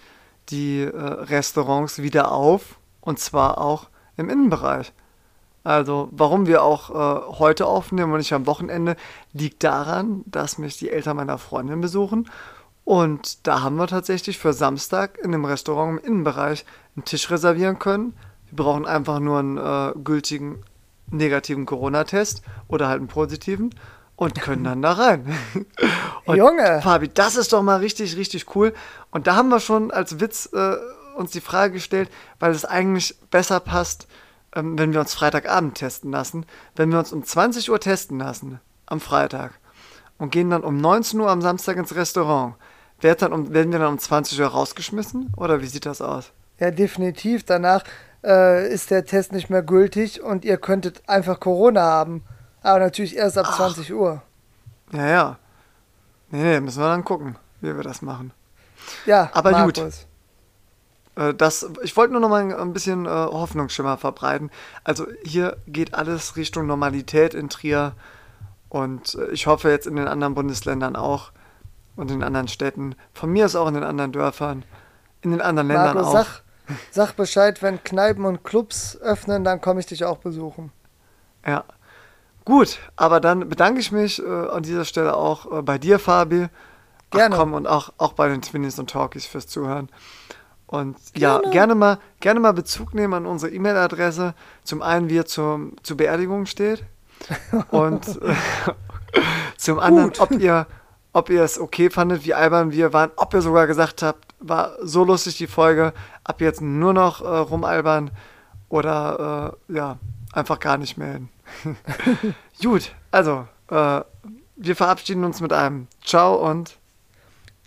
die 0.47 0.81
äh, 0.81 0.89
Restaurants 0.95 2.01
wieder 2.01 2.31
auf 2.31 2.79
und 3.01 3.19
zwar 3.19 3.57
auch 3.57 3.89
im 4.15 4.29
Innenbereich. 4.29 4.93
Also, 5.63 6.09
warum 6.11 6.45
wir 6.45 6.63
auch 6.63 6.89
äh, 6.89 7.37
heute 7.39 7.65
aufnehmen 7.65 8.11
und 8.11 8.17
nicht 8.17 8.33
am 8.33 8.45
Wochenende, 8.45 8.97
liegt 9.31 9.63
daran, 9.63 10.23
dass 10.25 10.57
mich 10.57 10.77
die 10.77 10.89
Eltern 10.89 11.15
meiner 11.15 11.37
Freundin 11.37 11.79
besuchen. 11.79 12.29
Und 12.83 13.47
da 13.47 13.61
haben 13.61 13.77
wir 13.77 13.87
tatsächlich 13.87 14.37
für 14.37 14.51
Samstag 14.51 15.17
in 15.19 15.33
einem 15.33 15.45
Restaurant 15.45 15.99
im 15.99 16.05
Innenbereich 16.05 16.65
einen 16.95 17.05
Tisch 17.05 17.31
reservieren 17.31 17.79
können. 17.79 18.13
Wir 18.49 18.57
brauchen 18.57 18.85
einfach 18.85 19.19
nur 19.19 19.39
einen 19.39 19.57
äh, 19.57 19.93
gültigen 20.03 20.63
negativen 21.09 21.65
Corona-Test 21.65 22.41
oder 22.67 22.87
halt 22.87 22.99
einen 22.99 23.07
positiven 23.07 23.73
und 24.15 24.41
können 24.41 24.63
dann 24.63 24.81
da 24.81 24.93
rein. 24.93 25.37
Und 26.25 26.37
Junge! 26.37 26.81
Fabi, 26.81 27.09
das 27.09 27.35
ist 27.35 27.51
doch 27.51 27.61
mal 27.61 27.77
richtig, 27.77 28.15
richtig 28.15 28.55
cool. 28.55 28.73
Und 29.11 29.27
da 29.27 29.35
haben 29.35 29.49
wir 29.49 29.59
schon 29.59 29.91
als 29.91 30.21
Witz 30.21 30.49
äh, 30.53 30.75
uns 31.17 31.31
die 31.31 31.41
Frage 31.41 31.73
gestellt, 31.73 32.09
weil 32.39 32.51
es 32.51 32.63
eigentlich 32.63 33.15
besser 33.29 33.59
passt, 33.59 34.07
ähm, 34.55 34.77
wenn 34.77 34.93
wir 34.93 34.99
uns 34.99 35.13
Freitagabend 35.13 35.75
testen 35.75 36.11
lassen, 36.11 36.45
wenn 36.75 36.91
wir 36.91 36.99
uns 36.99 37.13
um 37.13 37.23
20 37.23 37.69
Uhr 37.71 37.79
testen 37.79 38.19
lassen 38.19 38.59
am 38.85 38.99
Freitag 38.99 39.53
und 40.17 40.31
gehen 40.31 40.49
dann 40.49 40.63
um 40.63 40.77
19 40.77 41.19
Uhr 41.19 41.29
am 41.29 41.41
Samstag 41.41 41.77
ins 41.77 41.95
Restaurant. 41.95 42.55
Wird 43.01 43.21
dann 43.21 43.33
um, 43.33 43.53
werden 43.53 43.71
wir 43.71 43.79
dann 43.79 43.93
um 43.93 43.99
20 43.99 44.39
Uhr 44.39 44.47
rausgeschmissen 44.47 45.33
oder 45.35 45.61
wie 45.61 45.67
sieht 45.67 45.85
das 45.85 46.01
aus? 46.01 46.31
Ja, 46.59 46.71
definitiv. 46.71 47.43
Danach 47.43 47.83
äh, 48.23 48.71
ist 48.71 48.91
der 48.91 49.05
Test 49.05 49.33
nicht 49.33 49.49
mehr 49.49 49.63
gültig 49.63 50.21
und 50.21 50.45
ihr 50.45 50.57
könntet 50.57 51.01
einfach 51.07 51.39
Corona 51.39 51.81
haben. 51.81 52.23
Aber 52.61 52.79
natürlich 52.79 53.17
erst 53.17 53.37
ab 53.37 53.47
Ach. 53.49 53.57
20 53.57 53.93
Uhr. 53.93 54.21
Ja, 54.93 55.07
ja. 55.07 55.39
Nee, 56.29 56.43
nee, 56.43 56.59
müssen 56.61 56.81
wir 56.81 56.87
dann 56.87 57.03
gucken, 57.03 57.35
wie 57.61 57.75
wir 57.75 57.83
das 57.83 58.01
machen. 58.01 58.31
Ja, 59.05 59.29
aber 59.33 59.51
Markus. 59.51 59.83
gut. 59.83 60.12
Äh, 61.15 61.33
das, 61.33 61.69
ich 61.83 61.95
wollte 61.95 62.13
nur 62.13 62.21
noch 62.21 62.29
mal 62.29 62.53
ein 62.53 62.73
bisschen 62.73 63.05
äh, 63.05 63.09
Hoffnungsschimmer 63.09 63.97
verbreiten. 63.97 64.51
Also 64.83 65.07
hier 65.23 65.57
geht 65.67 65.93
alles 65.93 66.35
Richtung 66.35 66.67
Normalität 66.67 67.33
in 67.33 67.49
Trier 67.49 67.93
und 68.69 69.15
äh, 69.15 69.31
ich 69.31 69.47
hoffe 69.47 69.69
jetzt 69.69 69.87
in 69.87 69.95
den 69.95 70.07
anderen 70.07 70.33
Bundesländern 70.33 70.95
auch 70.95 71.31
und 71.95 72.11
in 72.11 72.23
anderen 72.23 72.47
Städten. 72.47 72.95
Von 73.13 73.31
mir 73.31 73.45
ist 73.45 73.55
auch 73.55 73.67
in 73.67 73.75
den 73.75 73.83
anderen 73.83 74.11
Dörfern, 74.11 74.65
in 75.21 75.31
den 75.31 75.41
anderen 75.41 75.67
Ländern 75.67 75.95
Marco, 75.95 76.09
auch. 76.09 76.13
Sag, 76.13 76.41
sag 76.91 77.15
Bescheid, 77.15 77.61
wenn 77.61 77.83
Kneipen 77.83 78.25
und 78.25 78.43
Clubs 78.43 78.97
öffnen, 78.97 79.43
dann 79.43 79.61
komme 79.61 79.79
ich 79.79 79.85
dich 79.85 80.05
auch 80.05 80.17
besuchen. 80.17 80.71
Ja. 81.45 81.63
Gut, 82.45 82.79
aber 82.97 83.21
dann 83.21 83.47
bedanke 83.47 83.79
ich 83.79 83.93
mich 83.93 84.21
äh, 84.21 84.25
an 84.25 84.63
dieser 84.63 84.83
Stelle 84.83 85.15
auch 85.15 85.59
äh, 85.59 85.61
bei 85.61 85.77
dir, 85.77 85.97
Fabi. 85.97 86.47
Gerne. 87.09 87.35
Ach, 87.35 87.39
komm, 87.39 87.53
und 87.53 87.67
auch, 87.67 87.93
auch 87.97 88.13
bei 88.13 88.27
den 88.27 88.41
Twinnies 88.41 88.79
und 88.79 88.89
Talkies 88.89 89.25
fürs 89.25 89.47
Zuhören. 89.47 89.87
Und 90.73 90.97
gerne. 91.13 91.43
ja, 91.43 91.51
gerne 91.51 91.75
mal, 91.75 91.99
gerne 92.19 92.39
mal 92.39 92.51
Bezug 92.51 92.95
nehmen 92.95 93.13
an 93.13 93.27
unsere 93.27 93.51
E-Mail-Adresse. 93.53 94.33
Zum 94.63 94.81
einen, 94.81 95.07
wie 95.07 95.19
er 95.19 95.27
zum, 95.27 95.73
zur 95.83 95.97
Beerdigung 95.97 96.47
steht. 96.47 96.83
Und 97.69 98.19
äh, 98.23 98.33
zum 99.57 99.77
anderen, 99.77 100.13
ob 100.17 100.31
ihr, 100.31 100.65
ob 101.13 101.29
ihr 101.29 101.43
es 101.43 101.59
okay 101.59 101.91
fandet, 101.91 102.25
wie 102.25 102.33
albern 102.33 102.71
wir 102.71 102.91
waren, 102.91 103.11
ob 103.17 103.35
ihr 103.35 103.43
sogar 103.43 103.67
gesagt 103.67 104.01
habt, 104.01 104.33
war 104.39 104.71
so 104.81 105.03
lustig 105.03 105.37
die 105.37 105.45
Folge, 105.45 105.93
ab 106.23 106.41
jetzt 106.41 106.59
nur 106.59 106.93
noch 106.93 107.21
äh, 107.21 107.27
rumalbern 107.27 108.09
oder 108.67 109.55
äh, 109.69 109.75
ja, 109.75 109.99
einfach 110.31 110.59
gar 110.59 110.77
nicht 110.77 110.97
melden. 110.97 111.29
Gut, 112.63 112.95
also, 113.11 113.47
äh, 113.69 114.01
wir 114.55 114.75
verabschieden 114.75 115.23
uns 115.23 115.39
mit 115.39 115.53
einem 115.53 115.87
Ciao 116.03 116.33
und 116.33 116.79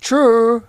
Tschüss. 0.00 0.62